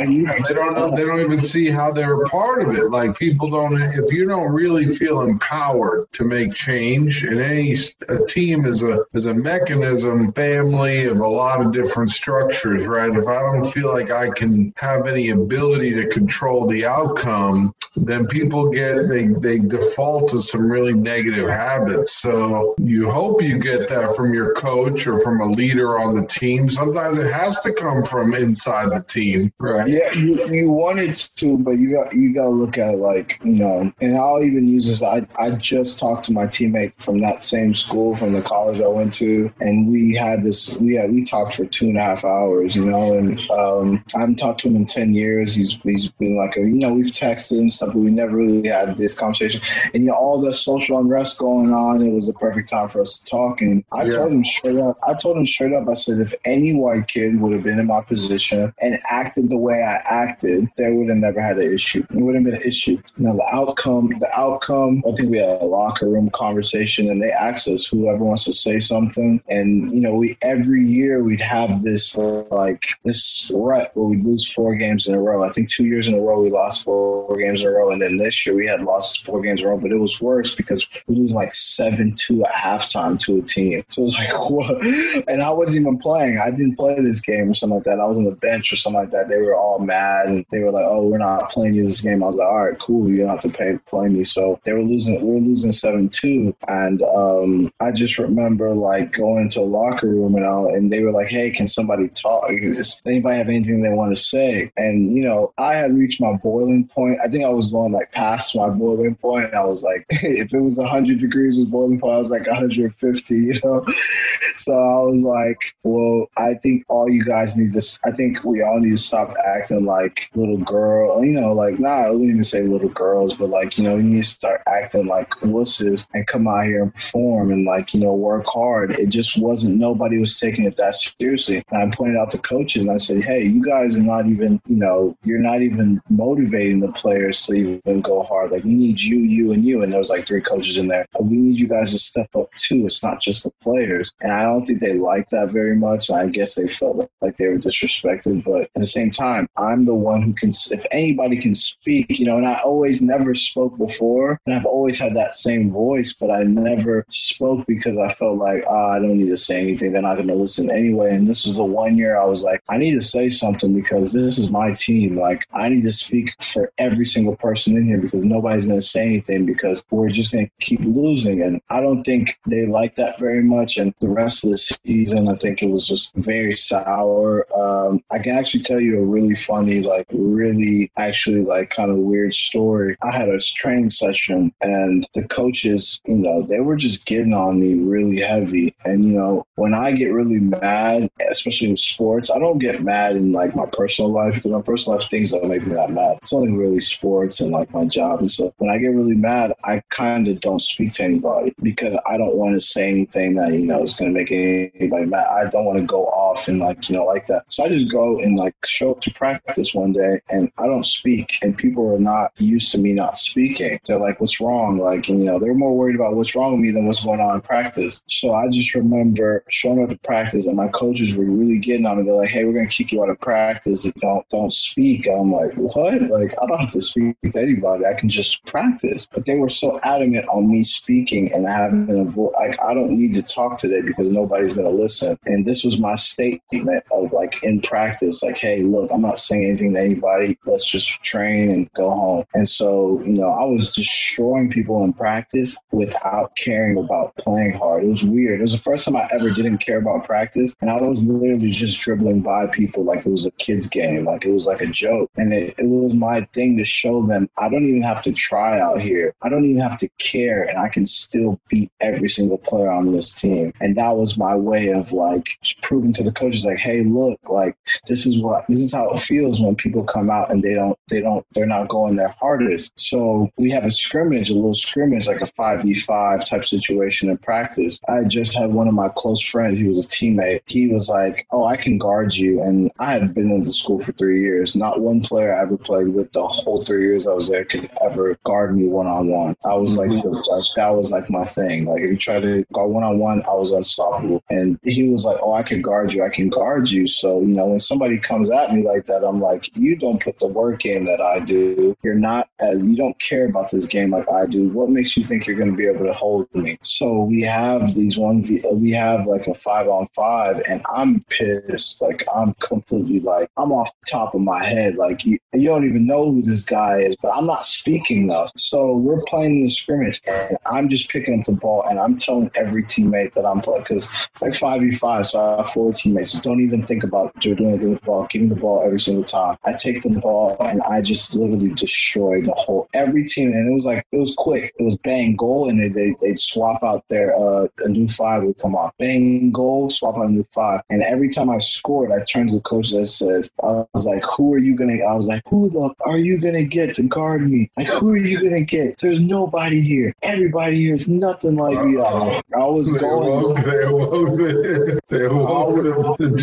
they 0.48 0.54
don't 0.54 0.74
know, 0.74 0.90
they 0.90 1.04
don't 1.04 1.20
even 1.20 1.40
see 1.40 1.70
how 1.70 1.92
they're 1.92 2.22
a 2.22 2.26
part 2.26 2.62
of 2.62 2.74
it. 2.74 2.90
Like 2.90 3.18
people 3.18 3.50
don't, 3.50 3.80
if 3.80 4.12
you 4.12 4.26
don't 4.26 4.52
really 4.52 4.86
feel 4.94 5.22
empowered 5.22 6.10
to 6.12 6.24
make 6.24 6.54
change 6.54 7.24
and 7.24 7.40
any 7.40 7.76
a 8.08 8.24
team 8.24 8.66
is 8.66 8.82
a, 8.82 9.04
is 9.14 9.26
a 9.26 9.34
mechanism, 9.34 10.32
family 10.32 11.06
of 11.06 11.18
a 11.18 11.28
lot 11.28 11.64
of 11.64 11.72
different 11.72 12.10
structures, 12.10 12.86
right? 12.86 13.14
If 13.14 13.26
I 13.26 13.40
don't 13.40 13.70
feel 13.70 13.92
like 13.92 14.10
I 14.10 14.30
can 14.30 14.72
have 14.76 15.06
any 15.06 15.30
ability 15.30 15.94
to 15.94 16.06
control 16.08 16.66
the 16.66 16.86
outcome, 16.86 17.74
then 17.96 18.26
people 18.26 18.68
get 18.68 19.08
they 19.08 19.26
they 19.26 19.58
default 19.58 20.30
to 20.30 20.40
some 20.40 20.70
really 20.70 20.92
negative 20.92 21.48
habits. 21.48 22.16
So 22.20 22.74
you 22.78 23.10
hope 23.10 23.42
you 23.42 23.58
get 23.58 23.88
that 23.88 24.14
from 24.14 24.34
your 24.34 24.54
coach 24.54 25.06
or 25.06 25.18
from 25.20 25.40
a 25.40 25.46
leader 25.46 25.98
on 25.98 26.20
the 26.20 26.26
team. 26.26 26.68
Sometimes 26.68 27.18
it 27.18 27.32
has 27.32 27.60
to 27.60 27.65
come 27.72 28.04
from 28.04 28.34
inside 28.34 28.90
the 28.90 29.02
team, 29.02 29.52
right? 29.58 29.88
Yeah, 29.88 30.12
you, 30.14 30.46
you 30.52 30.70
want 30.70 30.98
it 31.00 31.28
to, 31.36 31.56
but 31.58 31.72
you 31.72 31.92
got 31.92 32.12
you 32.14 32.32
got 32.34 32.44
to 32.44 32.50
look 32.50 32.78
at 32.78 32.94
it 32.94 32.98
like 32.98 33.38
you 33.42 33.52
know. 33.52 33.92
And 34.00 34.16
I'll 34.16 34.42
even 34.42 34.68
use 34.68 34.86
this. 34.86 35.02
I 35.02 35.26
I 35.38 35.50
just 35.50 35.98
talked 35.98 36.24
to 36.26 36.32
my 36.32 36.46
teammate 36.46 36.92
from 36.98 37.20
that 37.22 37.42
same 37.42 37.74
school 37.74 38.16
from 38.16 38.32
the 38.32 38.42
college 38.42 38.80
I 38.80 38.88
went 38.88 39.12
to, 39.14 39.52
and 39.60 39.88
we 39.90 40.14
had 40.14 40.44
this. 40.44 40.76
We 40.78 40.94
had 40.96 41.12
we 41.12 41.24
talked 41.24 41.54
for 41.54 41.66
two 41.66 41.88
and 41.88 41.98
a 41.98 42.02
half 42.02 42.24
hours, 42.24 42.76
you 42.76 42.84
know. 42.84 43.14
And 43.16 43.38
um, 43.50 44.04
I 44.14 44.20
haven't 44.20 44.36
talked 44.36 44.60
to 44.60 44.68
him 44.68 44.76
in 44.76 44.86
ten 44.86 45.14
years. 45.14 45.54
He's 45.54 45.74
he's 45.82 46.08
been 46.08 46.36
like 46.36 46.56
a, 46.56 46.60
you 46.60 46.74
know 46.74 46.92
we've 46.92 47.06
texted 47.06 47.58
and 47.58 47.72
stuff, 47.72 47.88
but 47.92 47.98
we 47.98 48.10
never 48.10 48.36
really 48.36 48.68
had 48.68 48.96
this 48.96 49.14
conversation. 49.14 49.60
And 49.94 50.02
you 50.04 50.10
know 50.10 50.14
all 50.16 50.40
the 50.40 50.54
social 50.54 50.98
unrest 50.98 51.38
going 51.38 51.72
on, 51.72 52.02
it 52.02 52.12
was 52.12 52.28
a 52.28 52.32
perfect 52.32 52.68
time 52.68 52.88
for 52.88 53.00
us 53.02 53.18
to 53.18 53.24
talk. 53.24 53.60
And 53.60 53.84
I 53.92 54.04
Yeah. 54.04 54.10
told 54.16 54.32
him 54.32 54.44
straight 54.44 54.78
up. 54.78 54.98
I 55.06 55.14
told 55.14 55.36
him 55.36 55.46
straight 55.46 55.72
up. 55.72 55.88
I 55.88 55.94
said 55.94 56.20
if 56.20 56.34
any 56.44 56.74
white 56.74 57.08
kid 57.08 57.40
would 57.40 57.52
have 57.56 57.64
been 57.64 57.78
in 57.78 57.86
my 57.86 58.00
position 58.00 58.72
and 58.80 58.98
acted 59.08 59.48
the 59.48 59.56
way 59.56 59.82
I 59.82 60.02
acted, 60.04 60.68
they 60.76 60.90
would 60.90 61.08
have 61.08 61.18
never 61.18 61.40
had 61.40 61.58
an 61.58 61.72
issue. 61.72 62.04
It 62.10 62.16
would 62.16 62.34
have 62.34 62.44
been 62.44 62.54
an 62.54 62.62
issue. 62.62 63.00
Now 63.18 63.34
the 63.34 63.46
outcome, 63.52 64.08
the 64.20 64.30
outcome, 64.38 65.02
I 65.06 65.14
think 65.14 65.30
we 65.30 65.38
had 65.38 65.60
a 65.60 65.64
locker 65.64 66.08
room 66.08 66.30
conversation 66.30 67.10
and 67.10 67.20
they 67.20 67.30
asked 67.30 67.68
us 67.68 67.86
whoever 67.86 68.24
wants 68.24 68.44
to 68.44 68.52
say 68.52 68.80
something. 68.80 69.42
And, 69.48 69.92
you 69.92 70.00
know, 70.00 70.14
we 70.14 70.36
every 70.42 70.82
year 70.82 71.22
we'd 71.22 71.40
have 71.40 71.82
this 71.82 72.16
like 72.16 72.86
this 73.04 73.50
rut 73.54 73.90
where 73.94 74.06
we'd 74.06 74.24
lose 74.24 74.50
four 74.50 74.74
games 74.76 75.06
in 75.06 75.14
a 75.14 75.20
row. 75.20 75.42
I 75.42 75.52
think 75.52 75.70
two 75.70 75.84
years 75.84 76.08
in 76.08 76.14
a 76.14 76.20
row 76.20 76.42
we 76.42 76.50
lost 76.50 76.84
four 76.84 77.36
games 77.36 77.60
in 77.60 77.66
a 77.66 77.70
row. 77.70 77.90
And 77.90 78.00
then 78.00 78.18
this 78.18 78.46
year 78.46 78.54
we 78.54 78.66
had 78.66 78.82
lost 78.82 79.24
four 79.24 79.40
games 79.40 79.60
in 79.60 79.66
a 79.66 79.70
row, 79.70 79.78
but 79.78 79.92
it 79.92 79.98
was 79.98 80.20
worse 80.20 80.54
because 80.54 80.86
we 81.06 81.16
lose 81.16 81.34
like 81.34 81.54
seven 81.54 82.14
two 82.14 82.44
at 82.44 82.52
halftime 82.52 83.18
to 83.20 83.38
a 83.38 83.42
team. 83.42 83.84
So 83.88 84.02
it 84.02 84.04
was 84.04 84.18
like 84.18 84.32
what 84.50 84.82
and 85.28 85.42
I 85.42 85.50
wasn't 85.50 85.80
even 85.80 85.98
playing. 85.98 86.38
I 86.38 86.50
didn't 86.50 86.76
play 86.76 87.00
this 87.00 87.20
game 87.20 87.45
or 87.50 87.54
something 87.54 87.76
like 87.76 87.84
that. 87.84 88.00
I 88.00 88.04
was 88.06 88.18
on 88.18 88.24
the 88.24 88.32
bench 88.32 88.72
or 88.72 88.76
something 88.76 89.00
like 89.00 89.10
that. 89.10 89.28
They 89.28 89.38
were 89.38 89.56
all 89.56 89.78
mad 89.78 90.26
and 90.26 90.44
they 90.50 90.60
were 90.60 90.72
like, 90.72 90.84
"Oh, 90.86 91.06
we're 91.06 91.18
not 91.18 91.50
playing 91.50 91.74
you 91.74 91.86
this 91.86 92.00
game." 92.00 92.22
I 92.22 92.26
was 92.26 92.36
like, 92.36 92.48
"All 92.48 92.64
right, 92.64 92.78
cool. 92.78 93.08
You 93.08 93.18
don't 93.18 93.30
have 93.30 93.42
to 93.42 93.48
pay 93.48 93.78
play 93.86 94.08
me." 94.08 94.24
So 94.24 94.60
they 94.64 94.72
were 94.72 94.82
losing. 94.82 95.20
We 95.24 95.34
were 95.34 95.40
losing 95.40 95.72
seven 95.72 96.08
two, 96.08 96.54
and 96.68 97.02
um, 97.02 97.70
I 97.80 97.92
just 97.92 98.18
remember 98.18 98.74
like 98.74 99.12
going 99.12 99.42
into 99.42 99.60
a 99.60 99.62
locker 99.62 100.08
room 100.08 100.34
and 100.34 100.44
all, 100.44 100.72
and 100.72 100.92
they 100.92 101.02
were 101.02 101.12
like, 101.12 101.28
"Hey, 101.28 101.50
can 101.50 101.66
somebody 101.66 102.08
talk? 102.08 102.48
Does 102.48 103.00
anybody 103.06 103.38
have 103.38 103.48
anything 103.48 103.82
they 103.82 103.90
want 103.90 104.16
to 104.16 104.22
say?" 104.22 104.70
And 104.76 105.14
you 105.14 105.22
know, 105.22 105.52
I 105.58 105.74
had 105.74 105.96
reached 105.96 106.20
my 106.20 106.34
boiling 106.34 106.88
point. 106.88 107.18
I 107.24 107.28
think 107.28 107.44
I 107.44 107.50
was 107.50 107.70
going 107.70 107.92
like 107.92 108.12
past 108.12 108.56
my 108.56 108.68
boiling 108.68 109.14
point. 109.16 109.54
I 109.54 109.64
was 109.64 109.82
like, 109.82 110.06
if 110.10 110.52
it 110.52 110.60
was 110.60 110.80
hundred 110.80 111.20
degrees 111.20 111.56
with 111.56 111.70
boiling 111.70 112.00
point, 112.00 112.14
I 112.14 112.18
was 112.18 112.30
like 112.30 112.46
150. 112.46 113.34
You 113.34 113.60
know, 113.64 113.84
so 114.56 114.72
I 114.72 115.00
was 115.10 115.22
like, 115.22 115.58
"Well, 115.82 116.26
I 116.36 116.54
think 116.54 116.84
all 116.88 117.08
you 117.08 117.24
guys 117.24 117.35
need 117.56 117.72
to. 117.72 117.98
I 118.04 118.10
think 118.10 118.42
we 118.44 118.62
all 118.62 118.80
need 118.80 118.90
to 118.90 118.98
stop 118.98 119.34
acting 119.44 119.84
like 119.84 120.30
little 120.34 120.58
girl. 120.58 121.24
You 121.24 121.32
know, 121.32 121.52
like 121.52 121.78
nah, 121.78 122.06
I 122.06 122.10
wouldn't 122.10 122.30
even 122.30 122.44
say 122.44 122.62
little 122.62 122.88
girls, 122.88 123.34
but 123.34 123.48
like 123.48 123.76
you 123.78 123.84
know, 123.84 123.96
you 123.96 124.02
need 124.02 124.24
to 124.24 124.28
start 124.28 124.62
acting 124.68 125.06
like 125.06 125.30
wusses 125.40 126.06
and 126.14 126.26
come 126.26 126.48
out 126.48 126.64
here 126.64 126.82
and 126.82 126.94
perform 126.94 127.50
and 127.50 127.64
like 127.64 127.94
you 127.94 128.00
know 128.00 128.14
work 128.14 128.46
hard. 128.46 128.92
It 128.98 129.08
just 129.08 129.38
wasn't. 129.38 129.76
Nobody 129.76 130.18
was 130.18 130.38
taking 130.38 130.64
it 130.66 130.76
that 130.76 130.94
seriously. 130.94 131.62
And 131.70 131.92
I 131.92 131.94
pointed 131.94 132.16
out 132.16 132.30
to 132.32 132.38
coaches 132.38 132.82
and 132.82 132.90
I 132.90 132.96
said, 132.96 133.22
"Hey, 133.22 133.44
you 133.44 133.64
guys 133.64 133.96
are 133.96 134.02
not 134.02 134.26
even. 134.26 134.60
You 134.66 134.76
know, 134.76 135.16
you're 135.24 135.38
not 135.38 135.62
even 135.62 136.00
motivating 136.08 136.80
the 136.80 136.92
players 136.92 137.44
to 137.46 137.54
even 137.54 138.00
go 138.00 138.22
hard. 138.22 138.50
Like 138.50 138.64
we 138.64 138.74
need 138.74 139.00
you, 139.00 139.18
you, 139.18 139.52
and 139.52 139.64
you." 139.64 139.82
And 139.82 139.92
there 139.92 140.00
was 140.00 140.10
like 140.10 140.26
three 140.26 140.40
coaches 140.40 140.78
in 140.78 140.88
there. 140.88 141.06
We 141.20 141.36
need 141.36 141.58
you 141.58 141.68
guys 141.68 141.92
to 141.92 141.98
step 141.98 142.34
up 142.34 142.52
too. 142.56 142.86
It's 142.86 143.02
not 143.02 143.20
just 143.20 143.44
the 143.44 143.50
players. 143.62 144.12
And 144.20 144.32
I 144.32 144.42
don't 144.42 144.64
think 144.64 144.80
they 144.80 144.94
liked 144.94 145.30
that 145.30 145.50
very 145.50 145.76
much. 145.76 146.10
I 146.10 146.26
guess 146.26 146.54
they 146.54 146.68
felt 146.68 147.10
like 147.26 147.36
they 147.36 147.48
were 147.48 147.58
disrespected. 147.58 148.44
But 148.44 148.62
at 148.62 148.70
the 148.74 148.86
same 148.86 149.10
time, 149.10 149.48
I'm 149.56 149.84
the 149.84 149.94
one 149.94 150.22
who 150.22 150.32
can. 150.32 150.50
If 150.70 150.86
anybody 150.90 151.36
can 151.36 151.54
speak, 151.54 152.18
you 152.18 152.24
know, 152.24 152.36
and 152.36 152.46
I 152.46 152.60
always 152.60 153.02
never 153.02 153.34
spoke 153.34 153.76
before, 153.76 154.40
and 154.46 154.54
I've 154.54 154.64
always 154.64 154.98
had 154.98 155.14
that 155.16 155.34
same 155.34 155.70
voice, 155.70 156.12
but 156.12 156.30
I 156.30 156.44
never 156.44 157.04
spoke 157.10 157.66
because 157.66 157.98
I 157.98 158.12
felt 158.12 158.38
like, 158.38 158.64
oh, 158.68 158.90
I 158.90 158.98
don't 158.98 159.18
need 159.18 159.30
to 159.30 159.36
say 159.36 159.60
anything. 159.60 159.92
They're 159.92 160.02
not 160.02 160.16
going 160.16 160.28
to 160.28 160.34
listen 160.34 160.70
anyway. 160.70 161.14
And 161.14 161.26
this 161.26 161.46
is 161.46 161.56
the 161.56 161.64
one 161.64 161.96
year 161.96 162.16
I 162.16 162.24
was 162.24 162.44
like, 162.44 162.62
I 162.68 162.78
need 162.78 162.94
to 162.94 163.02
say 163.02 163.28
something 163.28 163.74
because 163.74 164.12
this 164.12 164.38
is 164.38 164.50
my 164.50 164.72
team. 164.72 165.18
Like, 165.18 165.46
I 165.52 165.68
need 165.68 165.82
to 165.82 165.92
speak 165.92 166.40
for 166.42 166.72
every 166.78 167.04
single 167.04 167.36
person 167.36 167.76
in 167.76 167.86
here 167.86 167.98
because 167.98 168.24
nobody's 168.24 168.66
going 168.66 168.80
to 168.80 168.86
say 168.86 169.06
anything 169.06 169.46
because 169.46 169.84
we're 169.90 170.10
just 170.10 170.32
going 170.32 170.46
to 170.46 170.52
keep 170.60 170.80
losing. 170.80 171.42
And 171.42 171.60
I 171.70 171.80
don't 171.80 172.04
think 172.04 172.38
they 172.46 172.66
like 172.66 172.96
that 172.96 173.18
very 173.18 173.42
much. 173.42 173.76
And 173.76 173.94
the 174.00 174.08
rest 174.08 174.44
of 174.44 174.50
the 174.50 174.58
season, 174.58 175.28
I 175.28 175.36
think 175.36 175.62
it 175.62 175.70
was 175.70 175.86
just 175.86 176.14
very 176.14 176.56
sour. 176.56 177.15
Or 177.16 177.46
um, 177.58 178.02
I 178.10 178.18
can 178.18 178.36
actually 178.36 178.62
tell 178.62 178.78
you 178.78 178.98
a 178.98 179.06
really 179.06 179.34
funny, 179.34 179.80
like, 179.80 180.06
really 180.12 180.92
actually, 180.98 181.42
like, 181.42 181.70
kind 181.70 181.90
of 181.90 181.96
weird 181.96 182.34
story. 182.34 182.94
I 183.02 183.10
had 183.10 183.30
a 183.30 183.38
training 183.40 183.88
session 183.88 184.52
and 184.60 185.08
the 185.14 185.26
coaches, 185.26 186.00
you 186.04 186.18
know, 186.18 186.42
they 186.42 186.60
were 186.60 186.76
just 186.76 187.06
getting 187.06 187.32
on 187.32 187.58
me 187.58 187.72
really 187.74 188.20
heavy. 188.20 188.74
And, 188.84 189.02
you 189.02 189.12
know, 189.12 189.46
when 189.54 189.72
I 189.72 189.92
get 189.92 190.12
really 190.12 190.40
mad, 190.40 191.08
especially 191.30 191.70
in 191.70 191.76
sports, 191.78 192.30
I 192.30 192.38
don't 192.38 192.58
get 192.58 192.82
mad 192.82 193.16
in 193.16 193.32
like 193.32 193.56
my 193.56 193.66
personal 193.66 194.12
life 194.12 194.34
because 194.34 194.52
my 194.52 194.60
personal 194.60 194.98
life 194.98 195.08
things 195.08 195.30
don't 195.30 195.48
make 195.48 195.66
me 195.66 195.74
that 195.74 195.90
mad. 195.90 196.18
It's 196.20 196.34
only 196.34 196.52
really 196.52 196.80
sports 196.80 197.40
and 197.40 197.50
like 197.50 197.72
my 197.72 197.86
job 197.86 198.20
and 198.20 198.30
stuff. 198.30 198.52
When 198.58 198.70
I 198.70 198.76
get 198.76 198.88
really 198.88 199.14
mad, 199.14 199.54
I 199.64 199.82
kind 199.88 200.28
of 200.28 200.40
don't 200.40 200.60
speak 200.60 200.92
to 200.94 201.04
anybody 201.04 201.54
because 201.62 201.96
I 202.06 202.18
don't 202.18 202.36
want 202.36 202.54
to 202.54 202.60
say 202.60 202.88
anything 202.88 203.36
that, 203.36 203.54
you 203.54 203.64
know, 203.64 203.82
is 203.82 203.94
going 203.94 204.12
to 204.12 204.18
make 204.18 204.30
anybody 204.30 205.06
mad. 205.06 205.26
I 205.28 205.48
don't 205.48 205.64
want 205.64 205.78
to 205.78 205.86
go 205.86 206.04
off 206.08 206.48
and 206.48 206.58
like, 206.58 206.90
you 206.90 206.96
know, 206.96 207.05
like 207.06 207.26
that. 207.28 207.44
So 207.48 207.64
I 207.64 207.68
just 207.68 207.90
go 207.90 208.18
and 208.20 208.36
like 208.36 208.54
show 208.64 208.92
up 208.92 209.00
to 209.02 209.10
practice 209.12 209.74
one 209.74 209.92
day 209.92 210.20
and 210.28 210.50
I 210.58 210.66
don't 210.66 210.86
speak 210.86 211.38
and 211.42 211.56
people 211.56 211.94
are 211.94 212.00
not 212.00 212.32
used 212.36 212.72
to 212.72 212.78
me 212.78 212.92
not 212.92 213.18
speaking. 213.18 213.78
They're 213.84 213.98
like, 213.98 214.20
what's 214.20 214.40
wrong? 214.40 214.78
Like, 214.78 215.08
and, 215.08 215.18
you 215.18 215.24
know, 215.24 215.38
they're 215.38 215.54
more 215.54 215.76
worried 215.76 215.96
about 215.96 216.14
what's 216.14 216.34
wrong 216.34 216.52
with 216.52 216.60
me 216.60 216.70
than 216.70 216.86
what's 216.86 217.04
going 217.04 217.20
on 217.20 217.36
in 217.36 217.40
practice. 217.40 218.02
So 218.08 218.34
I 218.34 218.48
just 218.48 218.74
remember 218.74 219.44
showing 219.48 219.82
up 219.82 219.90
to 219.90 219.98
practice 219.98 220.46
and 220.46 220.56
my 220.56 220.68
coaches 220.68 221.16
were 221.16 221.24
really 221.24 221.58
getting 221.58 221.86
on 221.86 221.98
me. 221.98 222.04
They're 222.04 222.14
like, 222.14 222.30
hey, 222.30 222.44
we're 222.44 222.52
going 222.52 222.68
to 222.68 222.74
kick 222.74 222.92
you 222.92 223.02
out 223.02 223.10
of 223.10 223.20
practice. 223.20 223.84
if 223.84 223.94
Don't, 223.94 224.28
don't 224.30 224.52
speak. 224.52 225.06
I'm 225.06 225.32
like, 225.32 225.54
what? 225.54 226.00
Like, 226.02 226.34
I 226.40 226.46
don't 226.46 226.58
have 226.58 226.72
to 226.72 226.82
speak 226.82 227.16
to 227.22 227.40
anybody. 227.40 227.84
I 227.84 227.94
can 227.94 228.08
just 228.08 228.44
practice. 228.46 229.08
But 229.12 229.26
they 229.26 229.36
were 229.36 229.48
so 229.48 229.80
adamant 229.82 230.26
on 230.28 230.50
me 230.50 230.64
speaking 230.64 231.32
and 231.32 231.46
having 231.46 232.00
a 232.00 232.04
voice. 232.10 232.34
Like, 232.38 232.60
I 232.62 232.74
don't 232.74 232.98
need 232.98 233.14
to 233.14 233.22
talk 233.22 233.58
today 233.58 233.80
because 233.80 234.10
nobody's 234.10 234.54
going 234.54 234.66
to 234.66 234.82
listen. 234.82 235.18
And 235.26 235.44
this 235.44 235.64
was 235.64 235.78
my 235.78 235.94
statement 235.94 236.84
of 237.04 237.12
like 237.12 237.34
in 237.42 237.60
practice, 237.60 238.22
like, 238.22 238.36
hey, 238.36 238.62
look, 238.62 238.90
I'm 238.92 239.02
not 239.02 239.18
saying 239.18 239.44
anything 239.44 239.74
to 239.74 239.80
anybody. 239.80 240.38
Let's 240.46 240.68
just 240.68 241.02
train 241.02 241.50
and 241.50 241.72
go 241.74 241.90
home. 241.90 242.24
And 242.34 242.48
so, 242.48 243.00
you 243.04 243.12
know, 243.12 243.28
I 243.28 243.44
was 243.44 243.70
destroying 243.70 244.50
people 244.50 244.84
in 244.84 244.92
practice 244.92 245.56
without 245.72 246.36
caring 246.36 246.78
about 246.78 247.14
playing 247.16 247.52
hard. 247.52 247.84
It 247.84 247.88
was 247.88 248.04
weird. 248.04 248.40
It 248.40 248.42
was 248.42 248.52
the 248.52 248.58
first 248.58 248.84
time 248.84 248.96
I 248.96 249.08
ever 249.12 249.30
didn't 249.30 249.58
care 249.58 249.78
about 249.78 250.06
practice. 250.06 250.54
And 250.60 250.70
I 250.70 250.80
was 250.80 251.02
literally 251.02 251.50
just 251.50 251.80
dribbling 251.80 252.20
by 252.20 252.46
people 252.46 252.84
like 252.84 253.06
it 253.06 253.10
was 253.10 253.26
a 253.26 253.30
kid's 253.32 253.66
game, 253.66 254.04
like 254.04 254.24
it 254.24 254.32
was 254.32 254.46
like 254.46 254.60
a 254.60 254.66
joke. 254.66 255.10
And 255.16 255.32
it, 255.32 255.54
it 255.58 255.66
was 255.66 255.94
my 255.94 256.22
thing 256.32 256.56
to 256.58 256.64
show 256.64 257.02
them 257.02 257.28
I 257.38 257.48
don't 257.48 257.68
even 257.68 257.82
have 257.82 258.02
to 258.02 258.12
try 258.12 258.58
out 258.60 258.80
here. 258.80 259.14
I 259.22 259.28
don't 259.28 259.44
even 259.44 259.60
have 259.60 259.78
to 259.78 259.88
care. 259.98 260.44
And 260.44 260.58
I 260.58 260.68
can 260.68 260.86
still 260.86 261.40
beat 261.48 261.70
every 261.80 262.08
single 262.08 262.38
player 262.38 262.70
on 262.70 262.92
this 262.92 263.14
team. 263.14 263.52
And 263.60 263.76
that 263.76 263.96
was 263.96 264.18
my 264.18 264.34
way 264.34 264.68
of 264.68 264.92
like 264.92 265.38
proving 265.62 265.92
to 265.94 266.02
the 266.02 266.12
coaches, 266.12 266.44
like, 266.44 266.58
hey, 266.58 266.82
look, 266.86 267.18
like 267.28 267.56
this 267.86 268.06
is 268.06 268.20
what 268.22 268.44
this 268.48 268.58
is 268.60 268.72
how 268.72 268.90
it 268.90 269.00
feels 269.00 269.40
when 269.40 269.54
people 269.56 269.84
come 269.84 270.10
out 270.10 270.30
and 270.30 270.42
they 270.42 270.54
don't 270.54 270.78
they 270.88 271.00
don't 271.00 271.24
they're 271.34 271.46
not 271.46 271.68
going 271.68 271.96
their 271.96 272.14
hardest. 272.20 272.72
So 272.76 273.30
we 273.36 273.50
have 273.50 273.64
a 273.64 273.70
scrimmage, 273.70 274.30
a 274.30 274.34
little 274.34 274.54
scrimmage, 274.54 275.06
like 275.06 275.20
a 275.20 275.26
five 275.28 275.62
v 275.62 275.74
five 275.74 276.24
type 276.24 276.44
situation 276.44 277.08
in 277.10 277.18
practice. 277.18 277.78
I 277.88 278.04
just 278.04 278.34
had 278.34 278.52
one 278.52 278.68
of 278.68 278.74
my 278.74 278.88
close 278.96 279.20
friends. 279.22 279.58
He 279.58 279.66
was 279.68 279.84
a 279.84 279.88
teammate. 279.88 280.40
He 280.46 280.68
was 280.68 280.88
like, 280.88 281.26
"Oh, 281.30 281.44
I 281.44 281.56
can 281.56 281.78
guard 281.78 282.14
you," 282.14 282.42
and 282.42 282.70
I 282.78 282.92
had 282.92 283.14
been 283.14 283.30
in 283.30 283.42
the 283.42 283.52
school 283.52 283.78
for 283.78 283.92
three 283.92 284.20
years. 284.20 284.54
Not 284.56 284.80
one 284.80 285.00
player 285.00 285.34
I 285.36 285.42
ever 285.42 285.56
played 285.56 285.88
with 285.88 286.12
the 286.12 286.26
whole 286.26 286.64
three 286.64 286.82
years 286.82 287.06
I 287.06 287.12
was 287.12 287.28
there 287.28 287.44
could 287.44 287.68
ever 287.84 288.18
guard 288.24 288.56
me 288.56 288.66
one 288.66 288.86
on 288.86 289.10
one. 289.10 289.36
I 289.44 289.54
was 289.54 289.76
like, 289.76 289.88
Mhm. 289.90 290.04
like, 290.04 290.44
that 290.56 290.70
was 290.76 290.92
like 290.92 291.10
my 291.10 291.24
thing. 291.24 291.64
Like 291.66 291.82
if 291.82 291.90
you 291.90 291.96
try 291.96 292.20
to 292.20 292.44
guard 292.52 292.70
one 292.70 292.82
on 292.84 292.98
one, 292.98 293.22
I 293.28 293.34
was 293.34 293.50
unstoppable. 293.50 294.22
And 294.30 294.58
he 294.62 294.88
was 294.88 295.04
like, 295.04 295.18
"Oh, 295.22 295.32
I 295.32 295.42
can 295.42 295.62
guard 295.62 295.92
you. 295.92 296.04
I 296.04 296.08
can 296.08 296.28
guard 296.28 296.65
you." 296.72 296.86
So 296.88 297.20
you 297.20 297.28
know, 297.28 297.46
when 297.46 297.60
somebody 297.60 297.98
comes 297.98 298.30
at 298.30 298.52
me 298.52 298.62
like 298.62 298.86
that, 298.86 299.04
I'm 299.04 299.20
like, 299.20 299.50
"You 299.56 299.76
don't 299.76 300.02
put 300.02 300.18
the 300.18 300.26
work 300.26 300.64
in 300.64 300.84
that 300.84 301.00
I 301.00 301.20
do. 301.20 301.76
You're 301.82 301.94
not 301.94 302.28
as 302.38 302.62
you 302.62 302.76
don't 302.76 302.98
care 303.00 303.26
about 303.26 303.50
this 303.50 303.66
game 303.66 303.90
like 303.90 304.10
I 304.10 304.26
do. 304.26 304.48
What 304.48 304.70
makes 304.70 304.96
you 304.96 305.06
think 305.06 305.26
you're 305.26 305.36
going 305.36 305.50
to 305.50 305.56
be 305.56 305.66
able 305.66 305.86
to 305.86 305.94
hold 305.94 306.32
me?" 306.34 306.58
So 306.62 307.00
we 307.00 307.22
have 307.22 307.74
these 307.74 307.98
one. 307.98 308.22
We 308.52 308.70
have 308.72 309.06
like 309.06 309.26
a 309.26 309.34
five 309.34 309.68
on 309.68 309.88
five, 309.94 310.42
and 310.48 310.62
I'm 310.74 311.04
pissed. 311.08 311.80
Like 311.82 312.04
I'm 312.14 312.34
completely 312.34 313.00
like 313.00 313.30
I'm 313.36 313.52
off 313.52 313.70
the 313.84 313.90
top 313.90 314.14
of 314.14 314.20
my 314.20 314.44
head. 314.44 314.76
Like 314.76 315.04
you, 315.04 315.18
you 315.32 315.46
don't 315.46 315.66
even 315.66 315.86
know 315.86 316.12
who 316.12 316.22
this 316.22 316.42
guy 316.42 316.78
is, 316.78 316.96
but 317.00 317.10
I'm 317.10 317.26
not 317.26 317.46
speaking 317.46 318.06
though. 318.06 318.28
So 318.36 318.76
we're 318.76 319.02
playing 319.02 319.40
in 319.40 319.44
the 319.44 319.50
scrimmage, 319.50 320.00
and 320.06 320.36
I'm 320.50 320.68
just 320.68 320.90
picking 320.90 321.20
up 321.20 321.26
the 321.26 321.32
ball, 321.32 321.64
and 321.68 321.78
I'm 321.78 321.96
telling 321.96 322.30
every 322.34 322.62
teammate 322.64 323.14
that 323.14 323.26
I'm 323.26 323.40
playing 323.40 323.62
because 323.62 323.88
it's 324.12 324.22
like 324.22 324.34
five 324.34 324.60
v 324.62 324.70
five. 324.72 325.06
So 325.06 325.20
I 325.20 325.38
have 325.38 325.50
four 325.50 325.72
teammates. 325.72 326.12
Don't 326.20 326.40
even 326.40 326.55
think 326.62 326.84
about 326.84 327.18
doing 327.20 327.44
anything 327.46 327.70
with 327.70 327.80
the 327.80 327.86
ball. 327.86 328.08
Me 328.14 328.26
the 328.26 328.34
ball 328.34 328.62
every 328.64 328.80
single 328.80 329.04
time. 329.04 329.36
I 329.44 329.52
take 329.52 329.82
the 329.82 329.90
ball 329.90 330.36
and 330.40 330.62
I 330.62 330.80
just 330.80 331.14
literally 331.14 331.52
destroy 331.52 332.22
the 332.22 332.32
whole 332.32 332.68
every 332.72 333.04
team. 333.04 333.32
And 333.32 333.50
it 333.50 333.54
was 333.54 333.64
like 333.64 333.84
it 333.92 333.98
was 333.98 334.14
quick. 334.14 334.54
It 334.58 334.62
was 334.62 334.76
bang 334.78 335.16
goal, 335.16 335.48
and 335.48 335.60
they 335.60 335.68
they 335.68 335.94
they'd 336.00 336.18
swap 336.18 336.62
out 336.62 336.84
their 336.88 337.14
uh 337.16 337.48
a 337.58 337.68
new 337.68 337.88
five 337.88 338.22
would 338.22 338.38
come 338.38 338.54
on. 338.54 338.70
Bang 338.78 339.30
goal, 339.32 339.68
swap 339.70 339.96
out 339.96 340.06
a 340.06 340.08
new 340.08 340.24
five. 340.32 340.60
And 340.70 340.82
every 340.82 341.08
time 341.08 341.28
I 341.28 341.38
scored, 341.38 341.92
I 341.92 342.04
turned 342.04 342.30
to 342.30 342.36
the 342.36 342.42
coach 342.42 342.70
that 342.70 342.86
says, 342.86 343.30
I 343.42 343.64
was 343.74 343.86
like, 343.86 344.04
who 344.04 344.32
are 344.34 344.38
you 344.38 344.56
gonna? 344.56 344.82
I 344.82 344.94
was 344.94 345.06
like, 345.06 345.22
who 345.28 345.50
the 345.50 345.74
are 345.84 345.98
you 345.98 346.18
gonna 346.18 346.44
get 346.44 346.74
to 346.76 346.82
guard 346.82 347.28
me? 347.28 347.50
Like, 347.56 347.68
who 347.68 347.90
are 347.90 347.96
you 347.96 348.22
gonna 348.22 348.44
get? 348.44 348.78
There's 348.78 349.00
nobody 349.00 349.60
here. 349.60 349.94
Everybody 350.02 350.56
here 350.56 350.74
is 350.74 350.88
nothing 350.88 351.36
like 351.36 351.62
me. 351.64 351.80
I, 351.80 352.22
was 352.46 352.70
going. 352.72 353.08
woke, 353.08 353.36
they 353.38 353.66
woke, 353.66 354.16
the, 354.16 354.80
they 354.88 355.08
woke 355.08 355.56
the, 355.56 356.06
the 356.06 356.22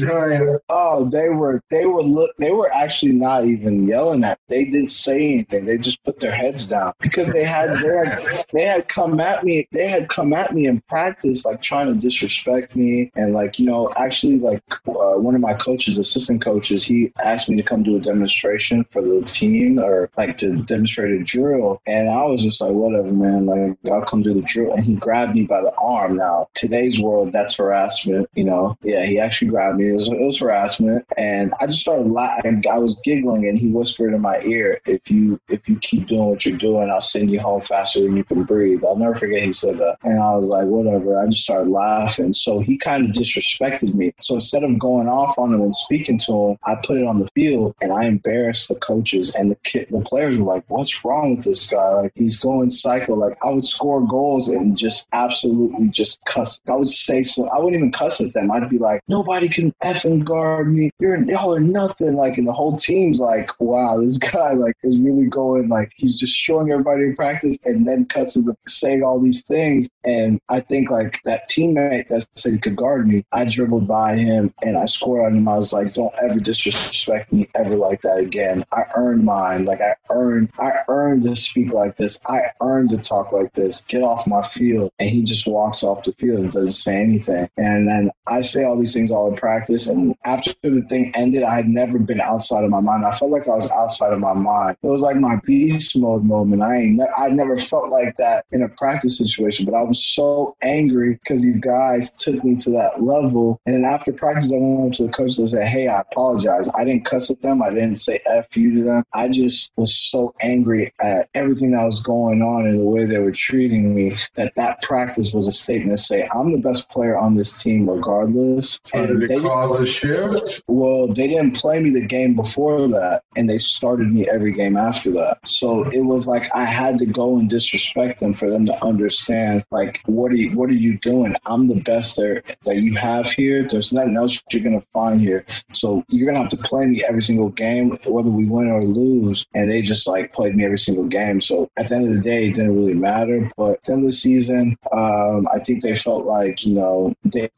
Oh, 0.69 1.09
they 1.09 1.29
were 1.29 1.61
they 1.69 1.85
were 1.85 2.03
look 2.03 2.31
they 2.37 2.51
were 2.51 2.71
actually 2.73 3.13
not 3.13 3.45
even 3.45 3.87
yelling 3.87 4.23
at. 4.23 4.39
Me. 4.49 4.57
They 4.57 4.65
didn't 4.65 4.91
say 4.91 5.15
anything. 5.15 5.65
They 5.65 5.77
just 5.77 6.03
put 6.03 6.19
their 6.19 6.33
heads 6.33 6.65
down 6.65 6.93
because 6.99 7.31
they 7.31 7.43
had 7.43 7.71
they 7.79 7.87
had 7.87 8.45
they 8.53 8.63
had 8.63 8.87
come 8.87 9.19
at 9.19 9.43
me. 9.43 9.67
They 9.71 9.87
had 9.87 10.09
come 10.09 10.33
at 10.33 10.53
me 10.53 10.67
in 10.67 10.81
practice, 10.81 11.45
like 11.45 11.61
trying 11.61 11.87
to 11.87 11.99
disrespect 11.99 12.75
me 12.75 13.11
and 13.15 13.33
like 13.33 13.59
you 13.59 13.65
know 13.65 13.91
actually 13.95 14.39
like 14.39 14.61
uh, 14.87 15.17
one 15.17 15.35
of 15.35 15.41
my 15.41 15.53
coaches, 15.53 15.97
assistant 15.97 16.43
coaches, 16.43 16.83
he 16.83 17.11
asked 17.23 17.49
me 17.49 17.55
to 17.55 17.63
come 17.63 17.83
do 17.83 17.97
a 17.97 17.99
demonstration 17.99 18.85
for 18.91 19.01
the 19.01 19.21
team 19.25 19.79
or 19.79 20.09
like 20.17 20.37
to 20.37 20.61
demonstrate 20.63 21.19
a 21.19 21.23
drill, 21.23 21.81
and 21.85 22.09
I 22.09 22.25
was 22.25 22.43
just 22.43 22.61
like 22.61 22.71
whatever, 22.71 23.11
man. 23.11 23.45
Like 23.45 23.77
I'll 23.91 24.05
come 24.05 24.23
do 24.23 24.33
the 24.33 24.41
drill, 24.41 24.73
and 24.73 24.83
he 24.83 24.95
grabbed 24.95 25.35
me 25.35 25.45
by 25.45 25.61
the 25.61 25.73
arm. 25.77 26.17
Now 26.17 26.47
today's 26.53 26.99
world, 27.01 27.31
that's 27.31 27.55
harassment. 27.55 28.29
You 28.33 28.45
know, 28.45 28.77
yeah, 28.83 29.05
he 29.05 29.19
actually 29.19 29.49
grabbed 29.49 29.77
me. 29.77 29.89
It 29.89 29.93
was, 29.93 30.09
it 30.13 30.25
was 30.25 30.39
harassment, 30.39 31.05
and 31.17 31.53
I 31.59 31.67
just 31.67 31.81
started 31.81 32.11
laughing. 32.11 32.63
I 32.71 32.77
was 32.77 32.99
giggling, 33.03 33.47
and 33.47 33.57
he 33.57 33.69
whispered 33.69 34.13
in 34.13 34.21
my 34.21 34.41
ear, 34.41 34.79
"If 34.85 35.09
you 35.09 35.39
if 35.49 35.67
you 35.67 35.77
keep 35.77 36.07
doing 36.07 36.25
what 36.25 36.45
you're 36.45 36.57
doing, 36.57 36.89
I'll 36.89 37.01
send 37.01 37.31
you 37.31 37.39
home 37.39 37.61
faster 37.61 38.01
than 38.01 38.17
you 38.17 38.23
can 38.23 38.43
breathe." 38.43 38.83
I'll 38.83 38.97
never 38.97 39.15
forget 39.15 39.43
he 39.43 39.53
said 39.53 39.77
that, 39.77 39.97
and 40.03 40.19
I 40.19 40.35
was 40.35 40.49
like, 40.49 40.65
"Whatever." 40.65 41.19
I 41.19 41.27
just 41.27 41.43
started 41.43 41.69
laughing. 41.69 42.33
So 42.33 42.59
he 42.59 42.77
kind 42.77 43.05
of 43.05 43.15
disrespected 43.15 43.93
me. 43.93 44.13
So 44.21 44.35
instead 44.35 44.63
of 44.63 44.79
going 44.79 45.07
off 45.07 45.37
on 45.37 45.53
him 45.53 45.61
and 45.61 45.75
speaking 45.75 46.17
to 46.19 46.49
him, 46.49 46.57
I 46.65 46.75
put 46.75 46.97
it 46.97 47.05
on 47.05 47.19
the 47.19 47.29
field, 47.35 47.75
and 47.81 47.91
I 47.91 48.05
embarrassed 48.05 48.67
the 48.67 48.75
coaches 48.75 49.33
and 49.35 49.51
the 49.51 49.55
kid, 49.63 49.87
the 49.89 50.01
players 50.01 50.37
were 50.37 50.45
like, 50.45 50.63
"What's 50.67 51.03
wrong 51.03 51.35
with 51.35 51.45
this 51.45 51.67
guy? 51.67 51.89
Like 51.89 52.11
he's 52.15 52.39
going 52.39 52.69
psycho." 52.69 53.15
Like 53.15 53.37
I 53.43 53.49
would 53.49 53.65
score 53.65 54.05
goals 54.05 54.47
and 54.47 54.77
just 54.77 55.07
absolutely 55.13 55.89
just 55.89 56.23
cuss. 56.25 56.59
I 56.67 56.73
would 56.73 56.89
say 56.89 57.23
so. 57.23 57.47
I 57.49 57.57
wouldn't 57.57 57.75
even 57.75 57.91
cuss 57.91 58.21
at 58.21 58.33
them. 58.33 58.51
I'd 58.51 58.69
be 58.69 58.77
like, 58.77 59.01
"Nobody 59.07 59.49
can 59.49 59.73
effing 59.83 60.02
guard 60.25 60.71
me. 60.71 60.91
You're 60.99 61.17
y'all 61.25 61.55
are 61.55 61.59
nothing." 61.59 62.13
Like, 62.15 62.37
and 62.37 62.47
the 62.47 62.53
whole 62.53 62.77
team's 62.77 63.19
like, 63.19 63.49
"Wow, 63.59 63.97
this 63.99 64.17
guy 64.17 64.53
like 64.53 64.75
is 64.83 64.97
really 64.99 65.27
going 65.27 65.69
like 65.69 65.91
he's 65.95 66.15
just 66.15 66.35
showing 66.35 66.71
everybody 66.71 67.03
in 67.03 67.15
practice 67.15 67.57
and 67.65 67.87
then 67.87 68.05
cuts 68.05 68.35
cussing, 68.35 68.55
saying 68.67 69.03
all 69.03 69.19
these 69.19 69.43
things." 69.43 69.89
And 70.03 70.39
I 70.49 70.59
think 70.59 70.89
like 70.89 71.19
that 71.25 71.49
teammate 71.49 72.07
that 72.09 72.27
said 72.35 72.53
he 72.53 72.59
could 72.59 72.75
guard 72.75 73.07
me, 73.07 73.23
I 73.31 73.45
dribbled 73.45 73.87
by 73.87 74.15
him 74.15 74.53
and 74.61 74.77
I 74.77 74.85
scored 74.85 75.25
on 75.25 75.37
him. 75.37 75.47
I 75.47 75.55
was 75.55 75.73
like, 75.73 75.93
"Don't 75.93 76.13
ever 76.21 76.39
disrespect 76.39 77.31
me 77.31 77.47
ever 77.55 77.75
like 77.75 78.01
that 78.01 78.17
again." 78.17 78.63
I 78.71 78.83
earned 78.95 79.23
mine. 79.23 79.65
Like 79.65 79.81
I 79.81 79.95
earned, 80.09 80.51
I 80.59 80.79
earned 80.87 81.23
to 81.23 81.35
speak 81.35 81.71
like 81.73 81.97
this. 81.97 82.19
I 82.27 82.41
earned 82.61 82.91
to 82.91 82.97
talk 82.97 83.31
like 83.31 83.53
this. 83.53 83.81
Get 83.81 84.01
off 84.01 84.27
my 84.27 84.41
field. 84.47 84.91
And 84.99 85.09
he 85.09 85.23
just 85.23 85.47
walks 85.47 85.83
off 85.83 86.03
the 86.03 86.13
field 86.13 86.39
and 86.39 86.51
doesn't 86.51 86.73
say 86.73 86.95
anything. 86.95 87.49
And 87.57 87.89
then 87.89 88.11
I 88.27 88.41
say 88.41 88.63
all 88.63 88.77
these 88.77 88.93
things 88.93 89.11
all 89.11 89.29
in 89.29 89.35
practice. 89.35 89.87
And 89.93 90.15
after 90.25 90.53
the 90.61 90.81
thing 90.89 91.11
ended, 91.15 91.43
I 91.43 91.55
had 91.55 91.67
never 91.67 91.99
been 91.99 92.21
outside 92.21 92.63
of 92.63 92.69
my 92.69 92.79
mind. 92.79 93.05
I 93.05 93.11
felt 93.11 93.31
like 93.31 93.47
I 93.47 93.55
was 93.55 93.69
outside 93.71 94.13
of 94.13 94.19
my 94.19 94.33
mind. 94.33 94.77
It 94.81 94.87
was 94.87 95.01
like 95.01 95.17
my 95.17 95.37
beast 95.43 95.97
mode 95.97 96.23
moment. 96.23 96.61
I 96.61 96.75
ain't, 96.75 97.01
I 97.17 97.29
never 97.29 97.57
felt 97.57 97.89
like 97.89 98.17
that 98.17 98.45
in 98.51 98.61
a 98.61 98.69
practice 98.69 99.17
situation. 99.17 99.65
But 99.65 99.75
I 99.75 99.83
was 99.83 100.03
so 100.03 100.55
angry 100.61 101.15
because 101.15 101.41
these 101.41 101.59
guys 101.59 102.11
took 102.11 102.43
me 102.43 102.55
to 102.55 102.71
that 102.71 103.01
level. 103.01 103.61
And 103.65 103.75
then 103.75 103.85
after 103.85 104.11
practice, 104.11 104.51
I 104.51 104.57
went 104.57 104.95
to 104.95 105.07
the 105.07 105.11
coach 105.11 105.37
and 105.37 105.49
said, 105.49 105.67
"Hey, 105.67 105.87
I 105.87 106.01
apologize. 106.01 106.69
I 106.75 106.83
didn't 106.83 107.05
cuss 107.05 107.29
at 107.29 107.41
them. 107.41 107.61
I 107.61 107.69
didn't 107.69 107.97
say 107.97 108.19
f 108.25 108.55
you 108.57 108.75
to 108.77 108.83
them. 108.83 109.03
I 109.13 109.27
just 109.29 109.71
was 109.75 109.95
so 109.95 110.33
angry 110.41 110.93
at 111.01 111.29
everything 111.33 111.71
that 111.71 111.85
was 111.85 112.01
going 112.01 112.41
on 112.41 112.65
and 112.65 112.79
the 112.79 112.83
way 112.83 113.05
they 113.05 113.19
were 113.19 113.31
treating 113.31 113.95
me 113.95 114.15
that 114.35 114.53
that 114.55 114.81
practice 114.81 115.33
was 115.33 115.47
a 115.47 115.51
statement 115.51 115.97
to 115.97 116.03
say 116.03 116.27
I'm 116.33 116.51
the 116.51 116.61
best 116.61 116.89
player 116.89 117.17
on 117.17 117.35
this 117.35 117.61
team 117.61 117.89
regardless. 117.89 118.79
Did 118.79 119.23
it 119.29 119.41
cause 119.41 119.79
a 119.83 119.87
shift? 119.87 120.63
Well, 120.67 121.07
they 121.07 121.27
didn't 121.27 121.55
play 121.55 121.79
me 121.79 121.91
the 121.91 122.05
game 122.05 122.35
before 122.35 122.87
that, 122.87 123.23
and 123.35 123.49
they 123.49 123.57
started 123.57 124.11
me 124.11 124.27
every 124.29 124.53
game 124.53 124.77
after 124.77 125.11
that. 125.11 125.37
So 125.45 125.83
it 125.89 126.01
was 126.01 126.27
like 126.27 126.53
I 126.55 126.63
had 126.63 126.97
to 126.99 127.05
go 127.05 127.37
and 127.37 127.49
disrespect 127.49 128.19
them 128.19 128.33
for 128.33 128.49
them 128.49 128.65
to 128.65 128.83
understand, 128.83 129.63
like, 129.71 130.01
what 130.05 130.31
are 130.31 130.35
you, 130.35 130.57
what 130.57 130.69
are 130.69 130.73
you 130.73 130.97
doing? 130.97 131.35
I'm 131.45 131.67
the 131.67 131.81
best 131.81 132.17
there 132.17 132.43
that 132.65 132.77
you 132.77 132.95
have 132.95 133.29
here. 133.29 133.67
There's 133.67 133.93
nothing 133.93 134.17
else 134.17 134.41
you're 134.51 134.63
gonna 134.63 134.83
find 134.93 135.21
here. 135.21 135.45
So 135.73 136.03
you're 136.09 136.25
gonna 136.25 136.41
have 136.41 136.51
to 136.51 136.57
play 136.57 136.85
me 136.85 137.03
every 137.07 137.21
single 137.21 137.49
game, 137.49 137.97
whether 138.07 138.29
we 138.29 138.45
win 138.45 138.69
or 138.69 138.81
lose. 138.81 139.45
And 139.53 139.69
they 139.69 139.81
just 139.81 140.07
like 140.07 140.33
played 140.33 140.55
me 140.55 140.65
every 140.65 140.79
single 140.79 141.05
game. 141.05 141.41
So 141.41 141.69
at 141.77 141.89
the 141.89 141.95
end 141.95 142.07
of 142.07 142.13
the 142.15 142.21
day, 142.21 142.45
it 142.45 142.55
didn't 142.55 142.77
really 142.77 142.93
matter. 142.93 143.51
But 143.57 143.71
at 143.71 143.83
the 143.83 143.93
end 143.93 144.01
of 144.01 144.05
the 144.05 144.11
season, 144.11 144.77
um, 144.91 145.47
I 145.53 145.59
think 145.59 145.81
they 145.81 145.95
felt 145.95 146.25
like 146.25 146.65
you 146.65 146.73
know 146.73 147.13
they 147.25 147.49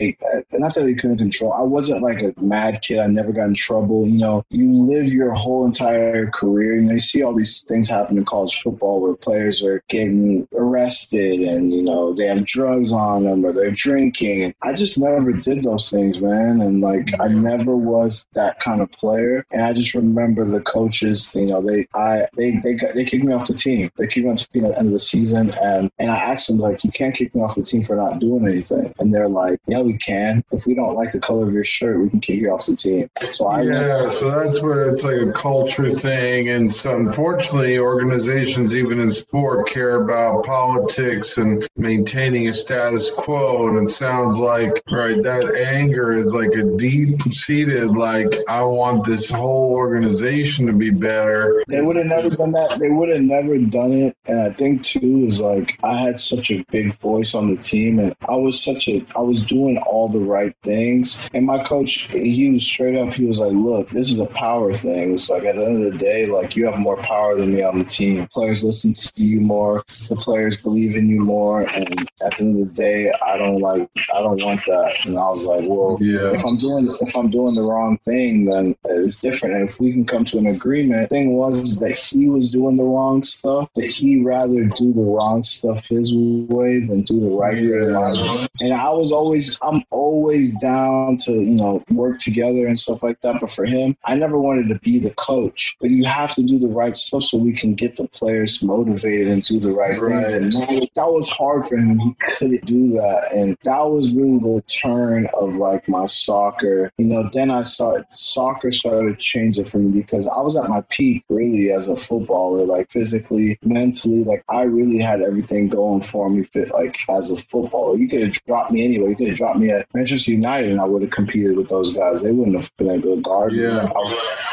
not 0.52 0.74
that 0.74 0.84
they 0.84 0.94
couldn't 0.94 1.18
control. 1.18 1.54
I 1.54 1.62
wasn't 1.62 2.02
like 2.02 2.15
a 2.22 2.34
mad 2.42 2.82
kid. 2.82 3.00
I 3.00 3.08
never 3.08 3.32
got 3.32 3.46
in 3.46 3.54
trouble. 3.54 4.08
You 4.08 4.20
know, 4.20 4.46
you 4.50 4.72
live 4.74 5.08
your 5.14 5.34
whole 5.34 5.66
entire 5.66 6.28
career. 6.28 6.76
You 6.76 6.82
know, 6.82 6.94
you 6.94 7.02
see 7.02 7.24
all 7.24 7.36
these 7.36 7.62
things 7.68 7.90
happen 7.90 8.18
in 8.18 8.26
college 8.26 8.62
football 8.62 9.02
where 9.02 9.16
players 9.16 9.64
are 9.64 9.82
getting 9.88 10.48
arrested 10.54 11.42
and 11.42 11.74
you 11.74 11.82
know 11.82 12.14
they 12.14 12.28
have 12.28 12.46
drugs 12.46 12.92
on 12.92 13.24
them 13.24 13.46
or 13.46 13.54
they're 13.54 13.72
drinking. 13.72 14.54
I 14.62 14.74
just 14.74 14.98
never 14.98 15.32
did 15.32 15.64
those 15.64 15.90
things, 15.90 16.20
man. 16.20 16.62
And 16.62 16.82
like 16.82 17.12
I 17.20 17.28
never 17.28 17.76
was 17.76 18.26
that 18.34 18.60
kind 18.60 18.82
of 18.82 18.92
player. 18.92 19.46
And 19.52 19.64
I 19.64 19.74
just 19.74 19.94
remember 19.94 20.46
the 20.46 20.62
coaches. 20.62 21.34
You 21.36 21.48
know, 21.48 21.62
they 21.62 21.88
I 21.94 22.26
they 22.38 22.52
they 22.64 22.76
they 22.94 23.06
kicked 23.06 23.24
me 23.24 23.34
off 23.34 23.48
the 23.48 23.54
team. 23.54 23.90
They 23.98 24.08
kicked 24.08 24.26
me 24.26 24.32
off 24.32 24.40
the 24.40 24.60
team 24.60 24.66
at 24.66 24.72
the 24.72 24.80
end 24.80 24.88
of 24.88 24.94
the 24.94 25.00
season, 25.00 25.54
and 25.62 25.92
and 26.00 26.12
I 26.12 26.18
asked 26.18 26.48
them 26.48 26.58
like, 26.58 26.84
you 26.84 26.92
can't 26.92 27.16
kick 27.16 27.34
me 27.36 27.42
off 27.42 27.56
the 27.56 27.64
team 27.64 27.84
for 27.84 27.96
not 27.96 28.20
doing 28.20 28.48
anything. 28.48 28.94
And 29.00 29.14
they're 29.14 29.30
like, 29.30 29.60
yeah, 29.68 29.82
we 29.82 29.98
can. 29.98 30.44
If 30.52 30.66
we 30.66 30.74
don't 30.74 30.96
like 30.96 31.12
the 31.12 31.20
color 31.20 31.48
of 31.48 31.54
your 31.54 31.64
shirt, 31.64 31.95
we 31.98 32.10
can 32.10 32.20
kick 32.20 32.40
you 32.40 32.52
off 32.52 32.66
the 32.66 32.76
team. 32.76 33.10
So 33.32 33.48
I 33.48 33.64
yeah, 33.64 34.08
so 34.08 34.30
that's 34.30 34.62
where 34.62 34.90
it's 34.90 35.04
like 35.04 35.22
a 35.22 35.32
culture 35.32 35.94
thing, 35.94 36.50
and 36.50 36.74
so 36.74 36.96
unfortunately, 36.96 37.80
organizations 37.80 38.76
even 38.76 39.00
in 39.00 39.12
sport 39.12 39.68
care 39.68 40.02
about 40.04 40.46
politics 40.46 41.38
and 41.38 41.68
maintaining 41.78 42.48
a 42.50 42.54
status 42.54 43.12
quo. 43.12 43.70
And 43.70 43.88
it 43.88 43.92
sounds 43.92 44.40
like 44.40 44.82
right 44.92 45.22
that 45.24 45.56
anger 45.56 46.18
is 46.18 46.34
like 46.34 46.54
a 46.54 46.64
deep 46.78 47.22
seated 47.32 47.92
like 47.92 48.34
I 48.48 48.64
want 48.64 49.06
this 49.06 49.30
whole 49.30 49.74
organization 49.74 50.68
to 50.68 50.74
be 50.74 50.90
better. 50.90 51.64
They 51.68 51.82
would 51.82 51.96
have 51.96 52.06
never 52.06 52.30
done 52.30 52.52
that. 52.54 52.80
They 52.80 52.90
would 52.90 53.10
have 53.10 53.22
never 53.22 53.58
done 53.58 53.92
it. 53.92 54.18
And 54.26 54.42
I 54.42 54.50
think 54.54 54.84
too 54.84 55.26
is 55.26 55.40
like 55.40 55.80
I 55.84 55.96
had 55.96 56.20
such 56.20 56.52
a 56.52 56.66
big 56.72 56.96
voice 57.00 57.34
on 57.34 57.54
the 57.54 57.62
team, 57.62 58.00
and 58.00 58.16
I 58.28 58.36
was 58.36 58.62
such 58.62 58.88
a 58.88 59.06
I 59.16 59.22
was 59.22 59.42
doing 59.42 59.78
all 59.86 60.10
the 60.10 60.20
right 60.20 60.56
things. 60.64 61.22
And 61.34 61.46
my 61.46 61.64
coach, 61.64 61.85
he 61.90 62.50
was 62.52 62.64
straight 62.64 62.98
up. 62.98 63.14
He 63.14 63.26
was 63.26 63.40
like, 63.40 63.54
"Look, 63.54 63.90
this 63.90 64.12
is 64.12 64.20
a 64.20 64.26
power 64.26 64.74
thing. 64.74 65.14
It's 65.14 65.30
like 65.30 65.44
at 65.44 65.56
the 65.56 65.66
end 65.66 65.84
of 65.84 65.92
the 65.94 65.98
day, 65.98 66.26
like 66.26 66.56
you 66.56 66.66
have 66.66 66.78
more 66.78 66.98
power 66.98 67.36
than 67.36 67.54
me 67.54 67.64
on 67.64 67.80
the 67.80 67.86
team. 67.86 68.28
Players 68.28 68.64
listen 68.64 68.94
to 68.94 69.12
you 69.16 69.42
more. 69.42 69.84
The 70.10 70.16
players 70.16 70.58
believe 70.58 70.96
in 70.96 71.10
you 71.10 71.22
more. 71.24 71.62
And 71.62 72.10
at 72.26 72.38
the 72.38 72.44
end 72.44 72.62
of 72.62 72.68
the 72.68 72.74
day, 72.74 73.12
I 73.26 73.38
don't 73.38 73.60
like 73.60 73.90
I 74.14 74.20
don't 74.22 74.42
want 74.44 74.62
that. 74.68 74.94
And 75.06 75.18
I 75.18 75.30
was 75.30 75.46
like, 75.46 75.64
well, 75.68 75.98
Yeah. 76.00 76.34
if 76.34 76.46
I'm 76.46 76.58
doing 76.58 76.90
if 77.02 77.16
I'm 77.16 77.30
doing 77.30 77.56
the 77.56 77.64
wrong 77.64 77.98
thing, 78.06 78.46
then 78.46 78.76
it's 78.86 79.22
different. 79.22 79.56
And 79.56 79.70
if 79.70 79.80
we 79.80 79.92
can 79.92 80.06
come 80.06 80.26
to 80.26 80.38
an 80.38 80.48
agreement, 80.48 81.10
thing 81.10 81.36
was 81.36 81.78
that 81.80 81.98
he 81.98 82.30
was 82.30 82.52
doing 82.52 82.78
the 82.78 82.84
wrong 82.84 83.24
stuff, 83.24 83.70
that 83.76 83.86
he 83.86 84.22
rather 84.22 84.66
do 84.66 84.94
the 84.94 85.02
wrong 85.02 85.44
stuff 85.44 85.86
his 85.88 86.14
way 86.14 86.80
than 86.86 87.02
do 87.04 87.20
the 87.20 87.30
right 87.30 87.54
way. 87.56 88.48
And 88.62 88.74
I 88.74 88.90
was 88.92 89.12
always 89.12 89.58
I'm 89.62 89.84
always 89.92 90.58
down 90.60 91.18
to, 91.20 91.32
you 91.32 91.56
know, 91.56 91.75
work 91.90 92.20
together 92.20 92.68
and 92.68 92.80
stuff 92.80 93.04
like 93.04 93.22
that. 93.22 93.40
But 93.42 93.52
for 93.52 93.66
him, 93.66 93.96
I 94.06 94.16
never 94.16 94.40
wanted 94.40 94.68
to 94.70 94.80
be 94.80 95.00
the 95.00 95.12
coach. 95.12 95.76
But 95.80 95.90
you 95.90 96.06
have 96.06 96.34
to 96.36 96.44
do 96.44 96.60
the 96.60 96.68
right 96.68 96.96
stuff 96.96 97.24
so 97.24 97.38
we 97.38 97.54
can 97.54 97.76
get 97.76 97.98
the 97.98 98.08
players 98.08 98.62
motivated 98.64 99.28
and 99.28 99.44
do 99.44 99.60
the 99.60 99.72
right, 99.72 100.00
Right. 100.00 100.28
things. 100.28 100.34
And 100.34 100.54
that, 100.54 100.90
that 100.96 101.12
was 101.12 101.30
hard 101.30 101.66
for 101.66 101.78
him. 101.78 102.00
He 102.00 102.16
couldn't 102.38 102.66
do 102.66 102.90
that. 102.90 103.30
And 103.34 103.58
that 103.64 103.90
was 103.90 104.14
really 104.14 104.38
the 104.40 104.62
turn 104.68 105.28
of 105.40 105.56
like 105.56 105.88
my 105.88 106.06
soccer. 106.06 106.92
You 106.98 107.06
know, 107.06 107.30
then 107.32 107.50
I 107.52 107.62
started 107.64 108.06
soccer 108.12 108.72
started 108.72 109.20
changing 109.20 109.66
for 109.66 109.78
me 109.78 109.92
because 110.02 110.28
I 110.28 110.42
was 110.42 110.56
at 110.56 110.70
my 110.70 110.82
peak 110.90 111.24
really 111.30 111.72
as 111.72 111.88
a 111.88 111.96
footballer, 111.96 112.66
like 112.66 112.92
physically, 112.92 113.58
mentally, 113.64 114.24
like 114.24 114.44
I 114.50 114.64
really 114.64 115.00
had 115.00 115.22
everything 115.22 115.70
going 115.70 116.02
for 116.02 116.30
me 116.30 116.44
fit 116.44 116.72
like 116.72 116.98
as 117.10 117.30
a 117.32 117.38
footballer. 117.38 117.98
You 117.98 118.08
could 118.08 118.22
have 118.24 118.32
dropped 118.46 118.72
me 118.72 118.84
anyway. 118.84 119.10
You 119.10 119.16
could 119.16 119.28
have 119.28 119.38
dropped 119.38 119.60
me 119.60 119.72
at 119.72 119.88
Manchester 119.94 120.32
United 120.32 120.72
and 120.72 120.82
I 120.82 120.86
would 120.86 121.02
have 121.02 121.12
competed 121.12 121.58
with 121.58 121.65
those 121.70 121.94
guys. 121.94 122.22
They 122.22 122.32
wouldn't 122.32 122.58
have 122.58 122.72
been 122.78 122.92
able 122.92 123.16
to 123.16 123.22
guard. 123.22 123.54
Yeah. 123.54 123.90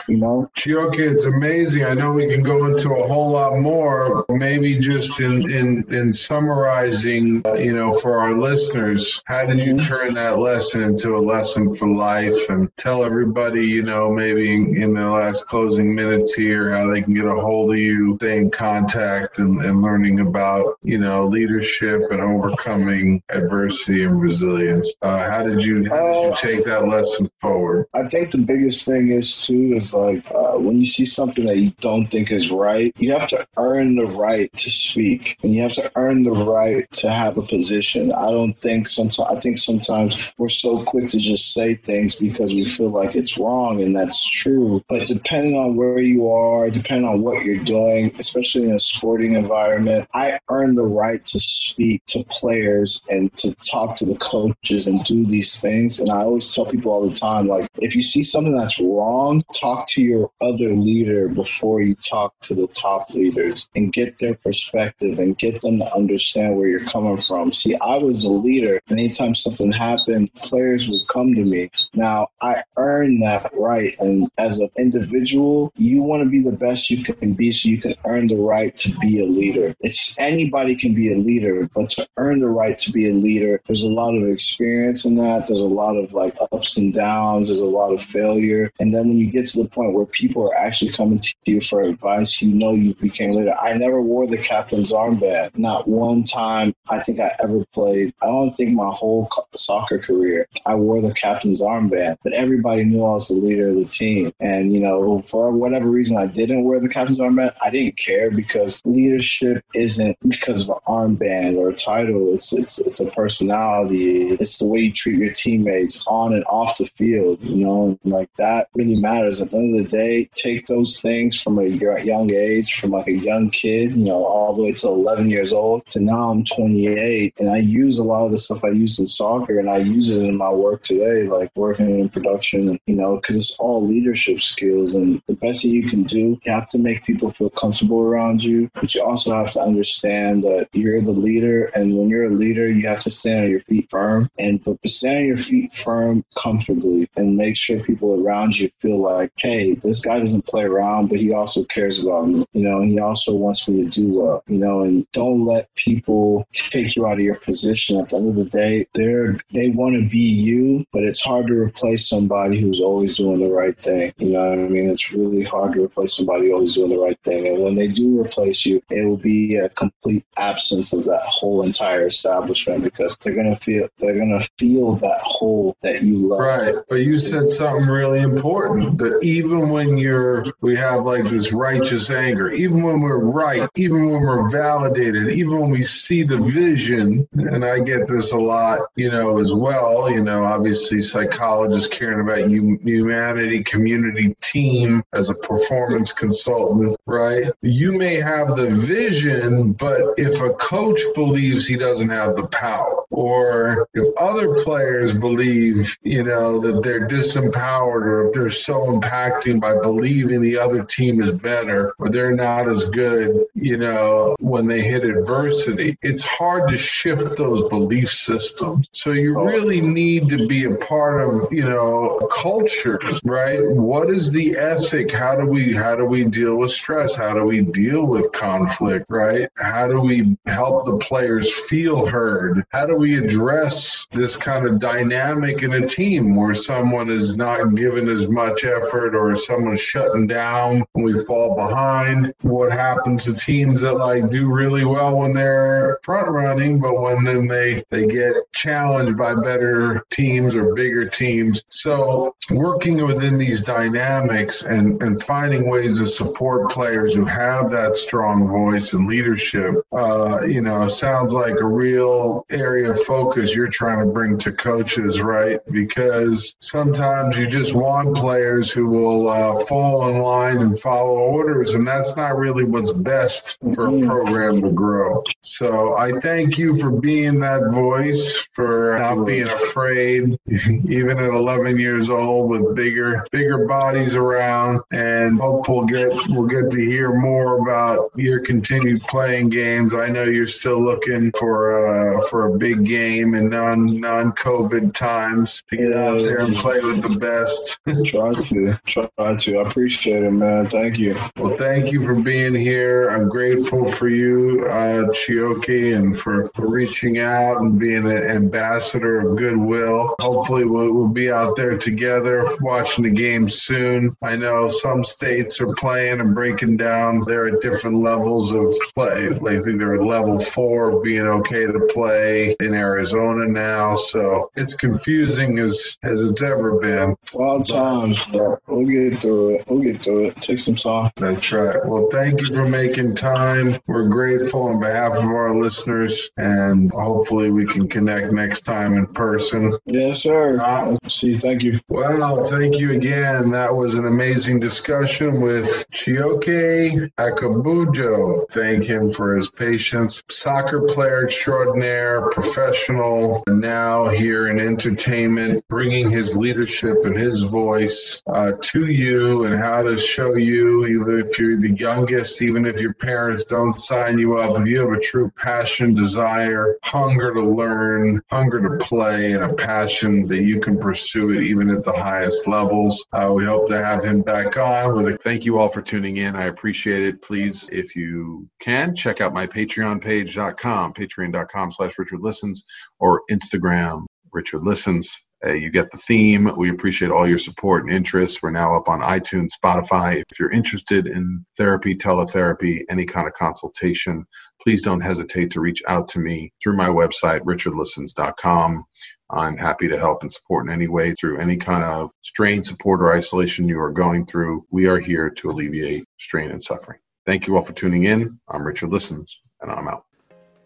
You 0.09 0.17
know? 0.17 0.51
Chioke, 0.57 0.99
it's 0.99 1.25
amazing. 1.25 1.85
I 1.85 1.95
know 1.95 2.13
we 2.13 2.29
can 2.29 2.43
go 2.43 2.67
into 2.67 2.91
a 2.91 3.07
whole 3.07 3.31
lot 3.31 3.59
more. 3.59 4.25
Maybe 4.29 4.79
just 4.79 5.21
in 5.21 5.49
in 5.51 5.85
in 5.93 6.13
summarizing, 6.13 7.43
uh, 7.45 7.55
you 7.55 7.73
know, 7.73 7.95
for 7.95 8.19
our 8.19 8.33
listeners, 8.33 9.23
how 9.27 9.47
did 9.47 9.61
you 9.61 9.79
turn 9.79 10.15
that 10.15 10.39
lesson 10.39 10.83
into 10.83 11.17
a 11.17 11.21
lesson 11.21 11.75
for 11.75 11.89
life? 11.89 12.49
And 12.49 12.75
tell 12.77 13.05
everybody, 13.05 13.67
you 13.67 13.83
know, 13.83 14.11
maybe 14.11 14.53
in, 14.53 14.83
in 14.83 14.95
the 14.95 15.09
last 15.09 15.47
closing 15.47 15.95
minutes 15.95 16.35
here, 16.35 16.73
how 16.73 16.91
they 16.91 17.03
can 17.03 17.15
get 17.15 17.25
a 17.25 17.35
hold 17.35 17.73
of 17.73 17.79
you, 17.79 18.17
stay 18.17 18.39
in 18.39 18.51
contact, 18.51 19.39
and, 19.39 19.63
and 19.63 19.83
learning 19.83 20.21
about, 20.21 20.79
you 20.83 20.99
know, 20.99 21.27
leadership 21.27 22.03
and 22.11 22.21
overcoming 22.21 23.23
adversity 23.31 24.05
and 24.05 24.21
resilience. 24.21 24.93
Uh, 25.03 25.31
how 25.31 25.43
did 25.43 25.63
you 25.65 25.89
how 25.89 25.97
did 25.97 26.25
you 26.25 26.33
take 26.35 26.65
that 26.65 26.89
lesson? 26.89 27.02
Progressing 27.03 27.31
forward. 27.41 27.87
I 27.95 28.09
think 28.09 28.31
the 28.31 28.39
biggest 28.39 28.85
thing 28.85 29.11
is 29.11 29.45
too 29.45 29.73
is 29.73 29.95
like 29.95 30.25
uh, 30.31 30.59
when 30.59 30.81
you 30.81 30.87
see 30.87 31.05
something 31.05 31.47
that 31.47 31.59
you 31.59 31.71
don't 31.81 32.07
think 32.07 32.31
is 32.31 32.51
right, 32.51 32.93
you 32.99 33.13
have 33.13 33.27
to 33.29 33.47
earn 33.57 33.97
the 33.97 34.07
right 34.07 34.53
to 34.57 34.71
speak, 34.71 35.37
and 35.43 35.55
you 35.55 35.63
have 35.63 35.73
to 35.75 35.91
earn 35.97 36.25
the 36.25 36.31
right 36.31 36.91
to 36.93 37.11
have 37.11 37.37
a 37.37 37.43
position. 37.43 38.13
I 38.13 38.31
don't 38.31 38.59
think 38.61 38.89
sometimes. 38.89 39.37
I 39.37 39.41
think 39.41 39.59
sometimes 39.59 40.33
we're 40.39 40.49
so 40.49 40.85
quick 40.85 41.09
to 41.11 41.19
just 41.19 41.53
say 41.53 41.75
things 41.77 42.15
because 42.15 42.51
we 42.55 42.65
feel 42.65 42.91
like 42.91 43.15
it's 43.15 43.39
wrong, 43.39 43.83
and 43.83 43.97
that's 43.97 44.29
true. 44.29 44.83
But 44.89 45.07
depending 45.07 45.57
on 45.57 45.77
where 45.77 45.99
you 45.99 46.29
are, 46.29 46.71
depending 46.71 47.09
on 47.09 47.23
what 47.23 47.45
you're 47.45 47.65
doing, 47.65 48.15
especially 48.19 48.65
in 48.65 48.73
a 48.73 48.81
sporting 48.81 49.35
environment, 49.35 50.09
I 50.15 50.39
earn 50.51 50.75
the 50.75 50.85
right 50.85 51.25
to 51.27 51.41
speak 51.41 52.05
to 52.07 52.25
players 52.25 53.03
and 53.11 53.35
to 53.37 53.55
talk 53.55 53.97
to 53.97 54.05
the 54.05 54.17
coaches 54.17 54.87
and 54.87 55.05
do 55.05 55.25
these 55.25 55.61
things. 55.61 55.99
And 55.99 56.11
I 56.11 56.23
always 56.23 56.53
tell 56.53 56.67
people 56.67 56.92
all 56.93 57.09
the 57.09 57.15
time, 57.15 57.47
like, 57.47 57.69
if 57.79 57.97
you 57.97 58.03
see 58.03 58.23
something 58.23 58.55
that's 58.55 58.81
wrong, 58.81 59.43
talk 59.55 59.89
to 59.89 60.03
your 60.03 60.31
other 60.41 60.75
leader 60.75 61.29
before 61.29 61.81
you 61.81 61.95
talk 61.97 62.39
to 62.41 62.55
the 62.55 62.67
top 62.69 63.11
leaders 63.11 63.69
and 63.75 63.93
get 63.93 64.19
their 64.19 64.35
perspective 64.35 65.19
and 65.19 65.39
get 65.39 65.61
them 65.63 65.79
to 65.79 65.95
understand 65.95 66.57
where 66.57 66.69
you're 66.69 66.85
coming 66.85 67.17
from. 67.17 67.53
See, 67.53 67.75
I 67.77 67.97
was 67.99 68.25
a 68.25 68.31
leader, 68.31 68.81
anytime 68.91 69.35
something 69.35 69.73
happened, 69.73 70.33
players 70.35 70.89
would 70.89 71.07
come 71.09 71.35
to 71.35 71.45
me. 71.45 71.71
Now, 71.95 72.29
I 72.41 72.63
earned 72.77 73.23
that 73.23 73.51
right. 73.55 73.97
And 73.99 74.29
as 74.39 74.59
an 74.59 74.71
individual, 74.79 75.73
you 75.77 76.03
want 76.03 76.23
to 76.23 76.29
be 76.29 76.41
the 76.41 76.53
best 76.53 76.91
you 76.91 77.03
can 77.03 77.33
be 77.35 77.51
so 77.51 77.69
you 77.69 77.79
can 77.79 77.95
earn 78.05 78.27
the 78.27 78.37
right 78.37 78.77
to 78.79 78.93
be 78.99 79.21
a 79.21 79.25
leader. 79.25 79.75
It's 79.81 80.15
anybody 80.19 80.75
can 80.75 80.95
be 80.95 81.13
a 81.13 81.17
leader, 81.17 81.69
but 81.75 81.91
to 81.91 82.07
earn 82.17 82.41
the 82.41 82.49
right 82.49 82.79
to 82.79 82.93
be 82.93 83.09
a 83.09 83.13
leader, 83.13 83.61
there's 83.67 83.85
a 83.85 83.89
lot 83.89 84.15
of 84.15 84.29
experience 84.29 85.05
in 85.05 85.15
that. 85.17 85.49
There's 85.49 85.63
a 85.63 85.67
lot 85.67 85.97
of 85.97 86.13
like 86.13 86.37
ups 86.53 86.77
and 86.77 86.82
downs. 86.91 87.49
There's 87.49 87.61
a 87.61 87.67
lot 87.67 87.93
of 87.93 88.03
failure. 88.03 88.73
And 88.81 88.93
then 88.93 89.09
when 89.09 89.19
you 89.19 89.31
get 89.31 89.47
to 89.47 89.63
the 89.63 89.69
point 89.69 89.93
where 89.93 90.07
people 90.07 90.51
are 90.51 90.57
actually 90.57 90.91
coming 90.91 91.21
to 91.21 91.35
you 91.45 91.61
for 91.61 91.83
advice, 91.83 92.43
you 92.43 92.53
know 92.55 92.73
you 92.73 92.95
became 92.95 93.33
leader. 93.33 93.55
I 93.55 93.75
never 93.75 94.01
wore 94.01 94.27
the 94.27 94.39
captain's 94.39 94.93
armband. 94.93 95.57
Not 95.57 95.87
one 95.87 96.25
time 96.25 96.75
I 96.91 97.01
think 97.01 97.21
I 97.21 97.35
ever 97.43 97.65
played. 97.73 98.15
I 98.23 98.27
don't 98.27 98.57
think 98.57 98.73
my 98.73 98.91
whole 98.91 99.31
soccer 99.57 99.99
career 99.99 100.47
I 100.67 100.75
wore 100.75 101.01
the 101.01 101.13
captain's 101.13 101.61
armband, 101.61 102.19
but 102.23 102.33
everybody 102.33 102.85
knew 102.85 103.05
I 103.05 103.13
was 103.13 103.29
the 103.29 103.35
leader 103.35 103.69
of 103.69 103.77
the 103.77 103.85
team. 103.85 104.33
And, 104.41 104.73
you 104.73 104.81
know, 104.81 105.19
for 105.19 105.51
whatever 105.51 105.89
reason 105.89 106.17
I 106.17 106.27
didn't 106.27 106.65
wear 106.65 106.81
the 106.81 106.89
captain's 106.89 107.19
armband, 107.19 107.53
I 107.63 107.71
didn't 107.71 107.97
care 107.97 108.31
because 108.31 108.81
leadership 108.85 109.65
isn't 109.75 110.17
because 110.27 110.63
of 110.63 110.71
an 110.71 110.77
armband 110.87 111.57
or 111.57 111.71
a 111.71 111.75
title. 111.75 112.35
It's 112.35 112.53
it's 112.53 112.79
it's 112.79 113.01
a 113.01 113.07
personality. 113.07 114.29
It's 114.29 114.59
the 114.59 114.67
way 114.67 114.81
you 114.81 114.93
treat 114.93 115.19
your 115.19 115.33
teammates 115.33 116.07
on 116.07 116.35
and 116.35 116.45
off 116.45 116.72
the 116.79 116.87
field. 116.87 117.43
You 117.43 117.57
know, 117.57 117.99
like 118.05 118.31
that 118.39 118.69
really 118.75 118.97
matters. 118.97 119.41
At 119.41 119.51
the 119.51 119.59
end 119.59 119.79
of 119.79 119.91
the 119.91 119.97
day, 119.97 120.31
take 120.35 120.67
those 120.67 121.01
things 121.01 121.41
from 121.41 121.59
a 121.59 121.65
young 121.65 122.31
age, 122.33 122.75
from 122.75 122.91
like 122.91 123.09
a 123.09 123.13
young 123.13 123.51
kid, 123.51 123.93
you 123.97 124.05
know, 124.05 124.25
all 124.25 124.55
the 124.55 124.63
way 124.63 124.73
to 124.73 124.89
11 124.89 125.31
years 125.31 125.53
old 125.53 125.87
to 125.87 126.01
now 126.01 126.31
I'm 126.31 126.45
28, 126.45 127.35
and 127.39 127.51
I 127.51 127.59
use 127.59 127.99
a 127.99 128.05
lot 128.05 128.27
of 128.27 128.33
the 128.33 128.39
stuff 128.39 128.65
I 128.65 128.69
use 128.69 128.99
in 128.99 129.07
soccer, 129.07 129.59
and 129.59 129.71
I 129.71 129.79
use 129.79 130.11
it 130.11 130.23
in 130.23 130.37
my 130.37 130.51
work 130.51 130.83
today, 130.83 131.25
like 131.25 131.51
working 131.57 132.01
in 132.01 132.09
production. 132.09 132.79
You 132.87 132.95
know, 132.95 133.17
because 133.17 133.37
it's 133.37 133.57
all 133.59 133.87
leadership 133.87 134.41
skills, 134.41 134.95
and 134.95 135.23
the 135.27 135.35
best 135.35 135.63
that 135.63 135.69
you 135.69 135.89
can 135.89 136.05
do, 136.05 136.41
you 136.45 136.53
have 136.53 136.69
to 136.71 136.79
make 136.79 137.05
people 137.05 137.31
feel 137.31 137.51
comfortable 137.51 138.01
around 138.01 138.43
you, 138.43 138.71
but 138.75 138.95
you 138.95 139.03
also 139.03 139.35
have 139.35 139.53
to 139.53 139.61
understand 139.61 140.43
that 140.45 140.69
you're 140.73 141.01
the 141.01 141.11
leader, 141.13 141.67
and 141.75 141.97
when 141.97 142.09
you're 142.09 142.25
a 142.25 142.35
leader, 142.35 142.69
you 142.69 142.87
have 142.87 143.01
to 143.01 143.11
stand 143.11 143.45
on 143.45 143.51
your 143.51 143.61
feet 143.61 143.89
firm, 143.91 144.31
and 144.39 144.63
but 144.65 144.79
stand 144.87 145.19
on 145.19 145.27
your 145.27 145.37
feet 145.39 145.73
firm 145.75 146.25
comfortably, 146.53 147.09
and 147.17 147.37
make 147.37 147.57
sure 147.57 147.81
people 147.81 148.23
around 148.23 148.59
you 148.59 148.69
feel 148.79 149.01
like, 149.01 149.33
hey, 149.39 149.75
this 149.75 150.01
guy 150.01 150.21
doesn't 150.21 150.47
play 150.47 150.65
around, 150.65 151.09
but 151.09 151.19
he 151.19 151.33
also 151.33 151.65
cares 151.65 151.99
about 151.99 152.29
me, 152.29 152.45
you 152.53 152.63
know, 152.63 152.83
he 152.83 152.99
also 153.01 153.35
wants 153.35 153.67
me 153.69 153.85
to 153.85 153.91
do 153.91 154.21
well, 154.21 154.45
you 154.49 154.59
know, 154.59 154.81
and 154.81 155.07
don't 155.13 155.47
let 155.47 155.75
people 155.75 156.47
take 156.53 156.95
you 156.95 157.07
out 157.07 157.15
of 157.15 157.21
your 157.21 157.37
position. 157.37 157.99
At 157.99 158.11
the 158.11 158.17
end 158.17 158.29
of 158.29 158.35
the 158.37 158.45
day, 158.45 158.87
they're 158.95 159.39
they 159.53 159.71
want 159.71 159.97
to 159.97 160.09
be 160.09 160.19
you, 160.19 160.85
but 160.93 161.05
it's 161.05 161.23
hard 161.23 161.47
to 161.47 161.55
replace 161.55 162.09
somebody 162.09 162.61
who's 162.61 162.81
always 162.81 163.17
doing 163.17 163.41
the 163.41 163.51
right 163.51 163.79
thing. 163.83 164.13
You 164.19 164.31
know 164.31 164.51
what 164.51 164.59
I 164.59 164.69
mean? 164.69 164.91
It's 164.91 165.13
really 165.13 165.45
hard 165.45 165.73
to 165.75 165.85
replace 165.85 166.17
somebody 166.17 166.53
always 166.53 166.75
doing 166.75 166.91
the 166.91 166.99
right 166.99 167.19
thing. 167.25 167.47
And 167.47 167.63
when 167.63 167.77
they 167.77 167.89
do 167.89 168.21
replace 168.21 168.67
you, 168.67 168.83
it 168.91 169.07
will 169.07 169.17
be 169.17 169.57
a 169.57 169.69
complete 169.71 170.25
absence 170.37 170.93
of 170.93 171.05
that 171.05 171.23
whole 171.23 171.63
entire 171.63 172.07
establishment 172.07 172.85
because 172.85 173.17
they're 173.23 173.35
gonna 173.35 173.57
feel 173.57 173.89
they're 173.99 174.19
gonna 174.19 174.43
feel 174.59 174.97
that 174.97 175.21
hole 175.23 175.77
that 175.81 176.03
you 176.03 176.19
love. 176.29 176.42
Right. 176.43 176.75
But 176.89 176.97
you 176.97 177.19
said 177.19 177.51
something 177.51 177.87
really 177.87 178.21
important 178.21 178.99
that 178.99 179.21
even 179.23 179.69
when 179.69 179.97
you're 179.97 180.45
we 180.61 180.75
have 180.77 181.05
like 181.05 181.31
this 181.31 181.53
righteous 181.53 182.11
anger, 182.11 182.51
even 182.51 182.83
when 182.83 183.01
we're 183.01 183.19
right, 183.19 183.69
even 183.77 184.11
when 184.11 184.23
we're 184.23 184.51
validated, 184.51 185.35
even 185.37 185.61
when 185.61 185.71
we 185.71 185.85
see 185.85 186.25
the 186.25 186.39
vision, 186.39 187.29
and 187.35 187.65
I 187.65 187.79
get 187.79 188.09
this 188.09 188.33
a 188.33 188.39
lot, 188.39 188.81
you 188.97 189.11
know, 189.11 189.39
as 189.39 189.55
well, 189.55 190.11
you 190.11 190.23
know, 190.23 190.45
obviously 190.45 191.01
psychologists 191.03 191.87
caring 191.87 192.21
about 192.21 192.51
humanity, 192.51 193.63
community, 193.63 194.35
team 194.41 195.05
as 195.13 195.31
a 195.31 195.35
performance 195.35 196.13
consultant, 196.13 196.99
right? 197.07 197.51
You 197.63 197.93
may 197.93 198.17
have 198.17 198.57
the 198.57 198.71
vision, 198.71 199.73
but 199.75 200.01
if 200.17 200.41
a 200.43 200.53
coach 200.55 201.01
believes 201.15 201.67
he 201.67 201.77
doesn't 201.77 202.09
have 202.09 202.35
the 202.35 202.49
power, 202.49 203.05
or 203.11 203.89
if 203.95 204.09
other 204.19 204.55
players 204.65 205.15
believe, 205.15 205.97
you 206.03 206.25
know, 206.25 206.32
that 206.61 206.83
they're 206.83 207.09
disempowered, 207.09 208.03
or 208.03 208.27
if 208.27 208.35
they're 208.35 208.51
so 208.51 208.87
impacting 208.87 209.61
by 209.61 209.75
believing 209.81 210.41
the 210.41 210.59
other 210.59 210.85
team 210.85 211.21
is 211.21 211.33
better, 211.33 211.95
or 211.99 212.11
they're 212.11 212.35
not 212.35 212.69
as 212.69 212.85
good, 212.91 213.45
you 213.55 213.77
know, 213.77 214.37
when 214.41 214.67
they 214.67 214.81
hit 214.81 215.05
adversity, 215.05 215.99
it's 216.03 216.25
hard 216.25 216.69
to 216.71 216.77
shift 216.77 217.37
those 217.37 217.69
belief 217.69 218.09
systems. 218.09 218.89
So 218.93 219.13
you 219.13 219.39
oh. 219.39 219.45
really 219.45 219.81
need 219.81 220.29
to 220.31 220.47
be 220.47 220.65
a 220.65 220.75
part 220.75 221.27
of, 221.27 221.53
you 221.53 221.69
know, 221.69 222.29
culture, 222.33 223.01
right? 223.25 223.61
What 223.71 224.11
is 224.11 224.31
the 224.31 224.57
ethic? 224.57 225.13
How 225.13 225.37
do 225.37 225.47
we 225.47 225.75
how 225.75 225.97
do 225.97 226.05
we 226.05 226.25
deal 226.25 226.57
with 226.57 226.71
stress? 226.71 227.15
How 227.15 227.35
do 227.35 227.45
we 227.45 227.63
deal 227.63 228.07
with 228.07 228.33
conflict, 228.33 229.07
right? 229.09 229.49
How 229.57 229.89
do 229.89 230.01
we 230.01 230.37
help 230.47 230.87
the 230.87 230.99
players 230.99 231.53
feel 231.67 232.07
heard? 232.07 232.65
How 232.71 232.87
do 232.87 232.97
we 232.97 233.19
address 233.19 234.07
this 234.13 234.37
kind 234.37 234.67
of 234.67 234.79
dynamic 234.79 235.63
in 235.63 235.73
a 235.73 235.87
team 235.87 236.22
where 236.23 236.55
someone 236.55 237.11
is 237.11 237.37
not 237.37 237.75
giving 237.75 238.09
as 238.09 238.29
much 238.29 238.65
effort 238.65 239.15
or 239.15 239.37
someone's 239.37 239.81
shutting 239.81 240.27
down 240.27 240.85
when 240.93 241.05
we 241.05 241.25
fall 241.25 241.57
behind? 241.57 242.35
What 242.43 242.73
happens 242.73 243.25
to 243.25 243.35
teams 243.35 243.81
that 243.83 243.95
like 243.95 244.31
do 244.31 244.47
really 244.53 244.85
well 244.85 245.19
when 245.19 245.33
they're 245.33 245.99
front 246.03 246.29
running, 246.29 246.81
but 246.81 247.01
when 247.01 247.25
then 247.25 247.49
they 247.49 247.83
they 247.91 248.07
get 248.07 248.35
challenged 248.53 249.17
by 249.17 249.35
better 249.35 250.05
teams 250.11 250.55
or 250.55 250.75
bigger 250.75 251.09
teams. 251.09 251.65
So 251.69 252.35
working 252.51 253.05
within 253.05 253.39
these 253.39 253.63
dynamics 253.63 254.65
and, 254.65 255.03
and 255.03 255.23
finding 255.23 255.69
ways 255.69 255.99
to 255.99 256.07
support 256.07 256.71
players 256.71 257.15
who 257.15 257.25
have 257.25 257.71
that 257.71 257.97
strong 257.97 258.49
voice 258.49 258.93
and 258.93 259.07
leadership, 259.07 259.75
uh, 259.93 260.43
you 260.43 260.61
know, 260.61 260.89
sounds 260.89 261.35
like 261.35 261.61
a 261.61 261.67
real 261.67 262.45
area 262.51 262.91
of 262.91 263.01
focus 263.01 263.55
you're 263.55 263.69
trying 263.69 264.01
to 264.01 264.13
bring 264.13 264.39
to 264.39 264.53
coaches, 264.53 265.21
right? 265.21 265.61
Because 265.71 266.12
sometimes 266.61 267.39
you 267.39 267.47
just 267.47 267.75
want 267.75 268.17
players 268.17 268.71
who 268.71 268.87
will 268.87 269.29
uh, 269.29 269.65
fall 269.65 270.09
in 270.09 270.19
line 270.19 270.59
and 270.59 270.79
follow 270.79 271.19
orders, 271.19 271.75
and 271.75 271.87
that's 271.87 272.17
not 272.17 272.37
really 272.37 272.65
what's 272.65 272.93
best 272.93 273.59
for 273.61 273.87
a 273.87 273.91
mm-hmm. 273.91 274.09
program 274.09 274.63
to 274.63 274.71
grow. 274.71 275.23
So 275.41 275.97
I 275.97 276.21
thank 276.21 276.59
you 276.59 276.77
for 276.79 276.91
being 276.91 277.41
that 277.41 277.71
voice, 277.73 278.47
for 278.53 278.97
not 278.99 279.25
being 279.25 279.49
afraid, 279.49 280.39
even 280.47 281.19
at 281.19 281.35
11 281.35 281.79
years 281.79 282.11
old 282.11 282.51
with 282.51 282.75
bigger 282.75 283.25
bigger 283.31 283.67
bodies 283.67 284.15
around. 284.15 284.81
And 284.93 285.41
hope 285.41 285.69
we'll 285.69 285.87
get 285.87 286.11
we'll 286.29 286.47
get 286.47 286.71
to 286.73 286.85
hear 286.85 287.13
more 287.13 287.59
about 287.59 288.11
your 288.17 288.41
continued 288.41 289.03
playing 289.03 289.49
games. 289.49 289.95
I 289.95 290.09
know 290.09 290.25
you're 290.25 290.47
still 290.47 290.83
looking 290.83 291.33
for 291.33 292.19
uh, 292.19 292.21
for 292.29 292.47
a 292.47 292.59
big 292.59 292.85
game 292.85 293.35
in 293.35 293.49
non 293.49 294.01
non 294.01 294.33
COVID 294.33 294.95
times 294.95 295.65
to 295.71 295.77
get 295.77 295.93
out 296.03 296.19
there 296.19 296.41
and 296.41 296.57
play 296.57 296.81
with 296.81 297.03
the 297.03 297.17
best. 297.17 297.79
try 298.05 298.33
to 298.35 298.79
try 298.87 299.37
to. 299.37 299.59
I 299.59 299.69
appreciate 299.69 300.23
it, 300.25 300.31
man. 300.31 300.69
Thank 300.69 300.99
you. 300.99 301.17
Well, 301.37 301.57
thank 301.57 301.93
you 301.93 302.05
for 302.05 302.15
being 302.15 302.55
here. 302.55 303.11
I'm 303.11 303.29
grateful 303.29 303.91
for 303.91 304.09
you, 304.09 304.67
uh, 304.69 305.09
Chioke, 305.13 305.97
and 305.97 306.19
for, 306.19 306.51
for 306.55 306.69
reaching 306.69 307.19
out 307.19 307.59
and 307.59 307.79
being 307.79 308.07
an 308.07 308.25
ambassador 308.25 309.21
of 309.21 309.37
goodwill. 309.37 310.15
Hopefully, 310.21 310.65
we'll, 310.65 310.93
we'll 310.93 311.09
be 311.09 311.31
out 311.31 311.57
there 311.57 311.77
together 311.77 312.57
watching 312.61 313.05
the 313.05 313.11
game 313.11 313.49
soon. 313.49 314.17
I 314.23 314.37
know 314.37 314.69
some 314.69 315.05
states 315.05 315.61
are 315.61 315.75
playing 315.75 316.21
and 316.21 316.35
breaking 316.35 316.77
down. 316.77 317.25
They're 317.27 317.49
at 317.49 317.61
different 317.61 317.99
levels 317.99 318.53
of 318.53 318.75
play. 318.95 319.29
I 319.29 319.61
think 319.63 319.79
they're 319.79 319.95
at 319.95 320.03
level 320.03 320.41
four, 320.41 321.03
being 321.03 321.27
okay 321.27 321.67
to 321.67 321.89
play 321.93 322.57
in 322.61 322.75
Arizona 322.75 323.47
now. 323.47 323.97
So 323.97 324.51
it's 324.57 324.75
confusing 324.75 325.59
as 325.59 325.92
as 326.03 326.13
as 326.13 326.31
it's 326.31 326.43
ever 326.43 326.79
been. 326.79 327.17
Wild 327.35 327.67
times, 327.67 328.23
bro. 328.31 328.59
We'll 328.67 328.87
get 328.87 329.21
through 329.21 329.57
it. 329.57 329.65
We'll 329.67 329.81
get 329.81 330.03
through 330.03 330.27
it. 330.27 330.41
Take 330.41 330.59
some 330.59 330.77
time. 330.77 331.11
That's 331.17 331.51
right. 331.53 331.85
Well, 331.85 332.09
thank 332.13 332.41
you 332.41 332.53
for 332.53 332.69
making 332.69 333.15
time. 333.15 333.77
We're 333.87 334.09
grateful 334.09 334.65
on 334.65 334.81
behalf 334.81 335.17
of 335.17 335.25
our 335.25 335.55
listeners, 335.55 336.31
and 336.37 336.91
hopefully 336.93 337.51
we 337.51 337.67
can 337.67 337.89
connect 337.89 338.33
next 338.33 338.63
time 338.63 338.95
in 338.95 339.07
person. 339.07 339.73
Yes, 339.87 340.23
sir. 340.23 340.61
Uh, 340.61 340.97
see, 341.09 341.35
thank 341.35 341.63
you. 341.63 341.81
Well, 341.89 342.45
thank 342.47 342.79
you 342.79 342.93
again. 342.93 343.51
That 343.51 343.75
was 343.75 343.95
an 343.95 344.07
amazing 344.07 344.61
discussion 344.61 345.41
with 345.41 345.87
Chioke 345.93 347.11
Akabujo. 347.19 348.51
Thank 348.51 348.85
him 348.85 349.13
for 349.13 349.35
his 349.35 349.51
patience. 349.51 350.23
Soccer 350.31 350.83
player 350.83 351.25
extraordinaire, 351.25 352.29
professional, 352.31 353.43
and 353.47 353.61
now 353.61 354.09
here 354.09 354.49
in 354.49 354.61
entertainment, 354.61 355.65
bringing 355.83 356.09
his 356.09 356.37
leadership 356.37 356.99
and 357.03 357.19
his 357.19 357.43
voice 357.43 358.23
uh, 358.33 358.53
to 358.61 358.87
you 358.87 359.47
and 359.47 359.59
how 359.59 359.83
to 359.83 359.99
show 359.99 360.37
you, 360.37 360.87
even 360.87 361.19
if 361.27 361.37
you're 361.41 361.59
the 361.59 361.73
youngest, 361.73 362.41
even 362.41 362.65
if 362.65 362.81
your 362.81 362.95
parents 362.95 363.43
don't 363.43 363.73
sign 363.73 364.17
you 364.17 364.39
up, 364.39 364.57
if 364.61 364.65
you 364.69 364.79
have 364.79 364.93
a 364.97 365.01
true 365.01 365.29
passion, 365.37 365.93
desire, 365.93 366.77
hunger 366.85 367.35
to 367.35 367.43
learn, 367.43 368.23
hunger 368.31 368.79
to 368.79 368.85
play, 368.85 369.33
and 369.33 369.43
a 369.43 369.53
passion 369.55 370.29
that 370.29 370.43
you 370.43 370.61
can 370.61 370.79
pursue 370.79 371.33
it 371.33 371.43
even 371.43 371.69
at 371.69 371.83
the 371.83 371.93
highest 371.93 372.47
levels, 372.47 373.05
uh, 373.13 373.29
we 373.35 373.45
hope 373.45 373.67
to 373.67 373.85
have 373.85 374.05
him 374.05 374.23
back 374.23 374.57
on. 374.57 374.95
With 374.95 375.15
a- 375.15 375.19
Thank 375.19 375.45
you 375.45 375.59
all 375.59 375.69
for 375.69 375.83
tuning 375.83 376.19
in. 376.19 376.37
I 376.37 376.45
appreciate 376.45 377.03
it. 377.03 377.23
Please, 377.23 377.69
if 377.73 377.97
you 377.97 378.49
can, 378.61 378.95
check 378.95 379.21
out 379.21 379.35
my 379.35 379.49
Patreon 379.49 380.01
page.com, 380.01 380.95
patreon.com 380.95 381.73
slash 381.73 381.99
Richard 381.99 382.21
Listens, 382.21 382.65
or 383.01 383.23
Instagram, 383.29 384.05
Richard 384.33 384.63
Listens. 384.63 385.21
Uh, 385.45 385.53
you 385.53 385.71
get 385.71 385.91
the 385.91 385.99
theme. 385.99 386.51
We 386.57 386.71
appreciate 386.71 387.11
all 387.11 387.27
your 387.27 387.39
support 387.39 387.85
and 387.85 387.93
interest. 387.93 388.43
We're 388.43 388.51
now 388.51 388.77
up 388.77 388.89
on 388.89 389.01
iTunes, 389.01 389.49
Spotify. 389.63 390.23
If 390.31 390.39
you're 390.39 390.53
interested 390.53 391.09
in 391.09 391.45
therapy, 391.57 391.97
teletherapy, 391.97 392.83
any 392.89 393.05
kind 393.05 393.27
of 393.27 393.35
consultation, 393.35 394.25
please 394.63 394.83
don't 394.83 395.01
hesitate 395.01 395.51
to 395.53 395.61
reach 395.61 395.83
out 395.89 396.07
to 396.09 396.21
me 396.21 396.53
through 396.63 396.77
my 396.77 396.87
website, 396.89 397.41
richardlistens.com. 397.41 398.85
I'm 399.31 399.57
happy 399.57 399.89
to 399.89 399.99
help 399.99 400.23
and 400.23 400.33
support 400.33 400.67
in 400.67 400.73
any 400.73 400.87
way 400.87 401.15
through 401.15 401.41
any 401.41 401.57
kind 401.57 401.83
of 401.83 402.13
strain, 402.21 402.63
support, 402.63 403.01
or 403.01 403.13
isolation 403.13 403.69
you 403.69 403.81
are 403.81 403.91
going 403.91 404.27
through. 404.27 404.65
We 404.71 404.87
are 404.87 405.01
here 405.01 405.31
to 405.31 405.49
alleviate 405.49 406.05
strain 406.19 406.51
and 406.51 406.63
suffering. 406.63 407.01
Thank 407.27 407.47
you 407.47 407.57
all 407.57 407.65
for 407.65 407.73
tuning 407.73 408.05
in. 408.05 408.39
I'm 408.49 408.65
Richard 408.65 408.91
Listens, 408.91 409.41
and 409.61 409.73
I'm 409.73 409.89
out. 409.89 410.05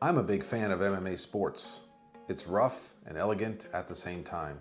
I'm 0.03 0.19
a 0.19 0.23
big 0.23 0.43
fan 0.43 0.71
of 0.71 0.81
MMA 0.81 1.19
sports. 1.19 1.81
It's 2.29 2.49
rough 2.49 2.95
and 3.07 3.17
elegant 3.17 3.67
at 3.73 3.87
the 3.87 3.95
same 3.95 4.25
time. 4.25 4.59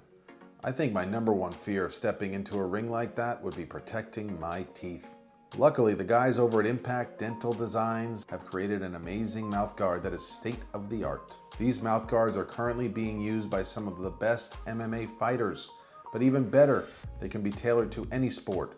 I 0.63 0.71
think 0.71 0.93
my 0.93 1.03
number 1.03 1.33
one 1.33 1.51
fear 1.51 1.85
of 1.85 1.93
stepping 1.93 2.33
into 2.33 2.57
a 2.57 2.65
ring 2.65 2.89
like 2.89 3.15
that 3.15 3.41
would 3.41 3.55
be 3.55 3.65
protecting 3.65 4.39
my 4.39 4.65
teeth. 4.73 5.15
Luckily, 5.57 5.93
the 5.93 6.03
guys 6.03 6.37
over 6.37 6.59
at 6.59 6.67
Impact 6.67 7.17
Dental 7.17 7.53
Designs 7.53 8.25
have 8.29 8.45
created 8.45 8.81
an 8.81 8.95
amazing 8.95 9.45
mouthguard 9.45 10.03
that 10.03 10.13
is 10.13 10.25
state 10.25 10.59
of 10.73 10.89
the 10.89 11.03
art. 11.03 11.39
These 11.57 11.79
mouthguards 11.79 12.35
are 12.35 12.45
currently 12.45 12.87
being 12.87 13.19
used 13.19 13.49
by 13.49 13.63
some 13.63 13.87
of 13.87 13.99
the 13.99 14.11
best 14.11 14.63
MMA 14.65 15.07
fighters, 15.07 15.71
but 16.13 16.21
even 16.21 16.47
better, 16.47 16.87
they 17.19 17.29
can 17.29 17.41
be 17.41 17.51
tailored 17.51 17.91
to 17.93 18.07
any 18.11 18.29
sport 18.29 18.77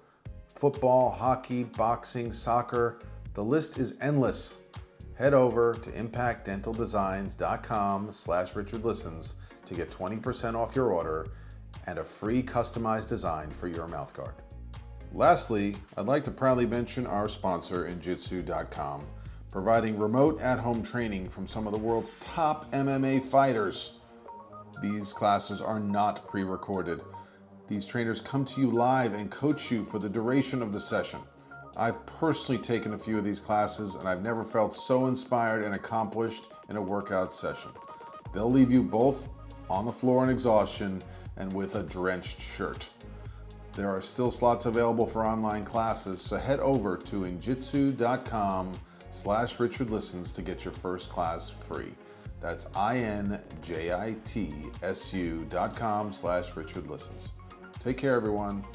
football, 0.55 1.11
hockey, 1.11 1.63
boxing, 1.63 2.31
soccer. 2.31 2.99
The 3.33 3.43
list 3.43 3.77
is 3.77 3.97
endless. 4.01 4.61
Head 5.17 5.33
over 5.33 5.73
to 5.73 5.91
impactdentaldesigns.com 5.91 8.11
slash 8.11 8.53
richardlistens 8.53 9.33
to 9.65 9.73
get 9.73 9.89
20% 9.89 10.55
off 10.55 10.75
your 10.75 10.91
order 10.91 11.29
and 11.87 11.97
a 11.97 12.03
free 12.03 12.43
customized 12.43 13.09
design 13.09 13.49
for 13.49 13.67
your 13.67 13.87
mouthguard. 13.87 14.35
Lastly, 15.13 15.75
I'd 15.97 16.05
like 16.05 16.23
to 16.25 16.31
proudly 16.31 16.67
mention 16.67 17.07
our 17.07 17.27
sponsor, 17.27 17.85
Injitsu.com, 17.85 19.07
providing 19.49 19.97
remote 19.97 20.39
at 20.39 20.59
home 20.59 20.83
training 20.83 21.29
from 21.29 21.47
some 21.47 21.65
of 21.65 21.73
the 21.73 21.79
world's 21.79 22.11
top 22.19 22.71
MMA 22.71 23.23
fighters. 23.23 23.93
These 24.83 25.13
classes 25.13 25.61
are 25.61 25.79
not 25.79 26.27
pre 26.27 26.43
recorded. 26.43 27.01
These 27.67 27.87
trainers 27.87 28.21
come 28.21 28.45
to 28.45 28.61
you 28.61 28.69
live 28.69 29.13
and 29.13 29.31
coach 29.31 29.71
you 29.71 29.83
for 29.83 29.97
the 29.97 30.09
duration 30.09 30.61
of 30.61 30.71
the 30.71 30.79
session. 30.79 31.21
I've 31.77 32.03
personally 32.07 32.59
taken 32.59 32.93
a 32.93 32.97
few 32.97 33.19
of 33.19 33.23
these 33.23 33.39
classes 33.39 33.93
and 33.95 34.09
I've 34.09 34.23
never 34.23 34.43
felt 34.43 34.73
so 34.73 35.05
inspired 35.05 35.63
and 35.63 35.75
accomplished 35.75 36.45
in 36.69 36.75
a 36.75 36.81
workout 36.81 37.31
session. 37.33 37.69
They'll 38.33 38.51
leave 38.51 38.71
you 38.71 38.81
both 38.81 39.29
on 39.69 39.85
the 39.85 39.91
floor 39.91 40.23
in 40.23 40.29
exhaustion 40.29 41.03
and 41.37 41.53
with 41.53 41.75
a 41.75 41.83
drenched 41.83 42.41
shirt. 42.41 42.89
There 43.73 43.89
are 43.89 44.01
still 44.01 44.31
slots 44.31 44.65
available 44.65 45.05
for 45.05 45.23
online 45.23 45.63
classes, 45.63 46.19
so 46.19 46.37
head 46.37 46.59
over 46.61 46.97
to 46.97 47.21
injitsu.com 47.21 48.73
slash 49.11 49.59
Richard 49.59 49.91
Listens 49.91 50.33
to 50.33 50.41
get 50.41 50.65
your 50.65 50.73
first 50.73 51.11
class 51.11 51.47
free. 51.47 51.91
That's 52.41 52.65
I-N-J-I-T-S-U 52.75 53.45
dot 55.49 55.75
com 55.75 56.11
slash 56.11 56.55
Richard 56.55 56.87
Listens. 56.87 57.33
Take 57.79 57.97
care, 57.97 58.15
everyone. 58.15 58.65